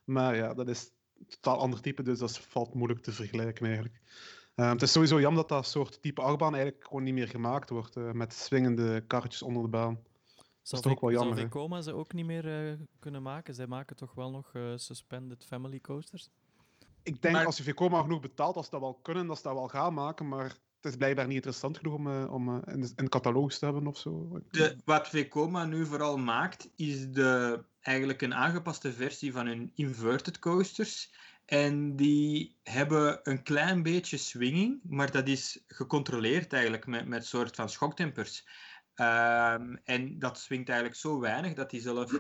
Maar 0.05 0.37
ja, 0.37 0.55
dat 0.55 0.69
is 0.69 0.91
een 1.19 1.27
totaal 1.27 1.59
ander 1.59 1.81
type, 1.81 2.03
dus 2.03 2.19
dat 2.19 2.39
valt 2.39 2.75
moeilijk 2.75 3.01
te 3.01 3.13
vergelijken 3.13 3.67
eigenlijk. 3.67 4.01
Eh, 4.57 4.71
het 4.71 4.83
is 4.83 4.93
sowieso 4.93 5.21
jammer 5.21 5.41
dat 5.41 5.49
dat 5.49 5.67
soort 5.67 6.03
type 6.03 6.21
achtbaan 6.21 6.55
eigenlijk 6.55 6.85
gewoon 6.87 7.03
niet 7.03 7.15
meer 7.15 7.29
gemaakt 7.29 7.71
wordt. 7.71 7.97
eh, 7.97 8.11
met 8.13 8.33
swingende 8.33 9.05
karretjes 9.07 9.43
onder 9.43 9.63
de 9.63 9.69
baan. 9.69 9.99
Zal 10.63 10.81
toch 10.81 10.93
ook 10.93 11.01
wel 11.01 11.11
jammer, 11.11 11.37
Zal? 11.37 11.45
Vekoma 11.45 11.81
ze 11.81 11.95
ook 11.95 12.13
niet 12.13 12.27
meer 12.27 12.69
eh, 12.71 12.79
kunnen 12.99 13.23
maken? 13.23 13.55
Zij 13.55 13.67
maken 13.67 13.97
toch 13.97 14.15
wel 14.15 14.31
nog 14.31 14.51
eh, 14.53 14.63
suspended 14.77 15.45
family 15.45 15.81
coasters? 15.81 16.29
Ik 17.03 17.23
denk 17.23 17.35
Maar- 17.35 17.47
als 17.47 17.57
je 17.57 17.63
Vekoma 17.63 18.01
genoeg 18.03 18.21
betaalt, 18.21 18.57
als 18.57 18.65
ze 18.65 18.71
dat 18.71 18.81
wel 18.81 18.95
kunnen, 18.95 19.27
dat 19.27 19.37
ze 19.37 19.43
dat 19.43 19.53
wel 19.55 19.69
gaan 19.69 19.95
maken. 19.95 20.29
Maar 20.29 20.45
het 20.81 20.93
is 20.93 20.97
blijkbaar 20.97 21.27
niet 21.27 21.35
interessant 21.35 21.77
genoeg 21.79 21.95
om, 21.95 22.07
eh, 22.11 22.33
om 22.33 22.49
eh, 22.49 22.75
in, 22.75 22.81
de 22.95 23.09
catalogus 23.09 23.59
te 23.59 23.65
hebben 23.65 23.87
of 23.87 23.99
zo. 23.99 24.41
De, 24.51 24.77
wat 24.85 25.09
Vekoma 25.09 25.65
nu 25.65 25.87
vooral 25.87 26.17
maakt, 26.17 26.71
is 26.77 27.11
de, 27.11 27.63
eigenlijk 27.81 28.23
een 28.23 28.35
aangepaste 28.35 28.93
versie 28.93 29.33
van 29.33 29.47
hun 29.47 29.71
inverted 29.75 30.39
coasters. 30.39 31.15
En 31.47 31.97
die 31.97 32.57
hebben 32.63 33.21
een 33.23 33.43
klein 33.43 33.83
beetje 33.83 34.17
swinging, 34.17 34.81
maar 34.83 35.11
dat 35.11 35.29
is 35.29 35.65
gecontroleerd 35.67 36.53
eigenlijk 36.53 36.87
met, 36.87 37.07
met 37.07 37.27
soort 37.27 37.55
van 37.55 37.69
schokdempers. 37.69 38.47
Ehm, 38.95 39.77
en 39.85 40.19
dat 40.19 40.39
swingt 40.39 40.69
eigenlijk 40.69 40.99
zo 40.99 41.21
weinig 41.21 41.55
dat 41.55 41.71
die 41.71 41.81
zelf. 41.81 42.13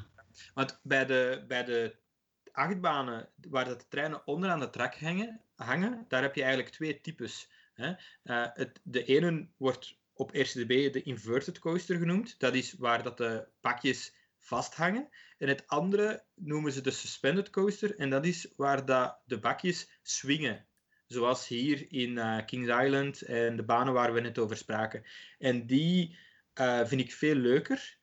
Want 0.54 0.80
bij 0.82 1.06
de, 1.06 1.44
bij 1.48 1.64
de 1.64 1.96
achtbanen 2.52 3.28
waar 3.48 3.64
dat 3.64 3.80
de 3.80 3.88
treinen 3.88 4.26
onderaan 4.26 4.60
de 4.60 4.70
trak 4.70 4.94
hangen, 4.94 5.40
hangen 5.54 6.04
daar 6.08 6.22
heb 6.22 6.34
je 6.34 6.42
eigenlijk 6.42 6.72
twee 6.72 7.00
types. 7.00 7.50
Hè? 7.74 7.92
Eh, 8.22 8.46
het, 8.54 8.80
de 8.82 9.04
ene 9.04 9.48
wordt 9.56 9.98
op 10.14 10.30
RCDB 10.34 10.92
de 10.92 11.02
inverted 11.02 11.58
coaster 11.58 11.98
genoemd. 11.98 12.38
Dat 12.38 12.54
is 12.54 12.72
waar 12.72 13.02
dat 13.02 13.16
de 13.16 13.48
pakjes 13.60 14.14
vasthangen. 14.46 15.08
En 15.38 15.48
het 15.48 15.66
andere 15.66 16.24
noemen 16.34 16.72
ze 16.72 16.80
de 16.80 16.90
suspended 16.90 17.50
coaster. 17.50 17.98
En 17.98 18.10
dat 18.10 18.24
is 18.24 18.52
waar 18.56 18.84
dat 18.84 19.20
de 19.24 19.38
bakjes 19.38 19.98
swingen. 20.02 20.66
Zoals 21.06 21.48
hier 21.48 21.92
in 21.92 22.18
eh, 22.18 22.44
Kings 22.46 22.84
Island 22.84 23.22
en 23.22 23.56
de 23.56 23.64
banen 23.64 23.92
waar 23.92 24.12
we 24.12 24.20
net 24.20 24.38
over 24.38 24.56
spraken. 24.56 25.04
En 25.38 25.66
die 25.66 26.18
eh, 26.52 26.84
vind 26.84 27.00
ik 27.00 27.12
veel 27.12 27.34
leuker. 27.34 27.98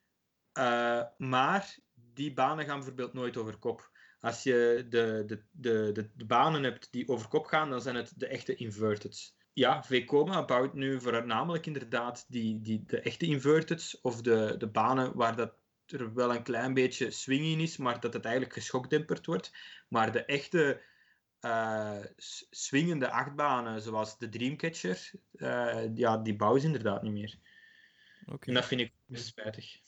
Eh, 0.52 1.02
maar 1.18 1.78
die 1.94 2.34
banen 2.34 2.66
gaan 2.66 2.76
bijvoorbeeld 2.76 3.14
nooit 3.14 3.38
over 3.38 3.58
kop. 3.58 3.92
Als 4.20 4.44
je 4.44 4.86
de, 4.90 5.24
de, 5.26 5.44
de, 5.52 6.10
de, 6.16 6.26
banen 6.26 6.64
hebt 6.64 6.92
die 6.92 7.08
over 7.08 7.28
kop 7.28 7.46
gaan, 7.46 7.70
dan 7.70 7.82
zijn 7.82 7.96
het 7.96 8.14
de 8.16 8.28
echte 8.28 8.56
inverteds. 8.56 9.36
Ja, 9.54 9.84
Vekoma 9.84 10.46
bouwt 10.46 10.74
nu 10.74 11.02
voornamelijk 11.02 11.66
inderdaad 11.66 12.26
die, 12.28 12.62
die, 12.62 12.84
de 12.86 13.00
echte 13.00 13.26
inverteds 13.26 14.02
of 14.02 14.22
de, 14.22 14.56
de 14.58 14.68
banen 14.68 15.16
waar 15.16 15.36
dat 15.36 15.54
er 15.94 16.14
wel 16.14 16.36
een 16.36 16.44
klein 16.44 16.74
beetje 16.74 17.12
swing 17.12 17.46
in 17.46 17.60
is, 17.60 17.78
maar 17.78 18.00
dat 18.00 18.14
het 18.14 18.24
eigenlijk 18.26 18.54
geschokdemperd 18.54 19.26
wordt. 19.26 19.52
Maar 19.90 20.12
de 20.12 20.26
echte 20.26 20.82
eh, 21.40 22.00
s- 22.18 22.48
swingende 22.50 23.12
achtbanen, 23.12 23.82
zoals 23.82 24.18
de 24.18 24.30
Dreamcatcher, 24.30 25.12
eh, 25.32 25.96
ja, 25.96 26.18
die 26.18 26.36
bouwen 26.36 26.62
ze 26.62 26.68
inderdaad 26.68 27.02
niet 27.02 27.12
meer. 27.14 27.40
Oké. 28.26 28.48
En 28.48 28.54
dat 28.54 28.66
vind 28.66 28.82
ik 28.82 28.92
best 29.06 29.26
spijtig. 29.26 29.82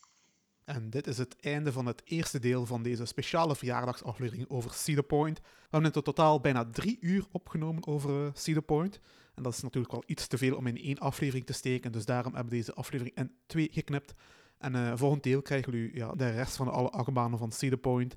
En 0.66 0.90
dit 0.90 1.08
is 1.08 1.18
het 1.18 1.36
einde 1.40 1.72
van 1.72 1.86
het 1.86 2.02
eerste 2.06 2.40
deel 2.40 2.66
van 2.66 2.84
deze 2.84 3.06
speciale 3.06 3.56
verjaardagsaflevering 3.56 4.50
over 4.50 4.74
Cedar 4.74 5.04
Point. 5.04 5.40
We 5.40 5.46
hebben 5.70 5.94
in 5.94 6.02
totaal 6.04 6.40
bijna 6.40 6.70
drie 6.70 6.98
uur 7.00 7.26
opgenomen 7.32 7.88
over 7.88 8.26
eh, 8.26 8.32
Cedar 8.34 8.62
Point. 8.64 9.00
En 9.36 9.44
dat 9.44 9.54
is 9.54 9.62
natuurlijk 9.62 9.94
wel 9.94 10.04
iets 10.06 10.28
te 10.28 10.38
veel 10.38 10.56
om 10.56 10.68
in 10.68 10.78
één 10.78 10.98
aflevering 10.98 11.46
te 11.46 11.54
steken. 11.54 11.92
Dus 11.92 12.06
daarom 12.06 12.34
hebben 12.34 12.52
we 12.52 12.58
deze 12.58 12.74
aflevering 12.74 13.18
in 13.18 13.36
twee 13.46 13.68
geknipt. 13.72 14.14
En 14.58 14.76
uh, 14.76 14.92
volgend 14.96 15.24
deel 15.24 15.42
krijgen 15.42 15.72
jullie 15.72 15.96
ja, 15.96 16.12
de 16.12 16.30
rest 16.30 16.56
van 16.56 16.72
alle 16.72 16.90
achtbanen 16.90 17.38
van 17.38 17.52
Cedar 17.52 17.80
Point. 17.80 18.14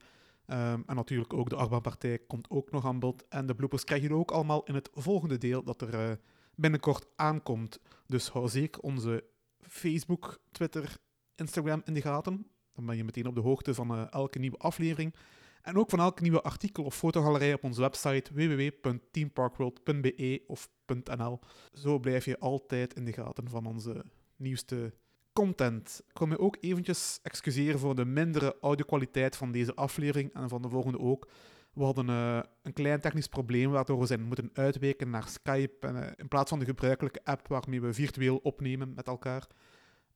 Um, 0.50 0.82
en 0.86 0.94
natuurlijk 0.94 1.32
ook 1.32 1.50
de 1.50 1.56
achtbaanpartij 1.56 2.18
komt 2.18 2.50
ook 2.50 2.70
nog 2.70 2.86
aan 2.86 2.98
bod. 2.98 3.28
En 3.28 3.46
de 3.46 3.54
bloopers 3.54 3.84
krijgen 3.84 4.08
jullie 4.08 4.22
ook 4.22 4.30
allemaal 4.30 4.64
in 4.64 4.74
het 4.74 4.90
volgende 4.92 5.38
deel 5.38 5.62
dat 5.62 5.82
er 5.82 5.94
uh, 5.94 6.10
binnenkort 6.54 7.06
aankomt. 7.16 7.80
Dus 8.06 8.28
hou 8.28 8.48
zeker 8.48 8.82
onze 8.82 9.24
Facebook, 9.60 10.38
Twitter, 10.50 10.96
Instagram 11.34 11.82
in 11.84 11.94
de 11.94 12.00
gaten. 12.00 12.46
Dan 12.74 12.86
ben 12.86 12.96
je 12.96 13.04
meteen 13.04 13.26
op 13.26 13.34
de 13.34 13.40
hoogte 13.40 13.74
van 13.74 13.92
uh, 13.92 14.02
elke 14.10 14.38
nieuwe 14.38 14.56
aflevering. 14.56 15.14
En 15.62 15.76
ook 15.76 15.90
van 15.90 16.00
elke 16.00 16.22
nieuwe 16.22 16.42
artikel 16.42 16.84
of 16.84 16.94
fotogalerij 16.94 17.54
op 17.54 17.64
onze 17.64 17.80
website 17.80 18.34
www.teamparkworld.be 18.34 20.42
of 20.46 20.68
.nl. 21.16 21.38
Zo 21.72 21.98
blijf 21.98 22.24
je 22.24 22.38
altijd 22.38 22.94
in 22.94 23.04
de 23.04 23.12
gaten 23.12 23.48
van 23.48 23.66
onze 23.66 24.04
nieuwste 24.36 24.94
content. 25.38 26.02
Ik 26.08 26.18
wil 26.18 26.26
me 26.26 26.38
ook 26.38 26.56
eventjes 26.60 27.18
excuseren 27.22 27.78
voor 27.78 27.94
de 27.94 28.04
mindere 28.04 28.56
audiokwaliteit 28.60 29.36
van 29.36 29.52
deze 29.52 29.74
aflevering 29.74 30.34
en 30.34 30.48
van 30.48 30.62
de 30.62 30.68
volgende 30.68 30.98
ook. 30.98 31.28
We 31.72 31.84
hadden 31.84 32.08
uh, 32.08 32.40
een 32.62 32.72
klein 32.72 33.00
technisch 33.00 33.26
probleem 33.26 33.70
waardoor 33.70 33.98
we 33.98 34.06
zijn 34.06 34.22
moeten 34.22 34.50
uitwijken 34.52 35.10
naar 35.10 35.28
Skype 35.28 35.86
en, 35.86 35.96
uh, 35.96 36.06
in 36.16 36.28
plaats 36.28 36.50
van 36.50 36.58
de 36.58 36.64
gebruikelijke 36.64 37.20
app 37.24 37.48
waarmee 37.48 37.80
we 37.80 37.92
virtueel 37.92 38.36
opnemen 38.36 38.94
met 38.94 39.06
elkaar. 39.06 39.46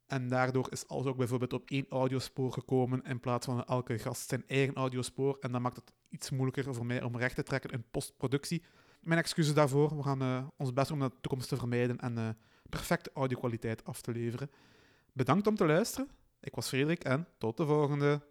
En 0.06 0.28
daardoor 0.28 0.66
is 0.70 0.88
alles 0.88 1.06
ook 1.06 1.16
bijvoorbeeld 1.16 1.52
op 1.52 1.70
één 1.70 1.86
audiospoor 1.88 2.52
gekomen 2.52 3.02
in 3.02 3.20
plaats 3.20 3.46
van 3.46 3.64
elke 3.64 3.98
gast 3.98 4.28
zijn 4.28 4.44
eigen 4.46 4.74
audiospoor. 4.74 5.36
En 5.40 5.52
dat 5.52 5.60
maakt 5.60 5.76
het 5.76 5.92
iets 6.08 6.30
moeilijker 6.30 6.74
voor 6.74 6.86
mij 6.86 7.02
om 7.02 7.16
recht 7.16 7.34
te 7.34 7.42
trekken 7.42 7.70
in 7.70 7.84
postproductie. 7.90 8.62
Mijn 9.00 9.18
excuses 9.18 9.54
daarvoor. 9.54 9.96
We 9.96 10.02
gaan 10.02 10.22
uh, 10.22 10.46
ons 10.56 10.72
best 10.72 10.90
om 10.90 10.98
dat 10.98 11.10
de 11.10 11.20
toekomst 11.20 11.48
te 11.48 11.56
vermijden 11.56 11.98
en 11.98 12.36
perfecte 12.68 13.10
audiokwaliteit 13.14 13.84
af 13.84 14.00
te 14.00 14.12
leveren. 14.12 14.50
Bedankt 15.12 15.46
om 15.46 15.56
te 15.56 15.66
luisteren. 15.66 16.10
Ik 16.40 16.54
was 16.54 16.68
Frederik 16.68 17.04
en 17.04 17.28
tot 17.38 17.56
de 17.56 17.66
volgende. 17.66 18.22